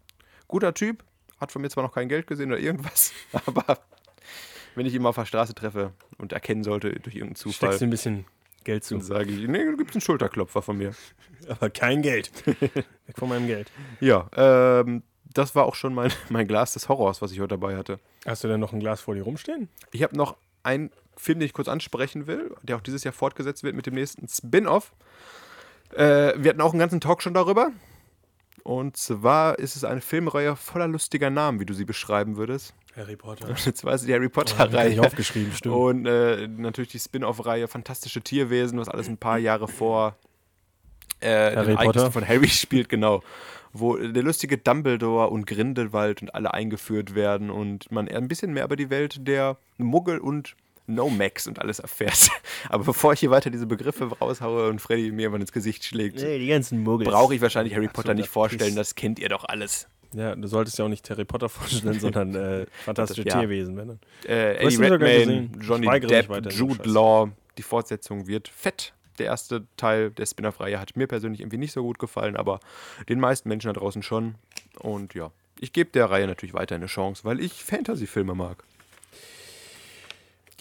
Guter 0.48 0.74
Typ, 0.74 1.02
hat 1.42 1.52
von 1.52 1.60
mir 1.60 1.68
zwar 1.68 1.84
noch 1.84 1.92
kein 1.92 2.08
Geld 2.08 2.26
gesehen 2.26 2.50
oder 2.50 2.60
irgendwas, 2.60 3.12
aber 3.46 3.78
wenn 4.74 4.86
ich 4.86 4.94
ihn 4.94 5.02
mal 5.02 5.10
auf 5.10 5.16
der 5.16 5.26
Straße 5.26 5.54
treffe 5.54 5.92
und 6.18 6.32
erkennen 6.32 6.64
sollte 6.64 6.90
durch 6.92 7.14
irgendeinen 7.14 7.36
Zufall, 7.36 7.68
Steckst 7.68 7.80
du 7.82 7.84
ein 7.84 7.90
bisschen 7.90 8.24
Geld 8.64 8.84
zu. 8.84 8.94
dann 8.94 9.02
sage 9.04 9.30
ich, 9.30 9.46
nee, 9.48 9.64
du 9.64 9.76
gibst 9.76 9.94
einen 9.94 10.00
Schulterklopfer 10.00 10.62
von 10.62 10.78
mir. 10.78 10.92
Aber 11.48 11.68
kein 11.68 12.00
Geld. 12.00 12.30
Weg 12.46 13.18
von 13.18 13.28
meinem 13.28 13.46
Geld. 13.46 13.70
Ja, 14.00 14.28
ähm, 14.34 15.02
das 15.34 15.54
war 15.54 15.64
auch 15.64 15.74
schon 15.74 15.94
mein, 15.94 16.12
mein 16.28 16.46
Glas 16.46 16.72
des 16.72 16.88
Horrors, 16.88 17.20
was 17.20 17.32
ich 17.32 17.40
heute 17.40 17.48
dabei 17.48 17.76
hatte. 17.76 17.98
Hast 18.24 18.44
du 18.44 18.48
denn 18.48 18.60
noch 18.60 18.72
ein 18.72 18.80
Glas 18.80 19.00
vor 19.00 19.14
dir 19.14 19.22
rumstehen? 19.22 19.68
Ich 19.90 20.02
habe 20.02 20.16
noch 20.16 20.36
einen 20.62 20.90
Film, 21.16 21.40
den 21.40 21.46
ich 21.46 21.52
kurz 21.52 21.68
ansprechen 21.68 22.26
will, 22.26 22.54
der 22.62 22.76
auch 22.76 22.80
dieses 22.80 23.04
Jahr 23.04 23.12
fortgesetzt 23.12 23.64
wird 23.64 23.74
mit 23.74 23.86
dem 23.86 23.94
nächsten 23.94 24.28
Spin-off. 24.28 24.92
Äh, 25.94 26.34
wir 26.36 26.50
hatten 26.50 26.60
auch 26.60 26.72
einen 26.72 26.78
ganzen 26.78 27.00
Talk 27.00 27.22
schon 27.22 27.34
darüber. 27.34 27.72
Und 28.64 28.96
zwar 28.96 29.58
ist 29.58 29.76
es 29.76 29.84
eine 29.84 30.00
Filmreihe 30.00 30.54
voller 30.56 30.86
lustiger 30.88 31.30
Namen, 31.30 31.58
wie 31.60 31.66
du 31.66 31.74
sie 31.74 31.84
beschreiben 31.84 32.36
würdest. 32.36 32.74
Harry 32.96 33.16
Potter. 33.16 33.48
Es 33.66 34.02
die 34.04 34.12
Harry 34.12 34.26
Oh, 34.26 34.30
Potter-Reihe. 34.30 34.90
nicht 34.90 35.00
aufgeschrieben, 35.00 35.52
stimmt. 35.52 35.74
Und 35.74 36.06
äh, 36.06 36.46
natürlich 36.46 36.90
die 36.92 36.98
Spin-off-Reihe 36.98 37.66
Fantastische 37.68 38.20
Tierwesen, 38.20 38.78
was 38.78 38.88
alles 38.88 39.08
ein 39.08 39.16
paar 39.16 39.38
Jahre 39.38 39.66
vor 39.66 40.16
äh, 41.20 41.56
Harry 41.56 41.66
den 41.68 41.76
Potter. 41.76 42.10
von 42.12 42.26
Harry 42.26 42.48
spielt, 42.48 42.88
genau. 42.88 43.22
Wo 43.72 43.96
der 43.96 44.22
lustige 44.22 44.58
Dumbledore 44.58 45.30
und 45.30 45.46
Grindelwald 45.46 46.20
und 46.20 46.34
alle 46.34 46.52
eingeführt 46.52 47.14
werden 47.14 47.50
und 47.50 47.90
man 47.90 48.06
ein 48.08 48.28
bisschen 48.28 48.52
mehr 48.52 48.64
über 48.64 48.76
die 48.76 48.90
Welt 48.90 49.26
der 49.26 49.56
Muggel 49.78 50.18
und 50.18 50.54
Nomax 50.86 51.46
und 51.46 51.58
alles 51.60 51.78
erfährt. 51.78 52.28
Aber 52.68 52.84
bevor 52.84 53.12
ich 53.12 53.20
hier 53.20 53.30
weiter 53.30 53.50
diese 53.50 53.66
Begriffe 53.66 54.04
raushaue 54.18 54.68
und 54.68 54.80
Freddy 54.80 55.10
mir 55.12 55.30
mal 55.30 55.40
ins 55.40 55.52
Gesicht 55.52 55.84
schlägt, 55.84 56.16
Nee, 56.20 56.38
die 56.38 56.48
ganzen 56.48 56.82
Muggels. 56.82 57.08
brauche 57.10 57.34
ich 57.34 57.40
wahrscheinlich 57.40 57.74
Harry 57.74 57.88
Potter 57.88 58.08
so, 58.08 58.14
nicht 58.14 58.26
das 58.26 58.32
vorstellen, 58.32 58.76
das 58.76 58.94
kennt 58.94 59.18
ihr 59.18 59.28
doch 59.28 59.44
alles. 59.44 59.88
Ja, 60.14 60.34
du 60.36 60.46
solltest 60.46 60.78
ja 60.78 60.84
auch 60.84 60.88
nicht 60.90 61.08
Harry 61.08 61.24
Potter 61.24 61.48
vorstellen, 61.48 61.98
sondern 61.98 62.34
äh, 62.34 62.66
fantastische 62.84 63.26
Ja. 63.26 63.40
Tierwesen. 63.40 63.76
Wenn 63.76 63.88
dann. 63.88 64.00
Äh, 64.26 64.56
Eddie 64.56 64.76
Redmayne, 64.76 65.48
Johnny 65.60 66.00
Depp, 66.00 66.52
Jude. 66.52 66.88
Law. 66.88 67.30
Die 67.58 67.62
Fortsetzung 67.62 68.26
wird 68.26 68.48
fett. 68.48 68.92
Der 69.18 69.26
erste 69.26 69.66
Teil 69.76 70.10
der 70.10 70.24
Spin-off-Reihe 70.26 70.80
hat 70.80 70.96
mir 70.96 71.06
persönlich 71.06 71.40
irgendwie 71.40 71.58
nicht 71.58 71.72
so 71.72 71.82
gut 71.82 71.98
gefallen, 71.98 72.34
aber 72.36 72.60
den 73.08 73.20
meisten 73.20 73.48
Menschen 73.48 73.68
da 73.72 73.78
draußen 73.78 74.02
schon. 74.02 74.36
Und 74.80 75.14
ja, 75.14 75.30
ich 75.60 75.72
gebe 75.72 75.90
der 75.90 76.10
Reihe 76.10 76.26
natürlich 76.26 76.54
weiter 76.54 76.74
eine 76.74 76.86
Chance, 76.86 77.24
weil 77.24 77.40
ich 77.40 77.52
Fantasy-Filme 77.62 78.34
mag. 78.34 78.64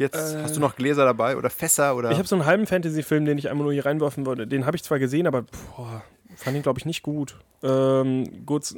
Jetzt 0.02 0.36
hast 0.36 0.56
du 0.56 0.60
noch 0.60 0.76
Gläser 0.76 1.06
dabei 1.06 1.38
oder 1.38 1.50
Fässer 1.50 1.96
oder. 1.96 2.12
Ich 2.12 2.18
habe 2.18 2.28
so 2.28 2.36
einen 2.36 2.46
halben 2.46 2.66
Fantasy-Film, 2.68 3.26
den 3.26 3.38
ich 3.38 3.50
einmal 3.50 3.64
nur 3.64 3.74
hier 3.74 3.86
reinwerfen 3.86 4.26
wollte. 4.26 4.48
Den 4.48 4.66
habe 4.66 4.76
ich 4.76 4.84
zwar 4.84 5.00
gesehen, 5.00 5.28
aber 5.28 5.44
boah, 5.44 6.04
fand 6.36 6.58
ihn, 6.58 6.64
glaube 6.64 6.80
ich, 6.80 6.86
nicht 6.86 7.04
gut. 7.04 7.40
Ähm, 7.64 8.46
gut, 8.46 8.74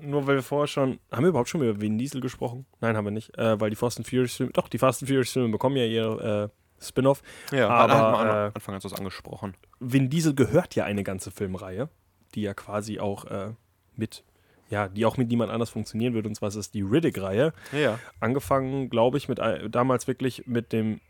nur 0.00 0.26
weil 0.26 0.36
wir 0.36 0.42
vorher 0.42 0.68
schon. 0.68 1.00
Haben 1.10 1.24
wir 1.24 1.30
überhaupt 1.30 1.48
schon 1.48 1.62
über 1.62 1.80
Vin 1.80 1.98
Diesel 1.98 2.20
gesprochen? 2.20 2.66
Nein, 2.80 2.96
haben 2.96 3.04
wir 3.04 3.10
nicht. 3.10 3.36
Äh, 3.36 3.60
weil 3.60 3.70
die 3.70 3.76
Fast 3.76 3.98
and 3.98 4.06
Furious-Filme. 4.06 4.52
Doch, 4.52 4.68
die 4.68 4.78
Fast 4.78 5.02
and 5.02 5.08
Furious-Filme 5.08 5.50
bekommen 5.50 5.76
ja 5.76 5.84
ihr 5.84 6.50
äh, 6.50 6.84
Spin-off. 6.84 7.22
ja, 7.50 7.68
aber, 7.68 7.92
da 7.92 7.98
hat 7.98 8.12
man 8.12 8.28
am 8.28 8.36
äh, 8.36 8.50
Anfang 8.54 8.74
hast 8.74 8.84
du 8.84 8.88
es 8.88 8.94
angesprochen. 8.94 9.54
Vin 9.80 10.10
Diesel 10.10 10.34
gehört 10.34 10.74
ja 10.74 10.84
eine 10.84 11.02
ganze 11.02 11.30
Filmreihe, 11.30 11.88
die 12.34 12.42
ja 12.42 12.54
quasi 12.54 13.00
auch 13.00 13.24
äh, 13.24 13.52
mit. 13.96 14.24
Ja, 14.70 14.88
die 14.88 15.06
auch 15.06 15.16
mit 15.16 15.28
niemand 15.28 15.50
anders 15.50 15.70
funktionieren 15.70 16.12
wird. 16.14 16.26
Und 16.26 16.34
zwar 16.34 16.48
ist 16.50 16.54
es 16.56 16.70
die 16.70 16.82
Riddick-Reihe. 16.82 17.52
Ja. 17.72 17.98
angefangen, 18.20 18.90
glaube 18.90 19.16
ich, 19.18 19.28
mit 19.28 19.40
ein- 19.40 19.70
damals 19.70 20.06
wirklich 20.06 20.46
mit 20.46 20.72
dem. 20.72 21.00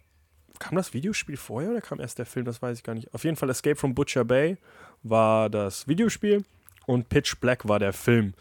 Kam 0.60 0.74
das 0.76 0.92
Videospiel 0.92 1.36
vorher 1.36 1.70
oder 1.70 1.80
kam 1.80 2.00
erst 2.00 2.18
der 2.18 2.26
Film? 2.26 2.44
Das 2.44 2.60
weiß 2.62 2.78
ich 2.78 2.82
gar 2.84 2.94
nicht. 2.94 3.12
Auf 3.14 3.22
jeden 3.24 3.36
Fall 3.36 3.48
Escape 3.50 3.76
from 3.76 3.94
Butcher 3.94 4.24
Bay 4.24 4.56
war 5.04 5.48
das 5.50 5.86
Videospiel 5.86 6.44
und 6.86 7.08
Pitch 7.08 7.36
Black 7.40 7.68
war 7.68 7.78
der 7.78 7.92
Film. 7.92 8.34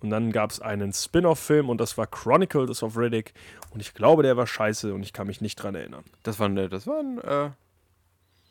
Und 0.00 0.10
dann 0.10 0.30
gab 0.32 0.50
es 0.50 0.60
einen 0.60 0.92
Spin-off-Film 0.92 1.68
und 1.70 1.80
das 1.80 1.96
war 1.98 2.06
Chronicles 2.06 2.82
of 2.82 2.96
Riddick. 2.96 3.32
Und 3.70 3.80
ich 3.80 3.94
glaube, 3.94 4.22
der 4.22 4.36
war 4.36 4.46
scheiße 4.46 4.92
und 4.94 5.02
ich 5.02 5.12
kann 5.12 5.26
mich 5.26 5.40
nicht 5.40 5.56
dran 5.56 5.74
erinnern. 5.74 6.04
Das 6.22 6.38
war, 6.38 6.48
ein- 6.48 6.68
das 6.70 6.86
war 6.86 7.00
ein, 7.00 7.18
äh, 7.18 7.50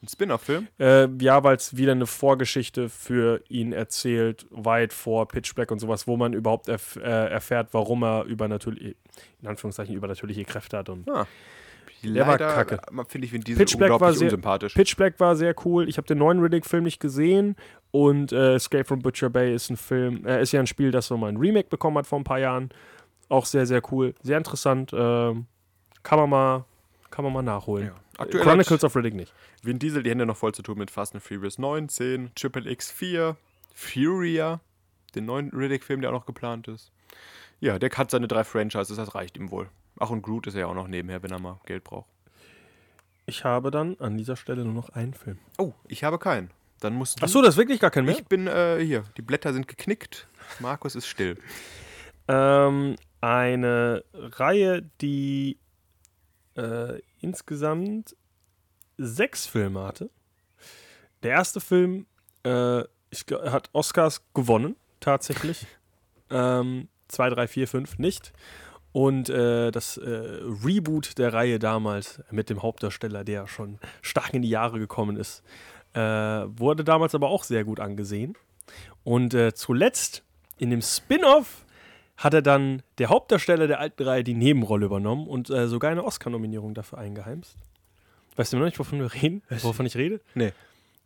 ein 0.04 0.08
Spin-off-Film. 0.08 0.68
Äh, 0.80 1.08
ja, 1.22 1.44
weil 1.44 1.56
es 1.56 1.78
wieder 1.78 1.94
eine 1.94 2.06
Vorgeschichte 2.06 2.90
für 2.90 3.42
ihn 3.50 3.72
erzählt, 3.74 4.46
weit 4.52 4.92
vor 4.94 5.28
Pitch 5.28 5.56
Black 5.56 5.72
und 5.72 5.80
sowas, 5.80 6.06
wo 6.08 6.18
man 6.18 6.34
überhaupt 6.34 6.68
erf 6.68 6.98
äh, 6.98 7.02
erfährt, 7.02 7.70
warum 7.72 8.04
er 8.04 8.26
übernatürliche, 8.26 8.96
in 9.42 9.48
Anführungszeichen, 9.48 9.96
übernatürliche 9.96 10.44
Kräfte 10.46 10.78
hat. 10.78 10.90
Und 10.90 11.10
Ah. 11.10 11.26
Der 12.06 12.28
war 12.28 12.34
Leider, 12.34 12.54
kacke. 12.54 12.76
äh, 12.76 13.04
finde 13.08 13.26
ich 13.28 13.32
Vin 13.32 13.42
Diesel 13.46 13.64
Pitch 13.64 13.78
Black 13.78 13.92
war 13.92 13.96
unglaublich 13.96 14.18
sehr- 14.20 14.26
unsympathisch. 14.28 14.74
Pitch 14.74 14.98
Black 14.98 15.18
war 15.22 15.38
sehr 15.38 15.56
cool. 15.64 15.88
Ich 15.88 15.96
habe 15.96 16.06
den 16.06 16.18
neuen 16.18 16.40
Riddick-Film 16.42 16.84
nicht 16.84 17.00
gesehen. 17.00 17.56
Und 17.92 18.34
äh, 18.34 18.56
Escape 18.56 18.84
from 18.84 19.00
Butcher 19.02 19.30
Bay 19.30 19.56
ist 19.56 19.70
ein 19.70 19.78
Film, 19.78 20.26
äh, 20.26 20.42
ist 20.42 20.52
ja 20.52 20.60
ein 20.60 20.68
Spiel, 20.68 20.92
das 20.92 21.08
so 21.08 21.16
mal 21.16 21.30
ein 21.30 21.38
Remake 21.38 21.70
bekommen 21.70 21.98
hat 21.98 22.06
vor 22.06 22.20
ein 22.20 22.26
paar 22.26 22.40
Jahren. 22.40 22.72
Auch 23.30 23.46
sehr, 23.46 23.66
sehr 23.66 23.82
cool. 23.94 24.16
Sehr 24.22 24.38
interessant. 24.38 24.92
Ähm, 24.94 25.46
kann 26.04 26.20
man 26.20 26.30
mal, 26.30 26.66
kann 27.10 27.24
man 27.24 27.32
mal 27.32 27.42
nachholen. 27.42 27.86
Ja. 27.88 27.94
Aktuell 28.18 28.44
Chronicles 28.44 28.84
of 28.84 28.96
Riddick 28.96 29.16
nicht. 29.16 29.34
Vin 29.64 29.80
Diesel 29.80 30.04
die 30.04 30.10
Hände 30.10 30.26
noch 30.26 30.38
voll 30.38 30.54
zu 30.54 30.62
tun 30.62 30.78
mit 30.78 30.92
Fast 30.92 31.16
and 31.16 31.24
Furious 31.24 31.58
9, 31.58 31.90
10, 31.90 32.32
Triple 32.36 32.70
X 32.70 32.92
4, 32.92 33.36
Furia, 33.74 34.60
den 35.16 35.26
neuen 35.26 35.50
Riddick-Film, 35.50 36.02
der 36.02 36.12
auch 36.12 36.20
noch 36.20 36.26
geplant 36.26 36.68
ist. 36.68 36.92
Ja, 37.60 37.80
der 37.80 37.90
hat 37.90 38.12
seine 38.12 38.28
drei 38.28 38.44
Franchises, 38.44 38.98
das 38.98 39.16
reicht 39.16 39.38
ihm 39.38 39.50
wohl. 39.50 39.70
Ach, 40.00 40.10
und 40.10 40.22
Groot 40.22 40.48
ist 40.48 40.56
er 40.56 40.62
ja 40.62 40.68
auch 40.68 40.76
noch 40.76 40.88
nebenher, 40.88 41.24
wenn 41.24 41.32
er 41.32 41.40
mal 41.40 41.60
Geld 41.66 41.84
braucht. 41.84 42.10
Ich 43.26 43.46
habe 43.46 43.72
dann 43.72 43.96
an 44.00 44.18
dieser 44.18 44.36
Stelle 44.36 44.64
nur 44.64 44.74
noch 44.74 44.90
einen 44.90 45.14
Film. 45.14 45.40
Oh, 45.58 45.74
ich 45.88 46.04
habe 46.04 46.20
keinen. 46.20 46.52
Dann 46.82 46.94
musst 46.94 47.20
du. 47.20 47.24
Achso, 47.24 47.42
das 47.42 47.52
ist 47.54 47.58
wirklich 47.58 47.80
gar 47.80 47.92
kein 47.92 48.06
mehr? 48.06 48.18
ich 48.18 48.26
bin 48.26 48.48
äh, 48.48 48.84
hier. 48.84 49.06
Die 49.16 49.22
Blätter 49.22 49.54
sind 49.54 49.68
geknickt. 49.68 50.28
Markus 50.60 50.96
ist 50.96 51.08
still. 51.08 51.38
Ähm, 52.28 52.98
eine 53.22 54.04
Reihe, 54.14 54.84
die 55.00 55.58
äh, 56.56 57.00
insgesamt 57.24 58.16
sechs 58.98 59.46
Filme 59.46 59.84
hatte. 59.84 60.10
Der 61.24 61.32
erste 61.32 61.60
Film 61.60 62.06
äh, 62.46 62.82
ich, 63.10 63.26
hat 63.32 63.70
Oscars 63.74 64.24
gewonnen, 64.34 64.76
tatsächlich. 65.00 65.66
ähm, 66.30 66.90
zwei, 67.08 67.30
drei, 67.30 67.48
vier, 67.48 67.68
fünf 67.68 67.98
nicht. 67.98 68.34
Und 68.92 69.30
äh, 69.30 69.72
das 69.72 69.98
äh, 69.98 70.08
Reboot 70.64 71.18
der 71.18 71.34
Reihe 71.34 71.58
damals 71.58 72.22
mit 72.30 72.50
dem 72.50 72.62
Hauptdarsteller, 72.62 73.24
der 73.24 73.48
schon 73.48 73.80
stark 74.02 74.34
in 74.34 74.44
die 74.44 74.50
Jahre 74.50 74.78
gekommen 74.78 75.18
ist, 75.18 75.44
äh, 75.94 76.00
wurde 76.00 76.84
damals 76.84 77.16
aber 77.16 77.30
auch 77.30 77.44
sehr 77.44 77.64
gut 77.64 77.80
angesehen. 77.80 78.36
Und 79.04 79.34
äh, 79.34 79.54
zuletzt 79.54 80.24
in 80.58 80.70
dem 80.70 80.82
Spin-off 80.82 81.63
hat 82.24 82.34
er 82.34 82.42
dann 82.42 82.82
der 82.98 83.10
Hauptdarsteller 83.10 83.68
der 83.68 83.80
alten 83.80 84.04
Reihe 84.04 84.24
die 84.24 84.34
Nebenrolle 84.34 84.86
übernommen 84.86 85.28
und 85.28 85.50
äh, 85.50 85.68
sogar 85.68 85.92
eine 85.92 86.04
Oscar-Nominierung 86.04 86.74
dafür 86.74 87.00
eingeheimst. 87.00 87.56
Weißt 88.36 88.54
du 88.54 88.58
noch 88.58 88.66
nicht, 88.66 88.80
wovon 88.80 89.00
wir 89.00 89.14
reden? 89.14 89.44
Wovon 89.62 89.86
ich 89.86 89.96
rede? 89.96 90.22
Nee. 90.34 90.54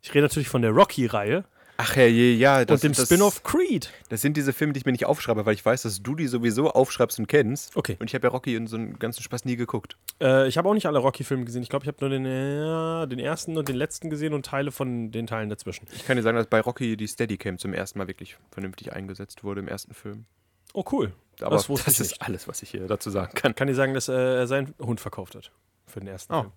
Ich 0.00 0.14
rede 0.14 0.22
natürlich 0.22 0.48
von 0.48 0.62
der 0.62 0.70
Rocky-Reihe 0.70 1.44
Ach 1.80 1.94
ja, 1.94 2.06
je, 2.06 2.34
ja. 2.34 2.64
Das, 2.64 2.82
und 2.82 2.98
dem 2.98 3.04
Spin-off 3.04 3.44
Creed. 3.44 3.92
Das 4.08 4.20
sind 4.20 4.36
diese 4.36 4.52
Filme, 4.52 4.72
die 4.72 4.78
ich 4.78 4.84
mir 4.84 4.90
nicht 4.90 5.06
aufschreibe, 5.06 5.46
weil 5.46 5.54
ich 5.54 5.64
weiß, 5.64 5.82
dass 5.82 6.02
du 6.02 6.16
die 6.16 6.26
sowieso 6.26 6.72
aufschreibst 6.72 7.20
und 7.20 7.28
kennst. 7.28 7.76
Okay. 7.76 7.96
Und 8.00 8.10
ich 8.10 8.14
habe 8.16 8.26
ja 8.26 8.32
Rocky 8.32 8.56
und 8.56 8.66
so 8.66 8.76
einen 8.76 8.98
ganzen 8.98 9.22
Spaß 9.22 9.44
nie 9.44 9.54
geguckt. 9.54 9.96
Äh, 10.20 10.48
ich 10.48 10.58
habe 10.58 10.68
auch 10.68 10.74
nicht 10.74 10.86
alle 10.86 10.98
Rocky-Filme 10.98 11.44
gesehen. 11.44 11.62
Ich 11.62 11.68
glaube, 11.68 11.84
ich 11.84 11.88
habe 11.88 11.98
nur 12.00 12.10
den, 12.10 12.26
äh, 12.26 13.06
den 13.06 13.20
ersten 13.20 13.56
und 13.56 13.68
den 13.68 13.76
letzten 13.76 14.10
gesehen 14.10 14.34
und 14.34 14.44
Teile 14.44 14.72
von 14.72 15.12
den 15.12 15.28
Teilen 15.28 15.50
dazwischen. 15.50 15.86
Ich 15.94 16.04
kann 16.04 16.16
dir 16.16 16.24
sagen, 16.24 16.36
dass 16.36 16.48
bei 16.48 16.60
Rocky 16.60 16.96
die 16.96 17.06
Steadicam 17.06 17.58
zum 17.58 17.72
ersten 17.72 18.00
Mal 18.00 18.08
wirklich 18.08 18.36
vernünftig 18.50 18.92
eingesetzt 18.92 19.44
wurde 19.44 19.60
im 19.60 19.68
ersten 19.68 19.94
Film. 19.94 20.26
Oh, 20.74 20.84
cool. 20.92 21.12
Aber 21.40 21.56
Das 21.56 21.66
das, 21.68 21.86
ich 21.94 22.00
ist 22.00 22.22
alles, 22.22 22.48
was 22.48 22.62
ich 22.62 22.70
hier 22.70 22.86
dazu 22.88 23.10
sagen 23.10 23.32
kann. 23.34 23.54
Kann 23.54 23.68
dir 23.68 23.74
sagen, 23.74 23.94
dass 23.94 24.08
äh, 24.08 24.12
er 24.12 24.46
seinen 24.46 24.74
Hund 24.80 25.00
verkauft 25.00 25.34
hat. 25.36 25.50
Für 25.86 26.00
den 26.00 26.08
ersten 26.08 26.32
Oh. 26.34 26.40
Film. 26.42 26.52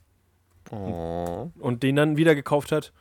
Oh. 0.81 1.51
Und 1.59 1.83
den 1.83 1.95
dann 1.95 2.17
wieder 2.17 2.35
gekauft 2.35 2.71
hat. 2.71 2.91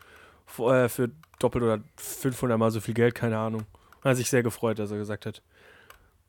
f- 0.47 0.59
Äh, 0.61 0.89
für 0.89 1.11
doppelt 1.39 1.65
oder 1.65 1.81
500 1.97 2.59
Mal 2.59 2.71
so 2.71 2.81
viel 2.81 2.95
Geld, 2.95 3.15
keine 3.15 3.39
Ahnung. 3.39 3.63
Hat 4.05 4.17
sich 4.17 4.29
sehr 4.31 4.43
gefreut, 4.43 4.79
dass 4.79 4.91
er 4.91 4.99
gesagt 4.99 5.27
hat: 5.27 5.43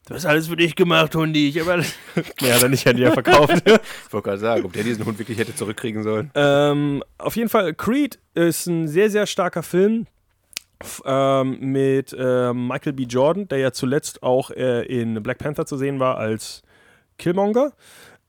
Du 0.07 0.13
hast 0.13 0.25
alles 0.25 0.47
für 0.47 0.55
dich 0.57 0.75
gemacht, 0.75 1.15
Hundi. 1.15 1.49
Ich 1.49 1.59
habe 1.59 1.71
alles. 1.73 1.93
ja, 2.41 2.55
hat 2.55 2.63
er 2.63 2.69
nicht 2.69 2.85
an 2.87 2.95
dir 2.97 3.11
verkauft. 3.11 3.63
Ich 3.65 4.13
wollte 4.13 4.25
gerade 4.29 4.39
sagen, 4.39 4.65
ob 4.65 4.73
der 4.73 4.83
diesen 4.83 5.05
Hund 5.05 5.17
wirklich 5.19 5.37
hätte 5.37 5.55
zurückkriegen 5.55 6.03
sollen. 6.03 6.31
ähm, 6.35 7.01
auf 7.17 7.35
jeden 7.37 7.47
Fall, 7.49 7.73
Creed 7.73 8.19
ist 8.33 8.67
ein 8.67 8.87
sehr, 8.89 9.09
sehr 9.09 9.25
starker 9.25 9.63
Film. 9.63 10.05
Ähm, 11.05 11.59
mit 11.59 12.15
ähm, 12.17 12.67
Michael 12.67 12.93
B. 12.93 13.03
Jordan, 13.03 13.47
der 13.47 13.59
ja 13.59 13.71
zuletzt 13.71 14.23
auch 14.23 14.51
äh, 14.51 14.83
in 14.85 15.21
Black 15.21 15.37
Panther 15.39 15.65
zu 15.65 15.77
sehen 15.77 15.99
war 15.99 16.17
als 16.17 16.61
Killmonger. 17.17 17.73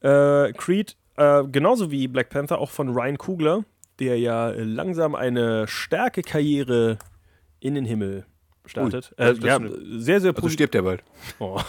Äh, 0.00 0.52
Creed, 0.52 0.96
äh, 1.16 1.44
genauso 1.44 1.90
wie 1.90 2.08
Black 2.08 2.30
Panther, 2.30 2.58
auch 2.58 2.70
von 2.70 2.88
Ryan 2.90 3.18
Coogler, 3.18 3.64
der 3.98 4.18
ja 4.18 4.50
langsam 4.50 5.14
eine 5.14 5.66
starke 5.68 6.22
Karriere 6.22 6.98
in 7.60 7.74
den 7.74 7.84
Himmel 7.84 8.24
startet. 8.66 9.12
Ui, 9.18 9.24
äh, 9.24 9.28
das 9.28 9.38
ist 9.38 9.44
ja, 9.44 9.58
sehr, 9.58 10.20
sehr 10.20 10.30
Also 10.30 10.32
positiv. 10.32 10.52
stirbt 10.54 10.74
der 10.74 10.82
bald. 10.82 11.02
Oh. 11.38 11.60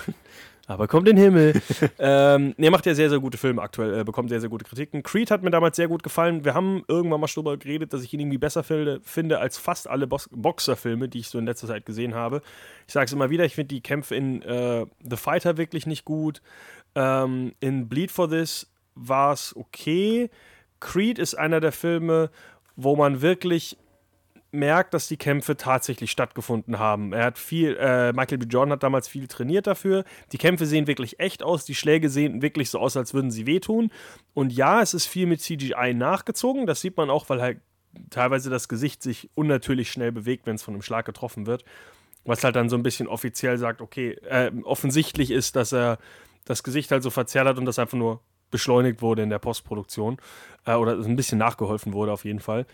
Aber 0.65 0.87
kommt 0.87 1.09
in 1.09 1.17
den 1.17 1.25
Himmel. 1.25 1.61
ähm, 1.99 2.55
er 2.57 2.71
macht 2.71 2.85
ja 2.85 2.95
sehr, 2.95 3.09
sehr 3.09 3.19
gute 3.19 3.37
Filme 3.37 3.61
aktuell, 3.61 3.99
äh, 3.99 4.03
bekommt 4.05 4.29
sehr, 4.29 4.39
sehr 4.39 4.49
gute 4.49 4.63
Kritiken. 4.63 5.03
Creed 5.03 5.29
hat 5.29 5.43
mir 5.43 5.51
damals 5.51 5.75
sehr 5.75 5.89
gut 5.89 6.03
gefallen. 6.03 6.45
Wir 6.45 6.53
haben 6.53 6.83
irgendwann 6.87 7.19
mal 7.19 7.27
darüber 7.27 7.57
geredet, 7.57 7.91
dass 7.91 8.01
ich 8.01 8.13
ihn 8.13 8.21
irgendwie 8.21 8.37
besser 8.37 8.63
finde, 8.63 9.39
als 9.39 9.57
fast 9.57 9.89
alle 9.89 10.07
Bos 10.07 10.29
Boxerfilme, 10.31 11.09
die 11.09 11.19
ich 11.19 11.27
so 11.27 11.37
in 11.37 11.45
letzter 11.45 11.67
Zeit 11.67 11.85
gesehen 11.85 12.15
habe. 12.15 12.41
Ich 12.87 12.93
sage 12.93 13.05
es 13.05 13.13
immer 13.13 13.29
wieder, 13.29 13.43
ich 13.43 13.55
finde 13.55 13.75
die 13.75 13.81
Kämpfe 13.81 14.15
in 14.15 14.41
äh, 14.41 14.85
The 15.01 15.17
Fighter 15.17 15.57
wirklich 15.57 15.85
nicht 15.85 16.05
gut. 16.05 16.41
Ähm, 16.95 17.53
in 17.59 17.89
Bleed 17.89 18.11
for 18.11 18.29
This 18.29 18.71
war 18.95 19.33
es 19.33 19.53
okay. 19.57 20.29
Creed 20.79 21.19
ist 21.19 21.35
einer 21.35 21.59
der 21.59 21.71
Filme, 21.73 22.29
wo 22.75 22.95
man 22.95 23.21
wirklich 23.21 23.77
merkt, 24.53 24.93
dass 24.93 25.07
die 25.07 25.17
Kämpfe 25.17 25.57
tatsächlich 25.57 26.11
stattgefunden 26.11 26.79
haben. 26.79 27.11
Er 27.13 27.25
hat 27.25 27.37
viel, 27.37 27.75
äh, 27.79 28.13
Michael 28.13 28.37
B. 28.37 28.45
Jordan 28.45 28.73
hat 28.73 28.83
damals 28.83 29.07
viel 29.07 29.27
trainiert 29.27 29.67
dafür. 29.67 30.03
Die 30.31 30.37
Kämpfe 30.37 30.65
sehen 30.65 30.87
wirklich 30.87 31.19
echt 31.19 31.43
aus, 31.43 31.65
die 31.65 31.75
Schläge 31.75 32.09
sehen 32.09 32.41
wirklich 32.41 32.69
so 32.69 32.79
aus, 32.79 32.95
als 32.95 33.13
würden 33.13 33.31
sie 33.31 33.45
wehtun. 33.45 33.91
Und 34.33 34.53
ja, 34.53 34.81
es 34.81 34.93
ist 34.93 35.07
viel 35.07 35.25
mit 35.25 35.41
CGI 35.41 35.93
nachgezogen. 35.93 36.67
Das 36.67 36.81
sieht 36.81 36.97
man 36.97 37.09
auch, 37.09 37.29
weil 37.29 37.41
halt 37.41 37.61
teilweise 38.09 38.49
das 38.49 38.69
Gesicht 38.69 39.03
sich 39.03 39.29
unnatürlich 39.35 39.91
schnell 39.91 40.11
bewegt, 40.11 40.45
wenn 40.45 40.55
es 40.55 40.63
von 40.63 40.73
einem 40.73 40.81
Schlag 40.81 41.05
getroffen 41.05 41.45
wird. 41.47 41.65
Was 42.25 42.43
halt 42.43 42.55
dann 42.55 42.69
so 42.69 42.77
ein 42.77 42.83
bisschen 42.83 43.07
offiziell 43.07 43.57
sagt, 43.57 43.81
okay, 43.81 44.11
äh, 44.29 44.51
offensichtlich 44.63 45.31
ist, 45.31 45.55
dass 45.55 45.73
er 45.73 45.97
das 46.45 46.63
Gesicht 46.63 46.91
halt 46.91 47.03
so 47.03 47.09
verzerrt 47.09 47.47
hat 47.47 47.57
und 47.57 47.65
das 47.65 47.79
einfach 47.79 47.97
nur 47.97 48.21
beschleunigt 48.51 49.01
wurde 49.01 49.23
in 49.23 49.29
der 49.29 49.39
Postproduktion. 49.39 50.17
Äh, 50.65 50.75
oder 50.75 50.93
ein 50.93 51.15
bisschen 51.15 51.39
nachgeholfen 51.39 51.91
wurde 51.91 52.13
auf 52.13 52.23
jeden 52.23 52.39
Fall. 52.39 52.65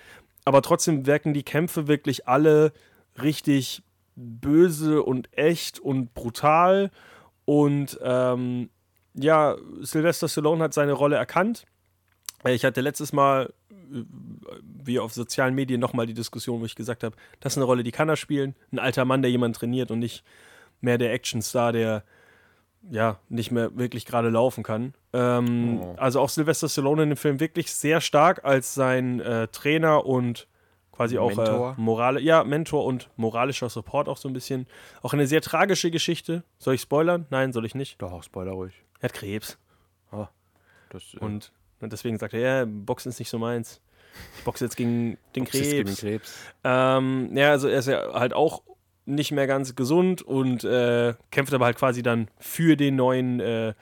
Aber 0.49 0.63
trotzdem 0.63 1.05
wirken 1.05 1.35
die 1.35 1.43
Kämpfe 1.43 1.87
wirklich 1.87 2.27
alle 2.27 2.73
richtig 3.21 3.83
böse 4.15 5.03
und 5.03 5.29
echt 5.37 5.79
und 5.79 6.15
brutal. 6.15 6.89
Und 7.45 7.99
ähm, 8.01 8.71
ja, 9.13 9.57
Sylvester 9.81 10.27
Stallone 10.27 10.63
hat 10.63 10.73
seine 10.73 10.93
Rolle 10.93 11.17
erkannt. 11.17 11.67
Äh, 12.43 12.55
Ich 12.55 12.65
hatte 12.65 12.81
letztes 12.81 13.13
Mal, 13.13 13.53
äh, 13.69 14.01
wie 14.63 14.97
auf 14.97 15.13
sozialen 15.13 15.53
Medien, 15.53 15.79
nochmal 15.79 16.07
die 16.07 16.15
Diskussion, 16.15 16.61
wo 16.61 16.65
ich 16.65 16.73
gesagt 16.73 17.03
habe, 17.03 17.15
das 17.41 17.53
ist 17.53 17.57
eine 17.57 17.65
Rolle, 17.65 17.83
die 17.83 17.91
kann 17.91 18.09
er 18.09 18.15
spielen. 18.15 18.55
Ein 18.71 18.79
alter 18.79 19.05
Mann, 19.05 19.21
der 19.21 19.29
jemanden 19.29 19.53
trainiert 19.53 19.91
und 19.91 19.99
nicht 19.99 20.23
mehr 20.81 20.97
der 20.97 21.13
Actionstar, 21.13 21.73
der 21.73 22.03
ja 22.89 23.19
nicht 23.29 23.51
mehr 23.51 23.77
wirklich 23.77 24.05
gerade 24.05 24.29
laufen 24.29 24.63
kann. 24.63 24.93
Ähm, 25.13 25.79
Oh. 25.81 25.95
Also 25.97 26.19
auch 26.21 26.29
Sylvester 26.29 26.69
Stallone 26.69 27.03
in 27.03 27.09
dem 27.09 27.17
Film 27.17 27.39
wirklich 27.39 27.71
sehr 27.73 28.01
stark 28.01 28.43
als 28.45 28.73
sein 28.73 29.19
äh, 29.19 29.47
Trainer 29.49 30.05
und 30.05 30.47
quasi 30.91 31.17
auch 31.17 31.35
Mentor. 31.35 31.75
Äh, 31.77 31.81
Morale, 31.81 32.19
ja, 32.21 32.43
Mentor 32.43 32.85
und 32.85 33.09
moralischer 33.15 33.69
Support 33.69 34.07
auch 34.09 34.17
so 34.17 34.27
ein 34.27 34.33
bisschen. 34.33 34.67
Auch 35.01 35.13
eine 35.13 35.27
sehr 35.27 35.41
tragische 35.41 35.91
Geschichte. 35.91 36.43
Soll 36.57 36.75
ich 36.75 36.81
spoilern? 36.81 37.25
Nein, 37.29 37.53
soll 37.53 37.65
ich 37.65 37.75
nicht. 37.75 38.01
Doch, 38.01 38.23
Spoiler 38.23 38.51
ruhig. 38.51 38.73
Er 38.99 39.09
hat 39.09 39.13
Krebs. 39.13 39.57
Das, 40.89 41.13
äh, 41.13 41.17
Und, 41.19 41.51
und 41.81 41.93
deswegen 41.93 42.17
sagt 42.17 42.33
er, 42.33 42.39
ja, 42.39 42.65
Boxen 42.67 43.09
ist 43.09 43.19
nicht 43.19 43.29
so 43.29 43.37
meins. 43.37 43.79
Ich 44.37 44.43
boxe 44.43 44.65
jetzt 44.65 44.75
gegen 44.75 45.17
den 45.35 45.43
jetzt 45.43 45.51
gegen 45.53 45.85
Krebs. 45.85 45.99
Krebs. 45.99 46.33
Ähm, 46.63 47.29
ja, 47.37 47.51
also 47.51 47.67
er 47.67 47.79
ist 47.79 47.87
ja 47.87 48.11
halt 48.13 48.33
auch 48.33 48.63
nicht 49.09 49.31
mehr 49.31 49.47
ganz 49.47 49.75
gesund 49.75 50.21
und 50.21 50.63
äh, 50.63 51.13
kämpft 51.31 51.53
aber 51.53 51.65
halt 51.65 51.77
quasi 51.77 52.03
dann 52.03 52.29
für 52.39 52.75
den 52.75 52.95
neuen. 52.95 53.39
Äh, 53.39 53.73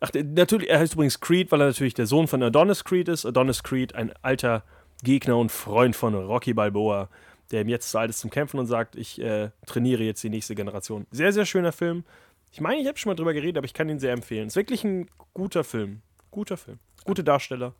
ach, 0.00 0.10
natürlich, 0.14 0.68
er 0.68 0.80
heißt 0.80 0.94
übrigens 0.94 1.20
Creed, 1.20 1.52
weil 1.52 1.60
er 1.60 1.68
natürlich 1.68 1.94
der 1.94 2.06
Sohn 2.06 2.26
von 2.26 2.42
Adonis 2.42 2.84
Creed 2.84 3.08
ist. 3.08 3.26
Adonis 3.26 3.62
Creed, 3.62 3.94
ein 3.94 4.12
alter 4.22 4.64
Gegner 5.02 5.36
und 5.36 5.52
Freund 5.52 5.94
von 5.94 6.14
Rocky 6.14 6.54
Balboa, 6.54 7.08
der 7.50 7.62
ihm 7.62 7.68
jetzt 7.68 7.90
zu 7.90 7.98
alt 7.98 8.10
ist 8.10 8.20
zum 8.20 8.30
Kämpfen 8.30 8.58
und 8.58 8.66
sagt, 8.66 8.96
ich 8.96 9.20
äh, 9.20 9.50
trainiere 9.66 10.02
jetzt 10.02 10.22
die 10.22 10.30
nächste 10.30 10.54
Generation. 10.54 11.06
Sehr, 11.10 11.32
sehr 11.32 11.46
schöner 11.46 11.72
Film. 11.72 12.04
Ich 12.52 12.60
meine, 12.60 12.80
ich 12.80 12.86
habe 12.86 12.98
schon 12.98 13.10
mal 13.10 13.16
drüber 13.16 13.32
geredet, 13.32 13.58
aber 13.58 13.64
ich 13.64 13.74
kann 13.74 13.88
ihn 13.88 13.98
sehr 13.98 14.12
empfehlen. 14.12 14.48
Ist 14.48 14.56
wirklich 14.56 14.84
ein 14.84 15.08
guter 15.34 15.64
Film. 15.64 16.02
Guter 16.30 16.56
Film. 16.56 16.78
Gute 17.04 17.24
Darsteller. 17.24 17.74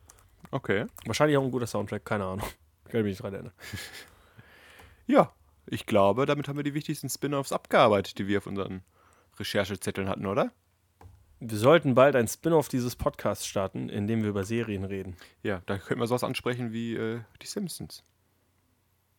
Okay. 0.51 0.87
Wahrscheinlich 1.07 1.37
auch 1.37 1.45
ein 1.45 1.51
guter 1.51 1.67
Soundtrack, 1.67 2.05
keine 2.05 2.25
Ahnung. 2.25 2.47
Kann 2.89 3.01
ich 3.01 3.05
mich 3.05 3.13
nicht 3.13 3.23
dran 3.23 3.35
erinnern. 3.35 3.53
Ja, 5.07 5.33
ich 5.67 5.87
glaube, 5.87 6.27
damit 6.27 6.49
haben 6.49 6.57
wir 6.57 6.65
die 6.65 6.75
wichtigsten 6.75 7.09
Spin-offs 7.09 7.53
abgearbeitet, 7.53 8.19
die 8.19 8.27
wir 8.27 8.39
auf 8.39 8.47
unseren 8.47 8.83
Recherchezetteln 9.39 10.09
hatten, 10.09 10.27
oder? 10.27 10.53
Wir 11.41 11.59
sollten 11.59 11.95
bald 11.95 12.15
ein 12.15 12.29
Spin-off 12.29 12.69
dieses 12.69 12.95
Podcasts 12.95 13.47
starten, 13.47 13.89
in 13.89 14.07
dem 14.07 14.23
wir 14.23 14.31
über 14.31 14.45
Serien 14.45 14.85
reden. 14.85 15.17
Ja, 15.43 15.63
da 15.67 15.79
könnten 15.79 16.01
wir 16.01 16.07
sowas 16.07 16.23
ansprechen 16.23 16.73
wie 16.73 16.95
äh, 16.95 17.21
die 17.43 17.47
Simpsons. 17.47 18.05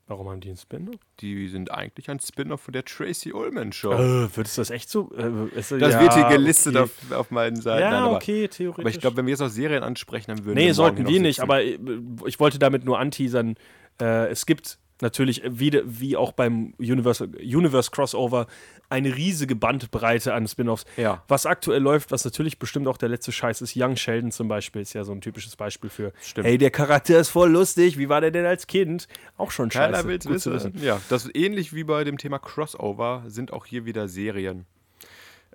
Warum 0.08 0.30
haben 0.30 0.41
die 0.41 0.50
einen 0.50 0.58
Spin-off? 0.58 1.00
Die 1.22 1.48
sind 1.48 1.72
eigentlich 1.72 2.10
ein 2.10 2.20
Spin-off 2.20 2.62
von 2.62 2.74
der 2.74 2.84
Tracy 2.84 3.32
Ullman 3.32 3.72
Show. 3.72 3.94
Äh, 3.94 4.36
würdest 4.36 4.58
du 4.58 4.62
das 4.62 4.70
echt 4.70 4.89
so? 4.89 5.12
Äh, 5.16 5.58
ist, 5.58 5.72
das 5.72 5.94
ja, 5.94 6.02
wird 6.02 6.14
hier 6.14 6.28
gelistet 6.28 6.76
okay. 6.76 6.84
auf, 6.84 7.12
auf 7.12 7.32
meinen 7.32 7.56
Seiten. 7.56 7.82
Ja, 7.82 7.91
Nein, 7.91 8.04
aber, 8.04 8.16
okay, 8.18 8.48
theoretisch. 8.50 8.84
aber 8.84 8.89
ich 8.89 9.00
glaube, 9.00 9.18
wenn 9.18 9.26
wir 9.26 9.32
jetzt 9.32 9.39
noch 9.39 9.50
Serien 9.50 9.82
ansprechen, 9.82 10.36
dann 10.36 10.46
würden 10.46 10.56
Nee, 10.56 10.68
wir 10.68 10.76
morgen 10.76 10.76
sollten 10.76 11.08
wir 11.08 11.20
nicht, 11.22 11.39
aber 11.39 11.64
äh, 11.64 11.80
ich 12.26 12.39
wollte 12.39 12.60
damit 12.60 12.84
nur 12.84 13.00
anteasern. 13.00 13.56
Äh, 14.00 14.28
es 14.30 14.46
gibt 14.46 14.78
natürlich, 15.02 15.44
äh, 15.44 15.60
wie, 15.60 15.82
wie 15.86 16.16
auch 16.18 16.32
beim 16.32 16.74
Universe, 16.78 17.26
Universe 17.39 17.91
Crossover, 17.91 18.48
eine 18.89 19.16
riesige 19.16 19.56
Bandbreite 19.56 20.34
an 20.34 20.48
Spin-offs. 20.48 20.86
Ja. 20.98 21.24
Was 21.28 21.46
aktuell 21.46 21.82
läuft, 21.82 22.12
was 22.12 22.26
natürlich 22.26 22.60
bestimmt 22.60 22.88
auch 22.88 22.98
der 22.98 23.10
letzte 23.10 23.32
Scheiß 23.32 23.62
ist, 23.62 23.74
Young 23.76 23.96
Sheldon 23.96 24.32
zum 24.32 24.48
Beispiel, 24.48 24.82
ist 24.82 24.94
ja 24.94 25.04
so 25.04 25.12
ein 25.12 25.22
typisches 25.22 25.56
Beispiel 25.56 25.89
für, 25.89 26.14
Stimmt. 26.22 26.46
hey, 26.48 26.58
der 26.58 26.70
Charakter 26.72 27.20
ist 27.20 27.30
voll 27.30 27.50
lustig, 27.52 27.98
wie 27.98 28.10
war 28.10 28.22
der 28.22 28.32
denn 28.32 28.46
als 28.46 28.68
Kind? 28.68 29.08
Auch 29.38 29.52
schon 29.52 29.72
scheiße. 29.72 29.91
Keiner 29.94 30.08
will 30.08 30.18
es 30.18 30.26
Gut 30.26 30.39
zu 30.41 30.52
wissen. 30.54 30.74
Ja, 30.82 31.02
das 31.10 31.26
ist 31.26 31.36
ähnlich 31.36 31.74
wie 31.74 31.84
bei 31.84 32.04
dem 32.04 32.18
Thema 32.18 32.38
Crossover 32.39 33.24
sind 33.28 33.52
auch 33.52 33.66
hier 33.66 33.86
wieder 33.86 34.08
Serien 34.08 34.66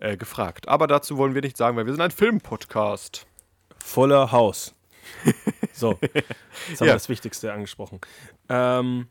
äh, 0.00 0.16
gefragt. 0.16 0.66
Aber 0.68 0.86
dazu 0.88 1.16
wollen 1.16 1.34
wir 1.34 1.42
nichts 1.42 1.58
sagen, 1.58 1.76
weil 1.76 1.86
wir 1.86 1.92
sind 1.92 2.02
ein 2.02 2.10
Filmpodcast. 2.10 3.26
Voller 3.84 4.32
Haus. 4.32 4.74
So, 5.72 5.92
jetzt 6.02 6.14
haben 6.14 6.80
wir 6.80 6.86
Ja. 6.88 6.92
das 6.94 7.08
Wichtigste 7.08 7.52
angesprochen. 7.52 8.00
Ähm, 8.48 9.06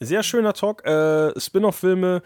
sehr 0.00 0.22
schöner 0.22 0.52
Talk. 0.52 0.84
Äh, 0.86 1.38
Spin-off-Filme. 1.38 2.22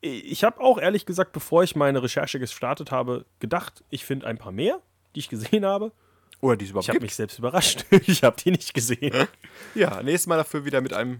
Ich 0.00 0.44
habe 0.44 0.60
auch 0.60 0.78
ehrlich 0.78 1.04
gesagt, 1.04 1.32
bevor 1.32 1.62
ich 1.62 1.76
meine 1.76 2.02
Recherche 2.02 2.38
gestartet 2.38 2.90
habe, 2.90 3.26
gedacht, 3.38 3.84
ich 3.90 4.04
finde 4.04 4.26
ein 4.26 4.38
paar 4.38 4.52
mehr, 4.52 4.80
die 5.14 5.20
ich 5.20 5.28
gesehen 5.28 5.64
habe. 5.66 5.92
Oder 6.40 6.56
die 6.56 6.64
es 6.64 6.70
überhaupt 6.70 6.88
Ich 6.88 6.94
habe 6.94 7.00
mich 7.00 7.14
selbst 7.14 7.38
überrascht. 7.38 7.84
ich 8.06 8.22
habe 8.22 8.36
die 8.42 8.50
nicht 8.50 8.72
gesehen. 8.72 9.26
Ja, 9.74 10.02
nächstes 10.02 10.26
Mal 10.26 10.38
dafür 10.38 10.64
wieder 10.64 10.80
mit 10.80 10.94
einem. 10.94 11.18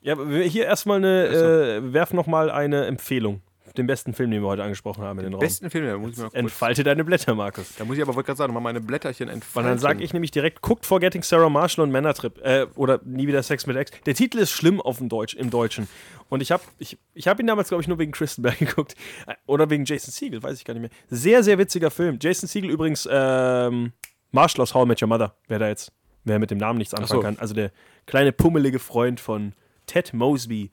Ja, 0.00 0.16
hier 0.24 0.64
erstmal 0.64 0.98
eine, 0.98 1.26
äh, 1.26 1.92
werf 1.92 2.12
noch 2.12 2.26
mal 2.26 2.50
eine 2.50 2.86
Empfehlung. 2.86 3.40
Den 3.76 3.86
besten 3.86 4.12
Film, 4.12 4.30
den 4.30 4.42
wir 4.42 4.48
heute 4.48 4.62
angesprochen 4.62 5.02
haben 5.02 5.18
in 5.18 5.24
den 5.24 5.32
Raum. 5.34 5.40
Besten 5.40 5.70
Film, 5.70 5.86
da 5.86 5.96
muss 5.96 6.12
ich 6.12 6.16
mal 6.18 6.24
kurz, 6.24 6.34
Entfalte 6.34 6.84
deine 6.84 7.04
Blätter, 7.04 7.34
Markus. 7.34 7.74
Da 7.76 7.84
muss 7.84 7.96
ich 7.96 8.02
aber 8.02 8.12
gerade 8.22 8.36
sagen, 8.36 8.52
mal 8.52 8.60
meine 8.60 8.80
Blätterchen 8.80 9.28
Und 9.28 9.34
entfalten. 9.34 9.70
dann 9.70 9.78
sage 9.78 10.02
ich 10.02 10.12
nämlich 10.12 10.30
direkt, 10.30 10.60
guckt 10.60 10.84
Forgetting 10.84 11.22
Sarah 11.22 11.48
Marshall 11.48 11.84
und 11.84 11.90
Männertrip. 11.90 12.38
Äh, 12.44 12.66
oder 12.76 13.00
Nie 13.04 13.26
wieder 13.26 13.42
Sex 13.42 13.66
mit 13.66 13.76
Ex. 13.76 13.90
Der 14.06 14.14
Titel 14.14 14.38
ist 14.38 14.50
schlimm 14.50 14.80
auf 14.80 14.98
dem 14.98 15.08
Deutsch, 15.08 15.34
im 15.34 15.50
Deutschen. 15.50 15.88
Und 16.28 16.40
ich 16.42 16.50
habe 16.52 16.62
ich, 16.78 16.98
ich 17.14 17.28
hab 17.28 17.40
ihn 17.40 17.46
damals, 17.46 17.68
glaube 17.68 17.82
ich, 17.82 17.88
nur 17.88 17.98
wegen 17.98 18.12
Kristen 18.12 18.42
Bell 18.42 18.54
geguckt. 18.58 18.94
Äh, 19.26 19.34
Oder 19.46 19.68
wegen 19.70 19.84
Jason 19.84 20.12
Siegel, 20.12 20.42
weiß 20.42 20.58
ich 20.58 20.64
gar 20.64 20.74
nicht 20.74 20.82
mehr. 20.82 20.90
Sehr, 21.08 21.42
sehr 21.42 21.58
witziger 21.58 21.90
Film. 21.90 22.18
Jason 22.20 22.48
Siegel 22.48 22.70
übrigens, 22.70 23.08
ähm, 23.10 23.92
Marshall 24.30 24.62
aus 24.62 24.74
How 24.74 24.84
I 24.84 24.88
Met 24.88 25.02
Your 25.02 25.08
Mother, 25.08 25.34
wer 25.48 25.58
da 25.58 25.68
jetzt, 25.68 25.92
wer 26.24 26.38
mit 26.38 26.50
dem 26.50 26.58
Namen 26.58 26.78
nichts 26.78 26.94
anfangen 26.94 27.20
so. 27.20 27.24
kann. 27.26 27.38
Also 27.38 27.54
der 27.54 27.70
kleine 28.06 28.32
pummelige 28.32 28.78
Freund 28.78 29.20
von 29.20 29.54
Ted 29.86 30.12
Mosby 30.14 30.70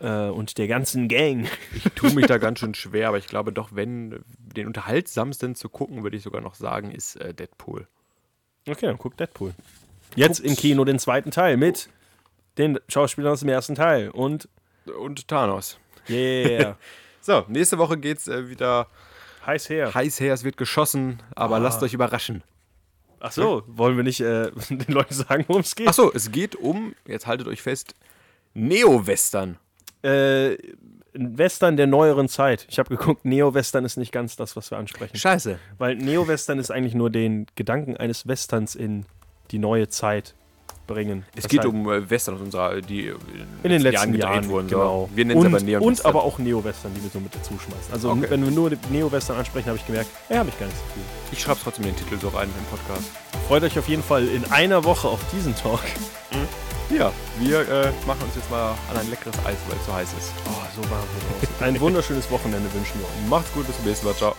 äh, 0.00 0.28
und 0.28 0.58
der 0.58 0.68
ganzen 0.68 1.08
Gang. 1.08 1.48
Ich 1.74 1.84
tue 1.94 2.12
mich 2.12 2.26
da 2.26 2.38
ganz 2.38 2.58
schön 2.58 2.74
schwer, 2.74 3.08
aber 3.08 3.18
ich 3.18 3.26
glaube 3.28 3.52
doch, 3.52 3.70
wenn 3.72 4.24
den 4.38 4.66
unterhaltsamsten 4.66 5.54
zu 5.54 5.68
gucken, 5.68 6.02
würde 6.02 6.16
ich 6.16 6.22
sogar 6.22 6.40
noch 6.40 6.54
sagen, 6.54 6.90
ist 6.90 7.16
äh, 7.16 7.32
Deadpool. 7.32 7.86
Okay, 8.68 8.86
dann 8.86 8.98
guckt 8.98 9.18
Deadpool. 9.20 9.54
Jetzt 10.14 10.40
im 10.40 10.54
Kino 10.56 10.84
den 10.84 10.98
zweiten 10.98 11.30
Teil 11.30 11.56
mit 11.56 11.88
den 12.58 12.78
Schauspielern 12.88 13.32
aus 13.32 13.40
dem 13.40 13.48
ersten 13.48 13.74
Teil. 13.74 14.10
Und 14.10 14.48
Und 14.98 15.26
Thanos. 15.28 15.78
yeah, 16.08 16.76
So, 17.20 17.44
nächste 17.48 17.78
Woche 17.78 17.96
geht's 17.98 18.26
äh, 18.28 18.48
wieder 18.50 18.88
heiß 19.46 19.68
her. 19.70 19.94
heiß 19.94 20.18
her, 20.20 20.34
es 20.34 20.44
wird 20.44 20.56
geschossen, 20.56 21.22
aber 21.36 21.60
lasst 21.60 21.82
euch 21.82 21.94
überraschen. 21.94 22.42
Ach 23.20 23.30
so, 23.30 23.62
wollen 23.68 23.96
wir 23.96 24.02
nicht 24.02 24.20
äh, 24.20 24.50
den 24.70 24.92
Leuten 24.92 25.14
sagen, 25.14 25.44
worum 25.46 25.62
es 25.62 25.76
geht? 25.76 25.86
Achso, 25.88 26.10
es 26.12 26.32
geht 26.32 26.56
um, 26.56 26.94
jetzt 27.06 27.26
haltet 27.28 27.46
euch 27.46 27.62
fest, 27.62 27.94
Neo-Western. 28.54 29.58
Äh, 30.02 30.56
Western 31.14 31.76
der 31.76 31.86
neueren 31.86 32.28
Zeit. 32.28 32.66
Ich 32.70 32.78
habe 32.78 32.88
geguckt, 32.96 33.24
Neo-Western 33.24 33.84
ist 33.84 33.96
nicht 33.98 34.12
ganz 34.12 34.36
das, 34.36 34.56
was 34.56 34.70
wir 34.70 34.78
ansprechen. 34.78 35.16
Scheiße. 35.16 35.58
Weil 35.78 35.96
Neo-Western 35.96 36.58
ist 36.58 36.70
eigentlich 36.70 36.94
nur 36.94 37.10
den 37.10 37.46
Gedanken 37.54 37.96
eines 37.96 38.26
Westerns 38.26 38.74
in 38.74 39.04
die 39.50 39.58
neue 39.58 39.88
Zeit 39.88 40.34
bringen. 40.86 41.24
Es 41.36 41.42
Das 41.42 41.50
geht 41.50 41.60
heißt, 41.60 41.68
um 41.68 41.88
äh, 41.90 42.08
Western 42.10 42.34
aus 42.36 42.40
unserer, 42.40 42.80
die 42.80 43.08
äh, 43.08 43.14
in 43.62 43.70
den 43.70 43.82
letzten 43.82 44.12
gedreht 44.12 44.22
Jahren, 44.30 44.48
wurden. 44.48 44.68
genau. 44.68 45.08
So. 45.10 45.16
Wir 45.16 45.24
nennen 45.26 45.38
es 45.40 45.46
und, 45.46 45.54
aber 45.54 45.64
Neon 45.64 45.82
und 45.82 46.04
aber 46.06 46.22
auch 46.24 46.38
Neo-Western, 46.38 46.92
die 46.94 47.02
wir 47.02 47.10
so 47.10 47.20
mit 47.20 47.34
dazu 47.34 47.58
schmeißen. 47.58 47.92
Also 47.92 48.10
Okay. 48.10 48.26
wenn 48.30 48.42
wir 48.44 48.50
nur 48.50 48.70
Neo-Western 48.90 49.36
ansprechen, 49.36 49.66
habe 49.68 49.76
ich 49.78 49.86
gemerkt, 49.86 50.10
ja, 50.30 50.38
habe 50.38 50.48
ich 50.48 50.58
gar 50.58 50.66
nicht 50.66 50.78
so 50.78 50.84
viel. 50.94 51.02
Ich 51.32 51.40
schreibe 51.40 51.60
trotzdem 51.62 51.84
den 51.84 51.94
Titel 51.96 52.18
so 52.18 52.28
rein 52.28 52.48
im 52.48 52.76
Podcast. 52.76 53.10
Freut 53.46 53.62
euch 53.62 53.78
auf 53.78 53.88
jeden 53.88 54.02
Fall 54.02 54.26
in 54.26 54.44
einer 54.50 54.82
Woche 54.84 55.08
auf 55.08 55.20
diesen 55.30 55.54
Talk. 55.54 55.80
Ja, 56.90 57.12
wir 57.38 57.60
äh, 57.60 57.92
machen 58.06 58.22
uns 58.22 58.34
jetzt 58.36 58.50
mal 58.50 58.72
an 58.90 58.96
ein 58.98 59.08
leckeres 59.08 59.34
Eis, 59.46 59.56
weil 59.68 59.78
es 59.78 59.86
so 59.86 59.94
heiß 59.94 60.08
ist. 60.18 60.32
Oh, 60.46 60.50
so 60.74 60.82
warm 60.90 61.02
hier 61.40 61.48
draußen. 61.48 61.64
Ein 61.64 61.80
wunderschönes 61.80 62.30
Wochenende 62.30 62.72
wünschen 62.74 63.00
wir 63.00 63.06
euch. 63.06 63.28
Macht's 63.28 63.52
gut, 63.52 63.66
bis 63.66 63.76
zum 63.76 63.86
nächsten 63.86 64.06
Mal. 64.06 64.14
Ciao. 64.14 64.34